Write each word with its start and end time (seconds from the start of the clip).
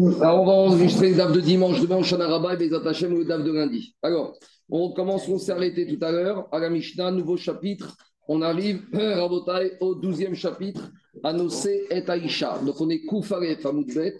Alors, 0.00 0.42
on 0.42 0.46
va 0.46 0.52
enregistrer 0.52 1.10
le 1.10 1.16
DAF 1.16 1.32
de 1.32 1.40
dimanche, 1.40 1.80
demain 1.80 1.96
au 1.96 2.02
Shana 2.02 2.26
et 2.54 2.56
les 2.56 2.74
Hashem 2.74 3.18
le 3.18 3.24
DAF 3.24 3.44
de 3.44 3.52
lundi. 3.52 3.94
Alors, 4.02 4.34
on 4.70 4.92
commence, 4.92 5.28
on 5.28 5.38
s'est 5.38 5.52
arrêté 5.52 5.86
tout 5.86 6.02
à 6.02 6.10
l'heure 6.10 6.48
à 6.52 6.58
la 6.58 6.70
Mishnah, 6.70 7.10
nouveau 7.10 7.36
chapitre. 7.36 7.96
On 8.26 8.40
arrive, 8.40 8.82
Rabotai, 8.94 9.76
au 9.80 9.94
douzième 9.94 10.34
chapitre, 10.34 10.90
Anosé 11.22 11.86
et 11.90 12.08
Aïcha. 12.08 12.58
Donc, 12.64 12.80
on 12.80 12.88
est 12.88 13.04
Koufare 13.04 13.58
Famoudbet, 13.60 14.16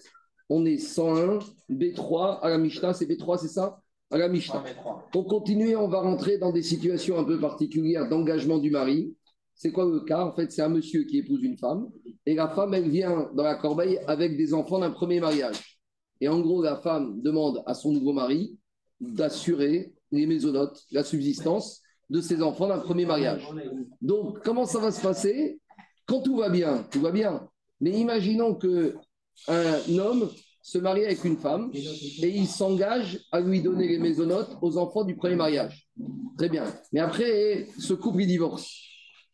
on 0.51 0.67
est 0.67 0.77
101, 0.77 1.39
B3, 1.71 2.41
à 2.41 2.51
la 2.51 2.59
Mishnah, 2.59 2.93
c'est 2.93 3.07
B3, 3.07 3.39
c'est 3.39 3.49
ça? 3.49 3.81
À 4.11 4.19
la 4.19 4.29
Mishnah. 4.29 4.63
Pour 5.13 5.29
continuer, 5.29 5.77
on 5.77 5.89
va 5.89 6.01
rentrer 6.01 6.37
dans 6.37 6.53
des 6.53 6.63
situations 6.63 7.19
un 7.19 7.25
peu 7.25 7.39
particulières 7.41 8.09
d'engagement 8.09 8.59
du 8.59 8.71
mari. 8.71 9.15
C'est 9.63 9.73
quoi 9.73 9.85
le 9.85 10.01
cas? 10.01 10.25
En 10.25 10.33
fait, 10.33 10.51
c'est 10.51 10.63
un 10.63 10.71
monsieur 10.71 11.05
qui 11.05 11.19
épouse 11.19 11.43
une 11.43 11.59
femme 11.59 11.91
et 12.25 12.35
la 12.35 12.49
femme, 12.49 12.73
elle 12.73 12.89
vient 12.89 13.31
dans 13.35 13.43
la 13.43 13.57
corbeille 13.57 13.99
avec 14.07 14.39
des 14.39 14.55
enfants 14.55 14.79
d'un 14.79 14.91
premier 14.91 15.21
mariage. 15.21 15.79
Et 16.23 16.29
en 16.29 16.41
gros, 16.41 16.63
la 16.63 16.77
femme 16.77 17.21
demande 17.21 17.63
à 17.67 17.75
son 17.75 17.93
nouveau 17.93 18.15
mari 18.15 18.57
d'assurer 19.03 19.93
les 20.13 20.27
mésonotes, 20.27 20.83
la 20.93 21.05
subsistance 21.05 21.83
de 22.09 22.23
ses 22.23 22.43
enfants 22.43 22.69
d'un 22.69 22.79
premier 22.79 23.05
mariage. 23.05 23.47
Donc, 24.01 24.43
comment 24.43 24.65
ça 24.65 24.79
va 24.79 24.91
se 24.91 25.03
passer? 25.03 25.61
Quand 26.07 26.23
tout 26.23 26.37
va 26.37 26.49
bien, 26.49 26.83
tout 26.91 27.03
va 27.03 27.11
bien. 27.11 27.47
Mais 27.83 27.91
imaginons 27.91 28.55
que 28.55 28.95
un 29.47 29.99
homme 29.99 30.31
se 30.63 30.79
marie 30.79 31.05
avec 31.05 31.23
une 31.23 31.37
femme 31.37 31.71
et 31.75 32.29
il 32.29 32.47
s'engage 32.47 33.21
à 33.31 33.41
lui 33.41 33.61
donner 33.61 33.89
les 33.89 33.99
mésonotes 33.99 34.57
aux 34.63 34.79
enfants 34.79 35.05
du 35.05 35.17
premier 35.17 35.37
mariage. 35.37 35.87
Très 36.39 36.49
bien. 36.49 36.65
Mais 36.95 37.01
après, 37.01 37.69
ce 37.79 37.93
couple, 37.93 38.23
il 38.23 38.27
divorce. 38.27 38.87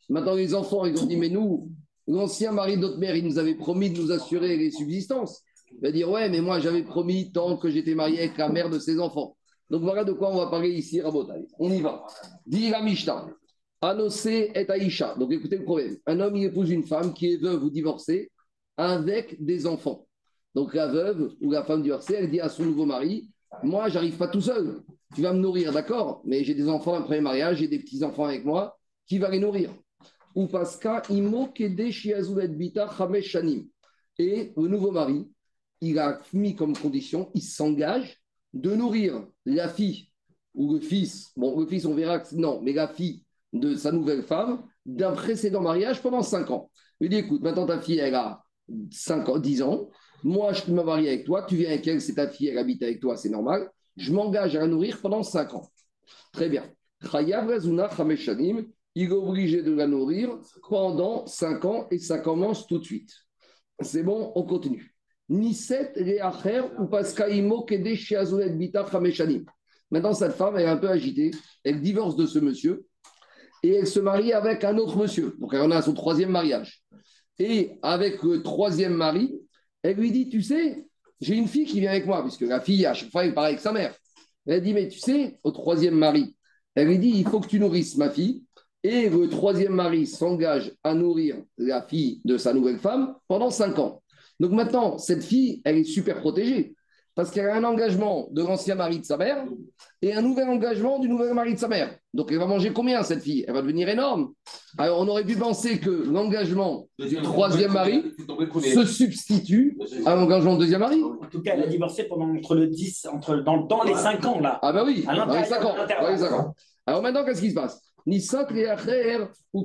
Maintenant, 0.09 0.35
les 0.35 0.55
enfants, 0.55 0.85
ils 0.85 1.01
ont 1.01 1.07
dit, 1.07 1.17
mais 1.17 1.29
nous, 1.29 1.71
l'ancien 2.07 2.53
mari 2.53 2.77
de 2.77 2.83
notre 2.83 2.99
mère, 2.99 3.17
il 3.17 3.25
nous 3.25 3.39
avait 3.39 3.55
promis 3.55 3.91
de 3.91 4.01
nous 4.01 4.13
assurer 4.13 4.57
les 4.57 4.71
subsistances. 4.71 5.43
Il 5.73 5.81
va 5.81 5.91
dire, 5.91 6.09
ouais, 6.11 6.29
mais 6.29 6.41
moi, 6.41 6.61
j'avais 6.61 6.83
promis 6.83 7.33
tant 7.33 7.57
que 7.57 7.69
j'étais 7.69 7.95
marié 7.95 8.21
avec 8.21 8.39
la 8.39 8.49
mère 8.49 8.71
de 8.71 8.79
ses 8.79 8.99
enfants. 9.01 9.37
Donc 9.69 9.83
voilà 9.83 10.05
de 10.05 10.13
quoi 10.13 10.31
on 10.33 10.37
va 10.37 10.47
parler 10.47 10.71
ici, 10.71 11.01
Rabotai. 11.01 11.47
On 11.59 11.71
y 11.71 11.81
va. 11.81 12.07
Dit 12.47 12.71
la 12.71 12.83
Mishnah. 12.83 13.27
Anosé 13.81 14.53
et 14.55 14.71
Aïcha. 14.71 15.17
Donc 15.19 15.33
écoutez 15.33 15.59
le 15.59 15.65
problème. 15.65 15.97
Un 16.07 16.21
homme, 16.21 16.37
il 16.37 16.45
épouse 16.45 16.71
une 16.71 16.85
femme 16.85 17.13
qui 17.13 17.33
est 17.33 17.37
veuve 17.37 17.65
ou 17.65 17.71
divorcée 17.71 18.31
avec 18.77 19.45
des 19.45 19.67
enfants. 19.67 20.07
Donc 20.55 20.73
la 20.73 20.87
veuve 20.87 21.35
ou 21.43 21.51
la 21.51 21.65
femme 21.65 21.83
divorcée, 21.83 22.15
elle 22.19 22.31
dit 22.31 22.41
à 22.41 22.49
son 22.49 22.65
nouveau 22.65 22.87
mari, 22.87 23.29
moi, 23.63 23.89
j'arrive 23.89 24.17
pas 24.17 24.29
tout 24.29 24.41
seul. 24.41 24.83
Tu 25.15 25.23
vas 25.23 25.33
me 25.33 25.39
nourrir, 25.39 25.73
d'accord? 25.73 26.23
Mais 26.25 26.45
j'ai 26.45 26.55
des 26.55 26.69
enfants 26.69 26.95
après 26.95 27.21
mariage, 27.21 27.59
j'ai 27.59 27.69
des 27.69 27.79
petits-enfants 27.79 28.25
avec 28.25 28.45
moi. 28.45 28.79
Qui 29.07 29.19
va 29.19 29.29
les 29.31 29.39
nourrir? 29.39 29.71
Ou 30.37 30.47
Paska, 30.47 31.03
Imo 31.09 31.49
Bita 31.49 32.95
Et 34.19 34.53
le 34.57 34.69
nouveau 34.69 34.93
mari, 34.93 35.29
il 35.81 35.99
a 35.99 36.21
mis 36.33 36.55
comme 36.55 36.77
condition, 36.77 37.31
il 37.35 37.43
s'engage 37.43 38.21
de 38.53 38.75
nourrir 38.75 39.27
la 39.47 39.69
fille 39.69 40.11
ou 40.55 40.75
le 40.75 40.81
fils, 40.81 41.33
bon, 41.37 41.59
le 41.59 41.67
fils, 41.67 41.85
on 41.87 41.95
verra 41.95 42.21
que 42.21 42.35
non, 42.35 42.61
mais 42.63 42.73
la 42.73 42.89
fille 42.89 43.25
de 43.53 43.75
sa 43.75 43.93
nouvelle 43.93 44.23
femme 44.23 44.63
d'un 44.85 45.13
précédent 45.13 45.63
mariage 45.63 46.03
pendant 46.03 46.23
5 46.23 46.51
ans. 46.51 46.71
Il 47.01 47.09
dit 47.09 47.17
écoute, 47.17 47.43
maintenant 47.43 47.67
ta 47.67 47.81
fille, 47.81 47.99
elle 47.99 48.15
a 48.15 48.43
5 48.91 49.29
ans, 49.29 49.39
10 49.39 49.63
ans. 49.63 49.91
Moi, 50.23 50.53
je 50.53 50.71
me 50.71 50.83
marie 50.83 51.09
avec 51.09 51.25
toi. 51.25 51.45
Tu 51.47 51.57
viens 51.57 51.69
avec 51.69 51.87
elle, 51.87 52.01
c'est 52.01 52.15
ta 52.15 52.29
fille, 52.29 52.49
elle 52.49 52.59
habite 52.59 52.83
avec 52.83 53.01
toi, 53.01 53.17
c'est 53.17 53.29
normal. 53.29 53.71
Je 53.97 54.13
m'engage 54.13 54.57
à 54.57 54.61
la 54.61 54.67
nourrir 54.67 55.01
pendant 55.01 55.23
5 55.23 55.55
ans. 55.55 55.71
Très 56.33 56.49
bien 56.49 56.65
il 58.97 59.11
est 59.11 59.13
obligé 59.13 59.63
de 59.63 59.73
la 59.73 59.87
nourrir 59.87 60.39
pendant 60.69 61.27
5 61.27 61.65
ans 61.67 61.87
et 61.91 61.99
ça 61.99 62.19
commence 62.19 62.67
tout 62.67 62.79
de 62.79 62.85
suite. 62.85 63.13
C'est 63.81 64.03
bon, 64.03 64.33
on 64.35 64.43
continue. 64.43 64.97
Niset 65.29 65.93
reacher 65.97 66.63
ou 66.79 66.87
paskaimo 66.87 67.67
bita 67.67 68.87
Maintenant, 69.91 70.15
cette 70.15 70.33
femme, 70.33 70.59
est 70.59 70.65
un 70.65 70.79
peu 70.79 70.89
agitée. 70.89 71.31
Elle 71.63 71.83
divorce 71.83 72.17
de 72.17 72.25
ce 72.25 72.39
monsieur 72.39 72.87
et 73.63 73.75
elle 73.75 73.87
se 73.87 74.01
marie 74.01 74.33
avec 74.33 74.65
un 74.65 74.79
autre 74.79 74.97
monsieur. 74.97 75.37
Donc, 75.39 75.53
elle 75.53 75.61
en 75.61 75.71
a 75.73 75.83
son 75.83 75.93
troisième 75.93 76.31
mariage. 76.31 76.83
Et 77.39 77.79
avec 77.83 78.23
le 78.23 78.43
troisième 78.43 78.95
mari, 78.95 79.39
elle 79.83 79.97
lui 79.97 80.11
dit 80.11 80.31
Tu 80.31 80.41
sais, 80.41 80.87
j'ai 81.21 81.35
une 81.35 81.49
fille 81.49 81.67
qui 81.67 81.81
vient 81.81 81.91
avec 81.91 82.07
moi, 82.07 82.23
puisque 82.23 82.41
la 82.41 82.63
fille, 82.63 82.87
à 82.87 82.95
chaque 82.95 83.11
fois, 83.11 83.27
elle 83.27 83.35
part 83.35 83.45
avec 83.45 83.61
sa 83.61 83.73
mère. 83.73 83.95
Elle 84.47 84.63
dit 84.63 84.73
Mais 84.73 84.89
tu 84.89 85.01
sais, 85.01 85.39
au 85.45 85.51
troisième 85.51 85.97
mari, 85.97 86.35
elle 86.75 86.89
lui 86.89 86.99
dit 86.99 87.13
Il 87.15 87.29
faut 87.29 87.41
que 87.41 87.49
tu 87.49 87.61
nourrisses 87.61 87.99
ma 87.99 88.09
fille 88.09 88.46
et 88.87 89.09
le 89.09 89.29
troisième 89.29 89.75
mari 89.75 90.07
s'engage 90.07 90.73
à 90.85 90.95
nourrir 90.95 91.37
la 91.59 91.83
fille 91.83 92.21
de 92.25 92.39
sa 92.39 92.53
nouvelle 92.53 92.79
femme 92.79 93.17
pendant 93.27 93.51
cinq 93.51 93.81
ans. 93.81 94.01
Donc 94.39 94.53
maintenant, 94.53 94.97
cette 94.97 95.25
fille, 95.25 95.61
elle 95.65 95.79
est 95.79 95.85
super 95.85 96.21
protégée 96.21 96.77
parce 97.17 97.31
qu'elle 97.31 97.49
a 97.49 97.57
un 97.57 97.65
engagement 97.65 98.29
de 98.31 98.43
l'ancien 98.43 98.77
mari 98.77 99.01
de 99.01 99.05
sa 99.05 99.17
mère 99.17 99.45
et 100.03 100.13
un 100.13 100.23
nouvel 100.23 100.49
engagement 100.51 101.01
du 101.01 101.09
nouvel 101.09 101.35
mari 101.35 101.55
de 101.55 101.59
sa 101.59 101.67
mère. 101.67 101.99
Donc 102.15 102.31
elle 102.31 102.39
va 102.39 102.47
manger 102.47 102.73
combien 102.73 103.03
cette 103.03 103.23
fille? 103.23 103.45
Elle 103.49 103.55
va 103.55 103.63
devenir 103.63 103.89
énorme. 103.89 104.35
Alors 104.79 105.01
on 105.01 105.09
aurait 105.09 105.25
pu 105.25 105.35
penser 105.35 105.81
que 105.81 105.91
l'engagement 105.91 106.87
du 106.99 107.17
troisième 107.23 107.73
mari 107.73 108.05
se 108.63 108.85
substitue 108.85 109.79
à 110.05 110.15
l'engagement 110.15 110.53
du 110.53 110.61
deuxième 110.61 110.81
mari. 110.81 111.03
En 111.03 111.27
tout 111.29 111.43
cas, 111.43 111.55
elle 111.55 111.63
a 111.65 111.67
divorcé 111.67 112.05
pendant 112.05 112.29
entre 112.29 112.55
le 112.55 112.69
10, 112.69 113.09
entre, 113.13 113.37
dans, 113.37 113.63
dans 113.63 113.83
les 113.83 113.95
5 113.95 114.25
ans 114.27 114.39
là. 114.39 114.61
Ah 114.63 114.73
bah 114.73 114.85
oui, 114.87 115.03
dans 115.05 115.35
les 115.35 115.45
5 115.45 115.65
ans. 115.65 116.55
Alors 116.87 117.03
maintenant, 117.03 117.25
qu'est-ce 117.25 117.41
qui 117.41 117.51
se 117.51 117.55
passe? 117.55 117.81
Ou 118.07 119.65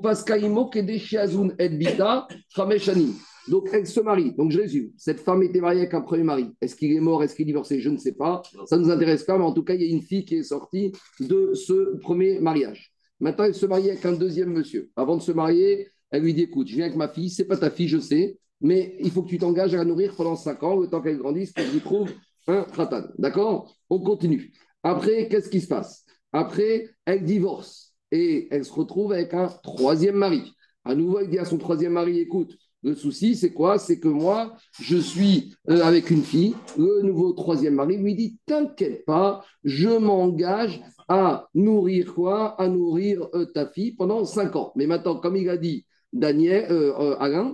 Donc, 3.48 3.70
elle 3.74 3.88
se 3.88 4.00
marie. 4.00 4.34
Donc, 4.34 4.52
je 4.52 4.60
résume. 4.60 4.92
Cette 4.98 5.20
femme 5.20 5.44
était 5.44 5.62
mariée 5.62 5.82
avec 5.82 5.94
un 5.94 6.02
premier 6.02 6.24
mari. 6.24 6.48
Est-ce 6.60 6.76
qu'il 6.76 6.92
est 6.92 7.00
mort? 7.00 7.24
Est-ce 7.24 7.36
qu'il 7.36 7.44
est 7.44 7.46
divorcé? 7.46 7.80
Je 7.80 7.90
ne 7.90 7.98
sais 7.98 8.14
pas. 8.14 8.42
Ça 8.66 8.78
ne 8.78 8.84
nous 8.84 8.92
intéresse 8.92 9.24
pas. 9.24 9.38
Mais 9.38 9.44
en 9.44 9.54
tout 9.54 9.64
cas, 9.64 9.74
il 9.76 9.82
y 9.82 9.86
a 9.86 9.90
une 9.90 10.02
fille 10.02 10.26
qui 10.26 10.36
est 10.36 10.44
sortie 10.44 10.92
de 11.20 11.54
ce 11.54 11.98
premier 11.98 12.40
mariage. 12.40 12.94
Maintenant, 13.20 13.46
elle 13.46 13.56
se 13.56 13.66
marie 13.66 13.90
avec 13.90 14.06
un 14.06 14.14
deuxième 14.14 14.50
monsieur. 14.50 14.90
Avant 14.96 15.18
de 15.18 15.22
se 15.22 15.32
marier, 15.32 15.88
elle 16.10 16.24
lui 16.24 16.34
dit 16.34 16.44
Écoute, 16.44 16.68
je 16.68 16.76
viens 16.76 16.86
avec 16.86 16.98
ma 16.98 17.10
fille. 17.10 17.30
C'est 17.30 17.46
pas 17.46 17.58
ta 17.58 17.70
fille, 17.70 17.88
je 17.88 18.00
sais. 18.00 18.40
Mais 18.60 18.96
il 19.00 19.12
faut 19.12 19.24
que 19.24 19.30
tu 19.30 19.38
t'engages 19.38 19.74
à 19.74 19.78
la 19.78 19.86
nourrir 19.86 20.16
pendant 20.16 20.36
5 20.36 20.64
ans, 20.64 20.76
le 20.78 20.88
temps 20.88 21.02
qu'elle 21.02 21.18
grandisse, 21.18 21.52
que 21.52 21.64
je 21.64 21.72
lui 21.72 21.82
trouve 21.82 22.12
un 22.48 22.64
khatan. 22.64 23.04
D'accord? 23.18 23.76
On 23.90 24.00
continue. 24.00 24.52
Après, 24.84 25.28
qu'est-ce 25.28 25.50
qui 25.50 25.62
se 25.62 25.68
passe? 25.68 26.06
Après, 26.32 26.90
elle 27.06 27.24
divorce 27.24 27.91
et 28.12 28.48
elle 28.52 28.66
se 28.66 28.74
retrouve 28.74 29.14
avec 29.14 29.34
un 29.34 29.48
troisième 29.64 30.16
mari. 30.16 30.54
À 30.84 30.96
nouveau, 30.96 31.20
elle 31.20 31.30
dit 31.30 31.40
à 31.40 31.46
son 31.46 31.58
troisième 31.58 31.94
mari, 31.94 32.20
écoute, 32.20 32.58
le 32.84 32.96
souci, 32.96 33.36
c'est 33.36 33.54
quoi? 33.54 33.78
C'est 33.78 34.00
que 34.00 34.08
moi, 34.08 34.56
je 34.80 34.98
suis 34.98 35.54
euh, 35.70 35.84
avec 35.84 36.10
une 36.10 36.24
fille. 36.24 36.56
Le 36.78 37.04
nouveau 37.04 37.32
troisième 37.34 37.76
mari 37.76 37.98
lui 37.98 38.16
dit 38.16 38.40
T'inquiète 38.48 39.06
pas, 39.06 39.46
je 39.64 39.90
m'engage 39.90 40.82
à 41.08 41.48
nourrir 41.54 42.16
quoi? 42.16 42.60
À 42.60 42.68
nourrir 42.68 43.28
euh, 43.36 43.46
ta 43.46 43.68
fille 43.68 43.92
pendant 43.92 44.26
cinq 44.26 44.56
ans. 44.56 44.72
Mais 44.76 44.88
maintenant, 44.88 45.18
comme 45.18 45.38
il 45.38 45.48
a 45.50 45.58
dit 45.58 45.86
Daniel, 46.12 46.72
euh, 46.72 47.16
Alain, 47.20 47.54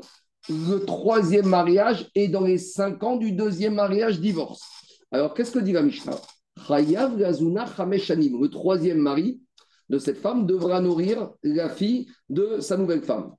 le 0.50 0.78
troisième 0.85 1.47
mariage 1.47 2.09
est 2.16 2.29
dans 2.29 2.45
les 2.45 2.57
cinq 2.57 3.03
ans 3.03 3.18
du 3.18 3.34
deuxième 3.34 3.74
mariage 3.75 4.22
divorce. 4.22 4.62
Alors, 5.12 5.34
qu'est-ce 5.34 5.51
que 5.51 5.59
dit 5.59 5.74
la 5.74 5.81
Mishnah? 5.81 6.16
Le 6.69 8.47
troisième 8.47 9.00
mari 9.00 9.41
de 9.89 9.99
cette 9.99 10.17
femme 10.17 10.45
devra 10.45 10.81
nourrir 10.81 11.31
la 11.43 11.69
fille 11.69 12.07
de 12.29 12.59
sa 12.59 12.77
nouvelle 12.77 13.03
femme. 13.03 13.33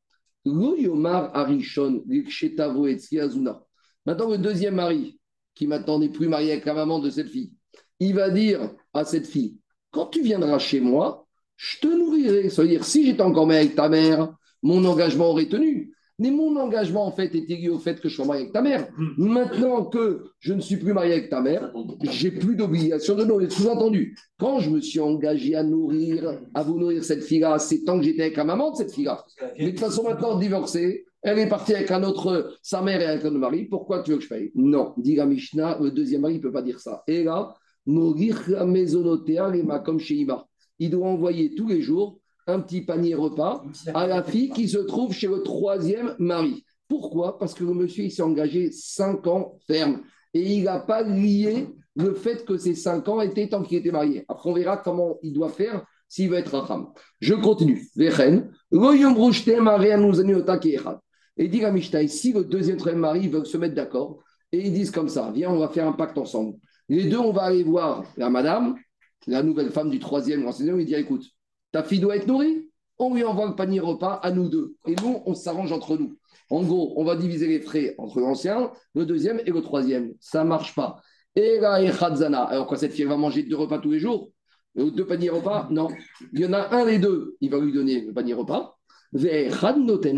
Maintenant, 4.07 4.31
le 4.31 4.39
deuxième 4.39 4.75
mari, 4.77 5.21
qui 5.55 5.67
maintenant 5.67 5.99
n'est 5.99 6.09
plus 6.09 6.29
marié 6.29 6.53
avec 6.53 6.65
la 6.65 6.75
maman 6.75 7.01
de 7.01 7.11
cette 7.11 7.29
fille, 7.29 7.53
il 8.01 8.15
va 8.15 8.31
dire 8.31 8.71
à 8.95 9.05
cette 9.05 9.27
fille 9.27 9.59
Quand 9.91 10.07
tu 10.07 10.23
viendras 10.23 10.59
chez 10.59 10.81
moi, 10.81 11.27
je 11.57 11.79
te 11.81 11.89
nourrirai. 11.89 12.49
Ça 12.49 12.63
veut 12.63 12.69
dire, 12.69 12.85
si 12.85 13.05
j'étais 13.05 13.23
encore 13.23 13.47
marié 13.47 13.63
avec 13.63 13.75
ta 13.75 13.89
mère, 13.89 14.33
mon 14.63 14.85
engagement 14.85 15.31
aurait 15.31 15.49
tenu. 15.49 15.95
Mais 16.21 16.31
mon 16.33 16.57
engagement, 16.57 17.07
en 17.07 17.13
fait, 17.13 17.35
était 17.35 17.55
lié 17.55 17.69
au 17.69 17.79
fait 17.79 18.01
que 18.01 18.09
je 18.09 18.17
sois 18.17 18.25
marié 18.25 18.43
avec 18.43 18.53
ta 18.53 18.61
mère. 18.61 18.89
Maintenant 19.17 19.85
que 19.85 20.25
je 20.41 20.53
ne 20.53 20.61
suis 20.61 20.77
plus 20.77 20.93
marié 20.93 21.13
avec 21.13 21.31
ta 21.31 21.41
mère, 21.41 21.73
j'ai 22.03 22.33
plus 22.33 22.57
d'obligation 22.57 23.15
de 23.15 23.25
nourrir. 23.25 23.53
Sous-entendu, 23.53 24.17
quand 24.39 24.59
je 24.59 24.71
me 24.71 24.81
suis 24.81 24.99
engagé 24.99 25.55
à 25.55 25.63
nourrir, 25.63 26.41
à 26.55 26.63
vous 26.65 26.79
nourrir 26.79 27.05
cette 27.05 27.23
fille-là, 27.23 27.61
c'est 27.61 27.85
tant 27.85 27.99
que 27.99 28.05
j'étais 28.05 28.23
avec 28.23 28.37
la 28.37 28.45
maman 28.45 28.73
de 28.73 28.77
cette 28.77 28.93
fille-là. 28.93 29.25
Mais 29.59 29.67
de 29.67 29.71
toute 29.71 29.81
façon, 29.81 30.03
maintenant, 30.03 30.37
divorcée, 30.39 31.07
elle 31.23 31.39
est 31.39 31.49
partie 31.49 31.75
avec 31.75 31.91
un 31.91 32.03
autre, 32.03 32.57
sa 32.63 32.83
mère 32.83 33.01
et 33.01 33.05
avec 33.05 33.25
un 33.25 33.29
autre 33.29 33.39
mari. 33.39 33.67
Pourquoi 33.67 34.03
tu 34.03 34.11
veux 34.11 34.19
que 34.19 34.25
je 34.25 34.29
paye? 34.29 34.51
Non, 34.57 34.95
dit 34.97 35.15
la 35.15 35.27
Mishnah, 35.27 35.79
le 35.81 35.91
deuxième 35.93 36.23
mari 36.23 36.35
ne 36.35 36.41
peut 36.41 36.53
pas 36.53 36.63
dire 36.63 36.81
ça. 36.81 37.05
Et 37.07 37.23
là, 37.23 37.55
mourir 37.87 38.45
comme 39.85 40.01
chez 40.01 40.27
Il 40.81 40.91
doit 40.91 41.09
envoyer 41.09 41.55
tous 41.55 41.69
les 41.69 41.81
jours 41.81 42.21
un 42.49 42.61
petit 42.61 42.81
panier 42.81 43.15
repas 43.15 43.63
à 43.95 44.07
la 44.07 44.23
fille 44.23 44.51
qui 44.51 44.69
se 44.69 44.79
trouve 44.79 45.13
chez 45.13 45.29
le 45.29 45.43
troisième 45.43 46.15
mari. 46.19 46.65
Pourquoi? 46.89 47.39
Parce 47.39 47.55
que 47.55 47.65
le 47.65 47.75
monsieur, 47.75 48.05
il 48.05 48.11
s'est 48.11 48.23
engagé 48.23 48.73
cinq 48.73 49.27
ans 49.27 49.59
ferme 49.67 50.01
et 50.33 50.41
il 50.41 50.65
n'a 50.65 50.79
pas 50.79 51.03
lié 51.03 51.69
le 51.95 52.15
fait 52.15 52.45
que 52.45 52.57
ces 52.57 52.75
cinq 52.75 53.09
ans 53.09 53.21
étaient 53.21 53.49
tant 53.49 53.63
qu'il 53.63 53.79
était 53.79 53.91
marié. 53.91 54.25
Après, 54.29 54.49
on 54.49 54.55
verra 54.55 54.79
comment 54.79 55.19
il 55.23 55.35
doit 55.35 55.51
faire 55.51 55.85
s'il 56.09 56.31
veut 56.31 56.39
être 56.39 56.67
femme. 56.67 56.87
Je 57.21 57.35
continue. 57.35 57.87
Et 61.41 61.49
dit 61.49 61.61
la 61.61 61.71
Mishnah, 61.71 62.09
si 62.09 62.33
le 62.33 62.45
deuxième 62.45 62.79
troisième 62.79 63.01
mari 63.01 63.29
veut 63.29 63.45
se 63.45 63.59
mettre 63.59 63.75
d'accord, 63.75 64.23
et 64.51 64.67
ils 64.67 64.73
disent 64.73 64.91
comme 64.91 65.11
ça, 65.11 65.31
viens, 65.35 65.51
on 65.51 65.59
va 65.59 65.69
faire 65.69 65.87
un 65.87 65.93
pacte 65.93 66.17
ensemble. 66.17 66.55
Les 66.89 67.05
deux, 67.05 67.19
on 67.19 67.33
va 67.33 67.43
aller 67.43 67.63
voir 67.63 68.05
la 68.17 68.31
madame, 68.31 68.77
la 69.27 69.43
nouvelle 69.43 69.71
femme 69.71 69.91
du 69.91 69.99
troisième 69.99 70.47
renseignement, 70.47 70.79
il 70.79 70.87
dit, 70.87 70.95
écoute, 70.95 71.27
ta 71.73 71.83
fille 71.83 72.01
doit 72.01 72.17
être 72.17 72.27
nourrie, 72.27 72.69
on 72.99 73.15
lui 73.15 73.25
envoie 73.25 73.47
le 73.47 73.55
panier 73.55 73.81
repas 73.81 74.15
à 74.15 74.31
nous 74.33 74.49
deux. 74.49 74.75
Et 74.87 74.95
nous, 75.03 75.23
on 75.25 75.35
s'arrange 75.35 75.73
entre 75.73 75.97
nous. 75.97 76.19
En 76.51 76.63
gros, 76.63 76.95
on 76.97 77.05
va 77.05 77.15
diviser 77.15 77.47
les 77.47 77.61
frais 77.61 77.95
entre 77.99 78.21
l'ancien, 78.21 78.73
le 78.95 79.07
deuxième 79.07 79.41
et 79.45 79.51
le 79.51 79.61
troisième. 79.63 80.15
Ça 80.21 80.45
ne 80.45 80.49
marche 80.49 80.75
pas. 80.75 81.01
Et 81.37 81.61
là, 81.61 81.81
et 81.81 81.91
alors 81.91 82.67
quoi, 82.67 82.77
cette 82.77 82.93
fille 82.93 83.05
va 83.05 83.17
manger 83.17 83.45
deux 83.45 83.57
repas 83.57 83.79
tous 83.79 83.93
les 83.93 84.01
jours? 84.01 84.33
Euh, 84.79 84.91
Deux 84.91 85.07
paniers 85.07 85.31
repas? 85.31 85.69
Non. 85.71 85.89
Il 86.33 86.41
y 86.41 86.47
en 86.47 86.53
a 86.53 86.75
un 86.75 86.87
des 86.87 86.99
deux, 86.99 87.37
il 87.41 87.51
va 87.51 87.59
lui 87.59 87.73
donner 87.73 88.01
le 88.01 88.13
panier 88.13 88.35
repas. 88.35 88.77
Et 89.15 89.49
l'autre, 89.49 90.09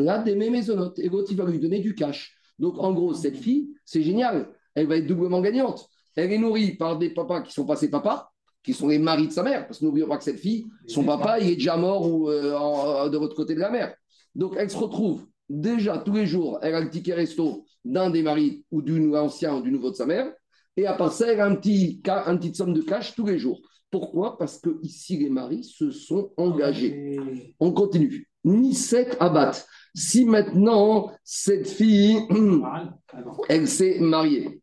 il 1.31 1.37
va 1.37 1.45
lui 1.45 1.59
donner 1.59 1.81
du 1.81 1.95
cash. 1.95 2.37
Donc, 2.59 2.79
en 2.79 2.93
gros, 2.93 3.15
cette 3.15 3.37
fille, 3.37 3.71
c'est 3.85 4.03
génial. 4.03 4.53
Elle 4.75 4.87
va 4.87 4.97
être 4.97 5.07
doublement 5.07 5.41
gagnante. 5.41 5.89
Elle 6.17 6.33
est 6.33 6.39
nourrie 6.39 6.77
par 6.77 6.99
des 6.99 7.11
papas 7.11 7.43
qui 7.43 7.53
sont 7.53 7.67
pas 7.67 7.77
ses 7.77 7.91
papas, 7.91 8.33
qui 8.63 8.75
sont 8.75 8.89
les 8.89 8.99
maris 8.99 9.29
de 9.29 9.33
sa 9.33 9.43
mère. 9.43 9.67
Parce 9.67 9.79
que 9.79 9.85
n'oublions 9.85 10.09
pas 10.09 10.19
que 10.19 10.25
cette 10.25 10.39
fille, 10.39 10.67
son 10.87 11.05
papa, 11.05 11.39
il 11.41 11.51
est 11.51 11.57
déjà 11.57 11.77
mort 11.77 12.11
ou 12.11 12.29
euh, 12.31 13.09
de 13.09 13.19
l'autre 13.19 13.37
côté 13.37 13.55
de 13.55 13.61
la 13.61 13.71
mer. 13.71 13.95
Donc, 14.35 14.55
elle 14.57 14.71
se 14.71 14.77
retrouve 14.77 15.27
déjà 15.49 15.99
tous 15.99 16.15
les 16.15 16.27
jours, 16.27 16.59
elle 16.63 16.75
a 16.75 16.81
le 16.81 16.89
ticket 16.89 17.15
resto 17.15 17.65
d'un 17.85 18.11
des 18.11 18.23
maris 18.23 18.65
ou 18.71 18.83
du 18.83 19.15
ancien 19.17 19.57
ou 19.57 19.63
du 19.63 19.73
nouveau 19.73 19.91
de 19.91 19.97
sa 19.97 20.07
mère. 20.07 20.33
Et 20.77 20.87
à 20.87 20.95
part 20.95 21.13
ça, 21.13 21.33
elle 21.33 21.41
a 21.41 21.47
un 21.47 21.57
petit, 21.57 22.01
un 22.07 22.37
petite 22.37 22.57
somme 22.57 22.73
de 22.73 22.83
cash 22.83 23.15
tous 23.15 23.27
les 23.27 23.39
jours. 23.39 23.61
Pourquoi? 23.91 24.39
Parce 24.39 24.59
que 24.59 24.79
ici, 24.83 25.19
les 25.19 25.31
maris 25.31 25.65
se 25.65 25.91
sont 25.91 26.33
engagés. 26.37 27.19
On 27.59 27.73
continue. 27.73 28.29
Ni 28.45 28.75
sept 28.75 29.17
abattent. 29.19 29.67
Si 29.95 30.25
maintenant, 30.25 31.11
cette 31.25 31.69
fille, 31.69 32.19
elle 33.49 33.67
s'est 33.67 33.99
mariée, 33.99 34.63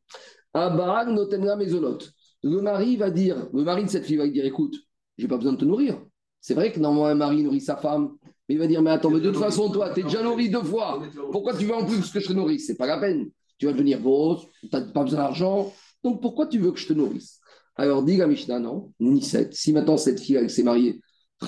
Abarak 0.54 1.10
notenra 1.10 1.58
maisonot. 1.58 2.00
Le 2.48 2.62
mari 2.62 2.96
va 2.96 3.10
dire, 3.10 3.48
le 3.54 3.64
mari 3.64 3.84
de 3.84 3.90
cette 3.90 4.06
fille 4.06 4.18
va 4.18 4.28
dire, 4.28 4.46
écoute, 4.46 4.76
j'ai 5.18 5.28
pas 5.28 5.38
besoin 5.38 5.54
de 5.54 5.58
te 5.58 5.66
nourrir. 5.66 6.00
C'est 6.40 6.54
vrai 6.54 6.72
que 6.72 6.80
normalement 6.80 7.08
un 7.08 7.16
mari 7.16 7.44
nourrit 7.44 7.62
sa 7.62 7.76
femme, 7.76 8.12
mais 8.48 8.56
il 8.56 8.58
va 8.58 8.68
dire, 8.68 8.82
mais 8.82 8.92
attends, 8.92 9.10
mais 9.10 9.20
de 9.20 9.30
toute 9.30 9.42
façon, 9.42 9.70
toi, 9.70 9.90
tu 9.94 10.00
es 10.00 10.04
déjà 10.04 10.24
nourri 10.24 10.50
deux 10.50 10.64
fois. 10.64 11.02
Pourquoi 11.32 11.54
tu 11.54 11.66
veux 11.66 11.76
en 11.76 11.86
plus 11.86 12.10
que 12.10 12.20
je 12.20 12.28
te 12.28 12.34
nourrisse? 12.34 12.68
C'est 12.68 12.78
pas 12.78 12.88
la 12.88 13.00
peine. 13.00 13.30
Tu 13.58 13.66
vas 13.66 13.74
devenir 13.74 14.00
tu 14.00 14.68
n'as 14.72 14.82
pas 14.82 15.04
besoin 15.04 15.20
d'argent. 15.20 15.74
Donc 16.04 16.22
pourquoi 16.22 16.48
tu 16.48 16.60
veux 16.60 16.72
que 16.72 16.80
je 16.80 16.88
te 16.88 16.94
nourrisse? 16.94 17.42
Alors 17.76 18.04
dit 18.04 18.18
la 18.18 18.28
Mishnah, 18.28 18.60
non, 18.60 18.94
ni 19.00 19.22
sept. 19.22 19.54
Si 19.54 19.74
maintenant 19.74 19.98
cette 19.98 20.20
fille, 20.20 20.36
elle 20.36 20.50
s'est 20.50 20.64
mariée, 20.64 21.02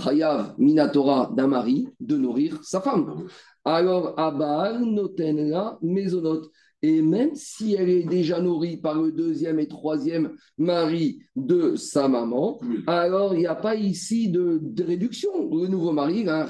Chayav 0.03 0.55
Minatora 0.57 1.31
d'un 1.35 1.47
mari, 1.47 1.87
de 1.99 2.17
nourrir 2.17 2.59
sa 2.63 2.81
femme. 2.81 3.27
Alors, 3.65 4.19
Abal 4.19 4.81
notenra 4.81 5.77
maisonot. 5.81 6.49
Et 6.81 7.01
même 7.01 7.35
si 7.35 7.73
elle 7.73 7.89
est 7.89 8.03
déjà 8.03 8.39
nourrie 8.39 8.77
par 8.77 8.95
le 8.95 9.11
deuxième 9.11 9.59
et 9.59 9.67
troisième 9.67 10.31
mari 10.57 11.19
de 11.35 11.75
sa 11.75 12.07
maman, 12.07 12.59
alors 12.87 13.33
il 13.33 13.39
n'y 13.39 13.47
a 13.47 13.55
pas 13.55 13.75
ici 13.75 14.29
de, 14.29 14.61
réduction. 14.81 15.29
Le 15.51 15.67
nouveau 15.67 15.91
mari 15.91 16.21
il 16.21 16.29
a 16.29 16.43
un 16.43 16.47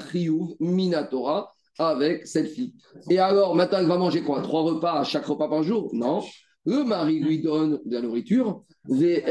minatora 0.60 1.52
avec 1.78 2.26
cette 2.26 2.48
fille. 2.48 2.74
Et 3.08 3.18
alors, 3.18 3.54
maintenant, 3.54 3.78
elle 3.78 3.86
va 3.86 3.96
manger 3.96 4.22
quoi? 4.22 4.42
Trois 4.42 4.62
repas 4.62 5.00
à 5.00 5.04
chaque 5.04 5.24
repas 5.24 5.48
par 5.48 5.62
jour? 5.62 5.88
Non. 5.92 6.22
Le 6.66 6.84
mari 6.84 7.20
lui 7.20 7.40
donne 7.40 7.80
de 7.86 7.94
la 7.94 8.02
nourriture. 8.02 8.64
Et 8.90 9.22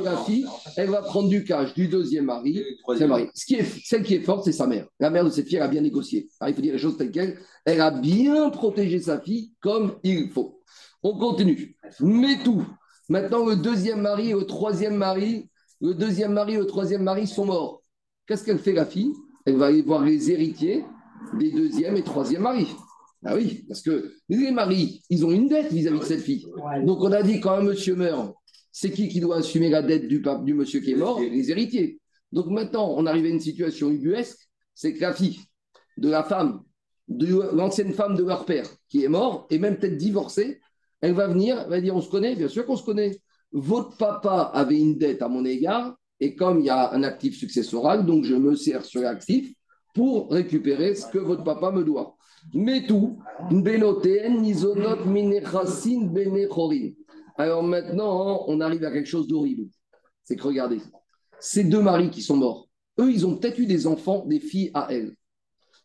la 0.00 0.16
fille, 0.18 0.46
elle 0.76 0.90
va 0.90 1.02
prendre 1.02 1.28
du 1.28 1.44
cash 1.44 1.74
du 1.74 1.88
deuxième 1.88 2.26
mari. 2.26 2.62
mari. 3.08 3.28
Ce 3.34 3.46
qui 3.46 3.54
est, 3.54 3.64
celle 3.84 4.02
qui 4.02 4.14
est 4.14 4.20
forte, 4.20 4.44
c'est 4.44 4.52
sa 4.52 4.66
mère. 4.66 4.86
La 5.00 5.10
mère 5.10 5.24
de 5.24 5.30
cette 5.30 5.46
fille, 5.46 5.56
elle 5.56 5.62
a 5.62 5.68
bien 5.68 5.80
négocié. 5.80 6.28
il 6.46 6.54
faut 6.54 6.60
dire 6.60 6.74
les 6.74 6.78
choses 6.78 6.96
telles 6.98 7.10
quelles. 7.10 7.38
Elle 7.64 7.80
a 7.80 7.90
bien 7.90 8.50
protégé 8.50 9.00
sa 9.00 9.20
fille 9.20 9.52
comme 9.60 9.96
il 10.02 10.28
faut. 10.30 10.60
On 11.02 11.16
continue. 11.18 11.76
Mais 12.00 12.42
tout. 12.42 12.64
Maintenant, 13.08 13.46
le 13.46 13.56
deuxième 13.56 14.00
mari 14.00 14.30
et 14.30 14.34
le 14.34 14.44
troisième 14.44 14.96
mari, 14.96 15.48
le 15.80 15.94
deuxième 15.94 16.32
mari 16.32 16.54
et 16.54 16.58
le 16.58 16.66
troisième 16.66 17.02
mari 17.02 17.26
sont 17.26 17.44
morts. 17.44 17.82
Qu'est-ce 18.26 18.44
qu'elle 18.44 18.58
fait, 18.58 18.72
la 18.72 18.86
fille? 18.86 19.12
Elle 19.44 19.56
va 19.56 19.66
aller 19.66 19.82
voir 19.82 20.02
les 20.02 20.30
héritiers 20.30 20.84
des 21.38 21.50
deuxième 21.50 21.96
et 21.96 22.02
troisième 22.02 22.42
maris. 22.42 22.68
Ah 23.24 23.34
oui, 23.34 23.64
parce 23.66 23.80
que 23.80 24.12
les 24.28 24.50
maris, 24.50 25.02
ils 25.08 25.24
ont 25.24 25.30
une 25.30 25.48
dette 25.48 25.72
vis-à-vis 25.72 26.00
de 26.00 26.04
cette 26.04 26.20
fille. 26.20 26.44
Donc 26.84 27.00
on 27.00 27.12
a 27.12 27.22
dit 27.22 27.40
quand 27.40 27.52
un 27.52 27.62
monsieur 27.62 27.96
meurt, 27.96 28.34
c'est 28.70 28.90
qui 28.90 29.08
qui 29.08 29.20
doit 29.20 29.36
assumer 29.36 29.70
la 29.70 29.82
dette 29.82 30.08
du, 30.08 30.22
du 30.42 30.54
monsieur 30.54 30.80
qui 30.80 30.92
est 30.92 30.96
mort? 30.96 31.20
Les 31.20 31.50
héritiers. 31.50 32.00
Donc 32.32 32.46
maintenant, 32.48 32.92
on 32.96 33.06
arrive 33.06 33.24
à 33.26 33.28
une 33.28 33.40
situation 33.40 33.90
ubuesque, 33.90 34.38
c'est 34.74 34.92
que 34.92 35.00
la 35.00 35.12
fille 35.12 35.38
de 35.96 36.10
la 36.10 36.24
femme, 36.24 36.62
de 37.08 37.54
l'ancienne 37.54 37.92
femme 37.92 38.16
de 38.16 38.24
leur 38.24 38.44
père 38.44 38.66
qui 38.88 39.04
est 39.04 39.08
mort, 39.08 39.46
et 39.50 39.58
même 39.58 39.76
peut-être 39.76 39.96
divorcée, 39.96 40.60
elle 41.00 41.12
va 41.12 41.28
venir, 41.28 41.60
elle 41.60 41.70
va 41.70 41.80
dire, 41.80 41.94
on 41.94 42.00
se 42.00 42.10
connaît, 42.10 42.34
bien 42.34 42.48
sûr 42.48 42.66
qu'on 42.66 42.76
se 42.76 42.84
connaît. 42.84 43.18
Votre 43.52 43.96
papa 43.96 44.50
avait 44.52 44.80
une 44.80 44.98
dette 44.98 45.22
à 45.22 45.28
mon 45.28 45.44
égard, 45.44 45.96
et 46.18 46.34
comme 46.34 46.60
il 46.60 46.66
y 46.66 46.70
a 46.70 46.92
un 46.92 47.04
actif 47.04 47.36
successoral, 47.36 48.04
donc 48.04 48.24
je 48.24 48.34
me 48.34 48.56
sers 48.56 48.84
sur 48.84 49.02
l'actif 49.02 49.52
pour 49.94 50.30
récupérer 50.32 50.94
ce 50.96 51.06
que 51.06 51.18
votre 51.18 51.44
papa 51.44 51.70
me 51.70 51.84
doit. 51.84 52.13
Mais 52.52 52.86
tout, 52.86 53.18
alors 57.36 57.62
maintenant, 57.62 58.44
on 58.46 58.60
arrive 58.60 58.84
à 58.84 58.92
quelque 58.92 59.08
chose 59.08 59.26
d'horrible. 59.26 59.64
C'est 60.22 60.36
que 60.36 60.42
regardez, 60.42 60.80
ces 61.40 61.64
deux 61.64 61.82
maris 61.82 62.10
qui 62.10 62.22
sont 62.22 62.36
morts, 62.36 62.68
eux, 63.00 63.10
ils 63.10 63.26
ont 63.26 63.36
peut-être 63.36 63.58
eu 63.58 63.66
des 63.66 63.86
enfants, 63.86 64.24
des 64.26 64.38
filles 64.40 64.70
à 64.72 64.88
elles. 64.90 65.16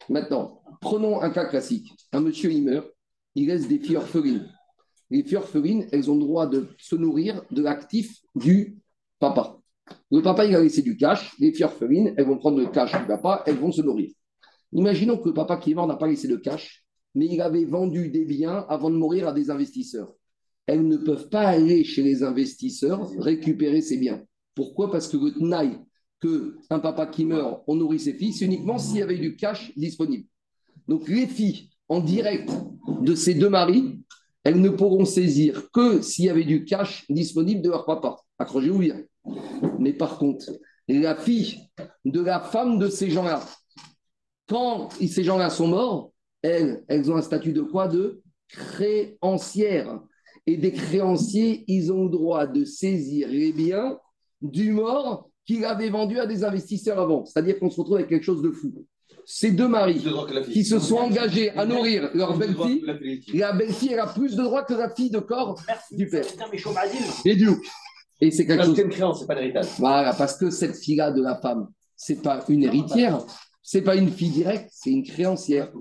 Maintenant, 0.10 0.62
prenons 0.80 1.22
un 1.22 1.32
cas 1.32 1.46
classique. 1.46 1.92
Un 2.12 2.22
monsieur, 2.22 2.52
il 2.52 2.64
meurt, 2.64 2.88
il 3.36 3.48
laisse 3.48 3.68
des 3.68 3.80
filles 3.80 3.98
orphelines. 3.98 4.48
Les 5.10 5.24
filles 5.24 5.38
orphelines, 5.38 5.88
elles 5.92 6.10
ont 6.12 6.16
le 6.16 6.22
droit 6.22 6.46
de 6.46 6.68
se 6.78 6.96
nourrir 6.96 7.42
de 7.50 7.64
l'actif 7.64 8.20
du 8.36 8.78
papa. 9.18 9.58
Le 10.12 10.22
papa, 10.22 10.46
il 10.46 10.56
a 10.56 10.62
laissé 10.62 10.84
du 10.84 10.98
cash. 10.98 11.36
Les 11.40 11.52
filles 11.52 11.66
orphelines, 11.66 12.14
elles 12.16 12.26
vont 12.26 12.38
prendre 12.38 12.60
le 12.60 12.68
cash 12.68 12.92
du 12.92 13.08
papa, 13.08 13.44
elles 13.48 13.58
vont 13.58 13.72
se 13.72 13.82
nourrir. 13.82 14.12
Imaginons 14.74 15.18
que 15.18 15.30
papa 15.30 15.58
qui 15.58 15.72
est 15.72 15.76
mort 15.76 15.88
n'a 15.88 15.96
pas 15.96 16.08
laissé 16.08 16.28
de 16.28 16.36
cash, 16.36 16.86
mais 17.16 17.26
il 17.26 17.42
avait 17.42 17.66
vendu 17.66 18.10
des 18.10 18.26
biens 18.26 18.66
avant 18.70 18.90
de 18.90 18.96
mourir 18.96 19.28
à 19.28 19.34
des 19.34 19.50
investisseurs. 19.50 20.14
Elles 20.68 20.88
ne 20.88 20.98
peuvent 20.98 21.30
pas 21.30 21.48
aller 21.48 21.84
chez 21.84 22.04
les 22.04 22.24
investisseurs 22.24 23.10
récupérer 23.18 23.82
ces 23.82 23.98
biens. 23.98 24.22
Pourquoi? 24.54 24.92
Parce 24.92 25.08
que 25.08 25.18
le 25.18 25.32
tnaï 25.34 25.80
qu'un 26.22 26.80
papa 26.80 27.08
qui 27.08 27.26
meurt, 27.26 27.64
on 27.68 27.76
nourrit 27.76 28.00
ses 28.00 28.18
c'est 28.20 28.46
uniquement 28.46 28.78
s'il 28.78 28.98
y 28.98 29.02
avait 29.02 29.18
du 29.18 29.36
cash 29.36 29.72
disponible. 29.78 30.26
Donc 30.88 31.08
les 31.08 31.28
filles 31.28 31.70
en 31.88 32.02
direct 32.02 32.50
de 33.02 33.16
ces 33.16 33.34
deux 33.34 33.50
maris, 33.50 34.02
elles 34.44 34.60
ne 34.60 34.70
pourront 34.70 35.06
saisir 35.06 35.70
que 35.72 36.02
s'il 36.02 36.26
y 36.26 36.30
avait 36.30 36.44
du 36.44 36.66
cash 36.66 37.06
disponible 37.10 37.62
de 37.62 37.70
leur 37.70 37.86
papa. 37.86 38.18
Accrochez-vous 38.38 38.80
bien. 38.80 39.02
Mais 39.80 39.94
par 39.94 40.18
contre, 40.18 40.46
la 40.88 41.16
fille 41.16 41.60
de 42.06 42.22
la 42.22 42.40
femme 42.40 42.80
de 42.80 42.90
ces 42.90 43.10
gens-là, 43.10 43.46
quand 44.50 44.90
ces 44.94 45.24
gens-là 45.24 45.50
sont 45.50 45.68
morts, 45.68 46.12
elles, 46.42 46.84
elles 46.88 47.12
ont 47.12 47.16
un 47.16 47.22
statut 47.22 47.54
de 47.54 47.62
quoi 47.62 47.88
De 47.88 48.22
créancière. 48.48 50.02
Et 50.48 50.58
des 50.58 50.72
créanciers, 50.72 51.64
ils 51.68 51.92
ont 51.92 52.06
le 52.06 52.10
droit 52.10 52.48
de 52.48 52.66
saisir 52.66 53.28
les 53.30 53.54
biens 53.54 54.00
du 54.42 54.72
mort 54.72 55.30
qu'il 55.46 55.64
avait 55.66 55.90
vendu 55.90 56.20
à 56.20 56.26
des 56.26 56.44
investisseurs 56.44 57.00
avant. 57.00 57.26
C'est-à-dire 57.26 57.60
qu'on 57.60 57.70
se 57.70 57.80
retrouve 57.80 57.98
avec 57.98 58.10
quelque 58.10 58.24
chose 58.24 58.42
de 58.42 58.52
fou. 58.52 58.74
Ces 59.26 59.52
deux 59.52 59.68
maris 59.68 60.04
qui 60.52 60.66
se 60.66 60.80
sont 60.80 60.98
engagés 60.98 61.52
à 61.52 61.66
nourrir 61.66 62.10
leur 62.16 62.36
belle-fille, 62.36 62.84
la 63.36 63.54
belle-fille, 63.54 63.94
elle 63.94 64.00
a 64.00 64.08
plus 64.08 64.36
de 64.36 64.42
droits 64.42 64.64
que 64.64 64.74
la 64.74 64.90
fille 64.90 65.12
de 65.12 65.20
corps 65.20 65.60
du 65.92 66.08
père. 66.08 66.26
Et 67.26 67.36
du 67.36 67.50
Et 68.22 68.32
c'est 68.32 68.48
quelque 68.48 68.64
chose. 68.64 69.20
c'est 69.20 69.28
pas 69.28 69.36
l'héritage. 69.36 69.68
Voilà, 69.78 70.14
parce 70.14 70.36
que 70.36 70.50
cette 70.50 70.76
fille-là 70.76 71.12
de 71.12 71.22
la 71.22 71.36
femme, 71.36 71.68
c'est 71.96 72.24
pas 72.24 72.44
une 72.48 72.64
héritière, 72.64 73.24
c'est 73.72 73.84
pas 73.84 73.96
une 73.96 74.10
fille 74.10 74.32
directe, 74.32 74.72
c'est 74.72 74.90
une 74.90 75.04
créancière. 75.04 75.72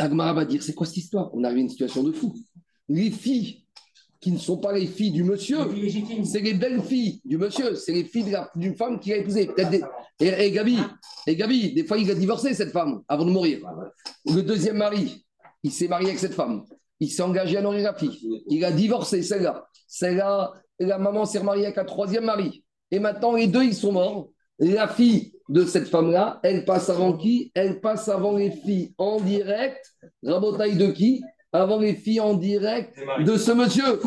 Agmara 0.00 0.32
va 0.32 0.44
dire 0.44 0.64
c'est 0.64 0.74
quoi 0.74 0.84
cette 0.84 0.96
histoire? 0.96 1.30
On 1.32 1.44
arrive 1.44 1.58
à 1.58 1.60
une 1.60 1.68
situation 1.68 2.02
de 2.02 2.10
fou. 2.10 2.34
Les 2.88 3.12
filles 3.12 3.64
qui 4.20 4.32
ne 4.32 4.38
sont 4.38 4.58
pas 4.58 4.72
les 4.72 4.88
filles 4.88 5.12
du 5.12 5.22
monsieur, 5.22 5.58
c'est 6.24 6.40
les 6.40 6.54
belles 6.54 6.82
filles 6.82 7.20
du 7.24 7.38
monsieur, 7.38 7.76
c'est 7.76 7.92
les 7.92 8.02
filles 8.02 8.36
d'une 8.56 8.74
femme 8.74 8.98
qui 8.98 9.12
a 9.12 9.18
épousé. 9.18 9.48
et, 10.18 10.50
Gabi, 10.50 10.78
et 11.24 11.36
Gabi, 11.36 11.72
des 11.72 11.84
fois 11.84 11.98
il 11.98 12.10
a 12.10 12.16
divorcé 12.16 12.52
cette 12.52 12.72
femme 12.72 13.00
avant 13.06 13.24
de 13.24 13.30
mourir. 13.30 13.60
Le 14.26 14.40
deuxième 14.40 14.78
mari, 14.78 15.24
il 15.62 15.70
s'est 15.70 15.86
marié 15.86 16.08
avec 16.08 16.18
cette 16.18 16.34
femme. 16.34 16.64
Il 16.98 17.12
s'est 17.12 17.22
engagé 17.22 17.58
à 17.58 17.62
nourrir 17.62 17.84
la 17.84 17.94
fille. 17.94 18.42
Il 18.48 18.64
a 18.64 18.72
divorcé 18.72 19.22
celle-là. 19.22 19.68
Celle-là, 19.86 20.52
la 20.80 20.98
maman 20.98 21.26
s'est 21.26 21.38
remariée 21.38 21.66
avec 21.66 21.78
un 21.78 21.84
troisième 21.84 22.24
mari. 22.24 22.64
Et 22.90 22.98
maintenant, 22.98 23.34
les 23.34 23.46
deux, 23.46 23.62
ils 23.62 23.76
sont 23.76 23.92
morts. 23.92 24.30
La 24.58 24.88
fille 24.88 25.32
de 25.48 25.64
cette 25.64 25.88
femme-là, 25.88 26.40
elle 26.42 26.64
passe 26.64 26.90
avant 26.90 27.16
qui? 27.16 27.50
Elle 27.54 27.80
passe 27.80 28.08
avant 28.08 28.36
les 28.36 28.50
filles 28.50 28.94
en 28.98 29.20
direct. 29.20 29.94
Rabotaille 30.22 30.76
de 30.76 30.88
qui? 30.88 31.22
Avant 31.50 31.78
les 31.78 31.94
filles 31.94 32.20
en 32.20 32.34
direct 32.34 32.94
de 33.24 33.36
ce 33.38 33.52
monsieur. 33.52 33.98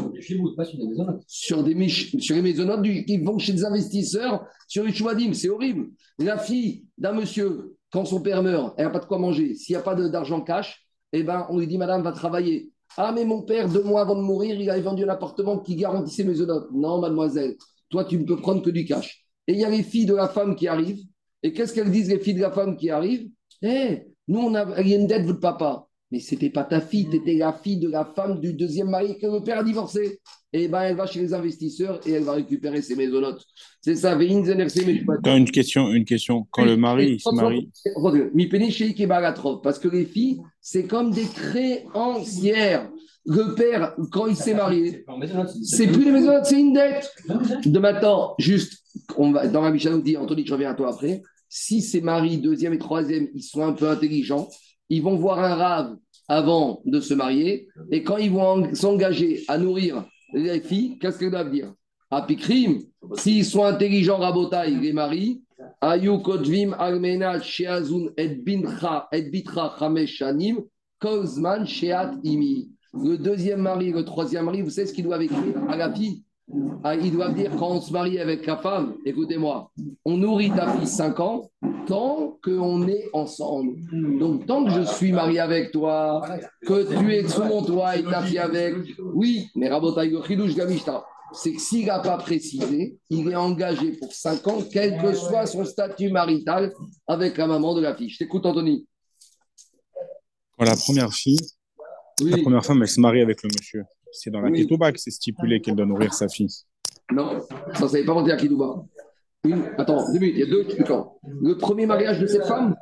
Sur, 1.28 1.64
des 1.64 1.90
sur 1.90 2.36
les 2.36 2.42
maisonnotes 2.42 2.84
qui 2.84 3.18
vont 3.18 3.40
chez 3.40 3.54
des 3.54 3.66
investisseurs, 3.66 4.46
sur 4.68 4.84
les 4.84 4.94
chouadim, 4.94 5.34
c'est 5.34 5.50
horrible. 5.50 5.88
La 6.20 6.38
fille 6.38 6.86
d'un 7.00 7.14
monsieur, 7.14 7.76
quand 7.92 8.06
son 8.06 8.22
père 8.22 8.44
meurt, 8.44 8.76
elle 8.78 8.86
n'a 8.86 8.92
pas 8.92 9.00
de 9.00 9.06
quoi 9.06 9.18
manger. 9.18 9.56
S'il 9.56 9.76
n'y 9.76 9.80
a 9.80 9.84
pas 9.84 9.96
d'argent 9.96 10.42
cash, 10.42 10.86
eh 11.14 11.24
ben, 11.24 11.48
on 11.50 11.58
lui 11.58 11.66
dit, 11.66 11.80
madame, 11.80 12.04
va 12.04 12.12
travailler. 12.12 12.72
Ah, 12.96 13.12
mais 13.12 13.26
mon 13.26 13.42
père, 13.42 13.68
deux 13.68 13.84
mois 13.84 14.02
avant 14.02 14.16
de 14.16 14.22
mourir, 14.22 14.60
il 14.60 14.70
avait 14.70 14.82
vendu 14.82 15.04
un 15.04 15.10
appartement 15.10 15.58
qui 15.58 15.76
garantissait 15.76 16.24
mes 16.24 16.36
notes. 16.36 16.70
Non, 16.72 17.00
mademoiselle, 17.00 17.56
toi, 17.90 18.06
tu 18.06 18.20
ne 18.20 18.26
peux 18.26 18.38
prendre 18.38 18.62
que 18.62 18.70
du 18.70 18.86
cash. 18.86 19.26
Et 19.48 19.54
il 19.54 19.60
y 19.60 19.66
a 19.66 19.70
les 19.70 19.84
filles 19.84 20.06
de 20.06 20.14
la 20.14 20.28
femme 20.28 20.56
qui 20.56 20.68
arrivent. 20.68 21.02
Et 21.44 21.54
qu'est-ce 21.54 21.74
qu'elles 21.74 21.92
disent, 21.92 22.10
les 22.10 22.20
filles 22.20 22.36
de 22.36 22.42
la 22.42 22.52
femme 22.52 22.78
qui 22.78 22.90
arrivent? 22.90 23.30
Eh, 23.62 24.04
nous, 24.28 24.40
on 24.40 24.56
a, 24.56 24.82
il 24.82 24.88
y 24.88 24.94
a 24.94 24.98
une 24.98 25.08
dette, 25.08 25.26
votre 25.26 25.40
papa. 25.40 25.88
Mais 26.12 26.20
c'était 26.20 26.50
pas 26.50 26.66
ta 26.66 26.82
fille, 26.82 27.08
tu 27.10 27.16
étais 27.16 27.36
la 27.36 27.54
fille 27.54 27.78
de 27.78 27.88
la 27.88 28.04
femme 28.04 28.42
du 28.42 28.54
deuxième 28.54 28.90
mari 28.90 29.18
que 29.18 29.28
le 29.28 29.42
père 29.44 29.60
a 29.60 29.64
divorcé. 29.64 30.20
Et 30.54 30.64
eh 30.64 30.68
ben, 30.68 30.82
elle 30.82 30.98
va 30.98 31.08
chez 31.08 31.22
les 31.22 31.34
investisseurs 31.34 32.02
et 32.06 32.12
elle 32.12 32.24
va 32.24 32.34
récupérer 32.34 32.82
ses 32.82 32.98
maisonnotes. 32.98 33.42
C'est 33.80 33.96
ça, 33.96 34.20
Quand 35.24 35.38
une 35.38 35.50
question, 35.50 35.94
une 35.94 36.04
question. 36.04 36.46
Quand 36.52 36.66
le 36.66 36.76
mari 36.76 37.18
se 37.22 37.34
marie. 37.34 37.72
Parce 39.64 39.80
que 39.80 39.88
les 39.88 40.04
filles, 40.04 40.42
c'est 40.60 40.84
comme 40.84 41.12
des 41.12 41.24
créancières. 41.24 42.92
Le 43.26 43.56
père, 43.56 43.96
quand 44.12 44.28
il 44.28 44.36
s'est 44.36 44.56
marié, 44.56 45.06
c'est 45.64 45.88
plus 45.88 46.04
les 46.04 46.12
maisonnotes, 46.12 46.46
c'est 46.46 46.60
une 46.60 46.74
dette. 46.74 47.10
De 47.66 47.80
maintenant, 47.80 48.36
juste, 48.38 48.81
on 49.18 49.32
va, 49.32 49.48
dans 49.48 49.62
la 49.62 49.72
Michel 49.72 49.94
nous 49.94 50.02
dit, 50.02 50.18
Anthony, 50.18 50.46
je 50.46 50.54
reviens 50.54 50.72
à 50.72 50.74
toi 50.74 50.90
après. 50.94 51.22
Si 51.50 51.82
ces 51.82 52.02
maris, 52.02 52.38
deuxième 52.38 52.74
et 52.74 52.78
troisième, 52.78 53.28
ils 53.34 53.44
sont 53.44 53.64
un 53.64 53.74
peu 53.74 53.90
intelligents, 53.90 54.48
ils 54.90 55.02
vont 55.02 55.16
voir 55.16 55.40
un 55.40 55.56
rave 55.56 55.98
avant 56.28 56.82
de 56.86 57.00
se 57.00 57.14
marier, 57.14 57.68
et 57.92 58.04
quand 58.04 58.18
ils 58.18 58.32
vont 58.32 58.74
s'engager 58.74 59.44
à 59.48 59.58
nourrir 59.58 60.06
les 60.34 60.62
filles, 60.62 60.98
qu'est-ce 61.00 61.18
qu'ils 61.20 61.32
doivent 61.32 61.52
dire? 61.52 61.74
Apikrim, 62.10 62.80
s'ils 63.16 63.46
sont 63.46 63.66
intelligents, 63.66 64.18
rabotaï, 64.18 64.80
les 64.80 64.94
maris, 64.94 65.42
Bitra 69.32 69.80
Kozman 71.00 71.66
Imi. 72.24 72.72
Le 72.94 73.18
deuxième 73.18 73.62
mari, 73.62 73.92
le 73.92 74.04
troisième 74.04 74.46
mari, 74.46 74.62
vous 74.62 74.70
savez 74.70 74.88
ce 74.88 74.94
qu'ils 74.94 75.06
doivent 75.06 75.22
écrire 75.22 75.64
à 75.70 75.76
la 75.76 75.94
fille? 75.94 76.24
Ah, 76.84 76.96
ils 76.96 77.12
doivent 77.12 77.36
dire 77.36 77.52
quand 77.58 77.70
on 77.70 77.82
se 77.82 77.94
marie 77.94 78.20
avec 78.20 78.46
la 78.46 78.58
femme, 78.58 78.96
écoutez-moi, 79.06 79.72
on 80.04 80.18
nourrit 80.18 80.52
ta 80.52 80.74
fille 80.74 80.88
5 80.88 81.20
ans 81.20 81.50
tant 81.88 82.38
qu'on 82.44 82.88
est 82.88 83.10
ensemble. 83.14 83.76
Donc, 84.20 84.46
tant 84.48 84.66
que 84.66 84.72
je 84.72 84.82
suis 84.82 85.12
marié 85.12 85.40
avec 85.40 85.72
toi, 85.72 86.22
que 86.66 86.98
tu 86.98 87.14
es 87.14 87.28
sous 87.28 87.44
mon 87.44 87.64
toit 87.64 87.98
et 87.98 88.04
ta 88.04 88.22
fille 88.24 88.40
avec, 88.40 88.76
oui, 89.14 89.48
mais 89.56 89.70
Gamishta, 89.70 91.06
c'est 91.34 91.54
que 91.54 91.62
s'il 91.62 91.86
n'a 91.86 92.00
pas 92.00 92.18
précisé, 92.18 92.98
il 93.10 93.30
est 93.30 93.36
engagé 93.36 93.94
pour 93.94 94.12
5 94.12 94.48
ans, 94.48 94.60
quel 94.72 95.02
que 95.02 95.14
soit 95.14 95.46
son 95.46 95.64
statut 95.66 96.10
marital 96.10 96.74
avec 97.08 97.38
la 97.38 97.48
maman 97.48 97.74
de 97.76 97.82
la 97.82 97.96
fille. 97.96 98.10
Je 98.10 98.18
t'écoute, 98.18 98.46
Anthony. 98.46 98.88
Quand 100.58 100.66
la 100.66 100.76
première 100.76 101.14
fille, 101.14 101.40
la 102.22 102.38
première 102.38 102.66
femme, 102.66 102.82
elle 102.82 102.90
se 102.90 103.00
marie 103.00 103.22
avec 103.22 103.42
le 103.44 103.50
monsieur. 103.58 103.84
C'est 104.12 104.30
dans 104.30 104.42
la 104.42 104.50
oui. 104.50 104.68
que 104.68 104.98
c'est 104.98 105.12
stipulé 105.12 105.62
qu'elle 105.62 105.76
doit 105.76 105.86
nourrir 105.86 106.14
sa 106.14 106.28
fille. 106.28 106.50
Non, 107.12 107.40
ça 107.74 107.84
ne 107.84 107.90
savait 107.90 108.06
pas 108.06 108.14
mentir 108.14 108.36
à 108.36 108.38
Ketouba. 108.38 108.86
Oui, 109.44 109.54
attends, 109.78 110.12
deux 110.14 110.20
minutes, 110.20 110.36
il 110.36 110.40
y 110.40 110.44
a 110.44 110.46
deux 110.46 110.66
quand 110.86 111.18
Le 111.24 111.58
premier 111.58 111.86
mariage 111.86 112.20
de 112.20 112.28
cette 112.28 112.46
femme 112.46 112.76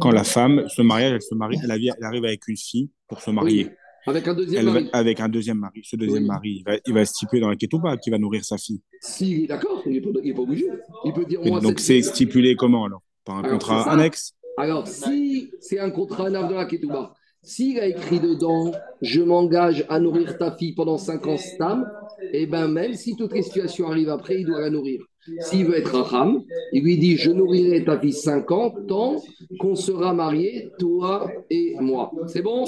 Quand 0.00 0.12
la 0.12 0.24
femme 0.24 0.68
se 0.68 0.82
marie, 0.82 1.04
elle 1.04 1.22
se 1.22 1.34
marie, 1.34 1.58
elle, 1.62 1.70
arrive 1.70 2.24
avec 2.24 2.46
une 2.46 2.56
fille 2.56 2.90
pour 3.08 3.20
se 3.20 3.30
marier. 3.30 3.70
Avec 4.06 4.26
un 4.28 4.34
deuxième 4.34 4.66
mari. 4.66 4.88
avec 4.92 5.20
un 5.20 5.28
deuxième 5.28 5.58
mari. 5.58 5.82
Ce 5.84 5.96
deuxième 5.96 6.26
mari, 6.26 6.58
il 6.60 6.64
va, 6.64 6.78
il 6.86 6.94
va, 6.94 7.04
stipuler 7.04 7.40
dans 7.40 7.48
la 7.48 7.56
Ketouba 7.56 7.96
qui 7.96 8.08
va 8.08 8.18
nourrir 8.18 8.44
sa 8.44 8.56
fille. 8.56 8.80
Si, 9.00 9.46
d'accord, 9.46 9.82
il 9.84 9.92
n'est 9.92 10.32
pas, 10.32 10.40
obligé. 10.40 10.66
Il 11.04 11.12
peut 11.12 11.24
dire 11.24 11.40
moi, 11.44 11.60
Donc 11.60 11.80
c'est 11.80 12.00
stipulé 12.02 12.54
comment 12.54 12.84
alors? 12.84 13.02
Par 13.24 13.36
un 13.36 13.42
contrat 13.42 13.90
annexe? 13.90 14.32
Alors, 14.56 14.86
si 14.86 15.50
c'est 15.60 15.78
un 15.78 15.90
contrat 15.90 16.28
annexe 16.28 16.48
de 16.48 16.54
la 16.54 16.64
Ketouba, 16.64 17.14
s'il 17.48 17.78
a 17.80 17.86
écrit 17.86 18.20
dedans, 18.20 18.72
je 19.00 19.22
m'engage 19.22 19.86
à 19.88 19.98
nourrir 19.98 20.36
ta 20.36 20.52
fille 20.52 20.74
pendant 20.74 20.98
5 20.98 21.26
ans 21.26 21.38
stam, 21.38 21.90
et 22.20 22.42
eh 22.42 22.46
bien 22.46 22.68
même 22.68 22.92
si 22.92 23.16
toutes 23.16 23.32
les 23.32 23.42
situations 23.42 23.88
arrivent 23.88 24.10
après, 24.10 24.40
il 24.40 24.46
doit 24.46 24.60
la 24.60 24.68
nourrir. 24.68 25.00
S'il 25.40 25.64
veut 25.64 25.78
être 25.78 25.94
un 25.94 26.02
ram, 26.02 26.42
il 26.72 26.84
lui 26.84 26.98
dit 26.98 27.16
Je 27.16 27.30
nourrirai 27.30 27.84
ta 27.84 27.98
fille 27.98 28.12
5 28.12 28.50
ans 28.50 28.74
tant 28.86 29.22
qu'on 29.58 29.74
sera 29.74 30.12
mariés, 30.12 30.70
toi 30.78 31.30
et 31.48 31.74
moi. 31.80 32.12
C'est 32.26 32.42
bon? 32.42 32.66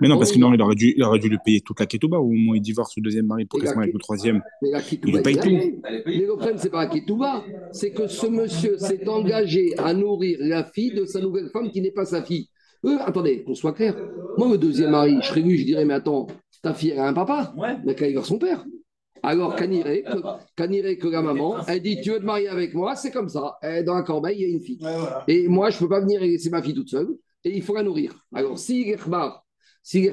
Mais 0.00 0.08
non, 0.08 0.18
parce 0.18 0.30
que 0.30 0.38
non, 0.38 0.54
il 0.54 0.62
aurait, 0.62 0.74
dû, 0.76 0.94
il 0.96 1.02
aurait 1.02 1.18
dû 1.18 1.28
lui 1.28 1.38
payer 1.44 1.60
toute 1.60 1.80
la 1.80 1.86
ketouba 1.86 2.18
ou 2.18 2.30
au 2.30 2.36
moins 2.36 2.56
il 2.56 2.62
divorce 2.62 2.96
le 2.96 3.02
deuxième 3.02 3.26
mari 3.26 3.44
pour 3.44 3.58
qu'il 3.58 3.68
se 3.68 3.74
marie 3.74 3.86
avec 3.86 3.94
le 3.94 4.00
troisième. 4.00 4.40
Mais 4.62 4.70
la 4.70 4.80
il 4.90 5.22
paye 5.22 5.36
tout. 5.36 5.80
Mais 6.06 6.16
le 6.16 6.36
problème, 6.36 6.58
c'est 6.58 6.70
pas 6.70 6.84
la 6.84 6.90
ketouba, 6.90 7.44
c'est 7.72 7.90
que 7.90 8.06
ce 8.06 8.26
monsieur 8.26 8.78
s'est 8.78 9.08
engagé 9.08 9.74
à 9.78 9.94
nourrir 9.94 10.38
la 10.40 10.64
fille 10.64 10.94
de 10.94 11.04
sa 11.06 11.20
nouvelle 11.20 11.50
femme 11.52 11.70
qui 11.70 11.80
n'est 11.80 11.90
pas 11.90 12.04
sa 12.04 12.22
fille. 12.22 12.48
Euh, 12.84 12.98
attendez, 13.00 13.44
qu'on 13.44 13.54
soit 13.54 13.72
clair. 13.72 13.96
Moi, 14.38 14.48
le 14.48 14.58
deuxième 14.58 14.90
mari, 14.90 15.18
je 15.20 15.28
serais 15.28 15.40
lui, 15.40 15.58
je 15.58 15.64
dirais, 15.64 15.84
mais 15.84 15.94
attends, 15.94 16.26
ta 16.62 16.74
fille, 16.74 16.90
elle 16.90 17.00
a 17.00 17.08
un 17.08 17.12
papa, 17.12 17.54
mais 17.84 17.94
qu'elle 17.94 18.12
voir 18.12 18.26
son 18.26 18.38
père. 18.38 18.64
Alors, 19.24 19.54
Caniré, 19.54 20.02
que, 20.02 20.94
que 20.96 21.08
la 21.08 21.22
maman, 21.22 21.64
elle 21.68 21.80
dit 21.80 22.00
Tu 22.00 22.10
veux 22.10 22.18
te 22.18 22.24
marier 22.24 22.48
avec 22.48 22.74
moi? 22.74 22.96
C'est 22.96 23.12
comme 23.12 23.28
ça. 23.28 23.56
dans 23.86 23.94
la 23.94 24.02
corbeille, 24.02 24.38
il 24.38 24.42
y 24.42 24.44
a 24.46 24.48
une 24.48 24.60
fille. 24.60 24.80
Et 25.28 25.46
moi, 25.46 25.70
je 25.70 25.76
ne 25.76 25.80
peux 25.80 25.88
pas 25.88 26.00
venir 26.00 26.22
et 26.22 26.28
laisser 26.28 26.50
ma 26.50 26.60
fille 26.60 26.74
toute 26.74 26.88
seule. 26.88 27.08
Et 27.44 27.56
il 27.56 27.62
faut 27.62 27.74
la 27.74 27.84
nourrir. 27.84 28.14
Alors, 28.34 28.58
si 28.58 28.84
Gekhmar, 28.84 29.44
si 29.82 30.10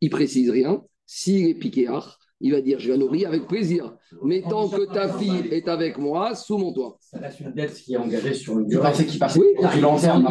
il 0.00 0.10
précise 0.10 0.50
rien, 0.50 0.82
s'il 1.06 1.48
est 1.48 1.54
piquéard, 1.54 2.18
il 2.40 2.52
va 2.52 2.60
dire 2.60 2.78
Je 2.80 2.92
vais 2.92 2.98
nourrir 2.98 3.28
avec 3.28 3.46
plaisir. 3.46 3.94
Mais 4.22 4.42
tant 4.42 4.68
que 4.68 4.92
ta 4.92 5.08
fille 5.08 5.48
est 5.50 5.68
avec 5.68 5.98
moi, 5.98 6.34
sous 6.34 6.58
mon 6.58 6.72
toit. 6.72 6.96
Ça 7.00 7.18
reste 7.18 7.40
une 7.40 7.52
dette 7.52 7.74
qui 7.74 7.94
est 7.94 7.96
engagée 7.96 8.34
sur 8.34 8.58
une 8.58 8.66
durée 8.66 8.92
qui 8.92 9.18
passe 9.18 9.36
oui. 9.36 9.46
plus 9.70 9.80
long 9.80 9.96
terme. 9.96 10.26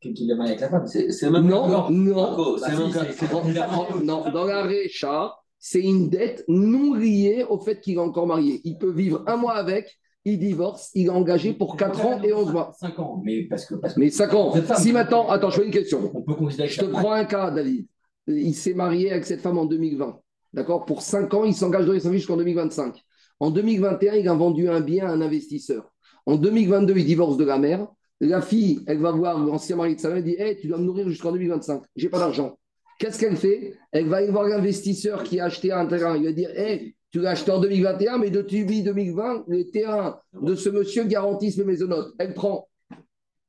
Qu'il 0.00 0.30
est 0.30 0.34
marié 0.34 0.52
avec 0.52 0.60
la 0.60 0.68
femme. 0.68 0.86
C'est 0.86 1.30
même 1.30 1.46
non, 1.46 1.68
non, 1.68 1.90
non. 1.90 2.56
Non, 4.04 4.30
dans 4.30 4.44
la 4.44 4.62
Récha, 4.62 5.34
c'est 5.58 5.82
une 5.82 6.08
dette 6.08 6.44
non 6.48 6.94
liée 6.94 7.44
au 7.48 7.58
fait 7.58 7.80
qu'il 7.80 7.94
est 7.94 7.98
encore 7.98 8.26
marié. 8.26 8.60
Il 8.64 8.78
peut 8.78 8.92
vivre 8.92 9.24
un 9.26 9.36
mois 9.36 9.54
avec, 9.54 9.98
il 10.24 10.38
divorce, 10.38 10.90
il 10.94 11.06
est 11.06 11.10
engagé 11.10 11.54
pour 11.54 11.76
4 11.76 12.04
ans 12.04 12.22
et 12.22 12.32
11 12.32 12.52
mois. 12.52 12.72
5 12.78 12.98
ans, 12.98 13.22
mais 13.24 13.44
parce 13.44 13.64
que. 13.64 13.74
Parce 13.74 13.94
que 13.94 14.00
mais 14.00 14.10
5 14.10 14.34
ans. 14.34 14.54
Si 14.76 14.92
maintenant, 14.92 15.28
attends, 15.28 15.50
je 15.50 15.60
fais 15.60 15.66
une 15.66 15.72
question. 15.72 16.10
On 16.14 16.22
peut 16.22 16.34
considérer 16.34 16.68
je 16.68 16.80
te 16.80 16.86
prends 16.86 17.12
un 17.12 17.24
cas, 17.24 17.50
David. 17.50 17.86
Il 18.28 18.54
s'est 18.54 18.74
marié 18.74 19.10
avec 19.12 19.24
cette 19.24 19.40
femme 19.40 19.58
en 19.58 19.66
2020. 19.66 20.20
D'accord? 20.56 20.86
Pour 20.86 21.02
5 21.02 21.32
ans, 21.34 21.44
il 21.44 21.54
s'engage 21.54 21.84
dans 21.84 21.92
les 21.92 22.00
services 22.00 22.22
jusqu'en 22.22 22.38
2025. 22.38 23.04
En 23.40 23.50
2021, 23.50 24.14
il 24.14 24.28
a 24.28 24.32
vendu 24.32 24.68
un 24.70 24.80
bien 24.80 25.06
à 25.06 25.10
un 25.10 25.20
investisseur. 25.20 25.92
En 26.24 26.36
2022, 26.36 26.96
il 26.96 27.04
divorce 27.04 27.36
de 27.36 27.44
la 27.44 27.58
mère. 27.58 27.86
La 28.20 28.40
fille, 28.40 28.80
elle 28.86 28.98
va 28.98 29.12
voir 29.12 29.38
l'ancien 29.38 29.76
mari 29.76 29.96
de 29.96 30.00
sa 30.00 30.08
mère 30.08 30.16
et 30.16 30.22
dit 30.22 30.36
hey, 30.38 30.58
Tu 30.58 30.68
dois 30.68 30.78
me 30.78 30.84
nourrir 30.84 31.06
jusqu'en 31.10 31.30
2025. 31.30 31.82
J'ai 31.94 32.08
pas 32.08 32.18
d'argent. 32.18 32.58
Qu'est-ce 32.98 33.20
qu'elle 33.20 33.36
fait? 33.36 33.74
Elle 33.92 34.06
va 34.06 34.16
aller 34.16 34.30
voir 34.30 34.44
l'investisseur 34.44 35.22
qui 35.22 35.38
a 35.38 35.44
acheté 35.44 35.70
un 35.70 35.84
terrain. 35.84 36.16
Il 36.16 36.24
va 36.24 36.32
dire 36.32 36.48
hey, 36.58 36.96
Tu 37.12 37.20
l'as 37.20 37.32
acheté 37.32 37.50
en 37.50 37.60
2021, 37.60 38.16
mais 38.16 38.30
depuis 38.30 38.82
2020, 38.82 39.44
le 39.48 39.64
terrain 39.64 40.18
de 40.40 40.54
ce 40.54 40.70
monsieur 40.70 41.04
garantissent 41.04 41.58
mes 41.58 41.64
maisonnotes. 41.64 42.14
Elle 42.18 42.32
prend. 42.32 42.66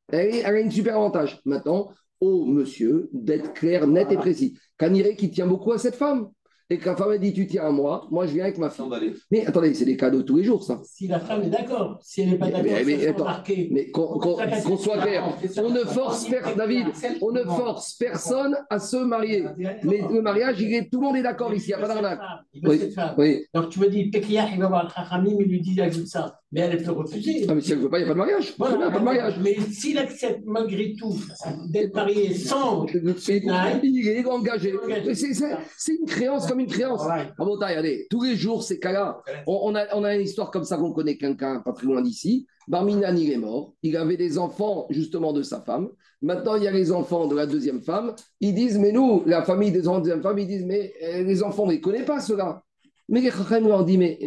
Elle, 0.10 0.46
a 0.46 0.60
une 0.60 0.72
super 0.72 0.98
avantage. 0.98 1.40
Maintenant, 1.46 1.90
au 2.20 2.46
monsieur 2.46 3.10
d'être 3.14 3.54
clair, 3.54 3.88
net 3.88 4.12
et 4.12 4.18
précis. 4.18 4.58
Caniré 4.78 5.16
qui 5.16 5.32
tient 5.32 5.48
beaucoup 5.48 5.72
à 5.72 5.78
cette 5.78 5.96
femme 5.96 6.30
et 6.70 6.78
que 6.78 6.86
la 6.86 6.96
femme 6.96 7.12
a 7.12 7.18
dit 7.18 7.34
tu 7.34 7.48
tiens 7.48 7.64
à 7.64 7.72
moi, 7.72 8.08
moi 8.12 8.28
je 8.28 8.34
viens 8.34 8.44
avec 8.44 8.58
ma 8.58 8.70
fille. 8.70 8.86
Mais 9.32 9.46
attendez, 9.46 9.74
c'est 9.74 9.86
des 9.86 9.96
cadeaux 9.96 10.24
tous 10.24 10.38
les 10.38 10.44
jours, 10.44 10.64
ça. 10.64 10.82
Si 10.84 11.08
la 11.08 11.20
femme 11.20 11.44
est 11.44 11.50
d'accord, 11.50 11.98
si 12.02 12.22
elle 12.22 12.32
n'est 12.32 12.38
pas 12.38 12.50
d'accord, 12.50 12.66
mais, 12.66 12.84
mais, 12.84 13.70
mais, 13.72 13.92
qu'on 13.92 14.78
soit 14.78 14.98
clair, 14.98 15.38
on 15.58 15.70
ne 15.70 15.80
force 15.80 16.28
personne, 16.28 16.58
David, 16.58 16.88
on 17.22 17.32
ne 17.32 17.44
force 17.44 17.94
personne 17.94 18.58
à 18.70 18.80
se 18.80 18.98
marier. 18.98 19.46
Mais 19.58 20.02
le 20.12 20.22
mariage, 20.22 20.60
il 20.60 20.74
est, 20.74 20.90
tout 20.90 21.00
le 21.00 21.08
monde 21.08 21.16
est 21.16 21.24
d'accord 21.24 21.54
ici, 21.54 21.72
il 21.72 21.78
n'y 21.78 21.84
a 21.84 21.88
pas 21.88 21.94
d'arnaque. 21.94 22.20
Oui, 22.64 22.94
oui. 23.18 23.46
Donc 23.54 23.70
tu 23.70 23.80
me 23.80 23.90
dis, 23.90 24.10
Pekiah, 24.10 24.50
il 24.54 24.60
va 24.60 24.68
voir 24.68 24.84
le 24.86 24.90
Chachamim, 24.90 25.38
il 25.40 25.48
lui 25.48 25.62
dit 25.62 25.80
ajoute 25.80 26.08
ça. 26.08 26.40
Mais 26.52 26.62
elle 26.62 26.82
peut 26.82 26.92
refuser. 26.92 27.46
Ah, 27.50 27.56
mais 27.56 27.62
si 27.62 27.74
elle 27.74 27.80
ne 27.80 27.84
veut 27.84 27.90
pas, 27.90 28.00
il 28.00 28.06
n'y 28.06 28.10
a 28.10 28.14
pas 28.14 28.14
de 28.14 28.20
mariage. 28.20 28.56
pas 28.58 28.72
de 28.72 29.04
mariage. 29.04 29.40
Mais 29.42 29.58
s'il 29.70 29.98
accepte 29.98 30.44
malgré 30.46 30.96
tout 30.98 31.14
d'être 31.70 31.94
marié 31.94 32.34
sans. 32.34 32.86
Il 32.86 34.08
est 34.08 34.26
engagé. 34.26 34.74
C'est 35.14 35.94
une 35.94 36.06
créance 36.06 36.48
comme 36.48 36.62
une 36.62 36.68
créance. 36.68 37.02
Ah 37.06 37.26
bon, 37.38 37.58
allez, 37.60 38.08
tous 38.10 38.24
les 38.24 38.36
jours, 38.36 38.64
c'est 38.64 38.80
cas-là. 38.80 39.22
On, 39.46 39.76
a, 39.76 39.94
on 39.94 40.04
a 40.06 40.16
une 40.16 40.22
histoire 40.22 40.50
comme 40.52 40.64
ça 40.64 40.78
qu'on 40.78 40.94
connaît 40.94 41.18
quelqu'un 41.18 41.60
pas 41.60 41.74
très 41.74 41.86
loin 41.86 42.02
d'ici. 42.02 42.48
Barminan, 42.68 43.16
il 43.16 43.32
est 43.32 43.38
mort. 43.38 43.74
Il 43.82 43.96
avait 43.96 44.18
des 44.18 44.38
enfants, 44.38 44.88
justement, 44.90 45.34
de 45.34 45.42
sa 45.42 45.62
femme. 45.62 45.90
Maintenant, 46.22 46.56
il 46.56 46.64
y 46.64 46.68
a 46.68 46.72
les 46.72 46.92
enfants 46.92 47.28
de 47.28 47.36
la 47.36 47.46
deuxième 47.46 47.82
femme. 47.82 48.14
Ils 48.42 48.54
disent, 48.54 48.78
mais 48.78 48.92
nous, 48.92 49.24
la 49.26 49.44
famille 49.44 49.72
des 49.72 49.88
enfants 49.88 50.00
de 50.00 50.10
la 50.10 50.16
deuxième 50.16 50.24
femme, 50.24 50.40
ils 50.40 50.48
disent, 50.48 50.66
mais 50.66 50.94
euh, 51.04 51.24
les 51.24 51.44
enfants, 51.44 51.64
on 51.64 51.68
ne 51.68 51.74
les 51.74 51.82
connaît 51.82 52.04
pas, 52.04 52.20
ceux-là. 52.20 52.64
Mais 53.10 53.22
les 53.22 53.32
Chachem 53.32 53.68
leur 53.68 53.86
dit, 53.86 53.98
mais 53.98 54.20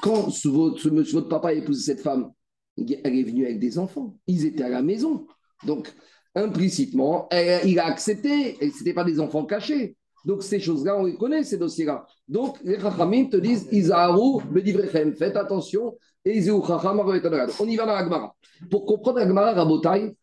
quand 0.00 0.28
votre, 0.46 0.88
votre 0.88 1.28
papa 1.28 1.48
a 1.48 1.52
épousé 1.52 1.82
cette 1.82 2.00
femme, 2.00 2.32
elle 2.76 3.18
est 3.18 3.22
venue 3.22 3.44
avec 3.44 3.58
des 3.58 3.78
enfants. 3.78 4.16
Ils 4.26 4.46
étaient 4.46 4.64
à 4.64 4.70
la 4.70 4.82
maison. 4.82 5.26
Donc, 5.66 5.92
implicitement, 6.34 7.28
il 7.64 7.78
a 7.78 7.86
accepté. 7.86 8.56
Et 8.64 8.70
ce 8.70 8.78
n'était 8.78 8.94
pas 8.94 9.04
des 9.04 9.20
enfants 9.20 9.44
cachés. 9.44 9.96
Donc, 10.24 10.42
ces 10.42 10.60
choses-là, 10.60 10.98
on 10.98 11.04
les 11.04 11.16
connaît, 11.16 11.44
ces 11.44 11.58
dossiers-là. 11.58 12.06
Donc, 12.28 12.58
les 12.62 12.78
Chachamim 12.78 13.26
te 13.26 13.36
disent, 13.36 13.68
Isaharu, 13.72 14.42
Bedivrechem, 14.50 15.14
faites 15.14 15.36
attention. 15.36 15.96
Et 16.24 16.48
On 16.50 17.68
y 17.68 17.76
va 17.76 17.84
dans 17.84 17.92
la 17.92 18.04
Gemara. 18.04 18.36
Pour 18.70 18.86
comprendre 18.86 19.18
la 19.18 19.26
Gemara, 19.26 19.52
Rabotai, 19.52 20.16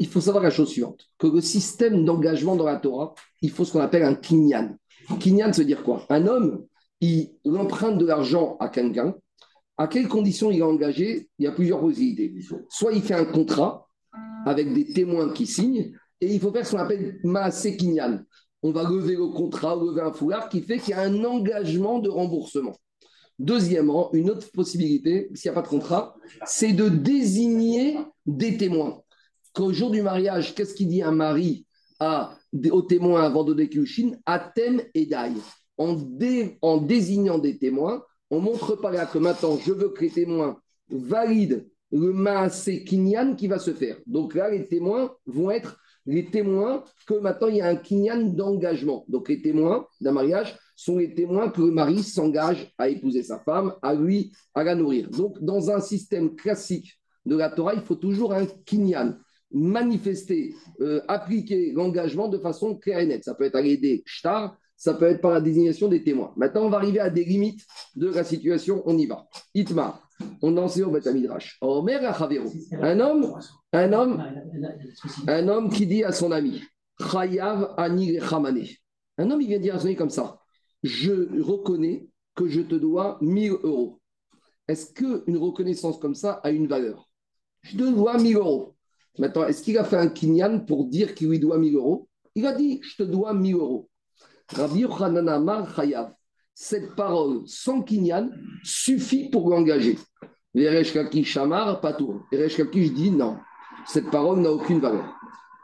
il 0.00 0.06
faut 0.06 0.20
savoir 0.20 0.42
la 0.42 0.50
chose 0.50 0.70
suivante, 0.70 1.06
que 1.18 1.26
le 1.26 1.40
système 1.40 2.04
d'engagement 2.04 2.56
dans 2.56 2.64
la 2.64 2.76
Torah, 2.76 3.14
il 3.40 3.50
faut 3.50 3.64
ce 3.64 3.72
qu'on 3.72 3.80
appelle 3.80 4.02
un 4.02 4.14
kinyan. 4.14 4.76
Kinyan, 5.20 5.50
veut 5.50 5.64
dire 5.64 5.82
quoi? 5.82 6.06
Un 6.08 6.26
homme, 6.26 6.64
il 7.02 7.56
emprunte 7.56 7.98
de 7.98 8.06
l'argent 8.06 8.56
à 8.60 8.68
quelqu'un. 8.68 9.14
À 9.76 9.88
quelles 9.88 10.08
conditions 10.08 10.50
il 10.50 10.58
est 10.58 10.62
engagé 10.62 11.28
Il 11.38 11.44
y 11.44 11.48
a 11.48 11.52
plusieurs 11.52 11.80
possibilités. 11.80 12.32
Soit 12.68 12.92
il 12.92 13.02
fait 13.02 13.14
un 13.14 13.24
contrat 13.24 13.88
avec 14.46 14.72
des 14.72 14.92
témoins 14.92 15.32
qui 15.32 15.46
signent, 15.46 15.92
et 16.20 16.32
il 16.32 16.40
faut 16.40 16.52
faire 16.52 16.64
ce 16.64 16.72
qu'on 16.72 16.82
appelle 16.82 17.18
Maasé 17.24 17.76
Kinyan. 17.76 18.24
On 18.62 18.70
va 18.70 18.84
lever 18.88 19.16
le 19.16 19.26
contrat, 19.28 19.74
lever 19.74 20.00
un 20.00 20.12
foulard 20.12 20.48
qui 20.48 20.62
fait 20.62 20.78
qu'il 20.78 20.90
y 20.90 20.92
a 20.92 21.00
un 21.00 21.24
engagement 21.24 21.98
de 21.98 22.08
remboursement. 22.08 22.76
Deuxièmement, 23.38 24.12
une 24.12 24.30
autre 24.30 24.48
possibilité, 24.52 25.28
s'il 25.34 25.50
n'y 25.50 25.56
a 25.56 25.60
pas 25.60 25.66
de 25.66 25.72
contrat, 25.72 26.14
c'est 26.46 26.72
de 26.72 26.88
désigner 26.88 27.98
des 28.24 28.56
témoins. 28.56 29.02
Qu'au 29.52 29.72
jour 29.72 29.90
du 29.90 30.00
mariage, 30.02 30.54
qu'est-ce 30.54 30.74
qu'il 30.74 30.88
dit 30.88 31.02
un 31.02 31.12
mari 31.12 31.66
aux 32.70 32.82
témoins 32.82 33.24
avant 33.24 33.44
de 33.44 33.54
déclencher 33.54 34.12
Atem 34.26 34.82
et 34.94 35.06
Dai. 35.06 35.32
En, 35.78 36.76
désignant 36.76 37.38
des 37.38 37.58
témoins, 37.58 38.04
on 38.30 38.40
montre 38.40 38.76
par 38.76 38.92
là 38.92 39.06
que 39.06 39.18
maintenant, 39.18 39.58
je 39.58 39.72
veux 39.72 39.88
que 39.88 40.02
les 40.02 40.10
témoins 40.10 40.60
valident 40.90 41.66
le 41.90 42.12
maasé 42.12 42.84
kinyan 42.84 43.34
qui 43.36 43.48
va 43.48 43.58
se 43.58 43.72
faire. 43.72 43.98
Donc 44.06 44.34
là, 44.34 44.50
les 44.50 44.66
témoins 44.66 45.14
vont 45.26 45.50
être 45.50 45.78
les 46.06 46.26
témoins 46.26 46.84
que 47.06 47.14
maintenant 47.14 47.48
il 47.48 47.56
y 47.56 47.60
a 47.60 47.68
un 47.68 47.76
kinyan 47.76 48.34
d'engagement. 48.34 49.04
Donc 49.08 49.28
les 49.28 49.40
témoins 49.40 49.86
d'un 50.00 50.12
mariage 50.12 50.58
sont 50.74 50.98
les 50.98 51.14
témoins 51.14 51.48
que 51.50 51.60
le 51.60 51.70
mari 51.70 52.02
s'engage 52.02 52.72
à 52.78 52.88
épouser 52.88 53.22
sa 53.22 53.38
femme, 53.38 53.74
à 53.82 53.94
lui, 53.94 54.32
à 54.54 54.64
la 54.64 54.74
nourrir. 54.74 55.10
Donc 55.10 55.40
dans 55.40 55.70
un 55.70 55.80
système 55.80 56.34
classique 56.34 56.98
de 57.24 57.36
la 57.36 57.50
Torah, 57.50 57.74
il 57.74 57.82
faut 57.82 57.94
toujours 57.94 58.32
un 58.32 58.46
kinyan 58.46 59.16
manifester, 59.52 60.54
euh, 60.80 61.02
appliquer 61.08 61.72
l'engagement 61.72 62.28
de 62.28 62.38
façon 62.38 62.76
claire 62.76 63.00
et 63.00 63.06
nette. 63.06 63.24
Ça 63.24 63.34
peut 63.34 63.44
être 63.44 63.56
à 63.56 63.62
l'aider 63.62 64.02
shtar, 64.06 64.56
ça 64.82 64.94
peut 64.94 65.04
être 65.04 65.20
par 65.20 65.30
la 65.30 65.40
désignation 65.40 65.86
des 65.86 66.02
témoins. 66.02 66.32
Maintenant, 66.36 66.62
on 66.62 66.68
va 66.68 66.78
arriver 66.78 66.98
à 66.98 67.08
des 67.08 67.24
limites 67.24 67.64
de 67.94 68.08
la 68.08 68.24
situation, 68.24 68.82
on 68.84 68.98
y 68.98 69.06
va. 69.06 69.28
Itmar, 69.54 70.08
on 70.42 70.56
en 70.56 70.66
sait 70.66 70.82
au 70.82 70.90
Betamidrash. 70.90 71.56
Un 71.62 72.98
homme, 72.98 73.32
un 73.72 73.92
homme, 73.92 74.24
un 75.28 75.46
homme 75.46 75.70
qui 75.70 75.86
dit 75.86 76.02
à 76.02 76.10
son 76.10 76.32
ami, 76.32 76.64
Chayav 77.00 77.74
Ani 77.76 78.18
Un 79.18 79.30
homme, 79.30 79.40
il 79.40 79.46
vient 79.46 79.60
dire 79.60 79.76
à 79.76 79.78
son 79.78 79.86
ami 79.86 79.94
comme 79.94 80.10
ça, 80.10 80.40
je 80.82 81.40
reconnais 81.40 82.08
que 82.34 82.48
je 82.48 82.62
te 82.62 82.74
dois 82.74 83.18
1000 83.20 83.52
euros. 83.62 84.00
Est-ce 84.66 84.92
qu'une 84.92 85.36
reconnaissance 85.36 85.96
comme 86.00 86.16
ça 86.16 86.40
a 86.42 86.50
une 86.50 86.66
valeur? 86.66 87.08
Je 87.60 87.76
te 87.76 87.84
dois 87.84 88.18
1000 88.18 88.36
euros. 88.36 88.74
Maintenant, 89.16 89.44
est-ce 89.44 89.62
qu'il 89.62 89.78
a 89.78 89.84
fait 89.84 89.96
un 89.96 90.08
kinyan 90.08 90.58
pour 90.66 90.86
dire 90.86 91.14
qu'il 91.14 91.28
lui 91.28 91.38
doit 91.38 91.58
1000 91.58 91.76
euros? 91.76 92.08
Il 92.34 92.46
a 92.46 92.52
dit, 92.52 92.80
je 92.82 92.96
te 92.96 93.02
dois 93.04 93.32
1000 93.32 93.54
euros. 93.54 93.88
Rabbi 94.54 94.80
Yochanan 94.80 95.28
Amar. 95.28 95.74
Cette 96.54 96.94
parole 96.94 97.42
sans 97.46 97.82
kinyan 97.82 98.30
suffit 98.62 99.30
pour 99.30 99.48
l'engager. 99.48 99.98
Veresh 100.54 100.92
Kakish 100.92 101.36
Amar 101.38 101.80
Patour. 101.80 102.26
Veresh 102.30 102.56
Kakish 102.56 102.92
dit 102.92 103.10
non. 103.10 103.38
Cette 103.86 104.10
parole 104.10 104.40
n'a 104.40 104.52
aucune 104.52 104.80
valeur. 104.80 105.14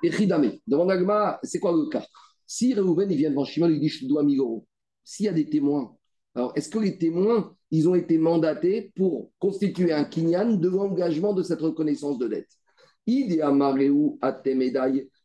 Et 0.02 0.10
Chidame, 0.10 0.52
devant 0.66 0.88
Agma, 0.88 1.38
c'est 1.42 1.58
quoi 1.58 1.72
le 1.72 1.88
cas? 1.88 2.04
Si 2.46 2.72
Reuven 2.72 3.10
il 3.10 3.18
vient 3.18 3.30
devant 3.30 3.44
Shimon, 3.44 3.68
il 3.68 3.80
dit 3.80 3.88
je 3.88 4.06
dois 4.06 4.22
1000 4.22 4.38
euros. 4.38 4.64
S'il 5.04 5.26
y 5.26 5.28
a 5.28 5.32
des 5.32 5.48
témoins, 5.48 5.94
alors 6.34 6.52
est-ce 6.54 6.70
que 6.70 6.78
les 6.78 6.96
témoins, 6.96 7.54
ils 7.70 7.88
ont 7.88 7.94
été 7.94 8.16
mandatés 8.16 8.92
pour 8.96 9.30
constituer 9.38 9.92
un 9.92 10.04
kinyan 10.04 10.56
de 10.56 10.68
l'engagement 10.68 11.34
de 11.34 11.42
cette 11.42 11.60
reconnaissance 11.60 12.18
de 12.18 12.28
dette? 12.28 12.48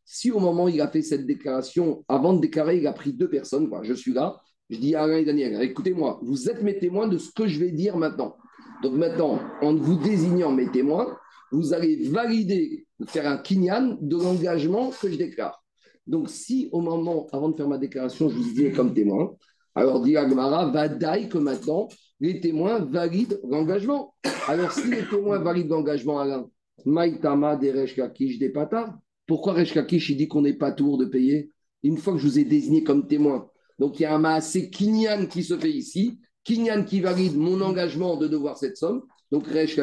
Si 0.06 0.32
au 0.32 0.40
moment 0.40 0.66
où 0.66 0.70
il 0.70 0.82
a 0.82 0.88
fait 0.88 1.02
cette 1.02 1.26
déclaration, 1.26 2.04
avant 2.08 2.34
de 2.34 2.42
déclarer, 2.42 2.78
il 2.78 2.88
a 2.88 2.94
pris 2.94 3.14
deux 3.14 3.30
personnes, 3.30 3.70
je 3.84 3.94
suis 3.94 4.14
là, 4.14 4.38
je 4.70 4.78
dis 4.78 4.96
à 4.96 5.04
Alain 5.04 5.18
et 5.18 5.26
Daniel, 5.26 5.62
écoutez-moi, 5.62 6.20
vous 6.24 6.50
êtes 6.50 6.62
mes 6.62 6.78
témoins 6.78 7.08
de 7.08 7.18
ce 7.18 7.32
que 7.32 7.48
je 7.48 7.60
vais 7.60 7.72
dire 7.72 7.98
maintenant. 7.98 8.36
Donc 8.82 8.94
maintenant, 8.94 9.39
en 9.62 9.76
vous 9.76 9.96
désignant 9.96 10.52
mes 10.52 10.70
témoins, 10.70 11.18
vous 11.52 11.74
allez 11.74 12.08
valider, 12.10 12.86
faire 13.08 13.28
un 13.28 13.38
kinyan 13.38 13.98
de 14.02 14.18
l'engagement 14.18 14.89
que 14.89 15.10
je 15.10 15.16
déclare. 15.16 15.63
Donc 16.08 16.30
si 16.30 16.70
au 16.72 16.82
moment, 16.82 17.28
avant 17.32 17.50
de 17.50 17.56
faire 17.56 17.68
ma 17.68 17.78
déclaration, 17.78 18.30
je 18.30 18.36
vous 18.36 18.44
disais 18.44 18.72
comme 18.72 18.94
témoin, 18.94 19.36
alors 19.76 20.02
dit 20.02 20.18
Agmara, 20.18 20.70
va 20.72 20.88
d'aille 20.88 21.30
que 21.30 21.38
maintenant, 21.38 21.88
les 22.20 22.39
témoins 22.39 22.80
valident 22.80 23.39
l'engagement. 23.50 24.13
Alors 24.48 24.72
si 24.72 24.89
les 24.89 25.08
témoins 25.08 25.39
valident 25.39 25.70
l'engagement, 25.70 26.20
Alain, 26.20 26.48
Maïtama 26.86 27.56
des 27.56 27.72
Reshkakish 27.72 28.39
des 28.39 28.50
Patas. 28.50 28.94
Pourquoi 29.26 29.54
Reshkakish 29.54 30.10
il 30.10 30.18
dit 30.18 30.28
qu'on 30.28 30.42
n'est 30.42 30.54
pas 30.54 30.72
tour 30.72 30.98
de 30.98 31.06
payer 31.06 31.52
Une 31.84 31.98
fois 31.98 32.14
que 32.14 32.20
je 32.20 32.28
vous 32.28 32.40
ai 32.40 32.44
désigné 32.44 32.84
comme 32.84 33.08
témoin? 33.08 33.50
Donc 33.80 34.00
il 34.00 34.04
y 34.04 34.06
a 34.06 34.14
un 34.14 34.20
Maasé 34.20 34.70
Kinyan 34.70 35.28
qui 35.28 35.44
se 35.44 35.58
fait 35.58 35.72
ici, 35.72 36.20
Kinyan 36.44 36.84
qui 36.84 37.02
valide 37.02 37.38
mon 37.38 37.62
engagement 37.62 38.18
de 38.18 38.28
devoir 38.28 38.58
cette 38.58 38.78
somme. 38.78 39.04
Donc 39.32 39.48
Resh 39.48 39.80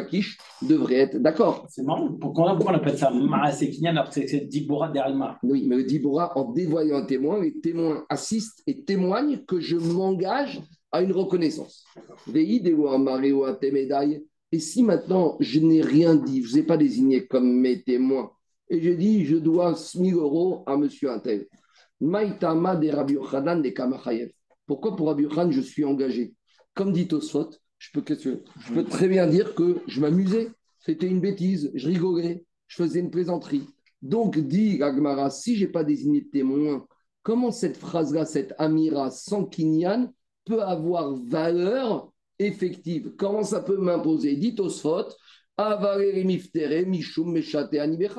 devrait 0.63 0.95
être 0.95 1.19
d'accord. 1.21 1.67
C'est 1.69 1.83
marrant. 1.83 2.13
Pourquoi, 2.13 2.57
on 2.57 2.67
appelle 2.69 2.97
ça 2.97 3.11
Maasé 3.11 3.71
Kinyan 3.71 3.97
alors 3.97 4.11
que 4.11 4.15
c'est 4.15 4.47
Dibora 4.47 4.91
derrière 4.91 5.39
Oui, 5.43 5.65
mais 5.67 5.77
le 5.77 5.85
Dibora, 5.85 6.39
en 6.39 6.53
dévoilant 6.53 6.99
un 6.99 7.05
témoin, 7.05 7.41
les 7.41 7.59
témoins 7.61 8.05
assistent 8.09 8.63
et 8.67 8.85
témoignent 8.85 9.43
que 9.47 9.59
je 9.59 9.77
m'engage 9.77 10.63
à 10.93 11.03
une 11.03 11.13
reconnaissance. 11.13 11.85
Et 14.53 14.59
si 14.59 14.83
maintenant 14.83 15.37
je 15.41 15.61
n'ai 15.61 15.81
rien 15.81 16.15
dit, 16.15 16.43
je 16.43 16.47
ne 16.47 16.51
vous 16.51 16.59
ai 16.59 16.63
pas 16.63 16.77
désigné 16.77 17.27
comme 17.27 17.53
mes 17.53 17.83
témoins, 17.83 18.31
et 18.71 18.81
je 18.81 18.91
dis 18.91 19.27
je 19.27 19.37
dois 19.37 19.75
1000 19.95 20.15
euros 20.15 20.63
à 20.67 20.77
monsieur 20.77 21.11
Intel, 21.11 21.47
Maïtama 22.01 22.77
de 22.77 22.89
Rabbi 22.89 23.15
Yochanan 23.15 23.61
de. 23.61 23.71
Pourquoi 24.67 24.97
pour 24.97 25.09
Rabbi 25.09 25.25
Yochanan 25.25 25.53
je 25.53 25.61
suis 25.61 25.85
engagé? 25.85 26.35
Comme 26.75 26.93
dit 26.93 27.09
Tosfot, 27.09 27.51
je 27.79 27.91
peux, 27.93 28.85
très 28.85 29.09
bien 29.09 29.27
dire 29.27 29.55
que 29.55 29.81
je 29.87 30.01
m'amusais, 30.01 30.51
c'était 30.79 31.09
une 31.09 31.21
bêtise, 31.21 31.71
je 31.75 31.89
rigolais, 31.89 32.45
je 32.69 32.77
faisais 32.77 33.01
une 33.01 33.11
plaisanterie. 33.11 33.67
Donc, 34.03 34.39
dit 34.39 34.83
Agmara, 34.83 35.31
si 35.31 35.57
je 35.57 35.65
n'ai 35.65 35.73
pas 35.73 35.85
désigné 35.85 36.23
de 36.23 36.29
témoin, 36.29 36.87
comment 37.23 37.51
cette 37.51 37.77
phrase-là, 37.77 38.25
cette 38.25 38.55
Amira 38.59 39.11
sans 39.11 39.45
Kinyan, 39.45 40.13
peut 40.45 40.63
avoir 40.63 41.17
valeur 41.17 42.13
effective? 42.39 43.15
Comment 43.19 43.43
ça 43.43 43.61
peut 43.61 43.77
m'imposer? 43.77 44.37
Dit 44.37 44.55
Osfot, 44.59 45.09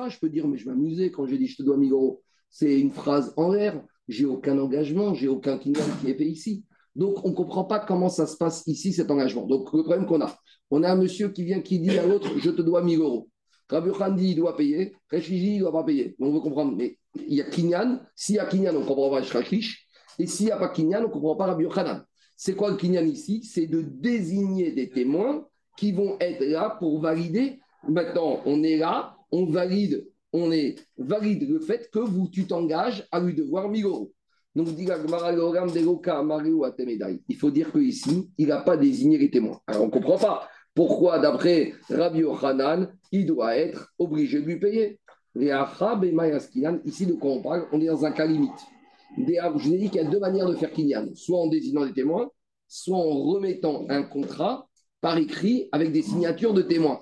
Je 0.08 0.18
peux 0.20 0.28
dire, 0.28 0.46
mais 0.46 0.58
je 0.58 0.68
m'amusais 0.68 1.10
quand 1.10 1.26
j'ai 1.26 1.38
dit 1.38 1.48
je 1.48 1.56
te 1.56 1.62
dois 1.64 1.76
1000 1.76 1.90
euros. 1.92 2.22
C'est 2.50 2.78
une 2.78 2.92
phrase 2.92 3.34
en 3.36 3.50
l'air. 3.50 3.82
J'ai 4.06 4.26
aucun 4.26 4.58
engagement, 4.58 5.14
j'ai 5.14 5.26
aucun 5.26 5.58
kinyan 5.58 5.82
qui 6.00 6.10
est 6.10 6.14
fait 6.14 6.26
ici. 6.26 6.64
Donc, 6.94 7.24
on 7.24 7.30
ne 7.30 7.34
comprend 7.34 7.64
pas 7.64 7.80
comment 7.80 8.08
ça 8.08 8.26
se 8.26 8.36
passe 8.36 8.62
ici, 8.66 8.92
cet 8.92 9.10
engagement. 9.10 9.46
Donc, 9.46 9.72
le 9.72 9.82
problème 9.82 10.06
qu'on 10.06 10.20
a, 10.20 10.36
on 10.70 10.84
a 10.84 10.92
un 10.92 10.96
monsieur 10.96 11.30
qui 11.30 11.44
vient, 11.44 11.60
qui 11.62 11.80
dit 11.80 11.98
à 11.98 12.06
l'autre, 12.06 12.38
je 12.38 12.50
te 12.50 12.62
dois 12.62 12.82
1000 12.82 13.00
euros. 13.00 13.28
Rabbi 13.68 13.90
dit, 14.20 14.30
il 14.30 14.36
doit 14.36 14.56
payer. 14.56 14.94
Reshiji, 15.10 15.54
il 15.54 15.56
ne 15.56 15.60
doit 15.60 15.72
pas 15.72 15.84
payer. 15.84 16.14
on 16.20 16.30
veut 16.30 16.40
comprendre. 16.40 16.76
Mais 16.76 16.98
il 17.26 17.34
y 17.34 17.40
a 17.40 17.44
Kinyan. 17.44 18.02
S'il 18.14 18.36
y 18.36 18.38
a 18.38 18.46
Kinyan, 18.46 18.76
on 18.76 18.80
ne 18.80 18.86
comprend 18.86 19.10
pas 19.10 19.22
Shrachish. 19.22 19.88
Et 20.18 20.26
s'il 20.26 20.46
n'y 20.46 20.52
a 20.52 20.58
pas 20.58 20.68
Kinyan, 20.68 21.00
on 21.00 21.08
ne 21.08 21.12
comprend 21.12 21.36
pas 21.36 21.46
Rabbi 21.46 21.64
Yochanan. 21.64 22.04
C'est 22.36 22.54
quoi 22.54 22.70
le 22.70 22.76
kinyan 22.76 23.06
ici? 23.06 23.44
C'est 23.44 23.66
de 23.66 23.82
désigner 23.82 24.72
des 24.72 24.90
témoins 24.90 25.46
qui 25.76 25.92
vont 25.92 26.16
être 26.20 26.44
là 26.44 26.76
pour 26.78 27.00
valider. 27.00 27.60
Maintenant, 27.88 28.40
on 28.46 28.62
est 28.62 28.76
là, 28.76 29.16
on 29.30 29.46
valide, 29.46 30.06
on 30.32 30.52
est 30.52 30.76
valide 30.98 31.48
le 31.48 31.60
fait 31.60 31.90
que 31.90 31.98
vous, 31.98 32.28
tu 32.28 32.46
t'engages 32.46 33.06
à 33.10 33.20
lui 33.20 33.34
devoir 33.34 33.68
1000 33.68 33.84
euros. 33.84 34.12
Donc, 34.54 34.68
il 37.28 37.36
faut 37.36 37.50
dire 37.50 37.72
qu'ici, 37.72 38.30
il 38.36 38.48
n'a 38.48 38.60
pas 38.60 38.76
désigné 38.76 39.16
les 39.18 39.30
témoins. 39.30 39.60
Alors, 39.66 39.82
on 39.82 39.86
ne 39.86 39.90
comprend 39.90 40.18
pas 40.18 40.48
pourquoi, 40.74 41.18
d'après 41.18 41.72
Rabbi 41.88 42.22
Ochanan, 42.22 42.92
il 43.10 43.26
doit 43.26 43.56
être 43.56 43.92
obligé 43.98 44.40
de 44.40 44.46
lui 44.46 44.58
payer. 44.58 45.00
Ici, 45.34 47.06
de 47.06 47.14
quoi 47.14 47.30
on 47.30 47.42
parle? 47.42 47.66
On 47.72 47.80
est 47.80 47.86
dans 47.86 48.04
un 48.04 48.12
cas 48.12 48.26
limite 48.26 48.50
je 49.16 49.68
vous 49.68 49.74
ai 49.74 49.78
dit 49.78 49.90
qu'il 49.90 50.02
y 50.02 50.04
a 50.04 50.08
deux 50.08 50.20
manières 50.20 50.48
de 50.48 50.54
faire 50.54 50.72
Kinyan, 50.72 51.08
soit 51.14 51.38
en 51.38 51.46
désignant 51.48 51.86
des 51.86 51.92
témoins, 51.92 52.30
soit 52.68 52.96
en 52.96 53.22
remettant 53.22 53.84
un 53.88 54.02
contrat 54.02 54.68
par 55.02 55.18
écrit 55.18 55.68
avec 55.72 55.92
des 55.92 56.00
signatures 56.00 56.54
de 56.54 56.62
témoins. 56.62 57.00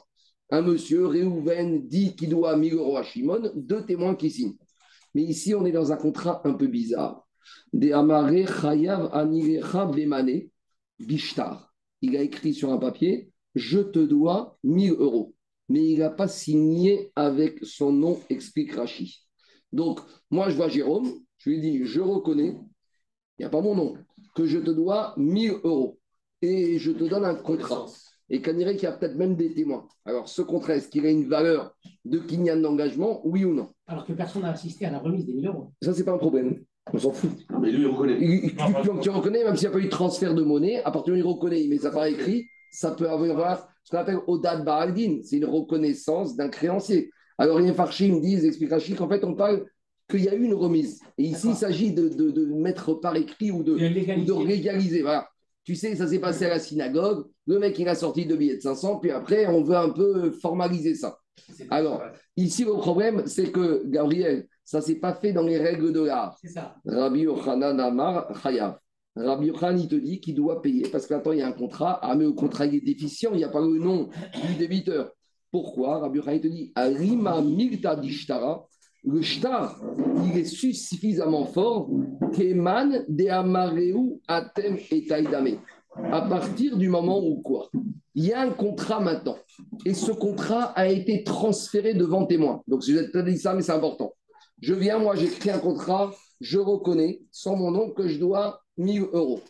Un 0.51 0.63
monsieur, 0.63 1.07
Réhouven, 1.07 1.87
dit 1.87 2.17
qu'il 2.17 2.31
doit 2.31 2.57
1000 2.57 2.75
euros 2.75 2.97
à 2.97 3.05
Shimon, 3.05 3.53
deux 3.55 3.85
témoins 3.85 4.17
qui 4.17 4.31
signent. 4.31 4.57
Mais 5.15 5.23
ici, 5.23 5.55
on 5.55 5.65
est 5.67 5.71
dans 5.71 5.93
un 5.93 5.97
contrat 5.97 6.41
un 6.45 6.55
peu 6.55 6.67
bizarre. 6.67 7.29
De 7.73 7.93
Amare 7.93 8.49
Chayav 8.61 9.93
Bemane 9.95 10.49
Bishtar. 10.99 11.73
Il 12.01 12.17
a 12.17 12.23
écrit 12.23 12.55
sur 12.55 12.73
un 12.73 12.79
papier 12.79 13.31
Je 13.55 13.79
te 13.79 13.99
dois 13.99 14.59
1000 14.65 14.93
euros. 14.93 15.35
Mais 15.69 15.87
il 15.87 15.99
n'a 15.99 16.11
pas 16.11 16.27
signé 16.27 17.13
avec 17.15 17.59
son 17.63 17.93
nom, 17.93 18.19
explique 18.31 18.73
Rachi. 18.73 19.29
Donc, 19.73 20.01
moi, 20.31 20.49
je 20.49 20.57
vois 20.57 20.69
Jérôme, 20.69 21.13
je 21.39 21.51
lui 21.51 21.61
dis, 21.61 21.85
je 21.85 22.01
reconnais, 22.01 22.57
il 23.39 23.43
n'y 23.43 23.45
a 23.45 23.51
pas 23.51 23.61
mon 23.61 23.75
nom, 23.75 23.95
que 24.35 24.47
je 24.47 24.59
te 24.59 24.71
dois 24.71 25.15
1000 25.17 25.53
euros 25.63 26.00
et 26.43 26.79
je 26.79 26.91
te 26.93 27.05
donne 27.05 27.25
un 27.25 27.35
contrat. 27.35 27.87
et 28.29 28.41
qu'on 28.41 28.55
dirait 28.55 28.75
qu'il 28.75 28.85
y 28.85 28.87
a 28.87 28.93
peut-être 28.93 29.17
même 29.17 29.35
des 29.35 29.53
témoins. 29.53 29.87
Alors, 30.05 30.29
ce 30.29 30.43
contrat, 30.43 30.77
est-ce 30.77 30.89
qu'il 30.89 31.05
a 31.05 31.11
une 31.11 31.29
valeur 31.29 31.75
de 32.05 32.19
Kinyan 32.19 32.61
d'engagement, 32.61 33.21
oui 33.25 33.45
ou 33.45 33.55
non? 33.55 33.71
Alors 33.87 34.07
que 34.07 34.13
personne 34.13 34.43
n'a 34.43 34.53
assisté 34.53 34.87
à 34.87 34.91
la 34.91 34.99
remise 34.99 35.27
des 35.27 35.35
1000 35.35 35.47
euros. 35.49 35.73
Ça, 35.83 35.93
c'est 35.93 36.05
pas 36.05 36.13
un 36.13 36.19
problème. 36.19 36.63
On 36.93 36.99
s'en 36.99 37.13
fout. 37.13 37.31
mais 37.61 37.71
lui, 37.71 37.83
il 37.83 37.87
reconnaît. 37.87 38.19
tu, 38.19 39.01
tu, 39.03 39.11
reconnais, 39.11 39.45
même 39.45 39.57
s'il 39.57 39.69
n'y 39.69 39.75
a 39.75 39.79
pas 39.79 39.83
eu 39.83 39.87
de 39.87 39.91
transfert 39.91 40.35
de 40.35 40.43
monnaie, 40.43 40.83
à 40.85 40.91
partir 40.91 41.15
du 41.15 41.21
moment 41.21 41.33
où 41.33 41.37
il 41.37 41.41
reconnaît, 41.41 41.67
mais 41.69 41.79
ça 41.79 41.91
par 41.91 42.07
écrit, 42.07 42.47
ça 42.71 42.93
peut 42.93 43.09
avoir 43.09 43.69
ce 43.85 43.91
qu'on 43.91 43.99
appelle 43.99 44.19
Odad 44.27 44.65
Baraldin. 44.65 45.21
C'est 45.23 45.37
une 45.37 45.45
reconnaissance 45.45 46.37
d'un 46.37 46.49
créancier. 46.49 47.11
Alors, 47.39 47.59
les 47.59 47.73
Farchim 47.73 48.21
disent, 48.21 48.45
explique 48.45 48.71
qu'en 48.97 49.09
fait, 49.09 49.25
on 49.25 49.35
parle 49.35 49.67
qu'il 50.09 50.25
y 50.25 50.29
a 50.29 50.35
eu 50.35 50.43
une 50.43 50.55
remise. 50.55 51.01
Et 51.17 51.25
ici, 51.25 51.49
il 51.49 51.55
s'agit 51.55 51.93
de, 51.93 52.09
de, 52.09 52.45
mettre 52.47 52.95
par 52.95 53.17
écrit 53.17 53.51
ou 53.51 53.63
de, 53.63 53.73
ou 53.73 53.77
de 53.79 54.47
légaliser. 54.47 55.03
Voilà. 55.03 55.30
Tu 55.65 55.75
sais, 55.75 55.95
ça 55.95 56.07
s'est 56.07 56.19
passé 56.19 56.47
à 56.47 56.51
la 56.51 56.59
synagogue. 56.59 57.27
Le 57.47 57.59
mec, 57.59 57.79
il 57.79 57.89
a 57.89 57.95
sorti 57.95 58.27
deux 58.27 58.37
billets 58.37 58.57
de 58.57 58.63
500, 58.63 58.99
puis 58.99 59.11
après, 59.11 59.47
on 59.47 59.63
veut 59.63 59.77
un 59.77 59.91
peu 59.91 60.31
formaliser 60.31 60.95
ça. 60.95 61.19
Alors, 61.71 62.03
ici, 62.37 62.65
le 62.65 62.73
problème, 62.73 63.25
c'est 63.27 63.51
que, 63.51 63.85
Gabriel, 63.87 64.47
ça 64.65 64.79
ne 64.79 64.85
s'est 64.85 65.01
pas 65.01 65.15
fait 65.15 65.33
dans 65.33 65.43
les 65.43 65.59
règles 65.59 65.93
de 65.93 66.01
l'art. 66.01 66.37
C'est 66.41 66.49
ça. 66.49 66.77
Rabbi 66.87 67.21
Yochanan 67.21 67.79
Amar 67.81 68.41
Chayav. 68.43 68.79
Rabbi 69.17 69.47
Yochanan, 69.47 69.79
il 69.79 69.89
te 69.89 69.97
dit 69.97 70.21
qu'il 70.21 70.35
doit 70.35 70.63
payer 70.63 70.89
parce 70.89 71.07
qu'attends, 71.07 71.33
il 71.33 71.41
y 71.41 71.43
a 71.43 71.49
un 71.49 71.53
contrat. 71.53 71.99
Ah, 72.03 72.15
mais 72.15 72.25
le 72.25 72.33
contrat 72.33 72.67
est 72.67 72.81
déficient, 72.81 73.33
il 73.33 73.39
n'y 73.39 73.45
a 73.45 73.49
pas 73.49 73.61
le 73.61 73.79
nom 73.79 74.09
du 74.47 74.55
débiteur. 74.55 75.13
Pourquoi? 75.51 75.99
Rabbi 75.99 76.19
Yochanan, 76.19 76.37
il 76.37 76.41
te 76.41 76.47
dit 76.49 76.73
Arima 76.75 77.41
Milta 77.43 77.97
Dishtara 77.97 78.67
le 79.05 79.23
shtar, 79.23 79.81
il 80.27 80.39
est 80.39 80.45
suffisamment 80.45 81.47
fort 81.47 81.89
qu'Eman 82.33 83.05
de 83.09 83.29
Amareu 83.29 84.21
Atem 84.29 84.79
et 84.91 85.07
Taïdame. 85.07 85.59
À 85.97 86.23
partir 86.23 86.77
du 86.77 86.89
moment 86.89 87.19
où 87.19 87.41
quoi? 87.41 87.69
Il 88.15 88.25
y 88.25 88.33
a 88.33 88.41
un 88.41 88.51
contrat 88.51 89.01
maintenant. 89.01 89.37
Et 89.87 89.95
ce 89.95 90.13
contrat 90.13 90.65
a 90.77 90.87
été 90.87 91.25
transféré 91.25 91.95
devant 91.95 92.27
témoin. 92.27 92.63
Donc, 92.69 92.83
je 92.85 92.93
vous 92.93 92.99
ai 92.99 93.09
pas 93.11 93.23
dit 93.23 93.39
ça, 93.39 93.55
mais 93.55 93.63
c'est 93.63 93.73
important. 93.73 94.15
Je 94.61 94.75
viens, 94.75 94.99
moi, 94.99 95.17
j'écris 95.17 95.51
un 95.51 95.59
contrat, 95.59 96.13
je 96.41 96.59
reconnais, 96.59 97.23
sans 97.31 97.57
mon 97.57 97.71
nom, 97.71 97.91
que 97.91 98.09
je 98.09 98.19
dois 98.19 98.63
1000 98.77 99.03
euros. 99.13 99.41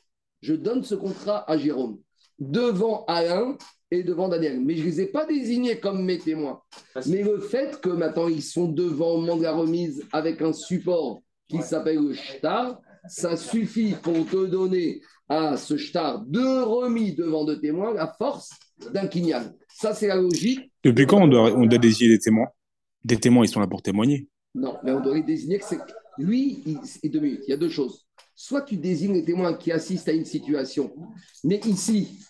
Je 0.41 0.55
donne 0.55 0.85
ce 0.85 0.95
contrat 0.95 1.51
à 1.51 1.59
Jérôme. 1.59 1.99
Devant 2.39 3.05
Alain, 3.07 3.57
et 3.91 4.03
devant 4.03 4.29
Daniel. 4.29 4.61
Mais 4.61 4.77
je 4.77 4.83
ne 4.83 4.87
les 4.87 5.01
ai 5.03 5.07
pas 5.07 5.27
désignés 5.27 5.81
comme 5.81 6.05
mes 6.05 6.19
témoins. 6.19 6.61
Mais 7.07 7.23
le 7.23 7.41
fait 7.41 7.81
que 7.81 7.91
maintenant 7.91 8.29
ils 8.29 8.43
sont 8.43 8.69
devant 8.69 9.13
au 9.13 9.21
moment 9.21 9.37
de 9.37 9.43
la 9.43 9.53
remise 9.53 10.05
avec 10.13 10.41
un 10.43 10.53
support 10.53 11.23
qui 11.49 11.63
s'appelle 11.63 11.99
le 11.99 12.15
shtar, 12.15 12.81
ça 13.09 13.37
suffit 13.37 13.95
pour 14.03 14.27
te 14.27 14.47
donner 14.47 15.01
à 15.29 15.57
ce 15.57 15.77
shtar 15.77 16.25
de 16.27 16.63
remis 16.63 17.15
devant 17.15 17.45
deux 17.45 17.61
témoins 17.61 17.95
la 17.95 18.13
force 18.19 18.51
d'un 18.93 19.07
kinyan. 19.07 19.53
Ça, 19.69 19.95
c'est 19.95 20.09
la 20.09 20.17
logique. 20.17 20.71
Depuis 20.85 21.07
quand 21.07 21.23
on 21.23 21.29
doit, 21.29 21.53
on 21.57 21.67
doit 21.67 21.79
désigner 21.79 22.11
des 22.11 22.19
témoins 22.19 22.49
Des 23.05 23.17
témoins, 23.17 23.45
ils 23.45 23.49
sont 23.49 23.61
là 23.61 23.67
pour 23.67 23.83
témoigner. 23.83 24.29
Non, 24.55 24.77
mais 24.85 24.93
on 24.93 25.01
doit 25.01 25.15
les 25.15 25.23
désigner 25.23 25.59
que 25.59 25.65
c'est. 25.65 25.79
Lui, 26.19 26.63
il... 26.67 26.79
et 27.03 27.09
deux 27.09 27.21
minutes, 27.21 27.43
il 27.47 27.51
y 27.51 27.55
a 27.55 27.57
deux 27.57 27.69
choses 27.69 28.07
soit 28.43 28.63
tu 28.63 28.79
désignes 28.79 29.13
les 29.13 29.25
témoins 29.25 29.53
qui 29.53 29.71
assistent 29.71 30.09
à 30.09 30.13
une 30.13 30.25
situation. 30.25 30.91
Mais 31.45 31.61
ici, 31.67 32.21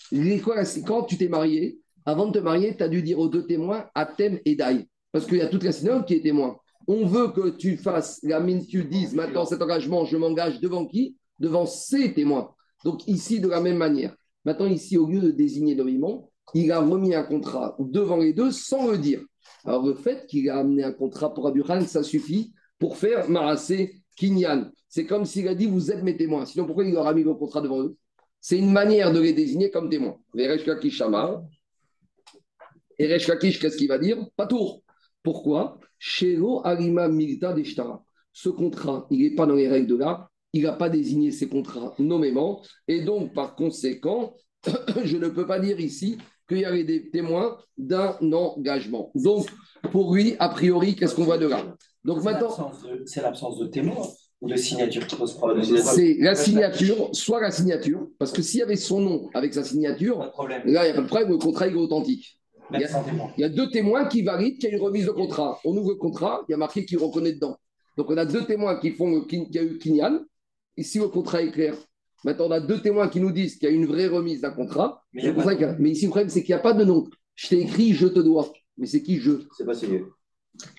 quand 0.85 1.05
tu 1.05 1.17
t'es 1.17 1.29
marié, 1.29 1.79
avant 2.05 2.27
de 2.27 2.33
te 2.37 2.43
marier, 2.43 2.77
tu 2.77 2.83
as 2.83 2.89
dû 2.89 3.01
dire 3.01 3.21
aux 3.21 3.29
deux 3.29 3.47
témoins 3.47 3.87
Atem 3.95 4.41
et 4.45 4.57
Dai. 4.57 4.89
Parce 5.13 5.25
qu'il 5.25 5.37
y 5.37 5.41
a 5.41 5.47
toute 5.47 5.63
la 5.63 5.71
synagogue 5.71 6.07
qui 6.07 6.15
est 6.15 6.23
témoin. 6.23 6.57
On 6.89 7.07
veut 7.07 7.29
que 7.29 7.51
tu 7.51 7.77
fasses 7.77 8.19
la 8.25 8.41
mine, 8.41 8.67
tu 8.67 8.83
dises 8.83 9.15
maintenant 9.15 9.45
cet 9.45 9.63
engagement, 9.63 10.05
je 10.05 10.17
m'engage 10.17 10.59
devant 10.59 10.85
qui? 10.85 11.17
Devant 11.39 11.65
ces 11.65 12.13
témoins. 12.13 12.51
Donc 12.85 13.07
ici, 13.07 13.39
de 13.39 13.47
la 13.47 13.61
même 13.61 13.77
manière. 13.77 14.17
Maintenant, 14.45 14.67
ici, 14.67 14.99
au 14.99 15.07
lieu 15.07 15.21
de 15.21 15.31
désigner 15.31 15.77
nommément, 15.77 16.29
il 16.55 16.73
a 16.73 16.81
remis 16.81 17.15
un 17.15 17.23
contrat 17.23 17.77
devant 17.79 18.17
les 18.17 18.33
deux 18.33 18.51
sans 18.51 18.91
le 18.91 18.99
dire. 18.99 19.21
Alors 19.65 19.87
le 19.87 19.95
fait 19.95 20.27
qu'il 20.27 20.51
a 20.51 20.59
amené 20.59 20.83
un 20.83 20.93
contrat 20.93 21.33
pour 21.33 21.47
Aburan, 21.47 21.83
ça 21.83 22.03
suffit 22.03 22.53
pour 22.81 22.97
faire 22.97 23.31
Marassé 23.31 24.00
Kinyan. 24.21 24.71
C'est 24.87 25.07
comme 25.07 25.25
s'il 25.25 25.49
a 25.49 25.55
dit 25.55 25.65
Vous 25.67 25.91
êtes 25.91 26.03
mes 26.03 26.15
témoins. 26.15 26.45
Sinon, 26.45 26.67
pourquoi 26.67 26.85
il 26.85 26.93
leur 26.93 27.07
a 27.07 27.15
mis 27.15 27.25
le 27.25 27.33
contrat 27.33 27.63
devant 27.63 27.81
eux? 27.81 27.97
C'est 28.39 28.59
une 28.59 28.71
manière 28.71 29.13
de 29.13 29.21
les 29.21 29.33
désigner 29.33 29.71
comme 29.71 29.89
témoins. 29.89 30.19
Eresh 30.37 30.65
Kakish 30.65 30.97
Shamar. 30.97 31.43
Eresh 32.99 33.27
Kakish, 33.27 33.59
qu'est-ce 33.59 33.79
qu'il 33.79 33.89
va 33.89 33.99
dire? 33.99 34.19
Pas 34.37 34.47
tour. 34.47 34.83
Pourquoi? 35.23 35.79
Shelo 35.99 36.61
Arima 36.65 37.09
Milta 37.09 37.55
Deshtara. 37.55 38.05
Ce 38.33 38.51
contrat, 38.51 39.07
il 39.11 39.23
n'est 39.23 39.35
pas 39.35 39.47
dans 39.47 39.55
les 39.55 39.69
règles 39.69 39.87
de 39.87 39.97
l'art. 39.97 40.31
Il 40.53 40.65
n'a 40.65 40.73
pas 40.73 40.91
désigné 40.91 41.31
ces 41.31 41.49
contrats 41.49 41.95
nommément. 41.99 42.63
Et 42.89 43.03
donc, 43.03 43.33
par 43.33 43.55
conséquent, 43.55 44.35
je 45.05 45.17
ne 45.17 45.29
peux 45.29 45.47
pas 45.47 45.61
dire 45.61 45.81
ici 45.81 46.19
qu'il 46.47 46.59
y 46.59 46.65
avait 46.67 46.85
des 46.85 47.11
témoins 47.11 47.57
d'un 47.79 48.19
engagement. 48.33 49.13
Donc, 49.15 49.47
pour 49.93 50.15
lui, 50.15 50.37
a 50.39 50.51
priori, 50.51 50.95
qu'est-ce 50.95 51.15
qu'on 51.15 51.25
voit 51.25 51.39
de 51.39 51.47
là? 51.47 51.75
Donc 52.05 52.23
maintenant. 52.23 52.73
C'est 53.07 53.23
l'absence 53.23 53.59
de 53.59 53.67
témoins 53.67 54.07
ou 54.41 54.49
de 54.49 54.57
signature 54.57 55.07
qui 55.07 55.17
pose 55.17 55.35
problème? 55.35 55.63
C'est 55.65 56.17
la 56.19 56.35
signature, 56.35 57.11
soit 57.13 57.41
la 57.41 57.51
signature, 57.51 58.09
parce 58.19 58.33
que 58.33 58.43
s'il 58.43 58.61
y 58.61 58.63
avait 58.63 58.77
son 58.77 59.01
nom 59.01 59.31
avec 59.35 59.55
sa 59.55 59.65
signature, 59.65 60.19
là, 60.49 60.63
il 60.65 60.71
n'y 60.71 60.77
a 60.77 60.95
pas 60.95 61.03
de 61.03 61.07
problème, 61.07 61.31
le 61.31 61.39
contrat 61.39 61.69
est 61.69 61.75
authentique. 61.75 62.41
Il 62.73 62.81
y, 63.37 63.45
a, 63.45 63.49
deux 63.49 63.69
témoins 63.71 64.05
qui 64.05 64.23
valident 64.23 64.57
qu'il 64.57 64.71
y 64.71 64.73
a 64.73 64.77
une 64.77 64.83
remise 64.83 65.07
de 65.07 65.11
contrat. 65.11 65.59
On 65.65 65.77
ouvre 65.77 65.91
le 65.91 65.97
contrat, 65.97 66.45
il 66.49 66.53
y 66.53 66.55
a 66.55 66.57
marqué 66.57 66.85
qui 66.85 66.97
reconnaît 66.97 67.33
dedans. 67.33 67.57
Donc 67.97 68.11
on 68.11 68.17
a 68.17 68.25
deux 68.25 68.45
témoins 68.45 68.79
qui 68.79 68.93
font 68.93 69.23
qu'il 69.23 69.49
y 69.51 69.59
a 69.59 69.63
eu 69.65 69.77
Kinyan. 69.77 70.21
Ici, 70.77 70.99
le 71.01 71.09
contrat 71.09 71.43
est 71.43 71.51
clair. 71.51 71.75
Maintenant, 72.25 72.47
on 72.47 72.51
a 72.53 72.61
deux 72.61 72.81
témoins 72.81 73.09
qui 73.09 73.21
nous 73.21 73.33
disent 73.33 73.57
qu'il 73.57 73.69
y 73.69 73.73
a 73.73 73.75
une 73.75 73.87
vraie 73.87 74.07
remise 74.07 74.43
d'un 74.43 74.53
contrat. 74.53 75.03
Mais, 75.13 75.23
ici, 75.23 76.05
le 76.05 76.11
problème, 76.11 76.29
c'est 76.29 76.43
qu'il 76.45 76.55
n'y 76.55 76.61
a 76.61 76.63
pas 76.63 76.73
de 76.73 76.85
nom. 76.85 77.09
Je 77.35 77.49
t'ai 77.49 77.61
écrit, 77.61 77.93
je 77.93 78.07
te 78.07 78.21
dois. 78.21 78.53
Mais 78.79 78.87
c'est 78.87 79.03
qui 79.03 79.19
je? 79.19 79.33
C'est 79.57 79.65
pas 79.65 79.75
signé. 79.75 80.05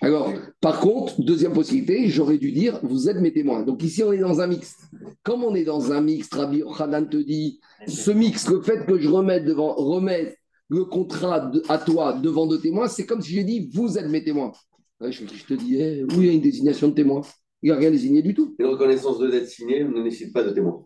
Alors, 0.00 0.32
par 0.60 0.80
contre, 0.80 1.20
deuxième 1.20 1.52
possibilité, 1.52 2.08
j'aurais 2.08 2.38
dû 2.38 2.52
dire, 2.52 2.78
vous 2.82 3.08
êtes 3.08 3.18
mes 3.18 3.32
témoins. 3.32 3.62
Donc 3.62 3.82
ici, 3.82 4.02
on 4.02 4.12
est 4.12 4.18
dans 4.18 4.40
un 4.40 4.46
mix. 4.46 4.76
Comme 5.22 5.44
on 5.44 5.54
est 5.54 5.64
dans 5.64 5.92
un 5.92 6.00
mix, 6.00 6.28
Rabbi 6.32 6.62
Hanan 6.78 7.08
te 7.08 7.16
dit, 7.16 7.60
ce 7.86 8.10
mix, 8.10 8.48
le 8.48 8.62
fait 8.62 8.86
que 8.86 8.98
je 8.98 9.08
remette, 9.08 9.44
devant, 9.44 9.74
remette 9.74 10.36
le 10.68 10.84
contrat 10.84 11.50
à 11.68 11.78
toi 11.78 12.14
devant 12.14 12.46
deux 12.46 12.60
témoins, 12.60 12.88
c'est 12.88 13.06
comme 13.06 13.20
si 13.20 13.32
j'ai 13.32 13.44
dit, 13.44 13.70
vous 13.72 13.98
êtes 13.98 14.08
mes 14.08 14.24
témoins. 14.24 14.52
je, 15.00 15.24
te 15.46 15.54
dis, 15.54 15.76
eh, 15.76 16.04
oui, 16.04 16.16
il 16.18 16.26
y 16.26 16.30
a 16.30 16.32
une 16.32 16.40
désignation 16.40 16.88
de 16.88 16.94
témoins. 16.94 17.22
Il 17.62 17.70
n'y 17.70 17.76
a 17.76 17.78
rien 17.78 17.90
désigné 17.90 18.22
du 18.22 18.34
tout. 18.34 18.56
Une 18.58 18.66
reconnaissance 18.66 19.18
de 19.18 19.28
dette 19.28 19.48
signée 19.48 19.84
ne 19.84 20.02
nécessite 20.02 20.32
pas 20.32 20.42
de 20.42 20.50
témoins. 20.50 20.84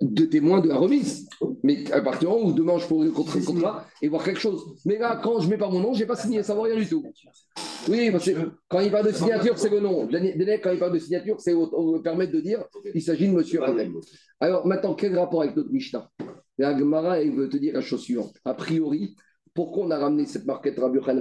De 0.00 0.24
témoins 0.24 0.60
de 0.60 0.68
la 0.68 0.76
remise. 0.76 1.28
Mais 1.62 1.90
à 1.92 2.00
partir 2.00 2.30
du 2.30 2.34
moment 2.34 2.50
où 2.50 2.52
demain 2.52 2.78
je 2.78 2.86
pourrais 2.86 3.08
rencontrer 3.08 3.40
le 3.40 3.46
contrat 3.46 3.86
et 4.00 4.08
voir 4.08 4.24
quelque 4.24 4.40
chose. 4.40 4.76
Mais 4.84 4.98
là, 4.98 5.20
quand 5.22 5.40
je 5.40 5.48
mets 5.48 5.58
pas 5.58 5.68
mon 5.68 5.80
nom, 5.80 5.92
je 5.92 6.00
n'ai 6.00 6.06
pas 6.06 6.16
signé, 6.16 6.42
ça 6.42 6.54
ne 6.54 6.58
vaut 6.58 6.64
rien 6.64 6.76
du 6.76 6.88
tout. 6.88 7.04
Oui, 7.88 8.10
parce 8.10 8.24
que 8.24 8.32
quand 8.68 8.80
il 8.80 8.90
parle 8.90 9.06
de 9.06 9.12
signature, 9.12 9.58
c'est 9.58 9.68
le 9.68 9.80
nom. 9.80 10.08
Quand 10.08 10.72
il 10.72 10.78
parle 10.78 10.92
de 10.92 10.98
signature, 10.98 11.40
c'est 11.40 11.54
permettre 12.02 12.32
de 12.32 12.40
dire 12.40 12.64
qu'il 12.90 13.02
s'agit 13.02 13.28
de 13.28 13.32
monsieur 13.32 13.60
Alors 14.40 14.66
maintenant, 14.66 14.94
quel 14.94 15.16
rapport 15.18 15.42
avec 15.42 15.56
notre 15.56 15.70
Mishnah? 15.70 16.08
La 16.58 16.78
Gemara, 16.78 17.20
elle 17.20 17.34
veut 17.34 17.48
te 17.48 17.56
dire 17.56 17.74
la 17.74 17.80
chose 17.80 18.02
suivante. 18.02 18.36
A 18.44 18.54
priori, 18.54 19.16
pourquoi 19.54 19.84
on 19.84 19.90
a 19.90 19.98
ramené 19.98 20.26
cette 20.26 20.46
marquette 20.46 20.78
Rabbi 20.78 21.00
Khan 21.00 21.20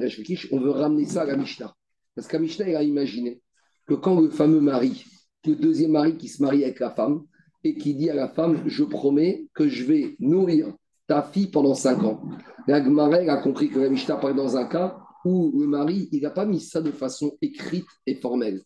On 0.52 0.60
veut 0.60 0.72
ramener 0.72 1.06
ça 1.06 1.24
à 1.24 1.26
la 1.26 1.36
Mishnah. 1.36 1.74
Parce 2.16 2.32
la 2.32 2.40
Mishnah, 2.40 2.68
elle 2.68 2.76
a 2.76 2.84
imaginé 2.84 3.42
que 3.88 3.94
quand 3.96 4.20
le 4.20 4.30
fameux 4.30 4.62
mari, 4.62 5.06
le 5.46 5.56
deuxième 5.56 5.92
mari 5.92 6.18
qui 6.18 6.28
se 6.28 6.42
marie 6.42 6.64
avec 6.64 6.80
la 6.80 6.92
femme, 6.92 7.24
et 7.64 7.76
qui 7.76 7.94
dit 7.94 8.10
à 8.10 8.16
la 8.16 8.28
femme, 8.28 8.64
je 8.66 8.84
promets 8.84 9.46
que 9.54 9.68
je 9.68 9.86
vais 9.86 10.16
nourrir 10.20 10.74
ta 11.08 11.22
fille 11.22 11.48
pendant 11.48 11.76
cinq 11.76 12.04
ans. 12.04 12.22
La 12.68 12.84
Gemara 12.84 13.18
a 13.18 13.38
compris 13.38 13.70
que 13.70 13.80
la 13.80 13.90
Mishnah 13.90 14.18
parle 14.18 14.36
dans 14.36 14.56
un 14.58 14.66
cas 14.66 14.98
où 15.26 15.52
le 15.60 15.68
mari, 15.68 16.10
il 16.12 16.22
n'a 16.22 16.32
pas 16.32 16.46
mis 16.46 16.60
ça 16.60 16.82
de 16.82 16.92
façon 16.92 17.38
écrite 17.42 17.86
et 18.08 18.16
formelle, 18.16 18.62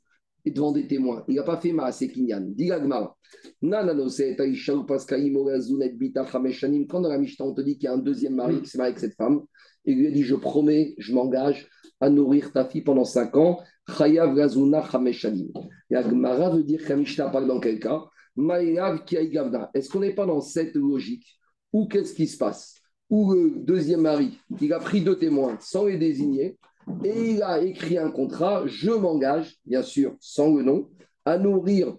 et 0.45 0.51
devant 0.51 0.71
des 0.71 0.87
témoins. 0.87 1.23
Il 1.27 1.35
n'a 1.35 1.43
pas 1.43 1.57
fait 1.57 1.73
Maasé 1.73 2.07
Kinyan. 2.09 2.45
Dit 2.47 2.67
la 2.67 2.79
Gemara. 2.79 3.17
Quand 3.61 3.67
dans 7.01 7.09
la 7.09 7.17
Mishnah, 7.17 7.45
on 7.45 7.53
te 7.53 7.61
dit 7.61 7.77
qu'il 7.77 7.85
y 7.85 7.87
a 7.87 7.93
un 7.93 7.97
deuxième 7.97 8.35
mari 8.35 8.61
qui 8.61 8.69
se 8.69 8.77
marie 8.77 8.91
avec 8.91 8.99
cette 8.99 9.15
femme, 9.15 9.41
et 9.83 9.93
lui 9.93 10.07
a 10.07 10.11
dit, 10.11 10.23
je 10.23 10.35
promets, 10.35 10.95
je 10.97 11.13
m'engage 11.13 11.67
à 11.99 12.09
nourrir 12.09 12.51
ta 12.51 12.65
fille 12.65 12.81
pendant 12.81 13.05
cinq 13.05 13.35
ans. 13.35 13.59
Chayav 13.97 14.35
Gemara 15.91 16.49
veut 16.49 16.63
dire 16.63 16.83
que 16.83 16.89
la 16.89 16.95
Mishnah 16.95 17.29
parle 17.29 17.47
dans 17.47 17.59
quel 17.59 17.79
cas? 17.79 18.03
Est-ce 18.37 19.89
qu'on 19.89 19.99
n'est 19.99 20.13
pas 20.13 20.25
dans 20.25 20.41
cette 20.41 20.75
logique 20.75 21.39
Ou 21.71 21.87
qu'est-ce 21.87 22.13
qui 22.13 22.27
se 22.27 22.37
passe 22.37 22.75
Où 23.09 23.33
le 23.33 23.53
deuxième 23.57 24.01
mari, 24.01 24.37
il 24.61 24.73
a 24.73 24.79
pris 24.79 25.01
deux 25.01 25.17
témoins 25.17 25.57
sans 25.59 25.85
les 25.85 25.97
désigner, 25.97 26.57
et 27.03 27.31
il 27.31 27.43
a 27.43 27.63
écrit 27.63 27.97
un 27.97 28.11
contrat, 28.11 28.63
je 28.67 28.91
m'engage, 28.91 29.57
bien 29.65 29.81
sûr, 29.81 30.15
sans 30.19 30.53
le 30.55 30.63
nom, 30.63 30.89
à 31.23 31.37
nourrir 31.37 31.95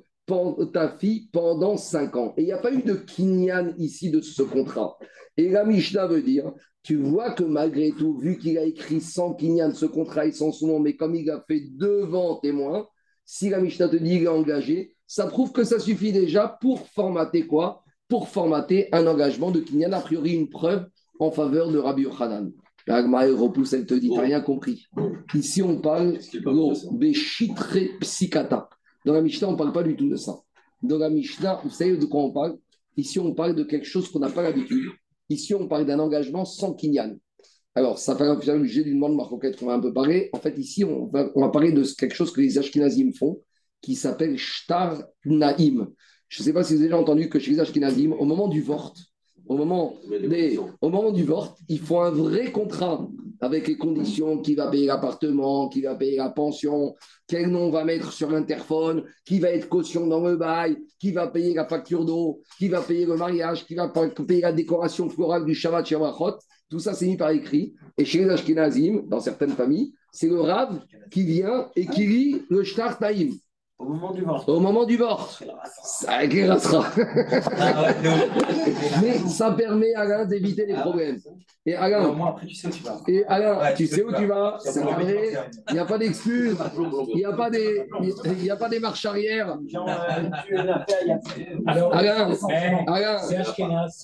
ta 0.73 0.97
fille 0.97 1.29
pendant 1.33 1.77
cinq 1.77 2.17
ans. 2.17 2.35
Et 2.37 2.43
il 2.43 2.47
n'y 2.47 2.53
a 2.53 2.59
pas 2.59 2.73
eu 2.73 2.83
de 2.83 2.95
kinyan 2.95 3.75
ici 3.79 4.11
de 4.11 4.21
ce 4.21 4.43
contrat. 4.43 4.99
Et 5.37 5.49
la 5.49 5.65
Mishnah 5.65 6.07
veut 6.07 6.23
dire, 6.23 6.53
tu 6.83 6.97
vois 6.97 7.33
que 7.33 7.45
malgré 7.45 7.93
tout, 7.93 8.19
vu 8.19 8.39
qu'il 8.39 8.59
a 8.59 8.65
écrit 8.65 9.01
sans 9.01 9.35
kinyan 9.35 9.73
ce 9.75 9.87
contrat 9.87 10.27
et 10.27 10.33
sans 10.33 10.53
son 10.53 10.69
nom, 10.69 10.81
mais 10.81 10.97
comme 10.97 11.15
il 11.15 11.31
a 11.31 11.45
fait 11.47 11.65
devant 11.77 12.37
témoin, 12.37 12.89
si 13.25 13.49
la 13.49 13.61
Mishnah 13.61 13.89
te 13.89 13.97
dit 13.97 14.19
qu'il 14.19 14.23
est 14.25 14.29
engagé, 14.29 14.96
ça 15.07 15.27
prouve 15.27 15.53
que 15.53 15.65
ça 15.65 15.79
suffit 15.79 16.13
déjà 16.13 16.57
pour 16.61 16.87
formater 16.89 17.47
quoi? 17.47 17.83
Pour 18.09 18.29
formater 18.29 18.89
un 18.93 19.07
engagement 19.07 19.51
de 19.51 19.61
Kinyan, 19.61 19.93
a 19.93 20.01
priori 20.01 20.35
une 20.35 20.49
preuve 20.49 20.87
en 21.19 21.31
faveur 21.31 21.71
de 21.71 21.79
Rabbi 21.79 22.03
Yochanan. 22.03 22.53
La 22.87 23.03
repousse, 23.03 23.73
elle 23.73 23.85
te 23.85 23.95
dit, 23.95 24.11
t'as 24.15 24.23
rien 24.23 24.41
compris. 24.41 24.87
Ici, 25.35 25.61
on 25.61 25.81
parle 25.81 26.19
de 26.19 27.13
chitre 27.13 27.77
psychata. 28.01 28.69
Dans 29.05 29.13
la 29.13 29.23
Mishnah, 29.23 29.49
on 29.49 29.53
ne 29.53 29.57
parle 29.57 29.73
pas 29.73 29.83
du 29.83 29.97
tout 29.97 30.09
de 30.09 30.15
ça. 30.15 30.37
Dans 30.83 30.99
la 30.99 31.11
Mishnah, 31.11 31.61
vous 31.65 31.71
savez 31.71 31.97
de 31.97 32.05
quoi 32.05 32.23
on 32.23 32.31
parle? 32.31 32.57
Ici, 32.97 33.19
on 33.19 33.35
parle 33.35 33.57
de 33.57 33.65
quelque 33.65 33.87
chose 33.87 34.09
qu'on 34.11 34.21
n'a 34.21 34.31
pas 34.31 34.43
l'habitude. 34.43 34.85
Ici, 35.29 35.53
on 35.55 35.67
parle 35.67 35.85
d'un 35.85 35.99
engagement 35.99 36.45
sans 36.45 36.75
kinyan. 36.75 37.17
Alors, 37.75 37.99
ça 37.99 38.17
fait 38.17 38.25
l'objet 38.25 38.85
d'une 38.85 38.95
demande 38.95 39.17
marocaine 39.17 39.55
qu'on 39.57 39.67
va 39.67 39.75
un 39.75 39.81
peu 39.81 39.93
parler. 39.93 40.31
En 40.33 40.39
fait, 40.39 40.57
ici, 40.57 40.85
on 40.85 41.07
va, 41.07 41.29
on 41.35 41.41
va, 41.41 41.49
parler 41.49 41.73
de 41.73 41.83
quelque 41.99 42.15
chose 42.15 42.33
que 42.33 42.41
les 42.41 42.57
Ashkenazim 42.57 43.13
font, 43.13 43.41
qui 43.87 43.95
s'appelle 43.95 44.37
Shtar 44.37 45.01
Naim. 45.25 45.87
Je 46.27 46.43
ne 46.43 46.45
sais 46.45 46.53
pas 46.53 46.65
si 46.65 46.75
vous 46.75 46.81
avez 46.81 46.89
déjà 46.89 46.99
entendu 46.99 47.29
que 47.29 47.39
chez 47.39 47.53
les 47.53 47.61
Ashkenazim, 47.61 48.15
au 48.15 48.25
moment 48.25 48.49
du 48.49 48.61
Vort, 48.61 48.93
au 49.47 49.57
moment, 49.57 49.95
des, 50.11 50.59
au 50.81 50.89
moment 50.89 51.13
du 51.13 51.23
vote, 51.23 51.55
il 51.69 51.79
faut 51.79 52.01
un 52.01 52.11
vrai 52.11 52.51
contrat 52.51 53.07
avec 53.41 53.69
les 53.69 53.77
conditions 53.77 54.39
qui 54.39 54.57
va 54.57 54.67
payer 54.67 54.87
l'appartement, 54.87 55.69
qui 55.69 55.83
va 55.83 55.95
payer 55.95 56.17
la 56.17 56.31
pension, 56.31 56.97
quel 57.29 57.49
nom 57.49 57.67
on 57.67 57.71
va 57.71 57.85
mettre 57.85 58.13
sur 58.13 58.29
l'interphone, 58.29 59.05
qui 59.25 59.39
va 59.39 59.51
être 59.51 59.69
caution 59.69 60.09
dans 60.09 60.27
le 60.27 60.37
bail, 60.37 60.77
qui 60.99 61.13
va 61.13 61.29
payer 61.29 61.55
la 61.55 61.65
facture 61.65 62.05
d'eau, 62.05 62.41
qui 62.59 62.67
va 62.67 62.81
payer 62.81 63.07
le 63.07 63.15
mariage, 63.15 63.67
qui 63.67 63.77
va 63.77 63.89
payer 63.89 64.41
la 64.41 64.53
décoration 64.53 65.09
florale 65.09 65.45
du 65.45 65.55
Shabbat 65.55 65.87
Shabbat. 65.87 66.35
Tout 66.69 66.81
ça, 66.81 66.93
c'est 66.93 67.07
mis 67.07 67.17
par 67.17 67.31
écrit. 67.31 67.73
Et 67.97 68.05
chez 68.05 68.25
les 68.25 68.31
Ashkenazim, 68.31 69.03
dans 69.07 69.21
certaines 69.21 69.53
familles, 69.53 69.93
c'est 70.11 70.27
le 70.27 70.41
Rav 70.41 70.85
qui 71.13 71.23
vient 71.23 71.69
et 71.77 71.87
qui 71.87 72.05
lit 72.05 72.43
le 72.51 72.65
Shtar 72.65 72.99
Taïm. 72.99 73.31
Au 73.79 73.85
moment 73.85 74.11
du 74.11 74.23
mort. 74.23 74.49
Au 74.49 74.59
moment 74.59 74.85
du 74.85 74.97
mort. 74.97 75.39
Ça 75.83 76.25
éclairera. 76.25 76.87
Mais 79.03 79.19
ça 79.29 79.51
permet 79.53 79.95
à 79.95 80.01
Alain 80.01 80.25
d'éviter 80.25 80.65
les 80.65 80.75
problèmes. 80.75 81.21
Et 81.67 81.75
Alain, 81.75 82.09
moi, 82.13 82.31
après, 82.31 82.47
tu 82.47 82.55
sais 82.55 82.69
où 82.69 82.71
tu 82.71 82.83
vas. 82.83 83.01
Et 83.07 83.25
Alain, 83.27 83.75
tu 83.75 83.87
sais 83.87 84.03
où 84.03 84.13
tu 84.15 84.25
vas. 84.27 84.59
Il 85.69 85.75
n'y 85.75 85.79
a 85.79 85.85
pas 85.85 85.99
d'excuses. 85.99 86.57
Il 87.09 87.17
n'y 87.17 87.25
a 87.27 87.33
pas 87.33 87.51
des, 87.51 87.87
il 88.25 88.45
y 88.45 88.51
a 88.51 88.57
pas 88.57 88.69
des 88.71 88.81
marches 88.81 89.05
arrière. 89.05 89.59
Alain, 91.67 92.31
Alain, 92.87 93.21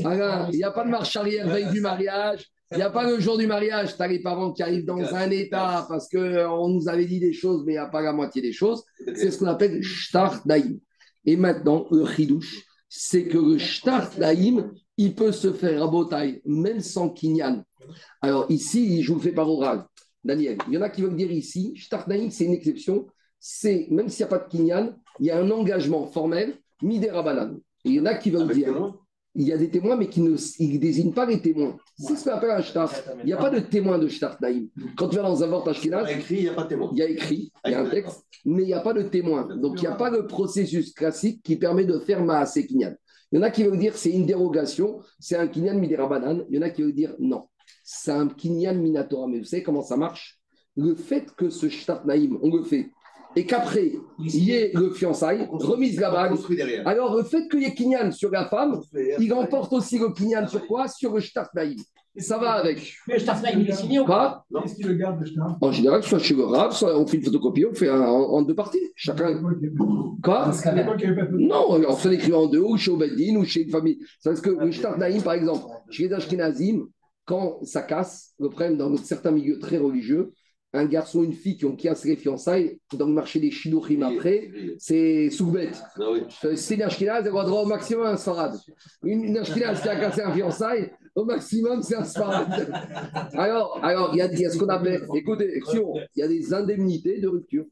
Alain, 0.05 0.49
il 0.53 0.57
n'y 0.57 0.65
a 0.65 0.71
pas 0.71 0.85
de 0.85 0.91
marche 0.91 1.17
arrière 1.17 1.49
veille 1.49 1.71
du 1.71 1.81
mariage. 1.81 2.52
Il 2.73 2.77
n'y 2.77 2.83
a 2.83 2.91
pas 2.91 3.09
le 3.09 3.21
jour 3.21 3.37
du 3.37 3.47
mariage, 3.47 3.97
tu 3.97 4.03
as 4.03 4.09
les 4.09 4.21
parents 4.21 4.53
qui 4.53 4.63
arrivent 4.63 4.87
dans 4.87 5.15
un 5.15 5.31
état 5.31 5.85
parce 5.89 6.09
qu'on 6.09 6.69
nous 6.69 6.89
avait 6.89 7.05
dit 7.05 7.21
des 7.21 7.33
choses, 7.33 7.65
mais 7.67 7.73
il 7.73 7.77
n'y 7.77 7.79
a 7.79 7.87
pas 7.87 8.01
la 8.01 8.13
moitié 8.13 8.41
des 8.41 8.53
choses. 8.53 8.83
C'est 9.15 9.31
ce 9.31 9.39
qu'on 9.39 9.47
appelle 9.47 9.83
Shtar 9.83 10.43
Daïm. 10.47 10.81
Et 11.27 11.37
maintenant, 11.37 11.87
le 11.91 12.07
chidouche, 12.07 12.65
c'est 12.89 13.25
que 13.25 13.39
le 13.39 13.59
Shtar 13.59 14.11
Daïm, 14.19 14.73
il 14.97 15.15
peut 15.15 15.33
se 15.33 15.53
faire 15.53 15.83
à 15.83 15.87
Botaï, 15.87 16.41
même 16.47 16.81
sans 16.81 17.11
Kinyan. 17.11 17.63
Alors 18.21 18.47
ici, 18.49 19.03
je 19.03 19.13
vous 19.13 19.19
le 19.19 19.23
fais 19.23 19.33
par 19.33 19.51
oral, 19.51 19.85
Daniel. 20.25 20.57
Il 20.69 20.75
y 20.75 20.79
en 20.79 20.83
a 20.83 20.89
qui 20.89 21.03
veulent 21.03 21.17
dire 21.17 21.31
ici, 21.31 21.75
Shtar 21.77 22.09
Daïm, 22.09 22.31
c'est 22.31 22.45
une 22.45 22.55
exception. 22.55 23.07
C'est, 23.39 23.89
même 23.91 24.09
s'il 24.09 24.25
n'y 24.25 24.33
a 24.33 24.39
pas 24.39 24.45
de 24.45 24.49
Kinyan, 24.49 24.97
il 25.21 25.27
y 25.27 25.31
a 25.31 25.39
un 25.39 25.51
engagement 25.51 26.07
formel, 26.07 26.55
Midera 26.81 27.23
Banane. 27.23 27.61
Il 27.85 27.95
y 27.95 28.01
en 28.01 28.07
a 28.07 28.15
qui 28.15 28.31
veulent 28.31 28.53
dire 28.53 28.95
il 29.35 29.47
y 29.47 29.53
a 29.53 29.57
des 29.57 29.71
témoins, 29.71 29.97
mais 29.97 30.09
qui 30.09 30.21
ne 30.21 30.37
désignent 30.79 31.13
pas 31.13 31.25
les 31.25 31.41
témoins. 31.41 31.77
C'est 31.97 32.17
ce 32.17 32.25
qu'on 32.25 32.37
appelle 32.37 32.51
un 32.51 32.61
shtar. 32.61 32.93
Il 33.21 33.27
n'y 33.27 33.33
a 33.33 33.39
pas 33.39 33.51
de 33.51 33.61
témoin 33.61 33.99
de 33.99 34.07
shtar 34.09 34.37
naïm. 34.43 34.69
Quand 34.97 35.09
tu 35.09 35.17
vas 35.17 35.23
dans 35.23 35.43
un 35.43 35.47
vort 35.47 35.67
ashkenaz, 35.67 36.07
il 36.31 36.41
n'y 36.41 36.49
a 36.49 36.55
pas 36.55 36.65
de 36.65 36.69
témoin. 36.69 36.91
Il 36.93 36.99
y 36.99 37.03
a 37.03 37.09
écrit, 37.09 37.53
il 37.65 37.71
y 37.71 37.75
a 37.75 37.81
un 37.81 37.89
texte, 37.89 38.25
mais 38.45 38.63
il 38.63 38.67
n'y 38.67 38.75
a 38.75 38.81
pas 38.81 38.93
de 38.93 39.03
témoin. 39.03 39.49
Donc 39.57 39.79
il 39.79 39.83
n'y 39.83 39.87
a 39.87 39.95
pas 39.95 40.11
de 40.11 40.21
processus 40.21 40.93
classique 40.93 41.43
qui 41.43 41.57
permet 41.57 41.85
de 41.85 41.99
faire 41.99 42.23
Maase 42.23 42.61
Kinyan. 42.67 42.95
Il 43.31 43.37
y 43.37 43.39
en 43.39 43.43
a 43.43 43.51
qui 43.51 43.65
veulent 43.65 43.79
dire 43.79 43.97
c'est 43.97 44.11
une 44.11 44.27
dérogation, 44.27 45.01
c'est 45.19 45.37
un 45.37 45.49
Kinyan 45.49 45.79
Midera 45.79 46.21
Il 46.51 46.57
y 46.57 46.59
en 46.59 46.63
a 46.63 46.69
qui 46.69 46.83
veulent 46.83 46.93
dire 46.93 47.15
non, 47.19 47.49
c'est 47.83 48.13
un 48.13 48.29
Kinyan 48.29 48.75
Minatora. 48.75 49.27
Mais 49.29 49.39
vous 49.39 49.45
savez 49.45 49.63
comment 49.63 49.83
ça 49.83 49.97
marche? 49.97 50.39
Le 50.77 50.95
fait 50.95 51.35
que 51.35 51.49
ce 51.49 51.71
shtar 51.71 52.05
naïm, 52.07 52.39
on 52.43 52.55
le 52.55 52.65
fait 52.65 52.91
et 53.37 53.47
qu'après, 53.47 53.93
il 54.19 54.45
y 54.45 54.53
ait 54.53 54.71
le 54.75 54.91
fiançailles, 54.91 55.47
remise 55.51 55.99
la 55.99 56.11
bague. 56.11 56.37
Alors, 56.85 57.17
le 57.17 57.25
fait 57.25 57.49
qu'il 57.49 57.63
y 57.63 57.65
ait 57.65 57.75
Kinyan 57.75 58.11
sur 58.13 58.31
la 58.31 58.47
femme, 58.47 58.81
il 59.19 59.33
emporte 59.33 59.73
aussi 59.73 59.99
le 59.99 60.11
Kinyan 60.11 60.47
sur 60.47 60.67
quoi? 60.67 60.89
Sur 60.89 61.15
le 61.15 61.21
Shtart 61.21 61.51
Ça 62.17 62.39
va 62.39 62.53
avec. 62.53 62.95
Mais 63.09 63.15
le 63.15 63.21
Shtart 63.21 63.43
il 63.55 63.69
est 63.69 63.73
signé 63.73 64.01
ou 64.01 64.05
pas? 64.05 64.45
Est-ce 64.65 64.75
qu'il 64.75 64.89
le 64.89 64.95
garde 64.95 65.21
le 65.21 65.27
Shtart 65.27 65.57
En 65.61 65.73
général, 65.73 66.03
soit 66.03 66.19
chez 66.19 66.35
le 66.35 66.45
Rav, 66.45 66.73
soit 66.73 66.99
on 66.99 67.07
fait 67.07 67.17
une 67.17 67.25
photocopie, 67.25 67.65
on 67.65 67.75
fait 67.75 67.91
en, 67.91 68.43
deux 68.43 68.55
parties. 68.55 68.93
Chacun. 68.95 69.41
Quoi? 70.23 70.53
Non, 71.33 71.67
on 71.71 71.97
se 71.97 72.09
l'écrit 72.09 72.33
en 72.33 72.47
deux, 72.47 72.61
ou 72.61 72.77
chez 72.77 72.91
Obeddin, 72.91 73.37
ou 73.37 73.45
chez 73.45 73.63
une 73.63 73.71
famille. 73.71 73.99
Parce 74.23 74.41
que 74.41 74.51
le 74.51 74.71
Shtart 74.71 74.99
par 75.25 75.35
exemple, 75.35 75.65
chez 75.91 76.09
les 76.09 76.13
Ashkenazim, 76.13 76.87
quand 77.25 77.65
ça 77.65 77.83
casse, 77.83 78.35
le 78.39 78.49
problème 78.49 78.77
dans 78.77 78.95
certains 78.97 79.31
milieux 79.31 79.59
très 79.59 79.79
religieux, 79.79 80.33
un 80.75 80.87
garçon, 80.87 81.23
une 81.23 81.33
fille 81.33 81.57
qui 81.57 81.67
ont 81.67 81.77
cassé 81.77 82.09
les 82.09 82.17
fiançailles, 82.17 82.79
dans 82.95 83.07
le 83.07 83.13
marché 83.13 83.41
des 83.41 83.51
Shidouchim 83.51 84.03
après, 84.03 84.51
c'est 84.79 85.29
soubette. 85.31 85.83
Ah 85.97 86.11
oui. 86.11 86.23
C'est 86.57 86.75
une 86.75 86.83
Ashkenaz, 86.83 87.23
elle 87.27 87.33
va 87.33 87.45
droit 87.45 87.63
au 87.63 87.67
maximum 87.67 88.07
un 88.07 88.17
Sfarad. 88.17 88.55
Une, 89.03 89.25
une 89.25 89.39
Ashkenaz 89.39 89.83
qui 89.83 89.89
a 89.89 89.97
cassé 89.97 90.23
un 90.23 90.33
fiançailles, 90.33 90.91
au 91.15 91.25
maximum, 91.27 91.83
c'est 91.83 91.97
un 91.97 92.05
Sfarad. 92.05 92.73
alors, 93.35 93.79
alors, 93.83 94.11
il 94.15 94.19
y 94.19 94.23
a, 94.23 94.51
ce 94.51 94.59
qu'on 94.59 94.69
appelle, 94.69 95.07
écoutez, 95.15 95.61
il 95.75 96.21
y 96.21 96.23
a 96.23 96.29
des 96.29 96.55
indemnités 96.55 97.21
de 97.21 97.29
rupture. 97.29 97.67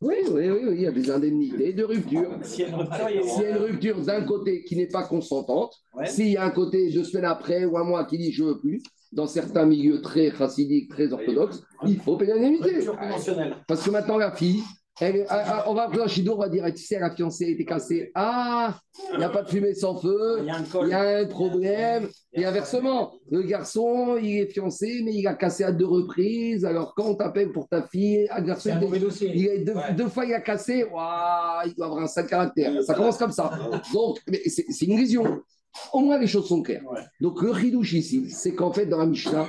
Oui, 0.00 0.16
oui, 0.30 0.48
oui, 0.48 0.60
il 0.72 0.80
y 0.82 0.86
a 0.86 0.92
des 0.92 1.10
indemnités 1.10 1.72
de 1.72 1.84
rupture. 1.84 2.36
S'il 2.42 2.64
y 2.64 3.44
a 3.44 3.50
une 3.50 3.56
rupture, 3.58 4.00
d'un 4.00 4.24
côté 4.24 4.64
qui 4.64 4.76
n'est 4.76 4.88
pas 4.88 5.04
consentante, 5.04 5.72
s'il 6.06 6.30
y 6.30 6.36
a 6.36 6.44
un 6.44 6.50
côté 6.50 6.90
deux 6.90 7.04
semaines 7.04 7.26
après 7.26 7.64
ou 7.64 7.78
un 7.78 7.84
mois 7.84 8.04
qui 8.04 8.18
dit 8.18 8.32
je 8.32 8.42
veux 8.42 8.58
plus, 8.58 8.82
dans 9.14 9.26
certains 9.26 9.64
milieux 9.64 10.00
très 10.00 10.30
chassidiques, 10.30 10.90
très 10.90 11.12
orthodoxes, 11.12 11.62
il 11.86 11.98
faut 12.00 12.18
l'indemnité. 12.18 12.86
Parce 13.66 13.84
que 13.84 13.90
maintenant, 13.90 14.18
la 14.18 14.32
fille, 14.32 14.62
elle, 15.00 15.26
ah, 15.28 15.42
ah, 15.46 15.64
on 15.66 15.74
va 15.74 15.88
un 15.88 16.06
Chido, 16.06 16.34
on 16.34 16.38
va 16.38 16.48
dire, 16.48 16.64
tu 16.72 16.84
sais, 16.84 17.00
la 17.00 17.10
fiancée 17.10 17.46
était 17.46 17.64
cassée. 17.64 18.12
Ah, 18.14 18.78
il 19.12 19.18
n'y 19.18 19.24
a 19.24 19.28
pas 19.28 19.42
de 19.42 19.48
fumée 19.48 19.74
sans 19.74 19.96
feu, 19.96 20.38
il 20.40 20.46
y 20.46 20.50
a 20.92 21.18
un, 21.18 21.26
problème. 21.26 22.08
Et 22.32 22.44
inversement, 22.44 23.12
le 23.28 23.42
garçon, 23.42 24.16
il 24.22 24.38
est 24.38 24.46
fiancé, 24.46 25.02
mais 25.04 25.14
il 25.14 25.26
a 25.26 25.34
cassé 25.34 25.64
à 25.64 25.72
deux 25.72 25.86
reprises. 25.86 26.64
Alors, 26.64 26.94
quand 26.94 27.06
on 27.06 27.14
t'appelle 27.16 27.50
pour 27.50 27.68
ta 27.68 27.82
fille, 27.82 28.28
un 28.30 28.42
garçon, 28.42 28.70
il, 29.20 29.46
est 29.46 29.58
deux, 29.58 29.74
deux, 29.96 30.08
fois 30.08 30.26
il 30.26 30.34
a 30.34 30.40
cassé, 30.40 30.84
il 30.86 31.74
doit 31.74 31.86
avoir 31.86 32.02
un 32.02 32.06
sale 32.06 32.28
caractère. 32.28 32.80
Ça 32.84 32.94
commence 32.94 33.18
comme 33.18 33.32
ça. 33.32 33.50
Donc, 33.92 34.20
c'est 34.46 34.86
une 34.86 34.96
vision. 34.96 35.42
Au 35.92 36.00
moins, 36.00 36.18
les 36.18 36.26
choses 36.26 36.48
sont 36.48 36.62
claires. 36.62 36.82
Donc, 37.20 37.42
le 37.42 37.50
ridouche 37.50 37.92
ici, 37.94 38.30
c'est 38.30 38.54
qu'en 38.54 38.72
fait, 38.72 38.86
dans 38.86 38.98
la 38.98 39.06
Mishnah, 39.06 39.48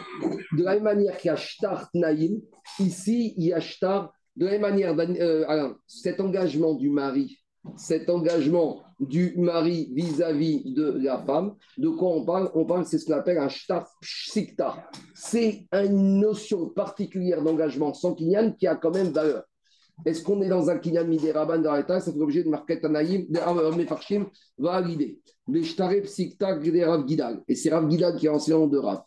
de 0.57 0.63
la 0.63 0.75
même 0.75 0.83
manière 0.83 1.17
qu'il 1.17 1.29
y 1.29 1.31
a 1.31 1.35
Shtar 1.35 1.89
Naïm, 1.93 2.41
ici, 2.79 3.33
il 3.38 3.45
y 3.45 3.53
a 3.53 3.59
Shtar, 3.59 4.13
de 4.35 4.45
la 4.45 4.51
même 4.51 4.61
manière, 4.61 4.95
euh, 4.99 5.73
cet 5.88 6.19
engagement 6.19 6.73
du 6.73 6.89
mari, 6.89 7.39
cet 7.77 8.09
engagement 8.09 8.83
du 8.99 9.33
mari 9.38 9.91
vis-à-vis 9.93 10.73
de 10.73 10.99
la 11.01 11.17
femme, 11.19 11.55
de 11.77 11.89
quoi 11.89 12.09
on 12.09 12.25
parle? 12.25 12.51
On 12.53 12.65
parle, 12.65 12.85
c'est 12.85 12.97
ce 12.97 13.05
qu'on 13.05 13.13
appelle 13.13 13.38
un 13.38 13.49
Shtar 13.49 13.89
Pshikta. 14.01 14.89
C'est 15.13 15.67
une 15.73 16.19
notion 16.19 16.69
particulière 16.69 17.41
d'engagement 17.41 17.93
sans 17.93 18.13
qui 18.13 18.35
a 18.35 18.75
quand 18.75 18.93
même 18.93 19.09
valeur. 19.09 19.43
Est-ce 20.03 20.23
qu'on 20.23 20.41
est 20.41 20.49
dans 20.49 20.69
un 20.69 20.77
kinyan 20.77 21.05
midéraban 21.05 21.58
l'état 21.58 21.99
Ça 21.99 22.12
fait 22.12 22.17
l'objet 22.17 22.43
de 22.43 22.49
marquette 22.49 22.84
anaïm, 22.84 23.25
de 23.29 23.75
mefarshim, 23.77 24.25
va 24.58 24.73
à 24.73 24.81
l'idée. 24.81 25.19
Et 25.53 25.63
c'est 27.55 27.69
Rav 27.69 27.89
Gidal 27.89 28.15
qui 28.17 28.25
est 28.25 28.29
enseignant 28.29 28.67
de 28.67 28.77
Rav. 28.77 29.03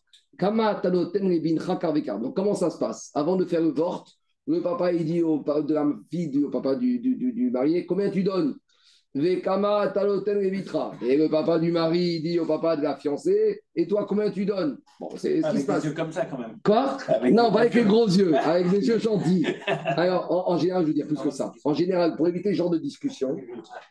Donc, 2.21 2.37
comment 2.37 2.55
ça 2.55 2.71
se 2.71 2.79
passe? 2.79 3.11
Avant 3.15 3.37
de 3.37 3.45
faire 3.45 3.61
le 3.61 3.71
vort, 3.71 4.09
le 4.47 4.63
papa 4.63 4.93
dit 4.93 5.23
au 5.23 5.39
de 5.39 5.75
la 5.75 5.87
fille, 6.11 6.45
au 6.45 6.49
papa 6.49 6.77
du, 6.77 7.01
du, 7.01 7.17
du 7.17 7.51
marié 7.51 7.85
Combien 7.87 8.09
tu 8.09 8.23
donnes? 8.23 8.55
Et 9.19 11.17
le 11.17 11.29
papa 11.29 11.59
du 11.59 11.73
mari 11.73 12.21
dit 12.21 12.39
au 12.39 12.47
papa 12.47 12.77
de 12.77 12.83
la 12.83 12.97
fiancée 12.97 13.63
Et 13.75 13.89
toi, 13.89 14.07
combien 14.09 14.31
tu 14.31 14.45
donnes? 14.45 14.79
Bon, 15.01 15.09
c'est 15.17 15.43
ce 15.43 15.51
qui 15.51 15.61
se 15.61 15.67
passe. 15.67 15.83
Des 15.83 15.89
yeux 15.89 15.95
comme 15.95 16.13
ça, 16.13 16.25
quand 16.27 16.39
même. 16.39 16.59
Quoi? 16.65 16.99
Non, 17.33 17.51
pas 17.53 17.61
avec 17.61 17.75
les 17.75 17.85
gros 17.85 18.07
yeux, 18.07 18.35
avec 18.37 18.71
des 18.71 18.87
yeux 18.87 18.99
gentils. 18.99 19.47
Alors, 19.67 20.49
en, 20.49 20.57
général, 20.59 20.83
je 20.83 20.89
veux 20.89 20.95
dire 20.95 21.07
plus 21.07 21.21
que 21.21 21.31
ça. 21.31 21.53
En 21.65 21.75
général, 21.75 22.17
pour 22.17 22.29
éviter 22.29 22.51
ce 22.51 22.57
genre 22.57 22.71
de 22.71 22.79
discussion, 22.79 23.37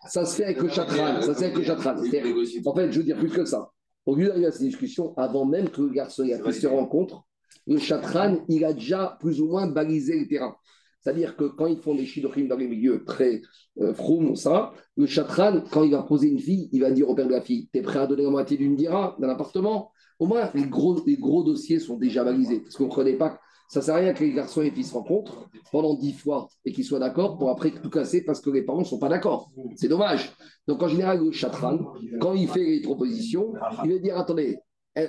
ça 0.07 0.25
se 0.25 0.35
fait 0.35 0.45
avec 0.45 0.61
le 0.61 0.69
chatran. 0.69 1.21
Ça 1.21 1.33
se 1.33 1.39
fait 1.39 1.45
avec 1.45 1.57
le 1.57 1.63
chatran. 1.63 1.95
En 1.97 2.75
fait, 2.75 2.91
je 2.91 2.97
veux 2.97 3.03
dire 3.03 3.17
plus 3.17 3.29
que 3.29 3.45
ça. 3.45 3.71
Au 4.05 4.15
lieu 4.15 4.27
d'arriver 4.27 4.47
à 4.47 4.51
cette 4.51 4.61
discussion, 4.61 5.13
avant 5.17 5.45
même 5.45 5.69
que 5.69 5.81
le 5.81 5.89
garçon 5.89 6.23
et 6.23 6.29
la 6.29 6.41
fille 6.43 6.61
se 6.61 6.67
rencontrent, 6.67 7.25
le 7.67 7.77
chatran, 7.77 8.37
il 8.47 8.63
a 8.63 8.71
déjà 8.71 9.17
plus 9.19 9.41
ou 9.41 9.47
moins 9.47 9.67
balisé 9.67 10.17
le 10.19 10.27
terrain. 10.27 10.55
C'est-à-dire 11.01 11.35
que 11.37 11.45
quand 11.45 11.67
ils 11.67 11.77
font 11.77 11.95
des 11.95 12.05
shidochim 12.05 12.47
dans 12.47 12.57
les 12.57 12.67
milieux 12.67 13.03
très 13.05 13.41
euh, 13.79 13.93
ça, 14.35 14.73
le 14.95 15.05
chatran, 15.05 15.61
quand 15.71 15.83
il 15.83 15.91
va 15.91 16.03
poser 16.03 16.27
une 16.27 16.39
fille, 16.39 16.69
il 16.71 16.81
va 16.81 16.91
dire 16.91 17.09
au 17.09 17.15
père 17.15 17.27
de 17.27 17.31
la 17.31 17.41
fille 17.41 17.69
T'es 17.71 17.81
prêt 17.81 17.99
à 17.99 18.07
donner 18.07 18.23
la 18.23 18.29
moitié 18.29 18.57
d'une 18.57 18.75
dira 18.75 19.15
d'un 19.19 19.29
appartement? 19.29 19.91
Au 20.19 20.25
moins, 20.25 20.49
les 20.55 20.65
gros, 20.65 21.43
dossiers 21.43 21.79
sont 21.79 21.97
déjà 21.97 22.23
balisés. 22.23 22.61
Parce 22.61 22.75
qu'on 22.75 22.87
ne 22.87 23.15
pas. 23.15 23.39
Ça 23.69 23.81
ne 23.81 23.85
sert 23.85 23.95
à 23.95 23.97
rien 23.97 24.13
que 24.13 24.23
les 24.23 24.31
garçons 24.31 24.61
et 24.61 24.65
les 24.65 24.71
filles 24.71 24.85
se 24.85 24.93
rencontrent 24.93 25.49
pendant 25.73 25.93
dix 25.93 26.13
fois 26.13 26.47
et 26.63 26.71
qu'ils 26.71 26.85
soient 26.85 26.99
d'accord 26.99 27.37
pour 27.37 27.49
après 27.49 27.71
tout 27.71 27.89
casser 27.89 28.23
parce 28.23 28.39
que 28.39 28.49
les 28.49 28.61
parents 28.63 28.79
ne 28.79 28.85
sont 28.85 28.97
pas 28.97 29.09
d'accord. 29.09 29.51
C'est 29.75 29.89
dommage. 29.89 30.31
Donc 30.67 30.81
en 30.81 30.87
général, 30.87 31.23
le 31.23 31.31
chatran, 31.31 31.77
quand 32.21 32.33
il 32.33 32.47
fait 32.47 32.63
les 32.63 32.81
propositions, 32.81 33.53
il 33.83 33.91
va 33.91 33.99
dire 33.99 34.17
Attendez, 34.17 34.57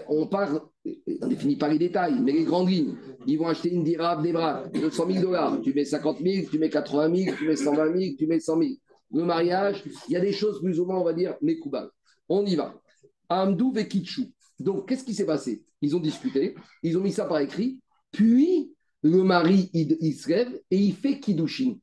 on 0.09 0.27
part, 0.27 0.69
on 0.85 1.25
ne 1.25 1.29
définit 1.29 1.57
pas 1.57 1.69
les 1.69 1.79
détails, 1.79 2.21
mais 2.21 2.33
les 2.33 2.45
grandes 2.45 2.69
lignes. 2.69 2.97
Ils 3.27 3.39
vont 3.39 3.49
acheter 3.49 3.71
une 3.73 3.85
dirabe 3.85 4.23
des 4.23 4.33
bras 4.33 4.67
de 4.69 4.91
100 4.91 5.11
000 5.11 5.25
dollars. 5.25 5.61
Tu 5.63 5.73
mets 5.73 5.85
50 5.85 6.19
000, 6.21 6.49
tu 6.51 6.59
mets 6.59 6.69
80 6.69 7.15
000, 7.15 7.37
tu 7.37 7.47
mets 7.47 7.57
120 7.57 7.99
000, 7.99 8.15
tu 8.19 8.27
mets 8.27 8.41
100 8.41 8.61
000. 8.61 8.71
Le 9.13 9.25
mariage, 9.25 9.83
il 10.09 10.13
y 10.13 10.17
a 10.17 10.21
des 10.21 10.33
choses 10.33 10.61
plus 10.61 10.79
ou 10.81 10.87
moins, 10.87 10.99
on 10.99 11.05
va 11.05 11.13
dire, 11.13 11.37
mécoubales. 11.41 11.91
On 12.29 12.45
y 12.45 12.57
va. 12.57 12.75
Amdou 13.29 13.73
Vekitchou. 13.73 14.31
Donc, 14.59 14.89
qu'est-ce 14.89 15.05
qui 15.05 15.15
s'est 15.15 15.27
passé? 15.27 15.65
Ils 15.81 15.95
ont 15.97 16.01
discuté, 16.01 16.57
ils 16.83 16.99
ont 16.99 17.01
mis 17.01 17.13
ça 17.13 17.25
par 17.25 17.39
écrit, 17.39 17.79
puis 18.11 18.73
le 19.03 19.23
mari, 19.23 19.71
il, 19.73 20.15
se 20.15 20.29
lève 20.29 20.61
et 20.71 20.77
il 20.77 20.95
fait 20.95 21.21
Kiddushin. 21.21 21.77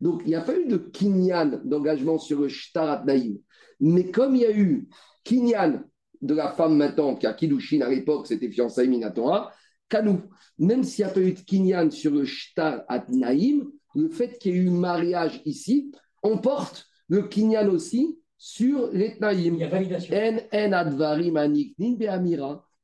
Donc, 0.00 0.22
il 0.24 0.28
n'y 0.28 0.34
a 0.34 0.40
pas 0.40 0.58
eu 0.58 0.66
de 0.66 0.76
kinyan 0.76 1.60
d'engagement 1.64 2.18
sur 2.18 2.40
le 2.40 2.48
shtarat 2.48 3.04
naïm. 3.04 3.38
Mais 3.80 4.10
comme 4.10 4.34
il 4.34 4.42
y 4.42 4.46
a 4.46 4.56
eu 4.56 4.88
kinyan 5.24 5.84
de 6.26 6.34
la 6.34 6.50
femme 6.50 6.76
maintenant 6.76 7.14
qui 7.14 7.26
a 7.26 7.32
Kiddushin 7.32 7.80
à 7.80 7.88
l'époque, 7.88 8.26
c'était 8.26 8.50
fiançailles 8.50 8.88
Minatora, 8.88 9.52
Kanou, 9.88 10.20
même 10.58 10.82
s'il 10.82 11.04
n'y 11.04 11.10
a 11.10 11.14
pas 11.14 11.20
eu 11.20 11.32
de 11.32 11.40
kinyan 11.40 11.90
sur 11.90 12.12
le 12.12 12.24
shtarat 12.24 13.06
naïm, 13.08 13.70
le 13.94 14.08
fait 14.08 14.38
qu'il 14.38 14.54
y 14.54 14.58
ait 14.58 14.62
eu 14.62 14.70
mariage 14.70 15.40
ici 15.44 15.92
emporte 16.22 16.86
le 17.08 17.22
kinyan 17.22 17.68
aussi 17.68 18.18
sur 18.36 18.90
les 18.92 19.16
naïm. 19.20 19.54
Il 19.54 19.60
y 19.60 19.64
a 19.64 19.68
validation. 19.68 20.14
En, 20.16 20.38
en 20.52 20.72
advarim 20.72 21.36
aniknin 21.36 21.96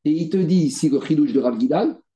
Et 0.04 0.10
il 0.10 0.30
te 0.30 0.36
dit 0.36 0.66
ici 0.66 0.88
le 0.88 1.00
chidouche 1.00 1.32
de 1.32 1.40
Rav 1.40 1.58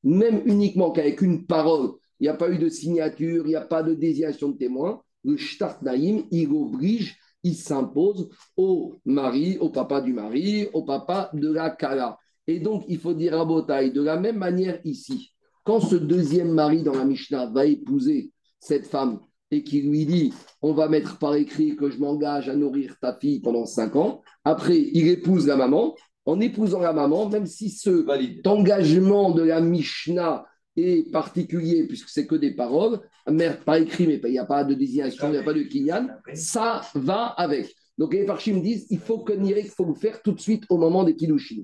même 0.04 0.42
uniquement 0.44 0.92
qu'avec 0.92 1.20
une 1.20 1.46
parole, 1.46 1.94
il 2.20 2.24
n'y 2.24 2.28
a 2.28 2.34
pas 2.34 2.48
eu 2.48 2.58
de 2.58 2.68
signature, 2.68 3.44
il 3.44 3.48
n'y 3.48 3.56
a 3.56 3.60
pas 3.60 3.82
de 3.82 3.92
désignation 3.92 4.50
de 4.50 4.56
témoin, 4.56 5.02
le 5.24 5.36
Shtart 5.36 5.82
Naïm, 5.82 6.24
il 6.30 6.48
oblige, 6.52 7.18
il 7.46 7.54
s'impose 7.54 8.28
au 8.56 8.96
mari, 9.04 9.56
au 9.60 9.70
papa 9.70 10.00
du 10.00 10.12
mari, 10.12 10.66
au 10.72 10.82
papa 10.82 11.30
de 11.32 11.52
la 11.52 11.70
Kala. 11.70 12.18
Et 12.48 12.58
donc, 12.58 12.84
il 12.88 12.98
faut 12.98 13.14
dire 13.14 13.38
à 13.40 13.44
Botaï, 13.44 13.92
de 13.92 14.02
la 14.02 14.18
même 14.18 14.38
manière 14.38 14.80
ici, 14.84 15.32
quand 15.64 15.80
ce 15.80 15.94
deuxième 15.94 16.50
mari 16.50 16.82
dans 16.82 16.94
la 16.94 17.04
Mishnah 17.04 17.46
va 17.46 17.64
épouser 17.64 18.32
cette 18.58 18.86
femme 18.86 19.20
et 19.52 19.62
qui 19.62 19.82
lui 19.82 20.06
dit 20.06 20.32
on 20.60 20.72
va 20.72 20.88
mettre 20.88 21.18
par 21.18 21.34
écrit 21.36 21.76
que 21.76 21.88
je 21.88 21.98
m'engage 21.98 22.48
à 22.48 22.56
nourrir 22.56 22.96
ta 23.00 23.16
fille 23.16 23.40
pendant 23.40 23.64
cinq 23.64 23.94
ans, 23.94 24.22
après 24.44 24.78
il 24.78 25.06
épouse 25.06 25.46
la 25.46 25.56
maman, 25.56 25.94
en 26.24 26.40
épousant 26.40 26.80
la 26.80 26.92
maman, 26.92 27.28
même 27.28 27.46
si 27.46 27.70
ce 27.70 28.04
engagement 28.48 29.30
de 29.30 29.42
la 29.42 29.60
Mishnah 29.60 30.44
est 30.76 31.10
particulier, 31.10 31.86
puisque 31.86 32.08
c'est 32.08 32.26
que 32.26 32.34
des 32.34 32.52
paroles, 32.52 33.00
mais 33.30 33.50
pas 33.64 33.78
écrit, 33.78 34.06
mais 34.06 34.20
il 34.24 34.30
n'y 34.30 34.38
a 34.38 34.44
pas 34.44 34.64
de 34.64 34.74
désignation, 34.74 35.28
il 35.28 35.32
n'y 35.32 35.38
a 35.38 35.42
pas 35.42 35.54
de 35.54 35.62
kinyan, 35.62 36.08
ça 36.34 36.82
va 36.94 37.26
avec. 37.26 37.74
Donc 37.98 38.12
les 38.12 38.26
me 38.26 38.60
disent 38.60 38.86
il 38.90 38.98
faut 38.98 39.20
que 39.20 39.32
il 39.32 39.68
faut 39.68 39.86
le 39.86 39.94
faire 39.94 40.20
tout 40.22 40.32
de 40.32 40.40
suite 40.40 40.64
au 40.68 40.76
moment 40.76 41.02
des 41.02 41.16
kiddushin. 41.16 41.62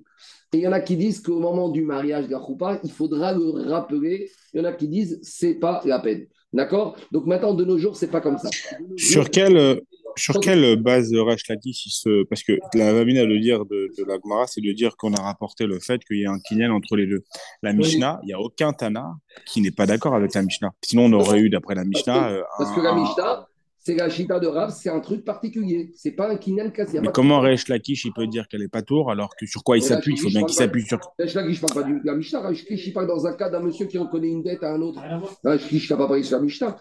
Et 0.55 0.59
il 0.59 0.61
y 0.61 0.68
en 0.68 0.72
a 0.72 0.81
qui 0.81 0.96
disent 0.96 1.20
qu'au 1.20 1.40
moment 1.40 1.68
du 1.68 1.83
mariage 1.83 2.27
de 2.27 2.33
la 2.33 2.79
il 2.85 2.90
faudra 2.90 3.33
le 3.33 3.68
rappeler. 3.70 4.31
Il 4.53 4.59
y 4.59 4.61
en 4.61 4.64
a 4.64 4.72
qui 4.72 4.88
disent 4.88 5.18
c'est 5.22 5.55
pas 5.55 5.83
la 5.85 5.98
peine. 5.98 6.27
D'accord? 6.53 6.96
Donc 7.11 7.27
maintenant, 7.27 7.55
de 7.55 7.64
nos 7.64 7.79
jours, 7.79 7.96
c'est 7.96 8.11
pas 8.11 8.20
comme 8.20 8.37
ça. 8.37 8.51
Sur 8.96 9.31
quelle, 9.31 9.81
sur 10.16 10.40
quelle 10.40 10.77
base 10.77 11.12
Resh 11.14 11.44
se... 11.75 12.25
Parce 12.25 12.42
que 12.42 12.59
la 12.75 12.92
vamina 12.92 13.25
de 13.25 13.37
dire 13.37 13.64
de, 13.66 13.90
la 14.07 14.18
Gemara, 14.22 14.46
c'est 14.46 14.61
de 14.61 14.72
dire 14.72 14.96
qu'on 14.96 15.12
a 15.14 15.22
rapporté 15.22 15.66
le 15.66 15.79
fait 15.81 16.03
qu'il 16.05 16.18
y 16.18 16.22
ait 16.22 16.27
un 16.27 16.38
kinyan 16.38 16.70
entre 16.70 16.96
les 16.96 17.07
deux. 17.07 17.22
La 17.62 17.72
Mishnah, 17.72 18.20
il 18.22 18.27
n'y 18.27 18.33
a 18.33 18.40
aucun 18.40 18.72
Tana 18.72 19.14
qui 19.46 19.61
n'est 19.61 19.70
pas 19.70 19.87
d'accord 19.87 20.14
avec 20.14 20.35
la 20.35 20.42
Mishnah. 20.42 20.70
Sinon, 20.83 21.07
on 21.07 21.12
aurait 21.12 21.40
eu, 21.40 21.51
d'après 21.51 21.75
la 21.75 21.85
Mishnah. 21.85 22.40
Parce 22.59 22.72
que, 22.72 22.81
la 22.81 22.94
Mishnah, 22.94 23.46
c'est 23.85 23.96
la 23.96 24.09
chita 24.09 24.38
de 24.38 24.46
Rav, 24.46 24.70
c'est 24.70 24.90
un 24.90 25.01
truc 25.01 25.25
particulier. 25.25 25.90
C'est 25.96 26.12
pas 26.12 26.31
un 26.31 26.37
kinyan 26.37 26.70
cassé. 26.70 27.01
Mais 27.01 27.09
comment 27.12 27.40
Resh 27.40 27.66
Lakish, 27.68 28.05
il 28.05 28.12
peut 28.12 28.29
dire 28.29 28.46
qu'elle 28.46 28.61
n'est 28.61 28.68
pas 28.68 28.83
tour 28.83 29.11
alors 29.11 29.35
que 29.35 29.44
sur 29.44 29.64
quoi 29.64 29.77
il 29.77 29.83
s'appuie? 29.83 30.14
Il 30.14 30.20
faut 30.20 30.29
bien 30.29 30.44
qu'il 30.44 30.55
s'appuie 30.55 30.85
sur. 30.85 31.01
Resh 31.18 31.35
Lakish, 31.35 31.57
je 31.57 31.61
parle 31.61 31.83
pas 31.83 31.90
de 31.90 32.01
la 32.05 32.14
Mishnah. 32.14 32.48
Resh 32.48 32.61
Lakish, 32.61 32.87
il 32.87 32.92
parle 32.92 33.09
dans 33.09 33.27
un 33.27 33.33
cas 33.33 33.51
d'un 33.51 33.61
monsieur 33.61 33.87
qui 33.87 33.98
reconnaît 33.98 34.29
une 34.29 34.42
dette 34.42 34.62
à 34.62 34.72
un 34.72 34.81
autre. 34.81 35.03
Resh 35.44 35.62
Lakish, 35.62 35.90
n'a 35.90 35.96
pas 35.96 36.07
parlé 36.07 36.22
sur 36.22 36.38
la 36.38 36.44
Mishnah. 36.44 36.77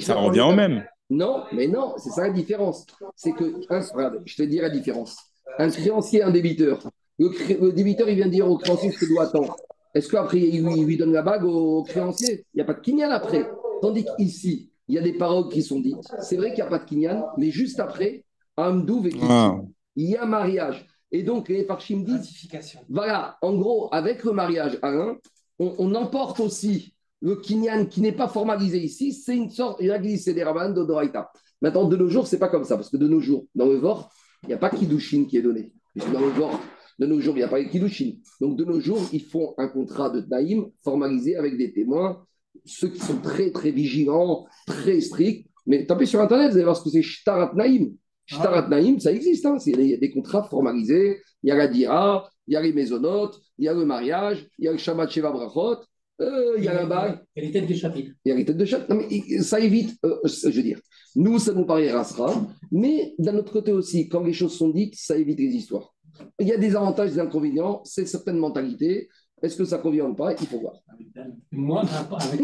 Ça 0.00 0.14
revient 0.16 0.42
au 0.42 0.54
même. 0.54 0.84
Non, 1.12 1.44
mais 1.52 1.66
non, 1.68 1.92
c'est 1.98 2.08
ça 2.08 2.22
la 2.22 2.30
différence. 2.30 2.86
C'est 3.16 3.32
que, 3.32 3.60
je 4.24 4.34
te 4.34 4.42
dis 4.44 4.56
la 4.56 4.70
différence. 4.70 5.18
Un 5.58 5.68
créancier, 5.68 6.22
un 6.22 6.30
débiteur. 6.30 6.90
Le, 7.18 7.70
débiteur, 7.70 8.08
il 8.08 8.16
vient 8.16 8.28
dire 8.28 8.50
au 8.50 8.56
créancier 8.56 8.90
ce 8.90 8.98
qu'il 8.98 9.08
doit 9.08 9.24
attendre. 9.24 9.54
Est-ce 9.94 10.08
qu'après, 10.08 10.38
il, 10.38 10.64
lui 10.64 10.96
donne 10.96 11.12
la 11.12 11.20
bague 11.20 11.44
au 11.44 11.82
créancier? 11.82 12.46
Il 12.54 12.56
n'y 12.56 12.62
a 12.62 12.64
pas 12.64 12.72
de 12.72 12.80
kinyan 12.80 13.10
après. 13.10 13.46
Tandis 13.82 14.06
qu'ici, 14.16 14.70
il 14.88 14.94
y 14.94 14.98
a 14.98 15.02
des 15.02 15.12
paroles 15.12 15.50
qui 15.50 15.62
sont 15.62 15.80
dites. 15.80 15.98
C'est 16.22 16.38
vrai 16.38 16.54
qu'il 16.54 16.64
n'y 16.64 16.68
a 16.68 16.70
pas 16.70 16.78
de 16.78 16.86
kinyan, 16.86 17.26
mais 17.36 17.50
juste 17.50 17.78
après, 17.78 18.24
ah. 18.56 18.74
il 19.96 20.08
y 20.08 20.16
a 20.16 20.24
mariage. 20.24 20.86
Et 21.10 21.22
donc, 21.22 21.50
les 21.50 21.64
Farshim 21.64 22.04
disent 22.04 22.48
voilà, 22.88 23.36
en 23.42 23.52
gros, 23.52 23.92
avec 23.92 24.24
le 24.24 24.32
mariage, 24.32 24.78
Alain, 24.80 25.18
on, 25.58 25.74
on 25.76 25.94
emporte 25.94 26.40
aussi 26.40 26.94
le 27.22 27.36
kinyan 27.36 27.86
qui 27.86 28.00
n'est 28.00 28.12
pas 28.12 28.28
formalisé 28.28 28.78
ici, 28.82 29.12
c'est 29.12 29.36
une 29.36 29.50
sorte, 29.50 29.78
il 29.80 29.90
a 29.90 29.98
glissé 29.98 30.34
des 30.34 30.42
rabbins 30.42 30.70
d'Odoraïta. 30.70 31.30
Maintenant, 31.60 31.86
de 31.86 31.96
nos 31.96 32.08
jours, 32.08 32.26
c'est 32.26 32.38
pas 32.38 32.48
comme 32.48 32.64
ça, 32.64 32.76
parce 32.76 32.90
que 32.90 32.96
de 32.96 33.06
nos 33.06 33.20
jours, 33.20 33.46
dans 33.54 33.66
le 33.66 33.76
Vor, 33.76 34.12
il 34.42 34.48
n'y 34.48 34.54
a 34.54 34.58
pas 34.58 34.70
Kiddushin 34.70 35.26
qui 35.26 35.36
est 35.36 35.42
donné. 35.42 35.72
Dans 35.94 36.20
le 36.20 36.30
Vor, 36.30 36.60
de 36.98 37.06
nos 37.06 37.20
jours, 37.20 37.36
il 37.36 37.38
n'y 37.38 37.44
a 37.44 37.48
pas 37.48 37.62
Kiddushin. 37.62 38.14
Donc, 38.40 38.56
de 38.56 38.64
nos 38.64 38.80
jours, 38.80 39.00
ils 39.12 39.22
font 39.22 39.54
un 39.56 39.68
contrat 39.68 40.10
de 40.10 40.20
Naïm 40.28 40.66
formalisé 40.82 41.36
avec 41.36 41.56
des 41.56 41.72
témoins, 41.72 42.26
ceux 42.64 42.88
qui 42.88 42.98
sont 42.98 43.18
très, 43.18 43.52
très 43.52 43.70
vigilants, 43.70 44.46
très 44.66 45.00
stricts. 45.00 45.48
Mais 45.64 45.86
tapez 45.86 46.06
sur 46.06 46.20
Internet, 46.20 46.50
vous 46.50 46.56
allez 46.56 46.64
voir 46.64 46.76
ce 46.76 46.82
que 46.82 46.90
c'est 46.90 47.02
Shtarat 47.02 47.52
Naïm. 47.54 47.94
Shtarat 48.26 48.68
Naïm, 48.68 48.98
ça 48.98 49.12
existe. 49.12 49.46
Hein. 49.46 49.58
Il 49.64 49.80
y 49.86 49.94
a 49.94 49.96
des 49.96 50.10
contrats 50.10 50.42
formalisés. 50.42 51.20
Il 51.44 51.48
y 51.48 51.52
a 51.52 51.56
la 51.56 51.68
Dira, 51.68 52.28
il 52.48 52.54
y 52.54 52.56
a 52.56 52.62
les 52.62 52.72
maisonnotes, 52.72 53.40
il 53.58 53.64
y 53.64 53.68
a 53.68 53.74
le 53.74 53.84
mariage, 53.84 54.48
il 54.58 54.64
y 54.64 54.68
a 54.68 54.72
le 54.72 54.78
Shabbat 54.78 55.10
Sheva 55.10 55.30
Brachot, 55.30 55.78
euh, 56.20 56.54
il 56.58 56.64
y 56.64 56.68
a 56.68 56.74
la 56.74 56.86
bague. 56.86 57.20
Il 57.34 57.42
y 57.42 57.46
a 57.46 57.46
les 57.48 57.52
têtes 57.52 57.68
de 57.68 57.74
chapitre. 57.74 58.12
Il 58.24 58.28
y 58.28 58.32
a 58.32 58.34
les 58.36 58.44
têtes 58.44 58.56
de 58.56 58.64
chapitre. 58.64 58.94
Non, 58.94 59.00
mais 59.00 59.42
ça 59.42 59.60
évite, 59.60 59.98
euh, 60.04 60.16
je 60.24 60.48
veux 60.48 60.62
dire, 60.62 60.80
nous, 61.16 61.38
ça 61.38 61.52
nous 61.52 61.64
paraît 61.64 61.90
rasera, 61.90 62.46
mais 62.70 63.14
d'un 63.18 63.36
autre 63.36 63.52
côté 63.52 63.72
aussi, 63.72 64.08
quand 64.08 64.22
les 64.22 64.32
choses 64.32 64.56
sont 64.56 64.70
dites, 64.70 64.94
ça 64.96 65.16
évite 65.16 65.38
les 65.38 65.54
histoires. 65.54 65.94
Il 66.38 66.46
y 66.46 66.52
a 66.52 66.58
des 66.58 66.76
avantages 66.76 67.10
et 67.10 67.14
des 67.14 67.20
inconvénients, 67.20 67.82
c'est 67.84 68.06
certaines 68.06 68.38
mentalités. 68.38 69.08
Est-ce 69.42 69.56
que 69.56 69.64
ça 69.64 69.78
convient 69.78 70.04
ou 70.04 70.14
pas? 70.14 70.32
Il 70.34 70.46
faut 70.46 70.60
voir. 70.60 70.74
Moi, 71.50 71.82
avec... 72.20 72.40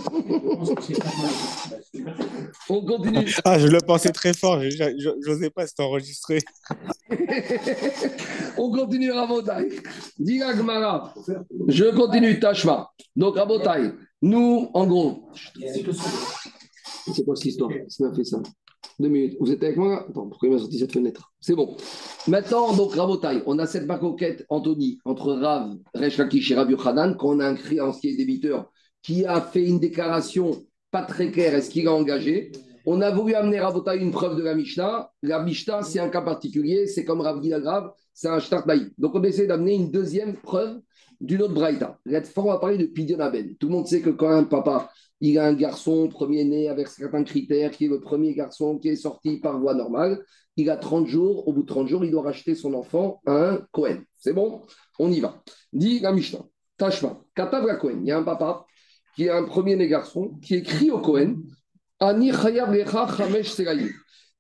On 2.69 2.85
continue. 2.85 3.35
Ah, 3.45 3.59
je 3.59 3.69
le 3.69 3.79
pensais 3.79 4.11
très 4.11 4.35
fort, 4.35 4.61
je 4.61 5.29
n'osais 5.29 5.51
pas 5.51 5.67
s'enregistrer. 5.67 6.41
On 8.59 8.73
continue 8.73 9.13
Rabotai. 9.13 9.69
Dis 10.19 10.39
Gmara. 10.39 11.15
Je 11.69 11.85
continue 11.95 12.41
Tashma. 12.41 12.91
Donc 13.15 13.37
Rabotai, 13.37 13.93
nous, 14.21 14.69
en 14.75 14.87
gros. 14.87 15.31
C'est 17.15 17.25
quoi 17.25 17.37
cette 17.37 17.47
histoire? 17.47 17.71
C'est 17.89 18.03
m'a 18.03 18.15
fait 18.15 18.25
ça. 18.25 18.39
Deux 18.99 19.09
minutes. 19.09 19.37
Vous 19.39 19.53
êtes 19.53 19.63
avec 19.63 19.77
moi? 19.77 20.07
Attends, 20.09 20.27
pourquoi 20.27 20.49
il 20.49 20.53
m'a 20.53 20.59
sorti 20.59 20.79
cette 20.79 20.93
fenêtre? 20.93 21.33
C'est 21.41 21.55
bon. 21.55 21.77
Maintenant, 22.27 22.75
donc, 22.75 22.95
Rabotai, 22.95 23.43
on 23.47 23.59
a 23.61 23.67
cette 23.67 23.87
macoquette, 23.87 24.45
Anthony, 24.49 24.99
entre 25.05 25.35
Rav, 25.35 25.77
Resh 25.95 26.19
et 26.19 26.55
Rav 26.55 26.71
Yochanan, 26.71 27.17
qu'on 27.17 27.39
a 27.39 27.47
un 27.47 27.55
créancier 27.55 28.17
débiteur 28.17 28.73
qui 29.03 29.25
a 29.25 29.41
fait 29.41 29.65
une 29.65 29.79
déclaration 29.79 30.51
pas 30.91 31.03
très 31.03 31.31
claire, 31.31 31.55
est-ce 31.55 31.71
qu'il 31.71 31.87
a 31.87 31.93
engagé 31.93 32.51
On 32.87 33.01
a 33.01 33.11
voulu 33.13 33.35
amener 33.35 33.61
Rabotai 33.61 33.99
une 33.99 34.11
preuve 34.11 34.37
de 34.37 34.43
la 34.43 34.55
Mishnah. 34.55 35.13
La 35.23 35.45
Mishnah, 35.45 35.83
c'est 35.83 36.01
un 36.01 36.09
cas 36.09 36.23
particulier, 36.23 36.89
c'est 36.89 37.05
comme 37.05 37.21
Rav 37.21 37.41
Grave, 37.41 37.93
c'est 38.13 38.29
un 38.29 38.41
Shtartaï. 38.41 38.91
Donc, 38.99 39.15
on 39.15 39.23
essaie 39.23 39.47
d'amener 39.47 39.75
une 39.75 39.93
deuxième 39.93 40.35
preuve 40.35 40.81
d'une 41.21 41.43
autre 41.43 41.55
Braïta. 41.55 41.99
Cette 42.05 42.29
fois, 42.29 42.45
on 42.45 42.49
va 42.49 42.59
parler 42.59 42.79
de 42.79 42.87
Pidyon 42.87 43.19
Tout 43.61 43.69
le 43.69 43.73
monde 43.73 43.87
sait 43.87 44.01
que 44.01 44.11
quand 44.11 44.31
un 44.31 44.45
papa 44.45 44.91
il 45.21 45.39
a 45.39 45.47
un 45.47 45.53
garçon 45.53 46.09
premier-né 46.09 46.69
avec 46.69 46.89
certains 46.89 47.25
critères, 47.25 47.73
qui 47.73 47.87
est 47.87 47.89
le 47.89 48.01
premier 48.01 48.35
garçon 48.35 48.79
qui 48.79 48.89
est 48.89 48.97
sorti 48.97 49.39
par 49.39 49.59
voie 49.59 49.75
normale. 49.75 50.23
Il 50.57 50.71
a 50.71 50.77
30 50.77 51.07
jours. 51.07 51.47
Au 51.49 51.53
bout 51.53 51.63
de 51.63 51.67
30 51.67 51.89
jours, 51.89 52.05
il 52.05 52.11
doit 52.11 52.23
racheter 52.23 52.55
son 52.55 52.75
enfant 52.75 53.21
à 53.27 53.33
un 53.33 53.67
Cohen. 53.73 53.99
C'est 54.17 54.33
bon? 54.33 54.63
On 54.99 55.11
y 55.11 55.21
va. 55.21 55.43
Dit 55.73 56.01
la 56.01 56.13
Mishnah. 56.13 56.45
Tashma. 56.77 57.21
Katav 57.35 57.67
la 57.67 57.77
Cohen. 57.77 57.99
Il 58.03 58.09
y 58.09 58.13
a 58.13 58.19
un 58.19 58.23
papa 58.23 58.65
qui 59.17 59.29
a 59.29 59.37
un 59.37 59.45
premier-né 59.45 59.89
garçon 59.89 60.39
qui 60.41 60.55
écrit 60.55 60.91
au 60.93 61.01
Cohen 61.01 61.37
Ani 62.01 62.31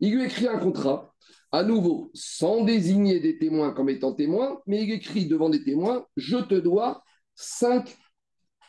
Il 0.00 0.14
lui 0.14 0.24
écrit 0.24 0.46
un 0.46 0.58
contrat, 0.58 1.14
à 1.50 1.64
nouveau, 1.64 2.10
sans 2.14 2.62
désigner 2.62 3.18
des 3.18 3.38
témoins 3.38 3.72
comme 3.72 3.88
étant 3.88 4.12
témoins, 4.12 4.60
mais 4.66 4.84
il 4.84 4.92
écrit 4.92 5.26
devant 5.26 5.50
des 5.50 5.64
témoins 5.64 6.06
Je 6.16 6.36
te 6.36 6.54
dois 6.54 7.02
5 7.34 7.96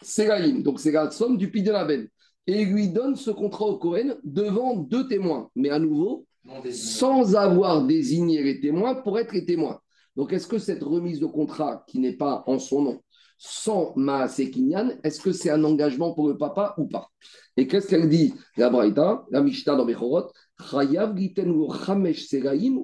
Séraïm, 0.01 0.63
donc 0.63 0.79
c'est 0.79 0.91
la 0.91 1.11
somme 1.11 1.37
du 1.37 1.47
de 1.47 1.71
la 1.71 1.85
veine. 1.85 2.07
Et 2.47 2.61
il 2.61 2.73
lui 2.73 2.89
donne 2.89 3.15
ce 3.15 3.31
contrat 3.31 3.65
au 3.65 3.77
Cohen 3.77 4.15
devant 4.23 4.75
deux 4.75 5.07
témoins, 5.07 5.49
mais 5.55 5.69
à 5.69 5.79
nouveau, 5.79 6.25
sans 6.71 7.35
avoir 7.35 7.85
désigné 7.85 8.41
les 8.41 8.59
témoins 8.59 8.95
pour 8.95 9.19
être 9.19 9.33
les 9.33 9.45
témoins. 9.45 9.79
Donc 10.15 10.33
est-ce 10.33 10.47
que 10.47 10.57
cette 10.57 10.83
remise 10.83 11.19
de 11.19 11.25
contrat 11.25 11.83
qui 11.87 11.99
n'est 11.99 12.17
pas 12.17 12.43
en 12.47 12.59
son 12.59 12.81
nom, 12.81 13.01
sans 13.37 13.93
Maasekinyan, 13.95 14.97
est-ce 15.03 15.21
que 15.21 15.31
c'est 15.31 15.49
un 15.49 15.63
engagement 15.63 16.13
pour 16.13 16.27
le 16.27 16.37
papa 16.37 16.75
ou 16.77 16.87
pas? 16.87 17.09
Et 17.55 17.67
qu'est-ce 17.67 17.87
qu'elle 17.87 18.09
dit, 18.09 18.33
la 18.57 18.69
Braïta, 18.69 19.25
la 19.31 19.41
Mishnah 19.41 19.75
dans 19.75 19.85
Bechorot? 19.85 20.31
Chayav 20.59 21.15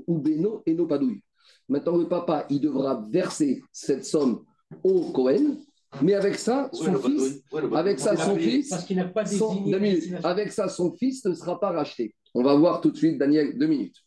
ou 0.08 0.20
Beno 0.20 0.64
Maintenant, 1.68 1.98
le 1.98 2.08
papa, 2.08 2.46
il 2.50 2.62
devra 2.62 3.06
verser 3.10 3.62
cette 3.72 4.06
somme 4.06 4.44
au 4.84 5.12
Cohen, 5.12 5.58
mais 6.02 6.14
avec 6.14 6.36
ça, 6.36 6.70
son 6.74 6.96
fils, 6.96 7.42
avec 7.74 8.00
ça, 8.00 8.16
son 8.16 8.38
fils, 8.38 8.72
avec 10.24 10.52
ça, 10.52 10.70
son 10.70 10.96
ne 11.02 11.34
sera 11.34 11.60
pas 11.60 11.72
racheté. 11.72 12.16
On 12.34 12.44
va 12.44 12.56
voir 12.56 12.82
tout 12.82 12.92
de 12.92 12.98
suite, 12.98 13.18
Daniel, 13.18 13.58
deux 13.58 13.68
minutes. 13.68 13.98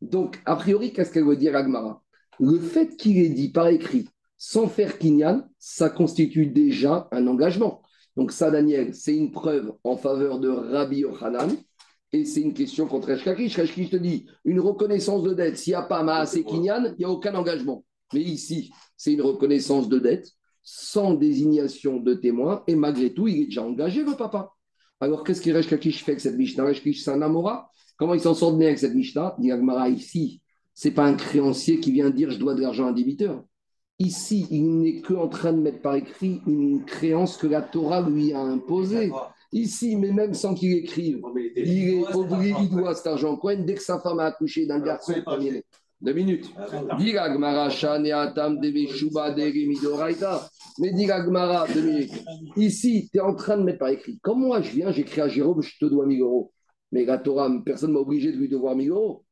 Donc, 0.00 0.40
a 0.46 0.56
priori, 0.56 0.92
qu'est-ce 0.92 1.12
qu'elle 1.12 1.24
veut 1.24 1.36
dire, 1.36 1.56
Agmara? 1.56 2.02
Le 2.40 2.58
fait 2.58 2.96
qu'il 2.96 3.18
ait 3.18 3.28
dit 3.28 3.50
par 3.50 3.68
écrit, 3.68 4.08
sans 4.36 4.66
faire 4.66 4.98
kinyan, 4.98 5.44
ça 5.58 5.90
constitue 5.90 6.46
déjà 6.46 7.08
un 7.12 7.26
engagement. 7.26 7.82
Donc, 8.16 8.32
ça, 8.32 8.50
Daniel, 8.50 8.94
c'est 8.94 9.16
une 9.16 9.30
preuve 9.30 9.72
en 9.84 9.96
faveur 9.96 10.40
de 10.40 10.48
Rabbi 10.48 10.98
Yochanan. 10.98 11.50
Et 12.12 12.24
c'est 12.24 12.40
une 12.40 12.52
question 12.52 12.86
contre. 12.86 13.08
Resh 13.08 13.24
Lakish 13.24 13.90
te 13.90 13.96
dit, 13.96 14.26
une 14.44 14.60
reconnaissance 14.60 15.22
de 15.22 15.32
dette, 15.32 15.56
s'il 15.56 15.72
n'y 15.72 15.76
a 15.76 15.82
pas 15.82 16.02
Maase 16.02 16.42
Kinyan, 16.44 16.92
il 16.92 16.98
n'y 16.98 17.04
a 17.04 17.10
aucun 17.10 17.34
engagement. 17.34 17.84
Mais 18.12 18.20
ici, 18.20 18.70
c'est 18.96 19.14
une 19.14 19.22
reconnaissance 19.22 19.88
de 19.88 19.98
dette 19.98 20.28
sans 20.62 21.14
désignation 21.14 21.98
de 21.98 22.14
témoin. 22.14 22.62
Et 22.66 22.74
malgré 22.74 23.12
tout, 23.12 23.28
il 23.28 23.42
est 23.42 23.46
déjà 23.46 23.62
engagé, 23.62 24.04
le 24.04 24.16
papa. 24.16 24.52
Alors, 25.00 25.24
qu'est-ce 25.24 25.40
que 25.40 25.50
Resh 25.50 25.70
Lakish 25.70 26.04
fait 26.04 26.12
avec 26.12 26.20
cette 26.20 26.36
Mishnah? 26.36 26.64
Resh 26.64 26.78
Lakish, 26.78 27.02
c'est 27.02 27.10
un 27.10 27.22
Amora? 27.22 27.68
Comment 27.96 28.14
il 28.14 28.20
s'en 28.20 28.34
sort 28.34 28.56
bien 28.56 28.68
avec 28.68 28.78
cette 28.78 28.94
Mishnah? 28.94 29.36
Dit 29.38 29.50
Agmara, 29.50 29.88
ici, 29.88 30.40
c'est 30.74 30.92
pas 30.92 31.04
un 31.04 31.14
créancier 31.14 31.80
qui 31.80 31.92
vient 31.92 32.10
dire 32.10 32.30
je 32.30 32.38
dois 32.38 32.54
de 32.54 32.60
l'argent 32.60 32.86
à 32.86 32.90
un 32.90 32.92
débiteur. 32.92 33.44
Ici, 33.98 34.46
il 34.50 34.78
n'est 34.78 35.00
qu'en 35.00 35.28
train 35.28 35.52
de 35.52 35.60
mettre 35.60 35.80
par 35.80 35.94
écrit 35.94 36.40
une 36.46 36.84
créance 36.84 37.36
que 37.36 37.46
la 37.46 37.62
Torah 37.62 38.08
lui 38.08 38.32
a 38.32 38.40
imposée. 38.40 39.12
Ici, 39.52 39.96
mais 39.96 40.12
même 40.12 40.34
sans 40.34 40.54
qu'il 40.54 40.72
écrive, 40.72 41.20
mais 41.34 41.52
il 41.54 41.68
il 41.68 41.88
est 42.00 42.14
obligé, 42.14 42.54
il 42.62 42.70
doit 42.70 42.94
cet 42.94 43.06
argent. 43.06 43.36
Cohen, 43.36 43.64
dès 43.66 43.74
que 43.74 43.82
sa 43.82 44.00
femme 44.00 44.18
a 44.18 44.24
accouché 44.24 44.66
d'un 44.66 44.80
garçon, 44.80 45.12
premier. 45.24 45.62
Deux 46.02 46.14
minutes. 46.14 46.52
Atam. 46.56 46.98
Mais 50.80 50.92
dit 50.92 51.06
la 51.06 51.24
Gemara, 51.24 51.66
deux 51.72 51.82
minutes. 51.82 52.24
Ici, 52.56 53.08
tu 53.12 53.18
es 53.18 53.20
en 53.20 53.34
train 53.34 53.56
de 53.56 53.62
mettre 53.62 53.78
par 53.78 53.88
écrit. 53.88 54.18
Comme 54.20 54.40
moi, 54.40 54.60
je 54.62 54.70
viens, 54.70 54.90
j'écris 54.90 55.20
à 55.20 55.28
Jérôme, 55.28 55.62
je 55.62 55.78
te 55.78 55.84
dois 55.84 56.04
1000 56.06 56.20
euros. 56.20 56.52
Mais 56.90 57.04
la 57.04 57.18
Torah, 57.18 57.48
personne 57.64 57.90
ne 57.90 57.94
m'a 57.94 58.00
obligé 58.00 58.32
de 58.32 58.36
lui 58.36 58.48
devoir 58.48 58.74
1000 58.74 58.90
euros. 58.90 59.24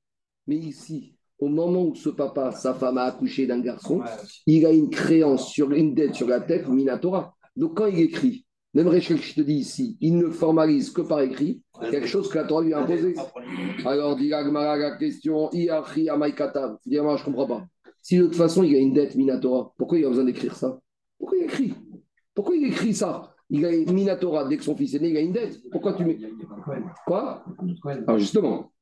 Mais 0.46 0.56
ici, 0.56 1.16
au 1.40 1.48
moment 1.48 1.82
où 1.82 1.94
ce 1.96 2.08
papa, 2.08 2.52
sa 2.52 2.74
femme 2.74 2.98
a 2.98 3.04
accouché 3.04 3.46
d'un 3.46 3.60
garçon, 3.60 4.02
il 4.46 4.64
a 4.64 4.70
une 4.70 4.90
créance 4.90 5.50
sur 5.50 5.72
une 5.72 5.94
dette 5.94 6.14
sur 6.14 6.28
la 6.28 6.40
tête, 6.40 6.68
Minatora. 6.68 7.34
Donc 7.56 7.76
quand 7.78 7.86
il 7.86 7.98
écrit, 7.98 8.46
même 8.72 8.86
Rachel, 8.86 9.18
je 9.18 9.34
te 9.34 9.40
dis 9.40 9.54
ici, 9.54 9.96
il 10.00 10.16
ne 10.16 10.30
formalise 10.30 10.90
que 10.90 11.00
par 11.02 11.20
écrit 11.20 11.62
quelque 11.90 12.06
chose 12.06 12.28
que 12.28 12.38
la 12.38 12.44
Torah 12.44 12.62
lui 12.62 12.72
a 12.72 12.78
imposé. 12.78 13.14
Alors, 13.84 14.16
dit 14.16 14.32
Agmara 14.32 14.76
la 14.76 14.96
question, 14.96 15.50
Iachi 15.52 16.08
Amaikatav. 16.08 16.76
Moi, 16.86 17.16
je 17.16 17.22
ne 17.22 17.24
comprends 17.24 17.46
pas. 17.46 17.66
Si 18.02 18.16
de 18.16 18.24
toute 18.24 18.36
façon 18.36 18.62
il 18.62 18.74
a 18.74 18.78
une 18.78 18.92
dette 18.92 19.14
Minatora, 19.14 19.74
pourquoi 19.76 19.98
il 19.98 20.04
a 20.04 20.08
besoin 20.08 20.24
d'écrire 20.24 20.54
ça? 20.54 20.78
Pourquoi 21.18 21.38
il 21.38 21.44
écrit? 21.44 21.74
Pourquoi 22.34 22.56
il 22.56 22.64
écrit 22.64 22.94
ça? 22.94 23.34
Il 23.50 23.66
a 23.66 23.72
une 23.72 23.92
Minatora, 23.92 24.46
dès 24.46 24.56
que 24.56 24.64
son 24.64 24.76
fils 24.76 24.94
est 24.94 25.00
né, 25.00 25.10
il 25.10 25.16
a 25.16 25.20
une 25.20 25.32
dette. 25.32 25.60
Pourquoi 25.70 25.94
tu 25.94 26.04
mets. 26.04 26.18
Quoi? 27.06 27.44
Alors 28.06 28.18
justement, 28.18 28.72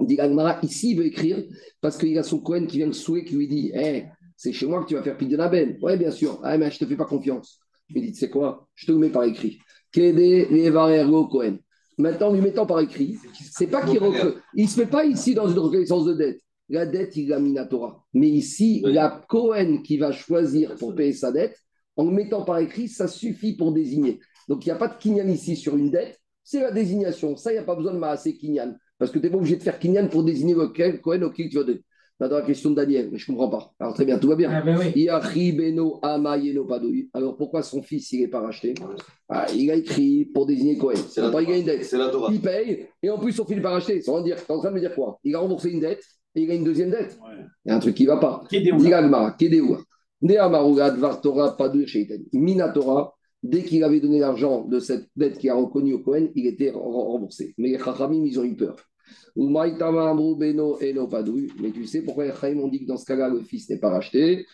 dit 0.00 0.20
Agmara, 0.20 0.60
ici, 0.62 0.92
il 0.92 0.98
veut 0.98 1.06
écrire 1.06 1.44
parce 1.80 1.98
qu'il 1.98 2.16
a 2.16 2.22
son 2.22 2.38
Cohen 2.38 2.66
qui 2.66 2.78
vient 2.78 2.86
le 2.86 2.92
souhait, 2.92 3.24
qui 3.24 3.34
lui 3.34 3.48
dit 3.48 3.72
Hé, 3.74 4.06
c'est 4.36 4.52
chez 4.52 4.66
moi 4.66 4.82
que 4.82 4.88
tu 4.88 4.94
vas 4.94 5.02
faire 5.02 5.16
la 5.20 5.48
benne. 5.48 5.78
Ouais, 5.82 5.96
bien 5.96 6.10
sûr. 6.10 6.40
Ah, 6.42 6.56
mais 6.56 6.70
je 6.70 6.78
te 6.78 6.86
fais 6.86 6.96
pas 6.96 7.04
confiance. 7.04 7.61
Il 7.94 8.02
lui 8.02 8.10
dit 8.12 8.18
sais 8.18 8.30
quoi 8.30 8.68
Je 8.74 8.86
te 8.86 8.92
le 8.92 8.98
mets 8.98 9.10
par 9.10 9.24
écrit. 9.24 9.58
Cohen. 11.30 11.58
Maintenant, 11.98 12.32
lui 12.32 12.40
mettant 12.40 12.66
par 12.66 12.80
écrit, 12.80 13.16
c'est 13.50 13.66
pas 13.66 13.84
qu'il 13.84 13.98
recrée. 13.98 14.34
Il 14.54 14.64
ne 14.64 14.68
se 14.68 14.80
met 14.80 14.86
pas 14.86 15.04
ici 15.04 15.34
dans 15.34 15.48
une 15.48 15.58
reconnaissance 15.58 16.06
de 16.06 16.14
dette. 16.14 16.40
La 16.68 16.86
dette, 16.86 17.16
il 17.16 17.32
a 17.32 17.38
Minatora. 17.38 18.02
Mais 18.14 18.28
ici, 18.28 18.80
Oui. 18.84 18.94
la 18.94 19.22
Cohen 19.28 19.82
qui 19.84 19.98
va 19.98 20.10
choisir 20.12 20.74
pour 20.76 20.94
payer 20.94 21.12
sa 21.12 21.30
dette, 21.30 21.56
en 21.96 22.04
le 22.04 22.10
mettant 22.12 22.44
par 22.44 22.58
écrit, 22.58 22.88
ça 22.88 23.06
suffit 23.08 23.54
pour 23.56 23.72
désigner. 23.72 24.20
Donc, 24.48 24.64
il 24.64 24.68
n'y 24.70 24.72
a 24.72 24.76
pas 24.76 24.88
de 24.88 24.96
kinyan 24.98 25.28
ici 25.28 25.54
sur 25.56 25.76
une 25.76 25.90
dette, 25.90 26.18
c'est 26.42 26.60
la 26.60 26.72
désignation. 26.72 27.36
Ça, 27.36 27.50
il 27.52 27.56
n'y 27.56 27.60
a 27.60 27.64
pas 27.64 27.76
besoin 27.76 27.92
de 27.92 27.98
Maasé 27.98 28.36
kinyan. 28.36 28.74
Parce 28.98 29.10
que 29.10 29.18
tu 29.18 29.26
n'es 29.26 29.30
pas 29.30 29.36
obligé 29.36 29.56
de 29.56 29.62
faire 29.62 29.78
kinyan 29.78 30.08
pour 30.08 30.24
désigner 30.24 30.54
lequel 30.54 31.00
Cohen 31.00 31.22
auquel 31.22 31.50
tu 31.50 31.56
vas 31.56 31.64
donner. 31.64 31.82
Maintenant, 32.22 32.38
la 32.38 32.44
question 32.44 32.70
de 32.70 32.76
Daniel, 32.76 33.08
mais 33.10 33.18
je 33.18 33.32
ne 33.32 33.36
comprends 33.36 33.58
pas. 33.58 33.72
Alors, 33.80 33.94
très 33.94 34.04
bien, 34.04 34.16
tout 34.16 34.28
va 34.28 34.36
bien. 34.36 34.48
Ah 34.52 34.62
ben 34.62 34.78
oui. 34.78 34.92
Beno 35.56 35.98
Ama 36.02 36.38
Yeno 36.38 36.64
Padoui. 36.64 37.10
Alors, 37.12 37.36
pourquoi 37.36 37.64
son 37.64 37.82
fils, 37.82 38.12
il 38.12 38.20
n'est 38.20 38.28
pas 38.28 38.38
racheté? 38.38 38.74
Ah, 39.28 39.46
Il 39.52 39.68
a 39.72 39.74
écrit 39.74 40.26
pour 40.26 40.46
désigner 40.46 40.78
Cohen. 40.78 40.94
C'est 41.08 41.20
la 41.20 41.42
il 41.42 41.50
a 41.50 41.56
une 41.58 41.64
dette. 41.64 41.84
C'est 41.84 41.98
la 41.98 42.10
Torah. 42.10 42.30
Il 42.32 42.40
paye, 42.40 42.86
et 43.02 43.10
en 43.10 43.18
plus, 43.18 43.32
son 43.32 43.44
fils 43.44 43.56
n'est 43.56 43.62
pas 43.62 43.70
racheté. 43.72 44.00
Tu 44.02 44.08
es 44.08 44.12
en 44.52 44.58
train 44.60 44.70
de 44.70 44.74
me 44.76 44.78
dire 44.78 44.94
quoi? 44.94 45.18
Il 45.24 45.34
a 45.34 45.40
remboursé 45.40 45.70
une 45.70 45.80
dette, 45.80 46.04
et 46.36 46.42
il 46.42 46.50
a 46.52 46.54
une 46.54 46.62
deuxième 46.62 46.90
dette. 46.90 47.18
Il 47.64 47.70
y 47.70 47.72
a 47.72 47.76
un 47.76 47.80
truc 47.80 47.96
qui 47.96 48.04
ne 48.04 48.08
va 48.10 48.18
pas. 48.18 48.44
Diragma, 48.84 49.34
Kedeoua. 49.36 49.80
Neamaruga, 50.20 50.92
Dvar 50.92 51.20
Torah, 51.22 51.56
Padur, 51.56 51.88
Sheitan. 51.88 52.22
Minatora, 52.32 53.16
dès 53.42 53.64
qu'il 53.64 53.82
avait 53.82 53.98
donné 53.98 54.20
l'argent 54.20 54.62
de 54.62 54.78
cette 54.78 55.08
dette 55.16 55.38
qu'il 55.38 55.50
a 55.50 55.56
reconnue 55.56 55.94
au 55.94 55.98
Cohen, 55.98 56.28
il 56.36 56.46
était 56.46 56.70
re- 56.70 56.78
remboursé. 56.78 57.52
Mais 57.58 57.70
les 57.70 57.78
Chachamim, 57.80 58.24
ils 58.24 58.38
ont 58.38 58.44
eu 58.44 58.54
peur. 58.54 58.76
Mais 59.36 59.72
tu 61.72 61.86
sais 61.86 62.02
pourquoi 62.02 62.26
les 62.26 62.60
ont 62.60 62.68
dit 62.68 62.80
que 62.80 62.86
dans 62.86 62.96
ce 62.96 63.06
cas-là, 63.06 63.28
le 63.28 63.40
fils 63.40 63.68
n'est 63.70 63.78
pas 63.78 63.90
racheté. 63.90 64.46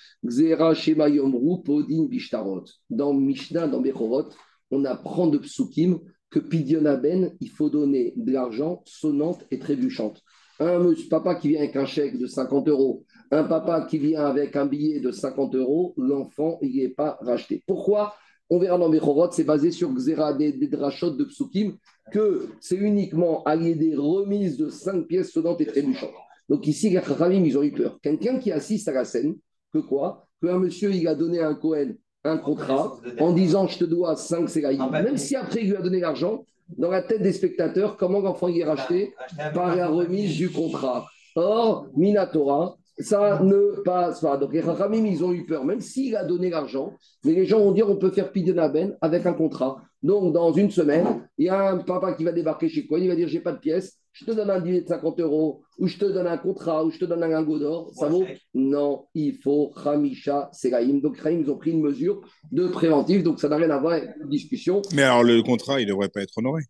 Dans 2.90 3.14
Mishnah, 3.14 3.68
dans 3.68 3.80
Bechorot, 3.80 4.28
on 4.70 4.84
apprend 4.84 5.26
de 5.26 5.38
Psukim 5.38 5.98
que 6.30 6.38
Pidionaben, 6.38 7.32
il 7.40 7.48
faut 7.48 7.70
donner 7.70 8.12
de 8.16 8.32
l'argent 8.32 8.82
sonnante 8.84 9.44
et 9.50 9.58
trébuchante. 9.58 10.22
Un 10.60 10.92
papa 11.08 11.36
qui 11.36 11.48
vient 11.48 11.60
avec 11.60 11.76
un 11.76 11.86
chèque 11.86 12.18
de 12.18 12.26
50 12.26 12.68
euros, 12.68 13.04
un 13.30 13.44
papa 13.44 13.86
qui 13.88 13.98
vient 13.98 14.24
avec 14.24 14.56
un 14.56 14.66
billet 14.66 15.00
de 15.00 15.10
50 15.10 15.54
euros, 15.54 15.94
l'enfant, 15.96 16.58
il 16.62 16.76
n'est 16.76 16.88
pas 16.88 17.18
racheté. 17.20 17.62
Pourquoi? 17.66 18.14
On 18.50 18.58
verra 18.58 18.78
dans 18.78 18.88
Bechorot, 18.88 19.30
c'est 19.30 19.44
basé 19.44 19.70
sur 19.70 19.92
Xera 19.92 20.32
des, 20.32 20.52
des 20.52 20.68
drachot 20.68 21.10
de 21.10 21.24
Psukim, 21.24 21.76
que 22.10 22.48
c'est 22.60 22.76
uniquement 22.76 23.42
allié 23.44 23.74
des 23.74 23.94
remises 23.94 24.56
de 24.56 24.70
5 24.70 25.06
pièces 25.06 25.32
sonnantes 25.32 25.60
et 25.60 25.66
trébuchantes. 25.66 26.14
Donc 26.48 26.66
ici, 26.66 26.88
les 26.88 27.02
Chachamim, 27.02 27.44
ils 27.44 27.58
ont 27.58 27.62
eu 27.62 27.72
peur. 27.72 27.98
Quelqu'un 28.02 28.38
qui 28.38 28.50
assiste 28.50 28.88
à 28.88 28.92
la 28.92 29.04
scène, 29.04 29.36
que 29.72 29.78
quoi? 29.78 30.26
Qu'un 30.42 30.58
monsieur, 30.58 30.92
il 30.92 31.06
a 31.06 31.14
donné 31.14 31.40
à 31.40 31.48
un 31.48 31.54
Cohen 31.54 31.94
un 32.24 32.38
contrat 32.38 32.98
en 33.20 33.32
disant 33.32 33.66
je 33.66 33.78
te 33.78 33.84
dois 33.84 34.16
5 34.16 34.48
séraïm. 34.48 34.90
Même 34.90 35.16
si 35.16 35.36
après 35.36 35.62
il 35.62 35.70
lui 35.70 35.76
a 35.76 35.82
donné 35.82 36.00
l'argent, 36.00 36.44
dans 36.76 36.90
la 36.90 37.02
tête 37.02 37.22
des 37.22 37.32
spectateurs, 37.32 37.96
comment 37.96 38.20
l'enfant 38.20 38.48
il 38.48 38.60
est 38.60 38.64
racheté? 38.64 39.14
Par 39.54 39.74
la 39.74 39.88
remise 39.88 40.36
du 40.36 40.50
contrat. 40.50 41.06
Or, 41.36 41.86
Minatora, 41.96 42.76
ça 42.98 43.40
ne 43.42 43.82
passe 43.82 44.20
pas. 44.20 44.36
Donc 44.36 44.52
les 44.52 44.60
Rachamim, 44.60 45.04
ils 45.06 45.24
ont 45.24 45.32
eu 45.32 45.46
peur, 45.46 45.64
même 45.64 45.80
s'il 45.80 46.16
a 46.16 46.24
donné 46.24 46.50
l'argent, 46.50 46.94
mais 47.24 47.32
les 47.32 47.46
gens 47.46 47.60
vont 47.60 47.72
dire 47.72 47.88
on 47.88 47.96
peut 47.96 48.10
faire 48.10 48.32
Pidenaben 48.32 48.96
avec 49.00 49.26
un 49.26 49.34
contrat. 49.34 49.82
Donc 50.02 50.32
dans 50.32 50.52
une 50.52 50.70
semaine, 50.70 51.28
il 51.38 51.46
y 51.46 51.48
a 51.48 51.70
un 51.70 51.78
papa 51.78 52.12
qui 52.12 52.24
va 52.24 52.32
débarquer 52.32 52.68
chez 52.68 52.86
Cohen, 52.86 53.00
il 53.02 53.08
va 53.08 53.16
dire 53.16 53.28
j'ai 53.28 53.40
pas 53.40 53.52
de 53.52 53.58
pièces, 53.58 53.98
je 54.12 54.24
te 54.24 54.32
donne 54.32 54.50
un 54.50 54.60
billet 54.60 54.80
de 54.80 54.88
50 54.88 55.20
euros, 55.20 55.62
ou 55.78 55.86
je 55.86 55.96
te 55.96 56.04
donne 56.04 56.26
un 56.26 56.38
contrat, 56.38 56.84
ou 56.84 56.90
je 56.90 56.98
te 56.98 57.04
donne 57.04 57.22
un 57.22 57.28
lingot 57.28 57.58
d'or. 57.58 57.92
Ça 57.94 58.08
vaut 58.08 58.24
Non, 58.52 59.06
il 59.14 59.36
faut 59.36 59.72
Hamisha 59.84 60.50
Seraïm. 60.52 61.00
Donc 61.00 61.18
Rahim, 61.18 61.42
ils 61.42 61.50
ont 61.50 61.56
pris 61.56 61.70
une 61.70 61.82
mesure 61.82 62.20
de 62.50 62.66
préventif, 62.66 63.22
donc 63.22 63.38
ça 63.38 63.48
n'a 63.48 63.56
rien 63.56 63.70
à 63.70 63.78
voir 63.78 63.92
avec 63.92 64.10
une 64.20 64.28
discussion. 64.28 64.82
Mais 64.92 65.02
alors, 65.02 65.22
le 65.22 65.40
contrat, 65.42 65.80
il 65.80 65.84
ne 65.86 65.92
devrait 65.92 66.08
pas 66.08 66.22
être 66.22 66.36
honoré. 66.38 66.62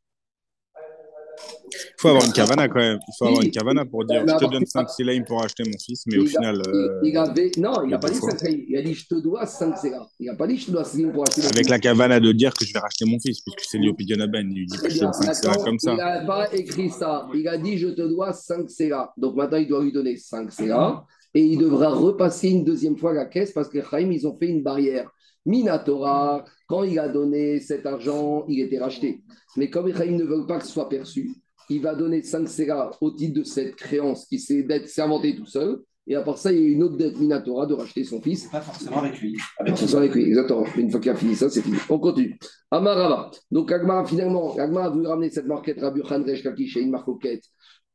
Il 1.70 2.00
faut 2.00 2.08
avoir 2.08 2.24
une 2.24 2.32
cavana 2.32 2.68
quand 2.68 2.78
même. 2.78 2.98
Il 3.06 3.12
faut 3.18 3.26
avoir 3.26 3.42
une 3.42 3.50
cavana 3.50 3.84
pour 3.84 4.04
dire 4.04 4.24
je 4.26 4.46
te 4.46 4.50
donne 4.50 4.64
5 4.66 4.88
silaim 4.88 5.22
pour 5.26 5.42
acheter 5.42 5.64
mon 5.64 5.78
fils, 5.78 6.04
mais 6.06 6.18
au 6.18 6.26
final, 6.26 6.62
euh, 6.66 7.00
il, 7.02 7.16
avait, 7.16 7.50
non, 7.58 7.84
il 7.84 7.90
n'a 7.90 7.98
pas 7.98 8.08
dit 8.08 8.18
faut- 8.18 8.30
5 8.30 8.38
Il 8.68 8.76
a 8.76 8.82
dit 8.82 8.94
je 8.94 9.06
te 9.06 9.14
dois 9.16 9.46
5 9.46 9.76
Sera. 9.76 10.08
Il 10.18 10.26
n'a 10.26 10.34
pas 10.34 10.46
dit 10.46 10.56
je 10.56 10.66
te 10.66 10.70
dois 10.70 10.84
5 10.84 11.12
pour 11.12 11.24
acheter. 11.28 11.42
avec 11.42 11.56
fils. 11.58 11.68
la 11.68 11.78
cavana 11.78 12.20
de 12.20 12.32
dire 12.32 12.54
que 12.54 12.64
je 12.64 12.72
vais 12.72 12.78
racheter 12.78 13.04
mon 13.04 13.18
fils, 13.20 13.40
puisque 13.40 13.60
c'est 13.70 13.78
lié 13.78 13.88
au 13.88 13.94
Pidionaben, 13.94 14.48
il 14.50 14.56
lui 14.58 14.66
dit 14.66 14.76
Très 14.78 14.90
je 14.90 14.98
te 14.98 15.00
donne 15.04 15.12
5 15.12 15.34
silaim 15.34 15.50
Maintenant, 15.50 15.64
comme 15.64 15.78
ça. 15.78 15.92
Il 15.92 15.96
n'a 15.96 16.20
pas 16.24 16.54
écrit 16.54 16.90
ça. 16.90 17.28
Il 17.34 17.46
a 17.48 17.58
dit 17.58 17.76
je 17.78 17.88
te 17.88 18.02
dois 18.02 18.32
5 18.32 18.70
CA. 18.70 19.12
Donc 19.16 19.36
maintenant, 19.36 19.58
il 19.58 19.68
doit 19.68 19.82
lui 19.82 19.92
donner 19.92 20.16
5 20.16 20.50
CA. 20.52 21.04
Et 21.34 21.42
il 21.42 21.58
devra 21.58 21.90
repasser 21.90 22.48
une 22.48 22.64
deuxième 22.64 22.96
fois 22.96 23.12
la 23.12 23.26
caisse 23.26 23.52
parce 23.52 23.68
que 23.68 23.82
Chaim, 23.82 24.10
ils 24.10 24.26
ont 24.26 24.36
fait 24.38 24.46
une 24.48 24.62
barrière. 24.62 25.10
Minatora, 25.46 26.44
quand 26.66 26.82
il 26.84 26.98
a 26.98 27.08
donné 27.08 27.60
cet 27.60 27.86
argent, 27.86 28.44
il 28.48 28.60
était 28.60 28.78
racheté. 28.78 29.22
Mais 29.56 29.70
comme 29.70 29.92
Chaim 29.94 30.12
ne 30.16 30.24
veut 30.24 30.46
pas 30.46 30.58
que 30.58 30.64
ce 30.66 30.72
soit 30.72 30.88
perçu, 30.88 31.30
il 31.70 31.80
va 31.82 31.94
donner 31.94 32.22
5 32.22 32.46
CA 32.48 32.90
au 33.00 33.10
titre 33.10 33.40
de 33.40 33.44
cette 33.44 33.76
créance 33.76 34.26
qui 34.26 34.38
s'est 34.38 34.62
d'être- 34.62 34.88
tout 35.36 35.46
seul. 35.46 35.80
Et 36.10 36.14
à 36.14 36.22
part 36.22 36.38
ça, 36.38 36.50
il 36.50 36.58
y 36.58 36.64
a 36.64 36.68
une 36.70 36.82
autre 36.82 36.96
dette 36.96 37.18
Minatora 37.18 37.66
de 37.66 37.74
racheter 37.74 38.02
son 38.02 38.22
fils. 38.22 38.46
Pas 38.46 38.62
forcément 38.62 39.00
avec 39.00 39.20
lui. 39.20 39.36
Avec 39.58 39.76
avec 39.94 40.14
lui, 40.14 40.24
exactement. 40.24 40.64
Une 40.76 40.90
fois 40.90 41.00
qu'il 41.00 41.10
a 41.10 41.14
fini 41.14 41.34
ça, 41.34 41.50
c'est 41.50 41.60
fini. 41.60 41.76
On 41.90 41.98
continue. 41.98 42.38
Amarava. 42.70 43.30
Donc 43.50 43.70
Agmara, 43.70 44.06
finalement, 44.06 44.56
Agmara 44.56 44.86
a 44.86 44.90
voulu 44.90 45.06
ramener 45.06 45.28
cette 45.28 45.46
marquette 45.46 45.80
Rabbi 45.80 46.00
Khan 46.00 46.22
Resh 46.26 46.44
Lakish 46.44 46.78
et 46.78 46.80
une 46.80 46.90
marquette 46.92 47.44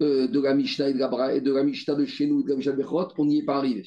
euh, 0.03 0.27
de 0.27 0.39
la 0.39 0.53
Mishnah 0.53 0.89
et 0.89 0.93
de 0.93 0.99
la, 0.99 1.39
de 1.39 1.51
la 1.51 1.63
Mishnah 1.63 1.95
de 1.95 2.05
chez 2.05 2.27
nous 2.27 2.41
et 2.41 2.43
de 2.43 2.49
la 2.49 2.55
Mishnah 2.57 2.73
de 2.73 2.77
Bechot. 2.77 3.07
On 3.17 3.25
n'y 3.25 3.39
est 3.39 3.45
pas 3.45 3.55
arrivé. 3.55 3.83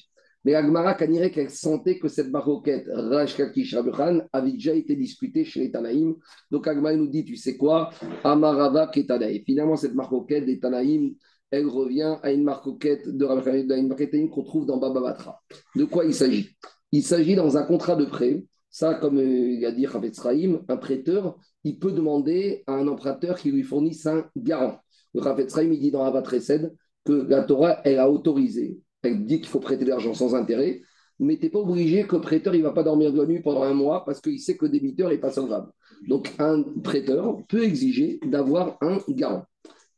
Mais 0.46 0.54
Agmara, 0.54 0.94
Kanire, 0.94 1.32
qu'elle 1.32 1.50
sentait 1.50 1.98
que 1.98 2.06
cette 2.06 2.30
Lakish 2.30 3.74
Rabbi 3.74 3.90
Khan 3.90 4.20
avait 4.32 4.52
déjà 4.52 4.74
été 4.74 4.94
discutée 4.94 5.44
chez 5.44 5.58
les 5.58 5.72
Tanaïm. 5.72 6.14
Donc 6.52 6.68
Agmara 6.68 6.94
nous 6.94 7.08
dit, 7.08 7.24
tu 7.24 7.34
sais 7.34 7.56
quoi? 7.56 7.90
Amarava 8.22 8.86
Ketanaï. 8.86 9.42
Finalement, 9.44 9.74
cette 9.74 9.94
marquette 9.94 10.46
des 10.46 10.60
Tanaïm, 10.60 11.16
elle 11.50 11.66
revient 11.66 12.18
à 12.22 12.30
une 12.30 12.44
marquette 12.44 13.08
de 13.08 13.24
Rabbi 13.24 14.28
qu'on 14.28 14.44
trouve 14.44 14.66
dans 14.66 14.76
Baba 14.76 15.00
Batra. 15.00 15.42
De 15.74 15.84
quoi 15.84 16.04
il 16.04 16.14
s'agit? 16.14 16.50
Il 16.92 17.02
s'agit 17.02 17.34
dans 17.34 17.56
un 17.56 17.64
contrat 17.64 17.96
de 17.96 18.04
prêt. 18.04 18.44
Ça, 18.70 18.94
comme 18.94 19.18
euh, 19.18 19.24
il 19.24 19.66
a 19.66 19.72
dit 19.72 19.86
Ravetz 19.86 20.24
un 20.68 20.76
prêteur, 20.76 21.40
il 21.64 21.80
peut 21.80 21.90
demander 21.90 22.62
à 22.68 22.74
un 22.74 22.86
emprunteur 22.86 23.36
qui 23.36 23.50
lui 23.50 23.64
fournisse 23.64 24.06
un 24.06 24.26
garant. 24.36 24.78
Le 25.12 25.22
Ravetz 25.22 25.56
il 25.60 25.80
dit 25.80 25.90
dans 25.90 26.04
Avat 26.04 26.22
que 26.22 27.12
la 27.12 27.42
Torah, 27.42 27.80
elle 27.84 27.98
a 27.98 28.08
autorisé, 28.08 28.78
dit 29.14 29.38
qu'il 29.38 29.48
faut 29.48 29.60
prêter 29.60 29.84
de 29.84 29.90
l'argent 29.90 30.14
sans 30.14 30.34
intérêt, 30.34 30.82
mais 31.18 31.36
tu 31.36 31.44
n'es 31.44 31.50
pas 31.50 31.60
obligé 31.60 32.06
que 32.06 32.16
le 32.16 32.22
prêteur 32.22 32.52
ne 32.52 32.62
va 32.62 32.72
pas 32.72 32.82
dormir 32.82 33.12
de 33.12 33.18
la 33.18 33.26
nuit 33.26 33.40
pendant 33.40 33.62
un 33.62 33.72
mois 33.74 34.04
parce 34.04 34.20
qu'il 34.20 34.38
sait 34.38 34.56
que 34.56 34.66
le 34.66 34.70
débiteur 34.70 35.08
n'est 35.08 35.18
pas 35.18 35.30
solvable. 35.30 35.70
Donc, 36.08 36.32
un 36.38 36.62
prêteur 36.84 37.38
peut 37.48 37.64
exiger 37.64 38.20
d'avoir 38.26 38.76
un 38.82 38.98
garant. 39.10 39.44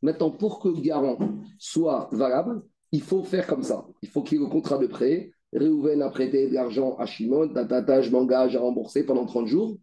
Maintenant, 0.01 0.31
pour 0.31 0.59
que 0.59 0.69
le 0.69 0.79
garant 0.79 1.17
soit 1.57 2.09
valable, 2.13 2.61
il 2.91 3.01
faut 3.01 3.23
faire 3.23 3.47
comme 3.47 3.63
ça. 3.63 3.85
Il 4.01 4.09
faut 4.09 4.23
qu'il 4.23 4.37
y 4.37 4.41
ait 4.41 4.45
le 4.45 4.49
contrat 4.49 4.77
de 4.77 4.87
prêt. 4.87 5.31
Réhouven 5.51 6.01
a 6.01 6.09
prêté 6.09 6.47
de 6.47 6.53
l'argent 6.53 6.95
à 6.97 7.05
Shimon, 7.05 7.49
tatata, 7.49 8.01
je 8.01 8.11
m'engage 8.11 8.55
à 8.55 8.61
rembourser 8.61 9.05
pendant 9.05 9.25
30 9.25 9.47
jours. 9.47 9.77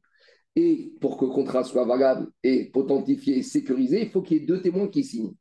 Et 0.55 0.93
pour 1.01 1.19
que 1.19 1.27
le 1.27 1.33
contrat 1.33 1.65
soit 1.65 1.85
valable 1.85 2.29
et 2.43 2.71
potentifié 2.71 3.39
et 3.39 3.43
sécurisé, 3.43 4.03
il 4.03 4.09
faut 4.09 4.23
qu'il 4.23 4.39
y 4.39 4.43
ait 4.43 4.47
deux 4.47 4.63
témoins 4.63 4.89
qui 4.89 5.05
signent. 5.05 5.35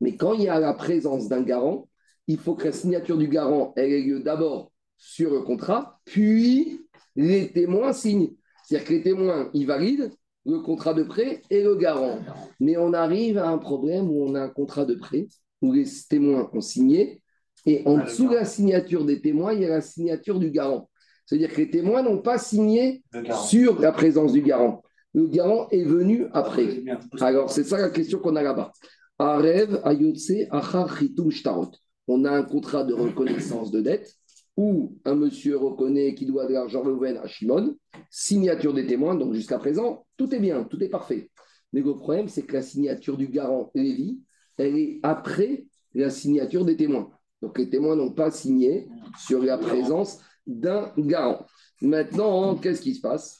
Mais 0.00 0.16
quand 0.16 0.32
il 0.32 0.42
y 0.42 0.48
a 0.48 0.58
la 0.58 0.74
présence 0.74 1.28
d'un 1.28 1.42
garant, 1.42 1.88
il 2.28 2.38
faut 2.38 2.54
que 2.54 2.66
la 2.66 2.72
signature 2.72 3.18
du 3.18 3.26
garant 3.26 3.72
ait 3.76 4.00
lieu 4.00 4.20
d'abord 4.20 4.70
sur 4.96 5.32
le 5.32 5.40
contrat, 5.40 5.98
puis 6.04 6.80
les 7.16 7.50
témoins 7.50 7.92
signent. 7.92 8.34
C'est-à-dire 8.64 8.86
que 8.86 8.92
les 8.94 9.02
témoins, 9.02 9.50
ils 9.54 9.66
valident 9.66 10.10
le 10.46 10.60
contrat 10.60 10.94
de 10.94 11.02
prêt 11.02 11.42
et 11.50 11.62
le 11.62 11.74
garant. 11.74 12.20
Mais 12.60 12.76
on 12.76 12.92
arrive 12.92 13.38
à 13.38 13.48
un 13.48 13.58
problème 13.58 14.10
où 14.10 14.22
on 14.24 14.34
a 14.34 14.42
un 14.42 14.48
contrat 14.48 14.84
de 14.84 14.94
prêt, 14.94 15.26
où 15.62 15.72
les 15.72 15.84
témoins 16.08 16.48
ont 16.52 16.60
signé, 16.60 17.22
et 17.66 17.82
en 17.86 17.98
dessous 17.98 18.28
de 18.28 18.34
la 18.34 18.44
signature 18.44 19.04
des 19.04 19.20
témoins, 19.20 19.52
il 19.52 19.62
y 19.62 19.64
a 19.64 19.68
la 19.68 19.80
signature 19.80 20.38
du 20.38 20.50
garant. 20.50 20.88
C'est-à-dire 21.26 21.52
que 21.52 21.58
les 21.58 21.70
témoins 21.70 22.02
n'ont 22.02 22.22
pas 22.22 22.38
signé 22.38 23.02
sur 23.46 23.80
la 23.80 23.92
présence 23.92 24.32
du 24.32 24.42
garant. 24.42 24.82
Le 25.12 25.26
garant 25.26 25.68
est 25.70 25.84
venu 25.84 26.26
après. 26.32 26.82
Alors, 27.20 27.50
c'est 27.50 27.64
ça 27.64 27.78
la 27.78 27.90
question 27.90 28.18
qu'on 28.18 28.36
a 28.36 28.42
là-bas. 28.42 28.72
Arev, 29.18 29.80
Ayotse, 29.84 30.32
Achar, 30.50 30.96
Shtarot. 31.30 31.72
On 32.08 32.24
a 32.24 32.30
un 32.30 32.42
contrat 32.42 32.84
de 32.84 32.94
reconnaissance 32.94 33.70
de 33.70 33.80
dette 33.80 34.14
où 34.56 34.96
un 35.04 35.14
monsieur 35.14 35.56
reconnaît 35.56 36.14
qu'il 36.14 36.28
doit 36.28 36.46
de 36.46 36.54
l'argent 36.54 36.82
Reuven 36.82 37.18
à 37.18 37.28
Shimon, 37.28 37.76
signature 38.10 38.74
des 38.74 38.86
témoins, 38.86 39.14
donc 39.14 39.34
jusqu'à 39.34 39.58
présent, 39.58 40.04
tout 40.16 40.34
est 40.34 40.40
bien, 40.40 40.64
tout 40.64 40.82
est 40.82 40.88
parfait. 40.88 41.30
Mais 41.72 41.80
le 41.80 41.94
problème, 41.94 42.28
c'est 42.28 42.42
que 42.42 42.54
la 42.54 42.62
signature 42.62 43.16
du 43.16 43.28
garant 43.28 43.70
Lévi, 43.74 44.18
elle 44.56 44.76
est 44.76 44.98
après 45.04 45.66
la 45.94 46.10
signature 46.10 46.64
des 46.64 46.76
témoins. 46.76 47.10
Donc 47.40 47.56
les 47.58 47.70
témoins 47.70 47.94
n'ont 47.94 48.12
pas 48.12 48.30
signé 48.30 48.88
sur 49.18 49.42
la 49.42 49.58
présence 49.58 50.18
d'un 50.46 50.92
garant. 50.96 51.46
Maintenant, 51.80 52.56
qu'est-ce 52.56 52.80
qui 52.80 52.94
se 52.94 53.00
passe? 53.00 53.38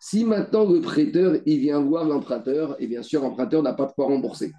Si 0.00 0.24
maintenant 0.24 0.64
le 0.64 0.80
prêteur 0.80 1.36
il 1.46 1.58
vient 1.58 1.80
voir 1.80 2.04
l'emprunteur, 2.04 2.76
et 2.80 2.86
bien 2.86 3.02
sûr 3.02 3.22
l'emprunteur 3.22 3.62
n'a 3.62 3.72
pas 3.72 3.86
de 3.86 3.92
quoi 3.92 4.06
rembourser. 4.06 4.52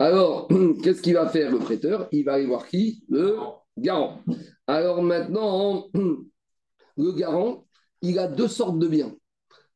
Alors, 0.00 0.48
qu'est-ce 0.82 1.02
qu'il 1.02 1.12
va 1.12 1.28
faire 1.28 1.50
le 1.50 1.58
prêteur? 1.58 2.08
Il 2.10 2.24
va 2.24 2.32
aller 2.32 2.46
voir 2.46 2.66
qui? 2.66 3.04
Le 3.10 3.36
garant. 3.76 4.22
Alors 4.66 5.02
maintenant, 5.02 5.88
le 6.96 7.12
garant, 7.12 7.66
il 8.00 8.18
a 8.18 8.26
deux 8.26 8.48
sortes 8.48 8.78
de 8.78 8.88
biens. 8.88 9.14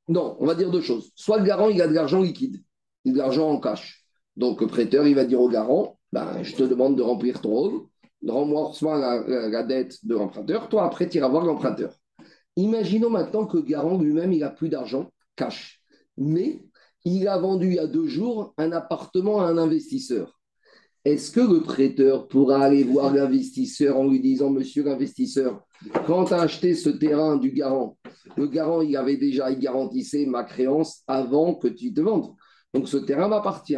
Non, 0.09 0.37
on 0.41 0.47
va 0.47 0.55
dire 0.55 0.71
deux 0.71 0.81
choses. 0.81 1.13
Soit 1.15 1.39
le 1.39 1.45
garant, 1.45 1.69
il 1.69 1.81
a 1.83 1.89
de 1.89 1.93
l'argent 1.93 2.23
liquide, 2.23 2.63
de 3.05 3.19
l'argent 3.19 3.51
en 3.51 3.61
cash. 3.61 4.07
Donc 4.35 4.63
le 4.63 4.67
prêteur, 4.67 5.07
il 5.07 5.15
va 5.15 5.27
dire 5.27 5.43
au 5.43 5.49
garant, 5.51 5.99
ben, 6.11 6.43
je 6.43 6.57
te 6.57 6.63
demande 6.63 6.97
de 6.97 7.03
remplir 7.03 7.43
ton 7.43 7.51
rôle, 7.51 7.81
rends-moi 8.27 8.73
la, 8.99 9.49
la, 9.51 9.63
dette 9.63 10.07
de 10.07 10.15
l'emprunteur, 10.15 10.71
toi 10.71 10.85
après 10.85 11.07
tu 11.07 11.19
iras 11.19 11.29
voir 11.29 11.45
l'emprunteur. 11.45 11.95
Imaginons 12.57 13.11
maintenant 13.11 13.47
que 13.47 13.59
le 13.59 13.63
garant 13.63 13.99
lui-même, 13.99 14.33
il 14.33 14.41
n'a 14.41 14.51
plus 14.51 14.71
d'argent, 14.71 15.13
cash. 15.37 15.83
Mais 16.17 16.63
il 17.05 17.29
a 17.29 17.39
vendu 17.39 17.69
il 17.69 17.75
y 17.75 17.79
a 17.79 17.87
deux 17.87 18.07
jours 18.07 18.55
un 18.57 18.73
appartement 18.73 19.41
à 19.41 19.47
un 19.47 19.59
investisseur. 19.59 20.41
Est-ce 21.05 21.31
que 21.31 21.41
le 21.41 21.61
prêteur 21.61 22.29
pourra 22.29 22.65
aller 22.65 22.83
voir 22.83 23.13
l'investisseur 23.13 23.99
en 23.99 24.09
lui 24.09 24.21
disant, 24.21 24.49
monsieur 24.49 24.85
l'investisseur, 24.85 25.63
quand 26.07 26.25
tu 26.25 26.35
as 26.35 26.41
acheté 26.41 26.75
ce 26.75 26.89
terrain 26.89 27.37
du 27.37 27.53
garant, 27.53 27.99
le 28.39 28.47
garant, 28.47 28.81
il 28.81 28.97
avait 28.97 29.19
déjà, 29.19 29.51
il 29.51 29.59
garantissait 29.59 30.25
ma 30.25 30.45
créance 30.45 31.03
avant 31.07 31.55
que 31.55 31.69
tu 31.69 31.93
te 31.93 32.01
vendes. 32.01 32.35
Donc 32.73 32.89
ce 32.89 32.97
terrain 32.97 33.29
m'appartient. 33.29 33.77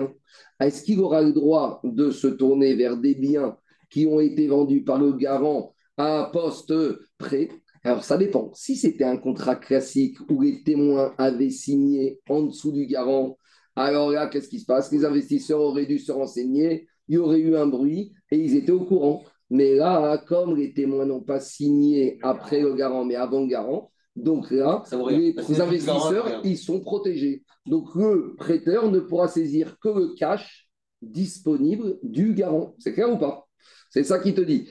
Est-ce 0.60 0.84
qu'il 0.84 1.00
aura 1.00 1.20
le 1.20 1.32
droit 1.32 1.80
de 1.82 2.10
se 2.10 2.28
tourner 2.28 2.74
vers 2.74 2.96
des 2.96 3.16
biens 3.16 3.56
qui 3.90 4.06
ont 4.06 4.20
été 4.20 4.46
vendus 4.46 4.84
par 4.84 4.98
le 4.98 5.12
garant 5.12 5.74
à 5.96 6.20
un 6.20 6.24
poste 6.30 6.72
prêt? 7.18 7.48
Alors, 7.86 8.02
ça 8.02 8.18
dépend. 8.18 8.50
Si 8.52 8.74
c'était 8.74 9.04
un 9.04 9.16
contrat 9.16 9.54
classique 9.54 10.18
où 10.28 10.42
les 10.42 10.64
témoins 10.64 11.14
avaient 11.18 11.50
signé 11.50 12.18
en 12.28 12.42
dessous 12.42 12.72
du 12.72 12.86
garant, 12.86 13.38
alors 13.76 14.10
là, 14.10 14.26
qu'est-ce 14.26 14.48
qui 14.48 14.58
se 14.58 14.66
passe? 14.66 14.90
Les 14.90 15.04
investisseurs 15.04 15.60
auraient 15.60 15.86
dû 15.86 16.00
se 16.00 16.10
renseigner, 16.10 16.88
il 17.06 17.14
y 17.14 17.18
aurait 17.18 17.38
eu 17.38 17.54
un 17.56 17.68
bruit 17.68 18.12
et 18.32 18.38
ils 18.38 18.56
étaient 18.56 18.72
au 18.72 18.84
courant. 18.84 19.22
Mais 19.50 19.76
là, 19.76 20.18
comme 20.26 20.56
les 20.56 20.74
témoins 20.74 21.06
n'ont 21.06 21.20
pas 21.20 21.38
signé 21.38 22.18
après 22.22 22.60
le 22.60 22.74
garant, 22.74 23.04
mais 23.04 23.14
avant 23.14 23.42
le 23.42 23.46
garant, 23.46 23.92
donc 24.16 24.50
là, 24.50 24.82
les, 25.10 25.60
investisseurs, 25.60 26.40
ils 26.42 26.58
sont 26.58 26.80
protégés. 26.80 27.44
Donc 27.66 27.94
le 27.94 28.34
prêteur 28.36 28.90
ne 28.90 28.98
pourra 28.98 29.28
saisir 29.28 29.78
que 29.78 29.90
le 29.90 30.14
cash 30.14 30.68
disponible 31.02 31.98
du 32.02 32.34
garant. 32.34 32.74
C'est 32.80 32.94
clair 32.94 33.12
ou 33.12 33.18
pas? 33.18 33.46
C'est 33.90 34.02
ça 34.02 34.18
qui 34.18 34.34
te 34.34 34.40
dit. 34.40 34.68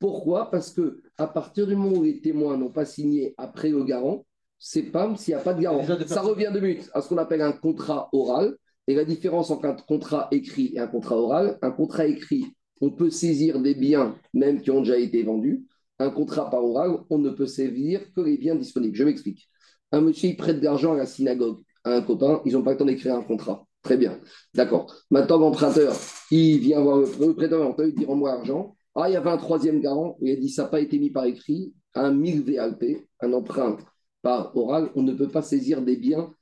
Pourquoi? 0.00 0.50
Parce 0.50 0.72
que 0.72 1.02
à 1.18 1.28
partir 1.28 1.66
du 1.66 1.76
moment 1.76 1.98
où 1.98 2.02
les 2.02 2.20
témoins 2.20 2.56
n'ont 2.56 2.70
pas 2.70 2.86
signé 2.86 3.34
après 3.38 3.68
le 3.68 3.84
garant, 3.84 4.26
c'est 4.58 4.82
pas 4.82 5.14
s'il 5.16 5.34
n'y 5.34 5.40
a 5.40 5.42
pas 5.42 5.54
de 5.54 5.60
garant. 5.60 5.84
Ça 6.06 6.22
revient 6.22 6.50
de 6.52 6.58
but 6.58 6.90
à 6.92 7.02
ce 7.02 7.08
qu'on 7.08 7.18
appelle 7.18 7.42
un 7.42 7.52
contrat 7.52 8.08
oral. 8.12 8.56
Et 8.86 8.94
la 8.94 9.04
différence 9.04 9.50
entre 9.50 9.66
un 9.66 9.74
contrat 9.74 10.26
écrit 10.32 10.72
et 10.74 10.80
un 10.80 10.88
contrat 10.88 11.16
oral, 11.16 11.58
un 11.62 11.70
contrat 11.70 12.06
écrit, 12.06 12.46
on 12.80 12.90
peut 12.90 13.10
saisir 13.10 13.60
des 13.60 13.74
biens 13.74 14.16
même 14.34 14.62
qui 14.62 14.70
ont 14.70 14.80
déjà 14.80 14.98
été 14.98 15.22
vendus. 15.22 15.64
Un 15.98 16.10
contrat 16.10 16.50
par 16.50 16.64
oral, 16.64 16.98
on 17.10 17.18
ne 17.18 17.30
peut 17.30 17.46
saisir 17.46 18.00
que 18.16 18.22
les 18.22 18.38
biens 18.38 18.56
disponibles. 18.56 18.96
Je 18.96 19.04
m'explique. 19.04 19.48
Un 19.92 20.00
monsieur, 20.00 20.30
il 20.30 20.36
prête 20.36 20.58
de 20.58 20.64
l'argent 20.64 20.94
à 20.94 20.96
la 20.96 21.06
synagogue 21.06 21.60
à 21.84 21.92
un 21.92 22.02
copain, 22.02 22.40
ils 22.46 22.54
n'ont 22.54 22.62
pas 22.62 22.72
le 22.72 22.78
temps 22.78 22.84
d'écrire 22.84 23.14
un 23.14 23.22
contrat. 23.22 23.66
Très 23.82 23.96
bien. 23.96 24.18
D'accord. 24.54 24.94
Maintenant, 25.10 25.38
l'emprunteur, 25.38 25.94
il 26.30 26.58
vient 26.58 26.80
voir 26.80 26.98
le 26.98 27.34
prêteur, 27.34 27.74
il 27.78 27.94
dit 27.94 28.04
Rends-moi 28.04 28.30
l'argent. 28.30 28.76
Ah, 28.94 29.08
il 29.08 29.12
y 29.12 29.16
avait 29.16 29.30
un 29.30 29.36
troisième 29.36 29.80
garant, 29.80 30.16
il 30.20 30.32
a 30.32 30.36
dit 30.36 30.48
ça 30.48 30.64
n'a 30.64 30.68
pas 30.68 30.80
été 30.80 30.98
mis 30.98 31.10
par 31.10 31.24
écrit, 31.24 31.72
un 31.94 32.12
1000 32.12 32.42
VALP, 32.42 33.06
un 33.20 33.32
emprunt 33.32 33.76
par 34.22 34.56
oral, 34.56 34.90
on 34.94 35.02
ne 35.02 35.12
peut 35.12 35.28
pas 35.28 35.42
saisir 35.42 35.82
des 35.82 35.96
biens, 35.96 36.32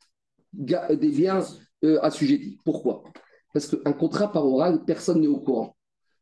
des 0.53 1.11
biens 1.11 1.45
euh, 1.85 1.99
assujettis. 2.03 2.59
Pourquoi? 2.65 3.05
Parce 3.53 3.69
qu'un 3.69 3.93
contrat 3.93 4.33
par 4.33 4.47
oral, 4.47 4.85
personne 4.85 5.21
n'est 5.21 5.27
au 5.27 5.41
courant. 5.41 5.77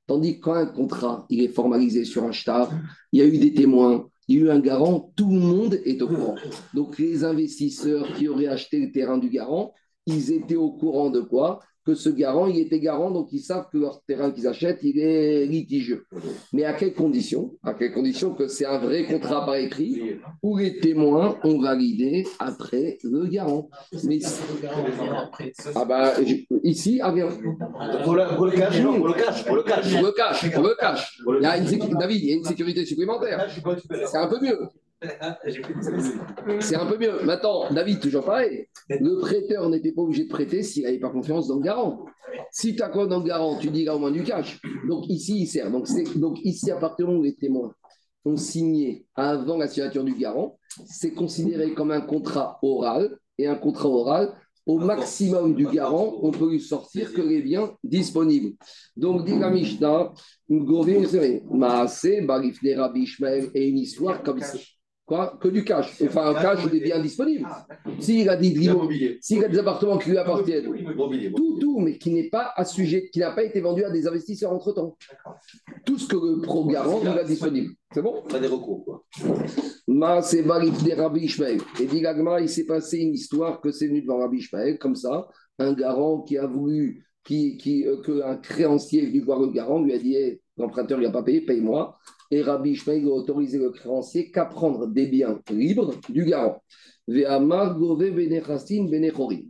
Tandis 0.06 0.38
que 0.38 0.44
quand 0.44 0.54
un 0.54 0.66
contrat 0.66 1.26
il 1.28 1.42
est 1.42 1.48
formalisé 1.48 2.04
sur 2.04 2.24
un 2.24 2.32
shtar, 2.32 2.70
il 3.12 3.20
y 3.20 3.22
a 3.22 3.26
eu 3.26 3.38
des 3.38 3.52
témoins, 3.52 4.08
il 4.28 4.36
y 4.36 4.38
a 4.38 4.44
eu 4.44 4.50
un 4.50 4.60
garant, 4.60 5.12
tout 5.16 5.30
le 5.30 5.40
monde 5.40 5.80
est 5.84 6.00
au 6.02 6.08
courant. 6.08 6.36
Donc 6.74 6.98
les 6.98 7.24
investisseurs 7.24 8.14
qui 8.14 8.28
auraient 8.28 8.46
acheté 8.46 8.78
le 8.78 8.92
terrain 8.92 9.18
du 9.18 9.30
garant, 9.30 9.72
ils 10.06 10.32
étaient 10.32 10.56
au 10.56 10.72
courant 10.72 11.10
de 11.10 11.20
quoi? 11.20 11.60
Que 11.86 11.94
ce 11.94 12.08
garant, 12.08 12.48
il 12.48 12.58
était 12.58 12.80
garant, 12.80 13.12
donc 13.12 13.28
ils 13.32 13.40
savent 13.40 13.68
que 13.72 13.78
leur 13.78 14.02
terrain 14.02 14.32
qu'ils 14.32 14.48
achètent, 14.48 14.80
il 14.82 14.98
est 14.98 15.46
litigieux. 15.46 16.04
Mais 16.52 16.64
à 16.64 16.72
quelles 16.72 16.94
conditions? 16.94 17.54
À 17.62 17.74
quelles 17.74 17.92
conditions? 17.92 18.34
Que 18.34 18.48
c'est 18.48 18.66
un 18.66 18.78
vrai 18.78 19.04
contrat 19.04 19.46
par 19.46 19.54
écrit 19.54 20.16
où 20.42 20.56
les 20.56 20.80
témoins 20.80 21.36
ont 21.44 21.60
validé 21.60 22.26
après 22.40 22.98
le 23.04 23.26
garant. 23.26 23.68
Mais, 24.04 24.18
ah 25.76 25.84
bah, 25.84 26.14
ici, 26.64 26.98
ah 27.00 27.12
bien. 27.12 27.28
Pour 28.04 28.14
le, 28.14 28.22
cash, 28.50 28.82
pour 28.82 29.06
le 29.06 29.12
cash, 29.12 29.44
pour 29.44 29.56
le 29.56 29.62
cash. 29.62 29.94
Pour 29.94 30.02
le 30.02 30.12
cash, 30.12 30.50
pour 30.52 30.62
le 30.62 30.74
cash. 30.74 31.22
David, 32.00 32.22
il 32.22 32.28
y 32.28 32.32
a 32.32 32.36
une 32.36 32.44
sécurité 32.44 32.84
supplémentaire. 32.84 33.46
C'est 34.06 34.18
un 34.18 34.26
peu 34.26 34.40
mieux. 34.40 34.58
C'est 36.60 36.76
un 36.76 36.86
peu 36.86 36.98
mieux. 36.98 37.22
Maintenant, 37.24 37.70
David, 37.70 38.00
toujours 38.00 38.24
pareil. 38.24 38.66
Le 38.88 39.20
prêteur 39.20 39.68
n'était 39.68 39.92
pas 39.92 40.02
obligé 40.02 40.24
de 40.24 40.28
prêter 40.28 40.62
s'il 40.62 40.84
n'avait 40.84 40.98
pas 40.98 41.10
confiance 41.10 41.48
dans 41.48 41.56
le 41.56 41.62
garant. 41.62 42.06
Si 42.50 42.74
tu 42.74 42.82
as 42.82 42.88
quoi 42.88 43.06
dans 43.06 43.18
le 43.18 43.24
garant, 43.26 43.56
tu 43.58 43.68
dis 43.70 43.84
là 43.84 43.94
au 43.96 43.98
moins 43.98 44.10
du 44.10 44.22
cash. 44.22 44.60
Donc 44.88 45.08
ici, 45.08 45.40
il 45.40 45.46
sert. 45.46 45.70
Donc, 45.70 45.86
donc 46.16 46.38
ici, 46.44 46.70
à 46.70 46.76
partir 46.76 47.06
du 47.06 47.12
moment 47.12 47.20
où 47.20 47.24
les 47.24 47.36
témoins 47.36 47.74
ont 48.24 48.36
signé 48.36 49.06
avant 49.14 49.58
la 49.58 49.68
signature 49.68 50.04
du 50.04 50.14
garant, 50.14 50.58
c'est 50.86 51.12
considéré 51.12 51.74
comme 51.74 51.90
un 51.90 52.00
contrat 52.00 52.58
oral. 52.62 53.18
Et 53.38 53.46
un 53.46 53.54
contrat 53.54 53.90
oral, 53.90 54.34
au 54.64 54.78
maximum 54.78 55.54
du 55.54 55.66
garant, 55.66 56.18
on 56.22 56.30
peut 56.30 56.50
lui 56.50 56.60
sortir 56.60 57.12
que 57.12 57.20
les 57.20 57.42
biens 57.42 57.76
disponibles. 57.84 58.56
Donc, 58.96 59.26
dit 59.26 59.38
la 59.38 59.50
Mishnah, 59.50 60.14
et 63.54 63.68
une 63.68 63.78
histoire 63.78 64.22
comme 64.22 64.40
ça. 64.40 64.58
Quoi 65.06 65.38
Que 65.40 65.46
du 65.46 65.62
cash. 65.62 66.02
Enfin, 66.02 66.34
un 66.34 66.34
cash 66.34 66.68
des 66.68 66.80
biens 66.80 67.00
disponibles. 67.00 67.46
S'il 68.00 68.28
a, 68.28 68.36
dit, 68.36 68.68
s'il 69.20 69.44
a 69.44 69.48
des 69.48 69.58
appartements 69.58 69.98
qui 69.98 70.10
lui 70.10 70.18
appartiennent, 70.18 70.64
tout, 71.34 71.58
tout, 71.60 71.78
mais 71.78 71.96
qui 71.96 72.10
n'est 72.12 72.28
pas 72.28 72.52
assujetti, 72.56 73.10
qui 73.10 73.20
n'a 73.20 73.30
pas 73.30 73.44
été 73.44 73.60
vendu 73.60 73.84
à 73.84 73.90
des 73.90 74.08
investisseurs 74.08 74.52
entre-temps. 74.52 74.96
Tout 75.84 75.96
ce 75.96 76.08
que 76.08 76.16
le 76.16 76.42
pro-garant 76.42 77.00
il 77.02 77.08
a 77.08 77.22
disponible. 77.22 77.72
C'est 77.94 78.02
bon? 78.02 78.22
Pas 78.28 78.40
des 78.40 78.48
recours, 78.48 78.84
quoi. 78.84 79.04
Ma, 79.86 80.22
c'est 80.22 80.42
des 80.42 80.94
Rabbi 80.94 81.20
Ishmael. 81.20 81.60
Et 81.80 81.86
dit 81.86 82.02
il 82.40 82.48
s'est 82.48 82.66
passé 82.66 82.98
une 82.98 83.14
histoire 83.14 83.60
que 83.60 83.70
c'est 83.70 83.86
venu 83.86 84.02
devant 84.02 84.18
Rabbi 84.18 84.38
Ishmael, 84.38 84.76
comme 84.76 84.96
ça, 84.96 85.28
un 85.60 85.72
garant 85.72 86.22
qui 86.22 86.36
a 86.36 86.48
voulu, 86.48 87.06
qui, 87.22 87.56
qui, 87.58 87.86
euh, 87.86 88.02
qu'un 88.02 88.38
créancier 88.38 89.04
est 89.04 89.06
venu 89.06 89.20
voir 89.20 89.38
le 89.38 89.48
garant, 89.52 89.80
lui 89.80 89.92
a 89.92 89.98
dit 89.98 90.40
l'emprunteur, 90.56 91.00
il 91.00 91.04
n'a 91.04 91.12
pas 91.12 91.22
payé, 91.22 91.42
paye-moi. 91.42 91.96
Et 92.30 92.42
Rabbi 92.42 92.70
Ishmael 92.70 93.04
a 93.04 93.08
autorisé 93.08 93.58
le 93.58 93.70
créancier 93.70 94.30
qu'à 94.30 94.46
prendre 94.46 94.86
des 94.86 95.06
biens 95.06 95.40
libres 95.50 95.94
du 96.08 96.24
garant. 96.24 96.62
Ve'amar 97.08 97.78
benechastin 97.78 98.86
benechorim. 98.90 99.46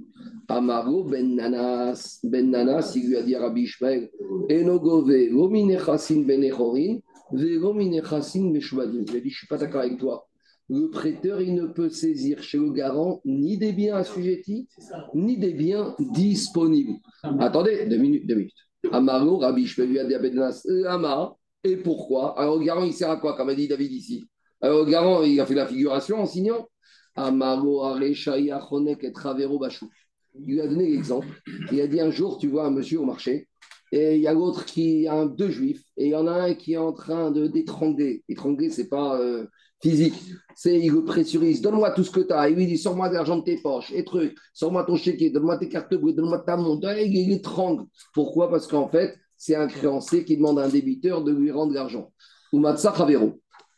Amaro 0.49 1.05
ben 1.05 1.35
nanas, 1.35 2.21
ben 2.23 2.51
nanas, 2.51 2.93
il 2.95 3.09
lui 3.09 3.17
a 3.17 3.23
dit 3.23 3.35
à 3.35 3.41
Rabbi 3.41 3.63
Ishmael, 3.63 4.11
enogove 4.51 5.29
lominechasin 5.31 6.23
benechorim, 6.23 7.01
ve'lominechasin 7.33 8.51
beshvadim. 8.51 9.05
Il 9.09 9.17
a 9.17 9.21
dit, 9.21 9.31
je 9.31 9.35
ne 9.35 9.39
suis 9.39 9.47
pas 9.49 9.59
d'accord 9.59 9.81
avec 9.81 9.99
toi. 9.99 10.29
Le 10.69 10.89
prêteur, 10.91 11.41
il 11.41 11.55
ne 11.55 11.67
peut 11.67 11.89
saisir 11.89 12.43
chez 12.43 12.59
le 12.59 12.71
garant 12.71 13.21
ni 13.25 13.57
des 13.57 13.73
biens 13.73 13.97
assujettis, 13.97 14.69
ni 15.15 15.37
des 15.37 15.53
biens 15.53 15.95
disponibles. 15.99 16.95
Attendez, 17.39 17.87
deux 17.87 17.99
minutes, 17.99 18.27
deux 18.27 18.35
minutes. 18.35 18.55
Amaro, 18.93 19.39
Rabbi 19.39 19.63
Ishmael 19.63 19.89
lui 19.89 19.99
a 19.99 20.05
dit 20.05 20.15
à 20.15 20.19
Ben 20.19 20.35
Nanas, 20.35 20.63
Amar, 20.89 21.36
et 21.67 21.77
pourquoi? 21.77 22.39
Alors, 22.39 22.61
garant, 22.61 22.85
il 22.85 22.93
sert 22.93 23.11
à 23.11 23.17
quoi, 23.17 23.37
comme 23.37 23.49
a 23.49 23.55
dit 23.55 23.69
David 23.69 23.93
ici? 23.93 24.29
Alors, 24.61 24.85
le 24.85 24.91
garant, 24.91 25.23
il 25.23 25.41
a 25.41 25.47
fait 25.47 25.55
la 25.55 25.67
figuration 25.67 26.21
en 26.21 26.27
signant 26.27 26.69
Amaro, 27.15 27.85
Achonek 27.85 29.05
et 29.05 29.13
Travero 29.13 29.59
Bachou. 29.59 29.91
Il 30.39 30.47
lui 30.47 30.61
a 30.61 30.69
donné 30.69 30.89
l'exemple. 30.91 31.29
Il 31.73 31.81
a 31.81 31.87
dit 31.87 32.01
un 32.01 32.11
jour, 32.11 32.39
tu 32.39 32.49
vois 32.49 32.67
un 32.67 32.71
monsieur 32.71 33.01
au 33.01 33.05
marché, 33.05 33.49
et 33.93 34.17
il 34.17 34.21
y 34.21 34.27
a 34.27 34.33
l'autre 34.33 34.65
qui 34.65 35.07
a 35.09 35.25
deux 35.25 35.51
juifs, 35.51 35.83
et 35.97 36.07
il 36.07 36.11
y 36.11 36.15
en 36.15 36.27
a 36.27 36.33
un 36.33 36.55
qui 36.55 36.75
est 36.75 36.79
en 36.79 36.93
train 36.93 37.31
de 37.31 37.47
d'étrangler. 37.47 38.23
Étrangler, 38.29 38.71
c'est 38.71 38.89
pas 38.89 39.19
euh, 39.21 39.47
physique, 39.83 40.15
c'est 40.55 40.79
il 40.79 40.93
le 40.93 41.05
pressurise. 41.05 41.63
Donne-moi 41.63 41.93
tout 41.93 42.05
ce 42.05 42.11
que 42.11 42.21
tu 42.21 42.33
as. 42.33 42.51
Il 42.51 42.57
lui 42.57 42.67
dit 42.67 42.77
Sors-moi 42.77 43.09
de 43.09 43.15
l'argent 43.15 43.39
de 43.39 43.45
tes 43.45 43.57
poches, 43.63 43.93
et 43.93 44.05
trucs, 44.05 44.37
sors-moi 44.53 44.85
ton 44.85 44.97
chéquier, 44.97 45.31
donne-moi 45.31 45.57
tes 45.59 45.69
cartes 45.69 45.95
bleues, 45.95 46.13
donne-moi 46.13 46.41
ta 46.41 46.57
montre. 46.57 46.99
Il 46.99 47.33
étrangle. 47.33 47.85
Pourquoi? 48.13 48.51
Parce 48.51 48.67
qu'en 48.67 48.89
fait, 48.89 49.17
c'est 49.37 49.55
un 49.55 49.67
créancier 49.67 50.25
qui 50.25 50.37
demande 50.37 50.59
à 50.59 50.65
un 50.65 50.69
débiteur 50.69 51.23
de 51.23 51.33
lui 51.33 51.51
rendre 51.51 51.73
l'argent. 51.73 52.13
Ou 52.53 52.59
Matsa 52.59 52.95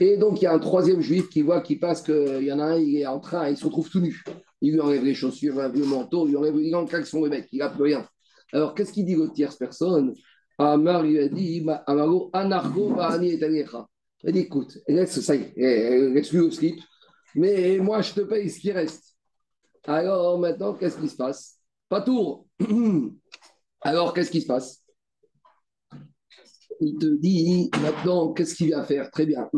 Et 0.01 0.17
donc, 0.17 0.41
il 0.41 0.45
y 0.45 0.47
a 0.47 0.53
un 0.53 0.59
troisième 0.59 1.01
juif 1.01 1.29
qui 1.29 1.43
voit, 1.43 1.61
qui 1.61 1.77
passe 1.77 2.03
qu'il 2.03 2.43
y 2.43 2.53
en 2.53 2.59
a 2.59 2.65
un, 2.65 2.79
il 2.79 2.97
est 2.99 3.07
en 3.07 3.21
train, 3.21 3.49
il 3.49 3.57
se 3.57 3.65
retrouve 3.65 3.89
tout 3.89 4.01
nu. 4.01 4.23
Il 4.61 4.73
lui 4.73 4.81
enlève 4.81 5.05
les 5.05 5.15
chaussures, 5.15 5.57
le 5.57 5.85
manteau, 5.85 6.27
il 6.27 6.31
lui 6.31 6.37
enlève, 6.37 6.57
il 6.57 6.75
enlève 6.75 7.05
son 7.05 7.21
mec, 7.27 7.49
il 7.53 7.59
n'a 7.59 7.71
plus 7.71 7.85
rien. 7.85 8.07
Alors, 8.53 8.75
qu'est-ce 8.75 8.93
qu'il 8.93 9.05
dit 9.05 9.15
le 9.15 9.31
tierce 9.33 9.57
personne? 9.57 10.15
Amar 10.59 11.03
lui 11.03 11.19
a 11.19 11.29
dit 11.29 11.65
Amaro, 11.87 12.31
anargo, 12.33 12.99
ani 12.99 13.31
et 13.31 13.67
Il 14.25 14.33
dit 14.33 14.41
écoute, 14.41 14.79
laisse, 14.89 15.21
ça 15.21 15.37
est, 15.37 15.55
laisse-lui 15.57 16.41
au 16.41 16.51
slip, 16.51 16.81
mais 17.35 17.79
moi, 17.79 18.03
je 18.03 18.15
te 18.15 18.21
paye 18.23 18.51
ce 18.51 18.59
qui 18.59 18.73
reste. 18.73 19.17
Alors, 19.87 20.39
maintenant, 20.39 20.75
qu'est-ce 20.75 20.99
qui 20.99 21.09
se 21.09 21.17
passe? 21.17 21.59
Pas 21.89 22.03
tour. 22.03 22.47
Alors, 23.81 24.13
qu'est-ce 24.13 24.31
qui 24.31 24.41
se 24.41 24.47
passe? 24.47 24.83
Il 26.81 26.97
te 26.99 27.07
dit 27.07 27.71
maintenant, 27.83 28.33
qu'est-ce 28.33 28.55
qu'il 28.55 28.71
va 28.71 28.85
faire? 28.85 29.11
Très 29.11 29.27
bien. 29.27 29.49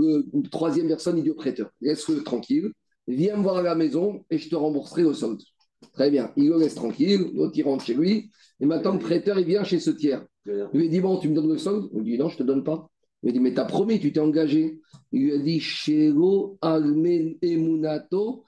Troisième 0.51 0.89
personne, 0.89 1.18
il 1.18 1.25
dit 1.25 1.31
au 1.31 1.35
prêteur 1.35 1.71
laisse-le 1.81 2.23
tranquille, 2.23 2.73
viens 3.07 3.37
me 3.37 3.43
voir 3.43 3.59
à 3.59 3.62
la 3.62 3.75
maison 3.75 4.25
et 4.31 4.39
je 4.39 4.49
te 4.49 4.57
rembourserai 4.57 5.05
au 5.05 5.14
solde. 5.14 5.41
Très 5.93 6.11
bien. 6.11 6.31
Il 6.37 6.49
le 6.49 6.59
laisse 6.59 6.75
tranquille, 6.75 7.31
l'autre 7.35 7.55
il 7.57 7.62
rentre 7.62 7.85
chez 7.85 7.95
lui. 7.95 8.31
Et 8.61 8.66
maintenant, 8.66 8.93
le 8.93 8.99
prêteur, 8.99 9.39
il 9.39 9.47
vient 9.47 9.64
chez 9.64 9.81
ce 9.81 9.91
tiers. 9.91 10.25
Il 10.47 10.68
lui 10.75 10.89
dit 10.89 11.01
Bon, 11.01 11.18
tu 11.18 11.29
me 11.29 11.35
donnes 11.35 11.49
le 11.49 11.59
solde? 11.59 11.89
Il 11.95 12.01
lui 12.01 12.12
dit 12.12 12.18
Non, 12.18 12.29
je 12.29 12.35
ne 12.35 12.39
te 12.39 12.43
donne 12.45 12.64
pas. 12.64 12.91
Il 13.23 13.29
lui 13.29 13.33
dit 13.35 13.41
Mais 13.41 13.55
t'as 13.55 13.64
promis, 13.64 13.99
tu 13.99 14.12
t'es 14.12 14.21
engagé. 14.21 14.81
Il 15.12 15.23
lui 15.23 15.33
a 15.33 15.39
dit 15.39 15.61
Shego 15.61 16.59
almen 16.61 17.37
emunato 17.43 18.45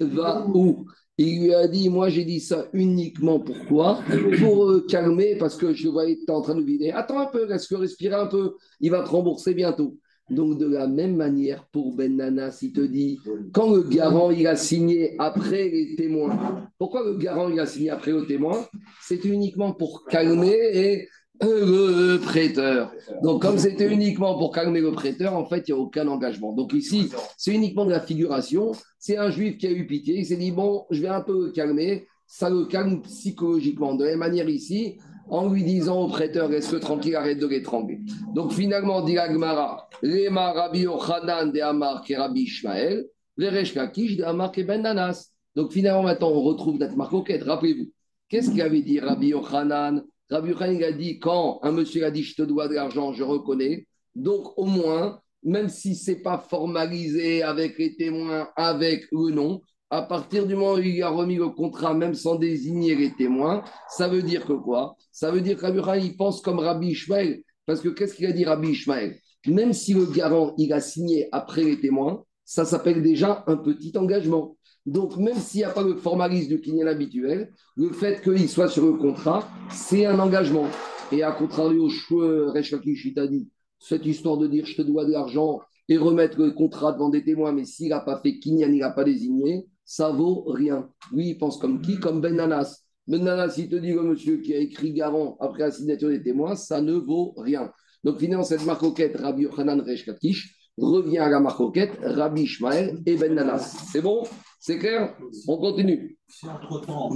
va 0.00 0.46
où? 0.46 0.86
Il 1.22 1.42
lui 1.42 1.54
a 1.54 1.68
dit, 1.68 1.90
moi 1.90 2.08
j'ai 2.08 2.24
dit 2.24 2.40
ça 2.40 2.66
uniquement 2.72 3.40
pourquoi 3.40 4.00
Pour 4.40 4.70
euh, 4.70 4.86
calmer, 4.88 5.36
parce 5.36 5.54
que 5.54 5.74
je 5.74 5.86
voyais 5.88 6.16
que 6.16 6.24
tu 6.24 6.26
es 6.28 6.34
en 6.34 6.40
train 6.40 6.54
de 6.54 6.64
vider. 6.64 6.92
Attends 6.92 7.18
un 7.18 7.26
peu, 7.26 7.46
laisse-le 7.46 7.76
respirer 7.76 8.14
un 8.14 8.26
peu, 8.26 8.54
il 8.80 8.90
va 8.90 9.02
te 9.02 9.10
rembourser 9.10 9.52
bientôt. 9.52 9.98
Donc 10.30 10.58
de 10.58 10.66
la 10.66 10.86
même 10.86 11.16
manière, 11.16 11.66
pour 11.72 11.94
Ben 11.94 12.16
Nanas, 12.16 12.60
il 12.62 12.72
te 12.72 12.80
dit, 12.80 13.18
quand 13.52 13.74
le 13.74 13.82
garant 13.82 14.30
il 14.30 14.46
a 14.46 14.56
signé 14.56 15.14
après 15.18 15.68
les 15.68 15.96
témoins, 15.96 16.70
pourquoi 16.78 17.04
le 17.04 17.18
garant 17.18 17.48
il 17.50 17.58
a 17.58 17.66
signé 17.66 17.90
après 17.90 18.12
le 18.12 18.24
témoin? 18.26 18.64
C'est 19.02 19.24
uniquement 19.24 19.74
pour 19.74 20.06
calmer 20.06 20.56
et 20.72 21.08
le 21.42 22.18
prêteur. 22.18 22.92
Donc, 23.22 23.42
comme 23.42 23.58
c'était 23.58 23.90
uniquement 23.92 24.36
pour 24.38 24.52
calmer 24.52 24.80
le 24.80 24.92
prêteur, 24.92 25.34
en 25.34 25.46
fait, 25.46 25.68
il 25.68 25.74
n'y 25.74 25.80
a 25.80 25.82
aucun 25.82 26.06
engagement. 26.08 26.52
Donc, 26.52 26.72
ici, 26.72 27.10
c'est 27.36 27.52
uniquement 27.52 27.84
de 27.84 27.90
la 27.90 28.00
figuration. 28.00 28.72
C'est 28.98 29.16
un 29.16 29.30
juif 29.30 29.58
qui 29.58 29.66
a 29.66 29.70
eu 29.70 29.86
pitié. 29.86 30.18
Il 30.18 30.26
s'est 30.26 30.36
dit, 30.36 30.50
bon, 30.50 30.84
je 30.90 31.00
vais 31.00 31.08
un 31.08 31.22
peu 31.22 31.46
le 31.46 31.52
calmer. 31.52 32.06
Ça 32.26 32.48
le 32.48 32.66
calme 32.66 33.02
psychologiquement. 33.02 33.94
De 33.94 34.04
la 34.04 34.10
même 34.10 34.20
manière 34.20 34.48
ici, 34.48 34.98
en 35.28 35.48
lui 35.48 35.64
disant 35.64 36.02
au 36.02 36.08
prêteur, 36.08 36.48
reste 36.48 36.78
tranquille, 36.80 37.16
arrête 37.16 37.38
de 37.38 37.46
l'étrangler. 37.46 38.00
Donc, 38.34 38.52
finalement, 38.52 39.02
dit 39.02 39.18
Agmara, 39.18 39.88
Lema 40.02 40.52
Rabbi 40.52 40.86
Ochanan 40.86 41.50
de 41.52 41.60
Amar 41.60 42.04
et 42.08 42.16
Rabbi 42.16 42.42
Ishmael, 42.42 43.06
Veresh 43.36 43.74
Kakish 43.74 44.16
de 44.16 44.24
Amar 44.24 44.52
et 44.56 44.64
Ben 44.64 44.82
Nanas. 44.82 45.30
Donc, 45.56 45.72
finalement, 45.72 46.02
maintenant, 46.02 46.30
on 46.30 46.42
retrouve 46.42 46.78
notre 46.78 46.96
marcoquette. 46.96 47.42
Rappelez-vous, 47.42 47.90
qu'est-ce 48.28 48.50
qu'il 48.50 48.62
avait 48.62 48.82
dit 48.82 49.00
Rabbi 49.00 49.34
Ochanan 49.34 50.04
Rabbi 50.30 50.84
a 50.84 50.92
dit 50.92 51.18
quand 51.18 51.58
un 51.62 51.72
monsieur 51.72 52.04
a 52.04 52.10
dit 52.10 52.22
je 52.22 52.36
te 52.36 52.42
dois 52.42 52.68
de 52.68 52.74
l'argent, 52.74 53.12
je 53.12 53.24
reconnais. 53.24 53.86
Donc 54.14 54.56
au 54.56 54.64
moins, 54.64 55.20
même 55.42 55.68
si 55.68 55.96
ce 55.96 56.12
n'est 56.12 56.22
pas 56.22 56.38
formalisé 56.38 57.42
avec 57.42 57.78
les 57.78 57.96
témoins, 57.96 58.48
avec 58.56 59.06
le 59.10 59.30
nom, 59.30 59.60
à 59.90 60.02
partir 60.02 60.46
du 60.46 60.54
moment 60.54 60.74
où 60.74 60.78
il 60.78 61.02
a 61.02 61.08
remis 61.08 61.36
le 61.36 61.48
contrat, 61.48 61.94
même 61.94 62.14
sans 62.14 62.36
désigner 62.36 62.94
les 62.94 63.12
témoins, 63.12 63.64
ça 63.88 64.06
veut 64.06 64.22
dire 64.22 64.46
que 64.46 64.52
quoi? 64.52 64.96
Ça 65.10 65.32
veut 65.32 65.40
dire 65.40 65.56
que 65.56 65.66
Rabbi 65.66 66.06
il 66.06 66.16
pense 66.16 66.40
comme 66.40 66.60
Rabbi 66.60 66.88
Ishmael. 66.88 67.42
Parce 67.66 67.80
que 67.80 67.88
qu'est-ce 67.88 68.14
qu'il 68.14 68.26
a 68.26 68.32
dit 68.32 68.44
Rabbi 68.44 68.68
Ishmael? 68.68 69.18
Même 69.48 69.72
si 69.72 69.94
le 69.94 70.06
garant, 70.06 70.54
il 70.58 70.72
a 70.72 70.80
signé 70.80 71.28
après 71.32 71.64
les 71.64 71.80
témoins, 71.80 72.24
ça 72.44 72.64
s'appelle 72.64 73.02
déjà 73.02 73.42
un 73.46 73.56
petit 73.56 73.96
engagement. 73.96 74.56
Donc, 74.86 75.16
même 75.16 75.36
s'il 75.36 75.58
n'y 75.58 75.64
a 75.64 75.70
pas 75.70 75.82
le 75.82 75.96
formalisme 75.96 76.48
du 76.48 76.60
kinyan 76.60 76.86
habituel, 76.86 77.52
le 77.76 77.90
fait 77.90 78.22
qu'il 78.22 78.48
soit 78.48 78.68
sur 78.68 78.86
le 78.86 78.94
contrat, 78.94 79.46
c'est 79.70 80.06
un 80.06 80.18
engagement. 80.18 80.66
Et 81.12 81.22
à 81.22 81.32
contrario, 81.32 81.88
Rechakish, 82.10 83.12
t'a 83.14 83.26
dit, 83.26 83.48
cette 83.78 84.06
histoire 84.06 84.38
de 84.38 84.46
dire 84.46 84.64
je 84.64 84.76
te 84.76 84.82
dois 84.82 85.04
de 85.04 85.12
l'argent 85.12 85.60
et 85.88 85.96
remettre 85.96 86.38
le 86.38 86.52
contrat 86.52 86.92
devant 86.92 87.08
des 87.08 87.24
témoins, 87.24 87.52
mais 87.52 87.64
s'il 87.64 87.88
n'a 87.88 88.00
pas 88.00 88.20
fait 88.20 88.38
kinyan, 88.38 88.72
il 88.72 88.78
n'a 88.78 88.90
pas 88.90 89.04
désigné, 89.04 89.66
ça 89.84 90.10
vaut 90.10 90.44
rien. 90.46 90.88
Lui, 91.12 91.30
il 91.30 91.38
pense 91.38 91.58
comme 91.58 91.82
qui? 91.82 91.98
Comme 91.98 92.20
Ben 92.20 92.36
Nanas. 92.36 92.84
Ben 93.06 93.24
Nanas, 93.24 93.54
il 93.58 93.68
te 93.68 93.76
dit 93.76 93.92
le 93.92 94.02
monsieur 94.02 94.36
qui 94.36 94.54
a 94.54 94.58
écrit 94.58 94.92
garant 94.92 95.36
après 95.40 95.62
la 95.64 95.70
signature 95.72 96.10
des 96.10 96.22
témoins, 96.22 96.54
ça 96.54 96.80
ne 96.80 96.94
vaut 96.94 97.34
rien. 97.36 97.72
Donc, 98.04 98.18
finalement, 98.18 98.44
cette 98.44 98.64
marque 98.64 98.82
Rabbi 98.82 99.42
Yochanan 99.42 99.80
Reshkakish, 99.80 100.56
revient 100.78 101.18
à 101.18 101.28
la 101.28 101.40
marcoquette, 101.40 101.98
Rabbi 102.02 102.42
Ishmael 102.42 103.00
et 103.04 103.16
Ben 103.16 103.34
Nanas. 103.34 103.76
C'est 103.90 104.00
bon? 104.00 104.22
C'est 104.60 104.78
clair? 104.78 105.16
On 105.48 105.56
continue. 105.56 106.18
Si 106.28 106.46
entre-temps, 106.46 107.10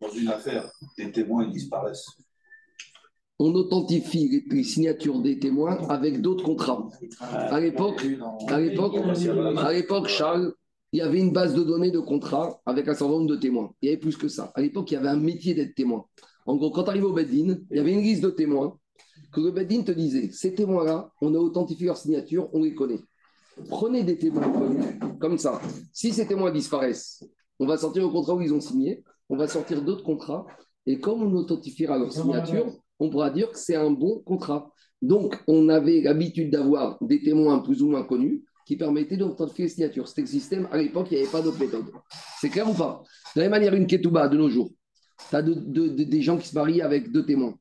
dans 0.00 0.10
une 0.10 0.28
affaire, 0.28 0.70
des 0.96 1.12
témoins 1.12 1.46
disparaissent. 1.48 2.06
On 3.38 3.54
authentifie 3.54 4.44
les 4.50 4.64
signatures 4.64 5.20
des 5.20 5.38
témoins 5.38 5.76
avec 5.88 6.22
d'autres 6.22 6.44
contrats. 6.44 6.88
À 7.20 7.60
l'époque, 7.60 8.04
à 8.48 8.58
l'époque, 8.58 8.96
à 9.58 9.72
l'époque, 9.72 10.08
Charles, 10.08 10.54
il 10.92 10.98
y 10.98 11.02
avait 11.02 11.20
une 11.20 11.32
base 11.32 11.54
de 11.54 11.62
données 11.62 11.90
de 11.90 12.00
contrats 12.00 12.60
avec 12.64 12.88
un 12.88 12.94
certain 12.94 13.12
nombre 13.12 13.28
de 13.28 13.36
témoins. 13.36 13.74
Il 13.82 13.90
y 13.90 13.92
avait 13.92 14.00
plus 14.00 14.16
que 14.16 14.28
ça. 14.28 14.50
À 14.54 14.62
l'époque, 14.62 14.90
il 14.90 14.94
y 14.94 14.96
avait 14.96 15.08
un 15.08 15.20
métier 15.20 15.52
d'être 15.52 15.74
témoin. 15.74 16.06
En 16.46 16.56
gros, 16.56 16.70
quand 16.70 16.84
tu 16.84 16.90
arrives 16.90 17.04
au 17.04 17.12
Beddin, 17.12 17.58
il 17.70 17.76
y 17.76 17.80
avait 17.80 17.92
une 17.92 18.02
liste 18.02 18.22
de 18.22 18.30
témoins 18.30 18.78
que 19.30 19.40
le 19.40 19.50
Bedin 19.50 19.82
te 19.82 19.92
disait, 19.92 20.30
ces 20.32 20.54
témoins-là, 20.54 21.12
on 21.20 21.34
a 21.34 21.38
authentifié 21.38 21.86
leur 21.86 21.96
signature, 21.96 22.48
on 22.52 22.62
les 22.62 22.74
connaît. 22.74 22.98
Prenez 23.68 24.02
des 24.04 24.18
témoins 24.18 24.52
comme 25.18 25.38
ça. 25.38 25.60
Si 25.92 26.12
ces 26.12 26.26
témoins 26.26 26.50
disparaissent, 26.50 27.24
on 27.58 27.66
va 27.66 27.76
sortir 27.76 28.02
le 28.02 28.08
contrat 28.08 28.34
où 28.34 28.40
ils 28.40 28.54
ont 28.54 28.60
signé, 28.60 29.04
on 29.28 29.36
va 29.36 29.46
sortir 29.46 29.82
d'autres 29.82 30.02
contrats, 30.02 30.46
et 30.86 30.98
comme 30.98 31.22
on 31.22 31.32
authentifiera 31.34 31.98
leur 31.98 32.12
signature, 32.12 32.66
on 32.98 33.10
pourra 33.10 33.30
dire 33.30 33.50
que 33.50 33.58
c'est 33.58 33.76
un 33.76 33.90
bon 33.90 34.20
contrat. 34.20 34.72
Donc, 35.02 35.38
on 35.46 35.68
avait 35.68 36.00
l'habitude 36.00 36.50
d'avoir 36.50 36.98
des 37.02 37.22
témoins 37.22 37.60
plus 37.60 37.82
ou 37.82 37.88
moins 37.88 38.02
connus 38.02 38.44
qui 38.66 38.76
permettaient 38.76 39.16
d'authentifier 39.16 39.64
les 39.64 39.70
signatures. 39.70 40.08
C'était 40.08 40.22
le 40.22 40.26
système, 40.26 40.68
à 40.70 40.78
l'époque, 40.78 41.08
il 41.10 41.14
n'y 41.16 41.22
avait 41.22 41.32
pas 41.32 41.42
d'autre 41.42 41.58
méthode. 41.58 41.86
C'est 42.40 42.50
clair 42.50 42.68
ou 42.68 42.74
pas? 42.74 43.02
De 43.34 43.40
la 43.40 43.44
même 43.46 43.52
manière, 43.52 43.74
une 43.74 43.86
ketouba 43.86 44.28
de 44.28 44.36
nos 44.36 44.48
jours, 44.48 44.70
tu 45.28 45.36
as 45.36 45.42
des 45.42 46.22
gens 46.22 46.38
qui 46.38 46.48
se 46.48 46.54
marient 46.54 46.82
avec 46.82 47.12
deux 47.12 47.24
témoins. 47.24 47.54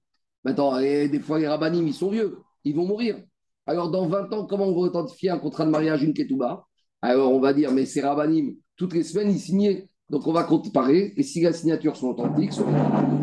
Maintenant, 0.44 0.80
des 0.80 1.20
fois, 1.20 1.40
les 1.40 1.48
rabbinim, 1.48 1.88
ils 1.88 1.94
sont 1.94 2.10
vieux, 2.10 2.38
ils 2.64 2.76
vont 2.76 2.86
mourir. 2.86 3.22
Alors, 3.70 3.92
dans 3.92 4.08
20 4.08 4.34
ans, 4.34 4.48
comment 4.48 4.66
on 4.66 4.74
va 4.74 4.88
authentifier 4.88 5.30
un 5.30 5.38
contrat 5.38 5.64
de 5.64 5.70
mariage, 5.70 6.02
une 6.02 6.16
ketouba 6.16 6.66
Alors 7.04 7.32
on 7.32 7.40
va 7.40 7.54
dire, 7.54 7.72
mais 7.72 7.86
c'est 7.86 8.02
Rabbanim, 8.02 8.56
toutes 8.76 8.96
les 8.96 9.04
semaines, 9.04 9.30
ils 9.30 9.40
signaient. 9.40 9.86
Donc 10.10 10.26
on 10.26 10.34
va 10.34 10.44
comparer, 10.44 11.14
et 11.16 11.22
si 11.22 11.40
les 11.42 11.54
signatures 11.54 11.96
sont 11.96 12.08
authentiques, 12.08 12.58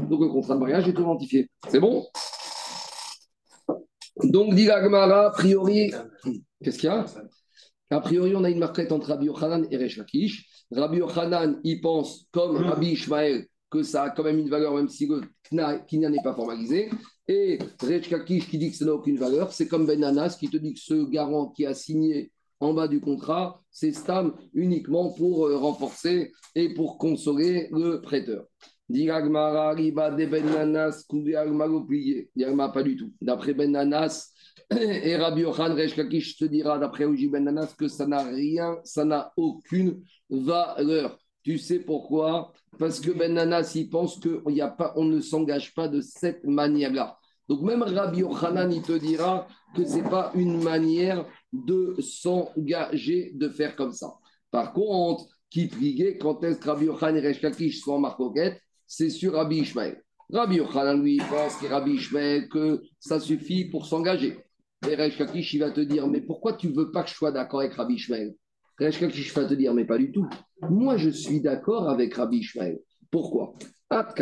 donc 0.08 0.20
le 0.20 0.28
contrat 0.28 0.54
de 0.54 0.60
mariage 0.60 0.86
est 0.86 0.96
authentifié. 0.96 1.50
C'est 1.68 1.80
bon? 1.80 2.06
Donc, 4.22 4.54
dit 4.54 4.70
a 4.70 5.30
priori, 5.30 5.90
qu'est-ce 6.62 6.78
qu'il 6.78 6.90
y 6.90 6.92
a? 6.92 7.04
A 7.90 8.00
priori, 8.00 8.36
on 8.36 8.44
a 8.44 8.50
une 8.50 8.60
marquette 8.60 8.92
entre 8.92 9.08
Rabbi 9.08 9.26
Yochanan 9.26 9.66
et 9.68 9.76
Resh 9.76 9.96
Lakish. 9.96 10.46
Rabbi 10.70 10.98
Yochanan, 10.98 11.58
il 11.64 11.80
pense, 11.80 12.28
comme 12.30 12.56
Rabbi 12.56 12.90
Ishmael, 12.90 13.48
que 13.68 13.82
ça 13.82 14.04
a 14.04 14.10
quand 14.10 14.22
même 14.22 14.38
une 14.38 14.48
valeur, 14.48 14.74
même 14.74 14.88
si 14.88 15.08
le 15.08 15.22
n'est 15.50 16.22
pas 16.22 16.34
formalisé. 16.34 16.88
Et 17.28 17.58
Resh 17.82 18.10
Lakish 18.10 18.48
qui 18.48 18.58
dit 18.58 18.70
que 18.70 18.76
ça 18.76 18.84
n'a 18.84 18.94
aucune 18.94 19.18
valeur, 19.18 19.52
c'est 19.52 19.66
comme 19.66 19.86
Ben 19.86 20.04
Anas 20.04 20.36
qui 20.38 20.48
te 20.48 20.56
dit 20.56 20.74
que 20.74 20.80
ce 20.80 21.08
garant 21.10 21.48
qui 21.48 21.66
a 21.66 21.74
signé 21.74 22.30
en 22.60 22.72
bas 22.72 22.88
du 22.88 23.00
contrat, 23.00 23.60
c'est 23.70 23.92
Stam 23.92 24.34
uniquement 24.54 25.12
pour 25.12 25.46
euh, 25.46 25.56
renforcer 25.56 26.32
et 26.54 26.72
pour 26.72 26.98
consoler 26.98 27.68
le 27.72 28.00
prêteur. 28.00 28.46
De 28.88 30.24
Ben 30.26 30.44
pas 32.72 32.82
du 32.82 32.96
tout. 32.96 33.12
D'après 33.20 33.52
Ben 33.54 33.72
Nanas 33.72 34.30
et 34.70 35.16
Rabbi 35.16 35.42
Yohan 35.42 35.74
Reshkakish 35.74 36.38
te 36.38 36.44
dira, 36.44 36.78
d'après 36.78 37.04
Oji 37.04 37.28
Ben 37.28 37.44
Nanas, 37.44 37.74
que 37.76 37.88
ça 37.88 38.06
n'a 38.06 38.22
rien, 38.22 38.78
ça 38.84 39.04
n'a 39.04 39.32
aucune 39.36 40.02
valeur. 40.30 41.18
Tu 41.46 41.58
sais 41.58 41.78
pourquoi? 41.78 42.52
Parce 42.76 42.98
que 42.98 43.12
Ben 43.12 43.32
Nanas, 43.32 43.70
il 43.76 43.88
pense 43.88 44.18
qu'on 44.18 45.04
ne 45.04 45.20
s'engage 45.20 45.72
pas 45.74 45.86
de 45.86 46.00
cette 46.00 46.42
manière-là. 46.42 47.20
Donc 47.48 47.62
même 47.62 47.84
Rabbi 47.84 48.18
Yochanan, 48.18 48.72
il 48.72 48.82
te 48.82 48.98
dira 48.98 49.46
que 49.76 49.84
ce 49.84 49.94
n'est 49.94 50.10
pas 50.10 50.32
une 50.34 50.60
manière 50.60 51.24
de 51.52 51.94
s'engager 52.00 53.30
de 53.36 53.48
faire 53.48 53.76
comme 53.76 53.92
ça. 53.92 54.12
Par 54.50 54.72
contre, 54.72 55.26
qui 55.48 55.68
priait 55.68 56.18
quand 56.18 56.42
est-ce 56.42 56.58
que 56.58 56.68
Rabbi 56.68 56.86
Yochanan 56.86 57.22
et 57.22 57.28
Reshkakish 57.28 57.80
sont 57.80 57.92
en 57.92 58.00
marcoquette 58.00 58.60
c'est 58.88 59.10
sur 59.10 59.34
Rabbi 59.34 59.58
Ishmael. 59.58 60.02
Rabbi 60.32 60.56
Yochanan, 60.56 61.00
lui, 61.00 61.18
pense 61.18 61.54
que 61.58 61.66
Rabbi 61.66 61.92
Ishmael, 61.92 62.48
que 62.48 62.82
ça 62.98 63.20
suffit 63.20 63.66
pour 63.66 63.86
s'engager. 63.86 64.36
Et 64.88 64.96
Resh 64.96 65.16
il 65.52 65.60
va 65.60 65.70
te 65.70 65.80
dire, 65.80 66.08
mais 66.08 66.22
pourquoi 66.22 66.54
tu 66.54 66.72
veux 66.72 66.90
pas 66.90 67.04
que 67.04 67.10
je 67.10 67.14
sois 67.14 67.30
d'accord 67.30 67.60
avec 67.60 67.74
Rabbi 67.74 67.94
Ishmael? 67.94 68.34
Resh 68.78 69.32
va 69.34 69.44
te 69.44 69.54
dire, 69.54 69.72
mais 69.72 69.84
pas 69.84 69.98
du 69.98 70.12
tout. 70.12 70.28
Moi, 70.68 70.96
je 70.96 71.10
suis 71.10 71.40
d'accord 71.40 71.88
avec 71.88 72.14
Rabbi 72.14 72.38
Ishmael. 72.38 72.78
Pourquoi? 73.10 73.54
Parce 73.88 74.14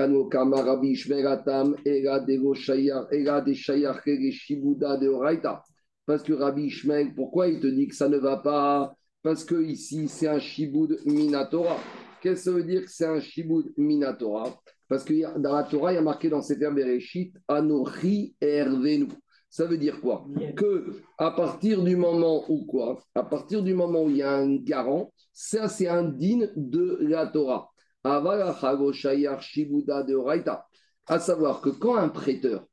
que 6.23 6.33
Rabbi 6.33 6.63
Ishmael, 6.65 7.15
pourquoi 7.15 7.49
il 7.49 7.61
te 7.61 7.67
dit 7.67 7.89
que 7.89 7.95
ça 7.95 8.09
ne 8.09 8.19
va 8.19 8.37
pas? 8.37 8.95
Parce 9.23 9.45
que 9.45 9.63
ici, 9.63 10.07
c'est 10.07 10.29
un 10.29 10.39
shiboud 10.39 11.01
minatora. 11.07 11.79
Qu'est-ce 12.21 12.45
que 12.45 12.51
ça 12.51 12.53
veut 12.53 12.65
dire 12.65 12.83
que 12.83 12.91
c'est 12.91 13.07
un 13.07 13.21
shibud 13.21 13.73
minatora? 13.77 14.55
Parce 14.89 15.03
que 15.03 15.39
dans 15.39 15.55
la 15.55 15.63
Torah, 15.65 15.93
il 15.93 15.97
y 15.97 15.99
a 15.99 16.03
marqué 16.03 16.29
dans 16.29 16.43
ces 16.43 16.59
termes 16.59 16.75
Bereshit, 16.75 17.35
Anochi 17.49 18.35
Ervenu. 18.41 19.09
Ça 19.55 19.67
veut 19.67 19.79
dire 19.79 20.01
quoi 20.01 20.27
Que 20.57 21.01
à 21.17 21.31
partir 21.31 21.85
du 21.85 21.95
moment 21.95 22.45
où 22.51 22.67
quoi 22.67 22.99
À 23.15 23.23
partir 23.23 23.63
du 23.63 23.73
moment 23.73 24.03
où 24.03 24.11
il 24.11 24.17
y 24.17 24.23
a 24.23 24.33
un 24.33 24.57
garant, 24.57 25.13
ça 25.33 25.69
c'est 25.69 25.87
un 25.87 26.03
digne 26.03 26.51
de 26.57 26.99
la 27.03 27.29
Torah. 27.29 27.71
À 28.03 28.21
savoir 31.21 31.61
que 31.61 31.71
quand 31.71 31.95
un 31.95 32.09
prêteur, 32.09 32.67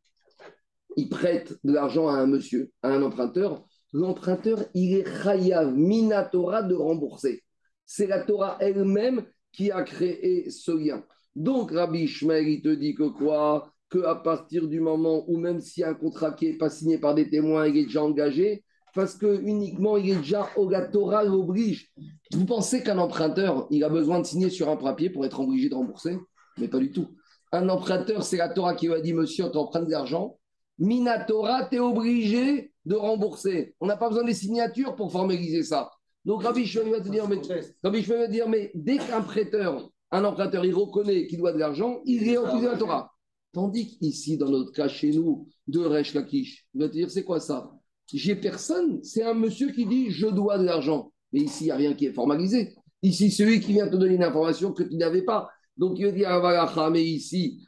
il 0.97 1.07
prête 1.07 1.53
de 1.63 1.71
l'argent 1.71 2.07
à 2.07 2.13
un 2.13 2.25
monsieur, 2.25 2.71
à 2.81 2.89
un 2.89 3.03
emprunteur, 3.03 3.63
l'emprunteur, 3.93 4.65
il 4.73 4.95
est 4.95 5.21
chayav 5.21 5.71
minatora 5.75 6.63
de 6.63 6.73
rembourser. 6.73 7.43
C'est 7.85 8.07
la 8.07 8.23
Torah 8.23 8.57
elle-même 8.59 9.27
qui 9.51 9.69
a 9.69 9.83
créé 9.83 10.49
ce 10.49 10.71
lien. 10.71 11.03
Donc, 11.35 11.73
Rabbi 11.73 12.05
Ishmael, 12.05 12.47
il 12.47 12.63
te 12.63 12.73
dit 12.73 12.95
que 12.95 13.07
quoi 13.07 13.71
Qu'à 13.91 14.15
partir 14.15 14.67
du 14.67 14.79
moment 14.79 15.25
où, 15.27 15.37
même 15.37 15.59
si 15.59 15.83
un 15.83 15.93
contrat 15.93 16.31
qui 16.31 16.47
n'est 16.47 16.57
pas 16.57 16.69
signé 16.69 16.97
par 16.97 17.13
des 17.13 17.29
témoins, 17.29 17.67
il 17.67 17.77
est 17.77 17.85
déjà 17.85 18.03
engagé, 18.03 18.63
parce 18.93 19.15
que 19.15 19.41
uniquement 19.41 19.97
il 19.97 20.11
est 20.11 20.15
déjà 20.15 20.47
la 20.69 20.81
Torah 20.87 21.23
l'oblige. 21.23 21.91
Vous 22.33 22.45
pensez 22.45 22.83
qu'un 22.83 22.97
emprunteur, 22.97 23.67
il 23.69 23.83
a 23.83 23.89
besoin 23.89 24.19
de 24.19 24.25
signer 24.25 24.49
sur 24.49 24.69
un 24.69 24.77
papier 24.77 25.09
pour 25.09 25.25
être 25.25 25.39
obligé 25.39 25.69
de 25.69 25.75
rembourser? 25.75 26.17
Mais 26.57 26.67
pas 26.67 26.79
du 26.79 26.91
tout. 26.91 27.07
Un 27.51 27.67
emprunteur, 27.67 28.23
c'est 28.23 28.37
la 28.37 28.49
Torah 28.49 28.75
qui 28.75 28.87
lui 28.87 28.93
a 28.93 29.01
dit 29.01 29.13
Monsieur, 29.13 29.45
on 29.45 29.49
t'emprunte 29.49 29.85
de 29.85 29.91
l'argent. 29.91 30.37
Minatora, 30.79 31.65
tu 31.65 31.75
es 31.75 31.79
obligé 31.79 32.71
de 32.85 32.95
rembourser. 32.95 33.75
On 33.79 33.87
n'a 33.87 33.97
pas 33.97 34.09
besoin 34.09 34.23
des 34.23 34.33
signatures 34.33 34.95
pour 34.95 35.11
formaliser 35.11 35.63
ça. 35.63 35.91
Donc 36.25 36.43
Rabbi 36.43 36.65
Shmuel 36.65 36.91
va 36.91 37.01
te 37.01 37.09
dire, 37.09 37.27
mais, 37.27 37.41
Rabbi 37.83 38.01
va 38.01 38.27
dire, 38.27 38.47
mais 38.47 38.71
dès 38.73 38.97
qu'un 38.97 39.21
prêteur, 39.21 39.89
un 40.11 40.23
emprunteur, 40.23 40.65
il 40.65 40.73
reconnaît 40.73 41.27
qu'il 41.27 41.39
doit 41.39 41.53
de 41.53 41.59
l'argent, 41.59 42.01
il 42.05 42.27
est 42.27 42.35
de 42.35 42.67
la 42.67 42.77
Torah. 42.77 43.11
Tandis 43.53 43.97
qu'ici, 43.97 44.37
dans 44.37 44.49
notre 44.49 44.71
cas, 44.71 44.87
chez 44.87 45.11
nous, 45.11 45.47
de 45.67 45.79
Resh 45.79 46.13
Lakish, 46.13 46.65
il 46.73 46.81
va 46.81 46.87
te 46.87 46.93
dire, 46.93 47.09
c'est 47.09 47.23
quoi 47.23 47.39
ça? 47.39 47.71
J'ai 48.13 48.35
personne, 48.35 49.03
c'est 49.03 49.23
un 49.23 49.33
monsieur 49.33 49.71
qui 49.71 49.85
dit, 49.85 50.09
je 50.09 50.27
dois 50.27 50.57
de 50.57 50.63
l'argent. 50.63 51.11
Mais 51.31 51.41
ici, 51.41 51.63
il 51.63 51.67
n'y 51.67 51.71
a 51.71 51.75
rien 51.75 51.93
qui 51.93 52.05
est 52.05 52.13
formalisé. 52.13 52.75
Ici, 53.01 53.31
celui 53.31 53.59
qui 53.61 53.73
vient 53.73 53.87
te 53.87 53.95
donner 53.95 54.15
une 54.15 54.23
information 54.23 54.73
que 54.73 54.83
tu 54.83 54.95
n'avais 54.97 55.23
pas. 55.23 55.49
Donc, 55.77 55.97
il 55.97 56.05
va 56.05 56.11
dire, 56.11 56.89
mais 56.91 57.03
ici, 57.03 57.61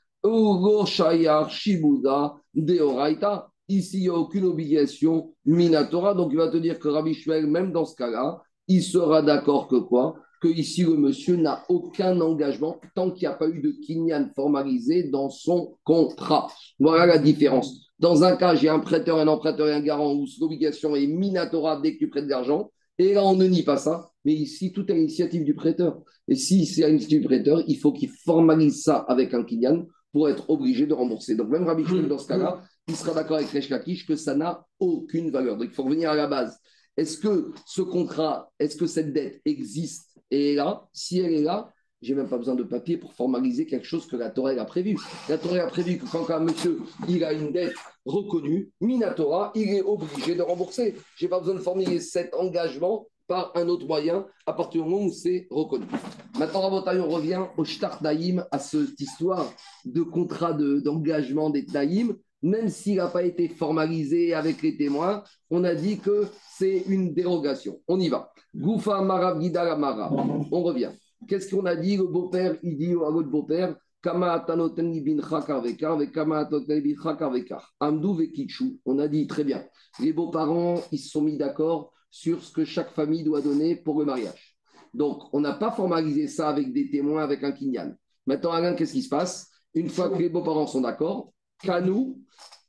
Shibuda, 1.50 2.36
Deoraita, 2.54 3.50
Ici, 3.70 3.98
il 4.00 4.02
n'y 4.02 4.10
a 4.10 4.14
aucune 4.14 4.46
obligation 4.46 5.34
minatora. 5.46 6.14
Donc, 6.14 6.32
il 6.32 6.38
va 6.38 6.50
te 6.50 6.58
dire 6.58 6.80
que 6.80 6.90
Rabbi 6.90 7.14
Shmuel, 7.14 7.48
même 7.48 7.72
dans 7.72 7.86
ce 7.86 7.96
cas-là, 7.96 8.42
il 8.68 8.84
sera 8.84 9.22
d'accord 9.22 9.68
que 9.68 9.78
quoi? 9.78 10.16
Que 10.44 10.50
ici, 10.50 10.84
le 10.84 10.98
monsieur 10.98 11.38
n'a 11.38 11.64
aucun 11.70 12.20
engagement 12.20 12.82
tant 12.96 13.12
qu'il 13.12 13.30
n'y 13.30 13.34
a 13.34 13.38
pas 13.38 13.48
eu 13.48 13.62
de 13.62 13.72
kinyan 13.72 14.30
formalisé 14.36 15.04
dans 15.04 15.30
son 15.30 15.78
contrat. 15.86 16.50
Voilà 16.82 17.06
la 17.06 17.18
différence. 17.18 17.89
Dans 17.98 18.26
un 18.26 18.36
cas, 18.36 18.54
j'ai 18.54 18.68
un 18.68 18.80
prêteur, 18.80 19.20
un 19.20 19.30
emprunteur 19.30 19.70
et 19.70 19.74
un 19.74 19.80
garant 19.80 20.14
où 20.14 20.26
l'obligation 20.41 20.98
est 20.98 21.08
minatora 21.08 21.80
dès 21.80 21.94
que 21.94 22.00
tu 22.00 22.10
prêtes 22.10 22.26
de 22.26 22.32
l'argent. 22.32 22.72
Et 22.98 23.14
là, 23.14 23.24
on 23.24 23.38
ne 23.38 23.48
nie 23.48 23.64
pas 23.64 23.78
ça. 23.78 24.10
Mais 24.26 24.34
ici, 24.34 24.74
tout 24.74 24.91
est 24.91 24.96
l'initiative 24.96 25.46
du 25.46 25.56
prêteur. 25.56 26.02
Et 26.28 26.36
si 26.36 26.66
c'est 26.66 26.86
l'initiative 26.88 27.22
du 27.22 27.28
prêteur, 27.28 27.64
il 27.66 27.78
faut 27.78 27.94
qu'il 27.94 28.10
formalise 28.10 28.84
ça 28.84 28.98
avec 29.08 29.34
un 29.34 29.46
kinyan 29.46 29.86
pour 30.12 30.28
être 30.28 30.50
obligé 30.50 30.86
de 30.86 30.94
rembourser. 30.94 31.36
Donc, 31.36 31.48
même 31.48 31.64
Rabbi 31.64 31.86
dans 32.10 32.18
ce 32.18 32.28
cas-là, 32.28 32.60
il 32.89 32.98
sera 32.98 33.14
d'accord 33.14 33.38
avec 33.38 33.50
Resh 33.50 33.70
Lakish 33.70 34.06
que 34.06 34.18
ça 34.18 34.36
n'a 34.36 34.66
aucune 34.78 35.32
valeur. 35.32 35.56
Donc 35.56 35.70
il 35.70 35.74
faut 35.74 35.84
revenir 35.84 36.12
à 36.12 36.16
la 36.16 36.28
base. 36.28 36.60
Est-ce 36.98 37.18
que 37.18 37.52
ce 37.66 37.82
contrat, 37.82 38.52
est-ce 38.60 38.78
que 38.78 38.86
cette 38.86 39.14
dette 39.14 39.41
existe? 39.46 40.20
Et 40.30 40.54
est 40.54 40.56
là 40.56 40.88
Si 40.94 41.20
elle 41.20 41.34
est 41.34 41.41
là, 41.41 41.72
j'ai 42.04 42.16
même 42.16 42.28
pas 42.28 42.38
besoin 42.38 42.56
de 42.56 42.64
papier 42.64 42.98
pour 42.98 43.14
formaliser 43.14 43.66
quelque 43.66 43.86
chose 43.86 44.06
que 44.08 44.16
la 44.16 44.30
Torah 44.30 44.52
a 44.52 44.66
prévu. 44.66 44.98
La 45.30 45.38
Torah 45.38 45.60
a 45.60 45.68
prévu 45.68 45.98
que 45.98 46.06
quand 46.06 46.30
un 46.30 46.39
monsieur 46.39 46.82
il 47.08 47.24
a 47.24 47.32
une 47.34 47.52
dette 47.52 47.76
reconnue, 48.06 48.72
Minatora, 48.82 49.52
il 49.56 49.70
est 49.70 49.82
obligé 49.82 50.36
de 50.36 50.41
rembourser. 50.41 50.96
Je 51.16 51.26
n'ai 51.26 51.30
pas 51.30 51.39
besoin 51.39 51.56
de 51.56 51.60
formuler 51.60 52.00
cet 52.00 52.34
engagement 52.34 53.08
par 53.28 53.54
un 53.56 53.70
autre 53.70 53.88
moyen 53.88 54.26
à 54.46 54.54
partir 54.54 54.84
du 54.84 54.89
moment 54.89 55.06
où 55.06 55.12
c'est 55.12 55.48
reconnu. 55.50 55.86
Maintenant, 56.38 56.70
on 56.70 57.10
revient 57.10 57.46
au 57.58 57.64
Shtar 57.64 58.04
Naïm, 58.04 58.46
à 58.52 58.60
cette 58.60 59.00
histoire 59.00 59.52
de 59.86 60.02
contrat 60.02 60.54
d'engagement 60.54 61.50
des 61.50 61.66
Naïm 61.74 62.18
même 62.44 62.70
s'il 62.70 62.98
n'a 62.98 63.08
pas 63.08 63.24
été 63.24 63.48
formalisé 63.48 64.34
avec 64.34 64.62
les 64.62 64.78
témoins, 64.78 65.24
on 65.50 65.64
a 65.64 65.74
dit 65.74 65.98
que 66.00 66.28
c'est 66.56 66.84
une 66.88 67.14
dérogation. 67.14 67.80
On 67.88 68.00
y 68.00 68.10
va. 68.10 68.32
Goufa 68.56 69.02
Marav 69.02 69.39
Mara. 69.80 70.12
On 70.52 70.62
revient. 70.62 70.91
Qu'est-ce 71.28 71.56
qu'on 71.56 71.66
a 71.66 71.76
dit? 71.76 71.98
Le 71.98 72.04
beau-père, 72.06 72.58
il 72.62 72.78
dit 72.78 72.91
à 72.91 73.10
l'autre 73.10 73.30
beau-père 73.30 73.76
on 74.06 74.22
a 74.22 74.38
dit 79.08 79.28
très 79.28 79.44
bien. 79.46 79.66
Les 80.00 80.12
beaux-parents, 80.12 80.82
ils 80.91 81.00
se 81.00 81.10
sont 81.10 81.22
mis 81.22 81.38
d'accord 81.38 81.94
sur 82.12 82.44
ce 82.44 82.52
que 82.52 82.66
chaque 82.66 82.91
famille 82.91 83.24
doit 83.24 83.39
donner 83.39 83.78
pour 83.78 84.00
le 84.00 84.06
mariage. 84.06 84.58
Donc, 84.94 85.34
on 85.34 85.39
n'a 85.39 85.54
pas 85.54 85.72
formalisé 85.72 86.28
ça 86.28 86.50
avec 86.50 86.74
des 86.74 86.89
témoins, 86.89 87.24
avec 87.24 87.46
un 87.46 87.54
kinyan. 87.54 87.96
Maintenant, 88.26 88.52
Alain, 88.52 88.74
qu'est-ce 88.76 88.91
qui 88.94 89.04
se 89.04 89.10
passe? 89.10 89.50
Une 89.74 89.89
fois 89.89 90.10
que 90.10 90.20
les 90.20 90.30
beaux-parents 90.30 90.68
sont 90.68 90.82
d'accord, 90.82 91.33
Kanu, 91.64 92.18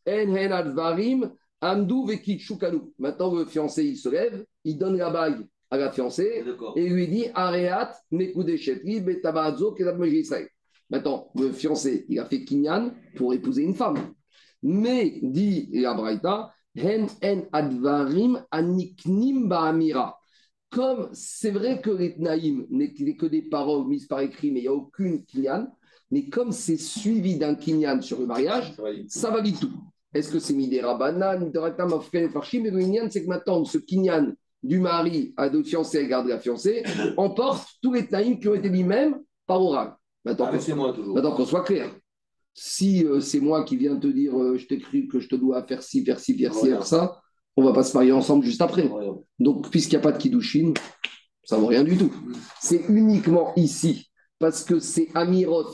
En 0.07 0.35
Advarim, 0.35 1.33
Amdu 1.61 2.07
Vekitshu 2.07 2.57
Kanu. 2.59 2.81
Maintenant, 2.99 3.35
le 3.35 3.45
fiancé, 3.45 3.85
il 3.85 3.97
se 3.97 4.09
lève, 4.09 4.45
il 4.65 4.79
donne 4.79 4.97
la 4.97 5.11
bague 5.11 5.47
à 5.71 5.77
la 5.77 5.91
fiancée 5.91 6.45
et 6.77 6.89
lui 6.89 7.09
dit 7.09 7.27
Areat, 7.35 7.93
Mekudeshetri, 8.11 9.01
Betabazo, 9.01 9.75
Israël. 10.05 10.49
Maintenant, 10.91 11.31
le 11.35 11.51
fiancé, 11.51 12.07
il 12.09 12.19
a 12.19 12.27
fait 12.27 12.45
kinyan 12.45 12.93
pour 13.17 13.35
épouser 13.35 13.63
une 13.63 13.75
femme. 13.75 14.15
Mais, 14.63 15.19
dit 15.23 15.69
la 15.73 15.95
Braïta, 15.95 16.53
Hen 16.77 17.07
En 17.23 17.43
Advarim, 17.53 18.45
Aniknim 18.51 19.49
Ba'amira. 19.49 20.19
Comme 20.71 21.09
c'est 21.13 21.51
vrai 21.51 21.81
que 21.81 21.91
les 21.91 22.15
Tnaïm 22.15 22.67
n'est 22.71 22.93
que 22.93 23.27
des 23.27 23.43
paroles 23.43 23.87
mises 23.87 24.07
par 24.07 24.21
écrit, 24.21 24.51
mais 24.51 24.61
il 24.61 24.63
n'y 24.63 24.69
a 24.69 24.75
aucune 24.75 25.25
kinyan, 25.25 25.69
mais 26.11 26.29
comme 26.29 26.53
c'est 26.53 26.77
suivi 26.77 27.37
d'un 27.39 27.55
kinyan 27.55 28.01
sur 28.01 28.21
le 28.21 28.27
mariage, 28.27 28.75
ça 29.09 29.31
valide 29.31 29.59
tout. 29.59 29.73
Est-ce 30.13 30.31
que 30.31 30.39
c'est 30.39 30.55
midera 30.55 30.97
banane, 30.97 31.45
midera 31.45 31.71
par 31.71 31.89
Mais 32.13 32.21
le 32.23 32.79
kinyan, 32.79 33.09
c'est 33.11 33.25
que 33.25 33.29
maintenant, 33.29 33.65
ce 33.65 33.79
kinyan, 33.79 34.33
du 34.65 34.81
mari 34.81 35.35
à 35.37 35.49
d'autres 35.49 35.69
fiancés 35.69 35.99
et 35.99 36.09
garde 36.09 36.27
la 36.27 36.41
fiancée 36.41 36.83
emporte 37.17 37.69
tous 37.83 37.93
les 37.93 38.07
taïms 38.07 38.41
qui 38.41 38.49
ont 38.49 38.55
été 38.55 38.71
mis 38.71 38.83
même 38.83 39.21
par 39.47 39.63
oral. 39.63 39.95
Maintenant, 40.25 40.49
Ah, 40.51 40.59
c'est 40.59 40.75
moi 40.75 40.93
toujours. 40.93 41.15
Maintenant 41.15 41.33
qu'on 41.33 41.45
soit 41.45 41.65
clair. 41.65 41.95
Si 42.55 43.05
euh, 43.05 43.21
c'est 43.21 43.41
moi 43.41 43.65
qui 43.65 43.77
viens 43.77 43.97
te 43.97 44.07
dire 44.07 44.41
euh, 44.41 44.57
je 44.57 44.67
t'écris 44.67 45.07
que 45.07 45.21
je 45.21 45.29
te 45.29 45.35
dois 45.35 45.63
faire 45.67 45.83
ci, 45.83 46.03
faire 46.05 46.19
ci, 46.19 46.39
faire 46.39 46.55
ci, 46.55 46.69
faire 46.69 46.87
ça, 46.87 47.21
on 47.57 47.63
va 47.63 47.73
pas 47.73 47.83
se 47.83 47.95
marier 47.95 48.13
ensemble 48.13 48.45
juste 48.45 48.63
après. 48.63 48.91
Donc, 49.39 49.71
puisqu'il 49.71 49.97
n'y 49.97 49.99
a 49.99 50.03
pas 50.03 50.13
de 50.13 50.19
Kiddushin, 50.19 50.73
ça 51.45 51.59
vaut 51.59 51.67
rien 51.67 51.85
du 51.85 51.99
tout. 51.99 52.13
C'est 52.61 52.85
uniquement 52.89 53.53
ici, 53.57 54.11
parce 54.39 54.65
que 54.65 54.79
ces 54.79 55.11
Amirot, 55.15 55.67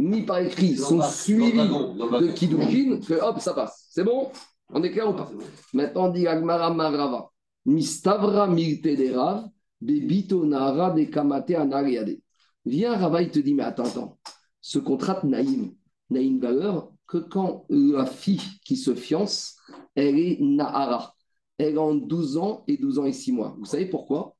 mis 0.00 0.22
par 0.22 0.38
écrit, 0.38 0.76
sont 0.76 1.02
suivis 1.02 1.52
de 1.52 2.32
Kiddushin, 2.32 3.00
que 3.06 3.14
hop, 3.22 3.38
ça 3.40 3.54
passe. 3.54 3.86
C'est 3.90 4.04
bon? 4.04 4.30
On 4.72 4.82
est 4.82 4.90
clair 4.90 5.08
ou 5.08 5.12
pas? 5.12 5.30
Maintenant, 5.72 6.06
on 6.06 6.12
dit 6.12 6.26
Agmara 6.26 6.72
Marava. 6.72 7.30
Mistavra 7.66 8.46
miltederav, 8.46 9.44
bebitonara 9.80 10.90
de 10.90 11.04
kamate 11.04 11.54
anariade. 11.54 12.18
Viens, 12.64 12.96
Rava, 12.96 13.22
il 13.22 13.30
te 13.30 13.38
dit, 13.38 13.54
mais 13.54 13.62
attends, 13.62 13.84
attends. 13.84 14.18
Ce 14.60 14.78
contrat 14.78 15.20
de 15.22 15.28
Naïm 15.28 15.74
n'a 16.10 16.20
une 16.20 16.40
valeur 16.40 16.92
que 17.06 17.18
quand 17.18 17.64
la 17.68 18.06
fille 18.06 18.42
qui 18.64 18.76
se 18.76 18.94
fiance, 18.94 19.56
elle 19.94 20.18
est 20.18 20.38
Nahara. 20.40 21.14
Elle 21.58 21.78
a 21.78 21.94
12 21.94 22.36
ans 22.36 22.64
et 22.66 22.76
12 22.76 22.98
ans 23.00 23.06
et 23.06 23.12
6 23.12 23.32
mois. 23.32 23.56
Vous 23.58 23.66
savez 23.66 23.86
pourquoi? 23.86 24.36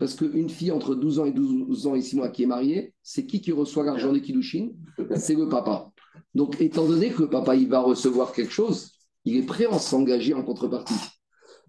Parce 0.00 0.14
qu'une 0.14 0.48
fille 0.48 0.72
entre 0.72 0.94
12 0.94 1.18
ans 1.18 1.26
et 1.26 1.30
12 1.30 1.86
ans 1.86 1.94
et 1.94 2.00
6 2.00 2.16
mois 2.16 2.30
qui 2.30 2.44
est 2.44 2.46
mariée, 2.46 2.94
c'est 3.02 3.26
qui 3.26 3.42
qui 3.42 3.52
reçoit 3.52 3.84
l'argent 3.84 4.10
des 4.14 4.22
Kiddushin 4.22 4.70
C'est 5.16 5.34
le 5.34 5.46
papa. 5.46 5.92
Donc, 6.34 6.58
étant 6.58 6.86
donné 6.86 7.10
que 7.10 7.20
le 7.20 7.28
papa 7.28 7.54
il 7.54 7.68
va 7.68 7.80
recevoir 7.80 8.32
quelque 8.32 8.50
chose, 8.50 8.92
il 9.26 9.36
est 9.36 9.42
prêt 9.42 9.66
à 9.66 9.78
s'engager 9.78 10.32
en 10.32 10.42
contrepartie. 10.42 10.94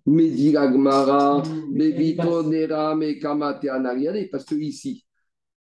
Mais 0.05 0.29
parce 4.31 4.45
que 4.45 4.55
ici, 4.55 5.05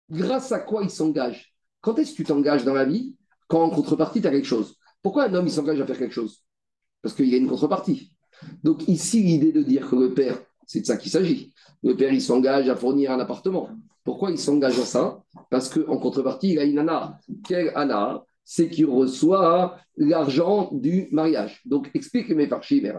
grâce 0.10 0.52
à 0.52 0.60
quoi 0.60 0.82
il 0.82 0.90
s'engage? 0.90 1.54
Quand 1.82 2.00
est-ce 2.00 2.14
que 2.14 2.18
tu 2.18 2.24
t'engages 2.24 2.66
dans 2.66 2.74
la 2.74 2.86
vie? 2.86 3.16
Quand 3.48 3.62
en 3.62 3.70
contrepartie, 3.70 4.22
tu 4.22 4.28
as 4.28 4.32
quelque 4.32 4.48
chose. 4.48 4.76
Pourquoi 5.04 5.26
un 5.26 5.34
homme 5.36 5.46
il 5.46 5.52
s'engage 5.52 5.80
à 5.80 5.86
faire 5.86 6.00
quelque 6.00 6.16
chose? 6.16 6.44
Parce 7.04 7.14
qu'il 7.14 7.30
y 7.30 7.36
a 7.36 7.38
une 7.38 7.48
contrepartie. 7.48 8.12
Donc 8.64 8.88
ici, 8.88 9.22
l'idée 9.22 9.52
de 9.52 9.62
dire 9.62 9.88
que 9.88 9.96
le 9.96 10.16
père, 10.16 10.42
c'est 10.66 10.82
de 10.82 10.86
ça 10.86 10.98
qu'il 10.98 11.12
s'agit. 11.12 11.54
Le 11.84 11.96
père, 11.96 12.12
il 12.12 12.22
s'engage 12.22 12.68
à 12.70 12.76
fournir 12.76 13.12
un 13.12 13.20
appartement. 13.20 13.70
Pourquoi 14.04 14.32
il 14.32 14.38
s'engage 14.38 14.80
à 14.80 14.86
ça? 14.86 15.24
Parce 15.50 15.70
qu'en 15.70 15.98
contrepartie, 15.98 16.54
il 16.54 16.60
a 16.60 16.64
une 16.64 16.80
ana. 16.80 17.20
Quelle 17.48 17.72
ana 17.76 18.24
C'est 18.44 18.70
qu'il 18.70 18.86
reçoit 18.86 19.78
l'argent 19.98 20.70
du 20.72 21.08
mariage. 21.12 21.62
Donc 21.66 21.90
explique 21.94 22.30
mes 22.30 22.48
farchis, 22.48 22.82
mes. 22.82 22.94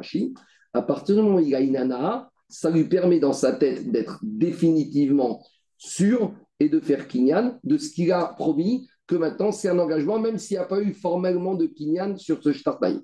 À 0.73 0.83
partir 0.83 1.17
du 1.17 1.23
moment 1.23 1.37
où 1.37 1.41
il 1.41 1.55
a 1.55 1.61
une 1.61 1.77
ana, 1.77 2.31
ça 2.49 2.71
lui 2.71 2.85
permet 2.85 3.19
dans 3.19 3.33
sa 3.33 3.53
tête 3.53 3.91
d'être 3.91 4.19
définitivement 4.23 5.43
sûr 5.79 6.35
et 6.61 6.69
de 6.69 6.81
faire 6.81 7.07
kinyan 7.07 7.59
de 7.65 7.77
ce 7.79 7.91
qu'il 7.91 8.13
a 8.13 8.25
promis, 8.37 8.89
que 9.07 9.15
maintenant 9.15 9.53
c'est 9.53 9.69
un 9.69 9.79
engagement, 9.79 10.19
même 10.19 10.39
s'il 10.39 10.57
n'y 10.57 10.63
a 10.63 10.67
pas 10.67 10.81
eu 10.81 10.93
formellement 10.93 11.55
de 11.55 11.67
kinyan 11.67 12.17
sur 12.17 12.43
ce 12.43 12.53
shtartaï. 12.53 13.01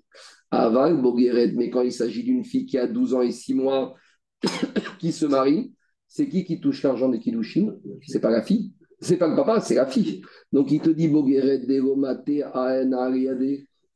Aval, 0.51 1.01
Bogueret, 1.01 1.53
mais 1.53 1.71
quand 1.71 1.83
il 1.83 1.93
s'agit 1.93 2.25
d'une 2.25 2.45
fille 2.45 2.67
qui 2.67 2.79
a 2.79 2.87
12 2.87 3.15
ans 3.15 3.23
et 3.23 3.33
6 3.33 3.55
mois, 3.55 3.95
qui 4.99 5.13
se 5.13 5.27
marie, 5.27 5.73
c'est 6.09 6.29
qui 6.29 6.45
qui 6.45 6.61
touche 6.61 6.83
l'argent 6.83 7.09
des 7.09 7.19
Kiddushin? 7.19 7.75
C'est 8.07 8.21
pas 8.21 8.31
la 8.31 8.43
fille. 8.43 8.73
C'est 9.01 9.17
pas 9.17 9.27
le 9.27 9.35
papa, 9.35 9.61
c'est 9.61 9.75
la 9.75 9.87
fille. 9.87 10.23
Donc 10.53 10.71
il 10.71 10.81
te 10.81 10.91
dit. 10.91 11.09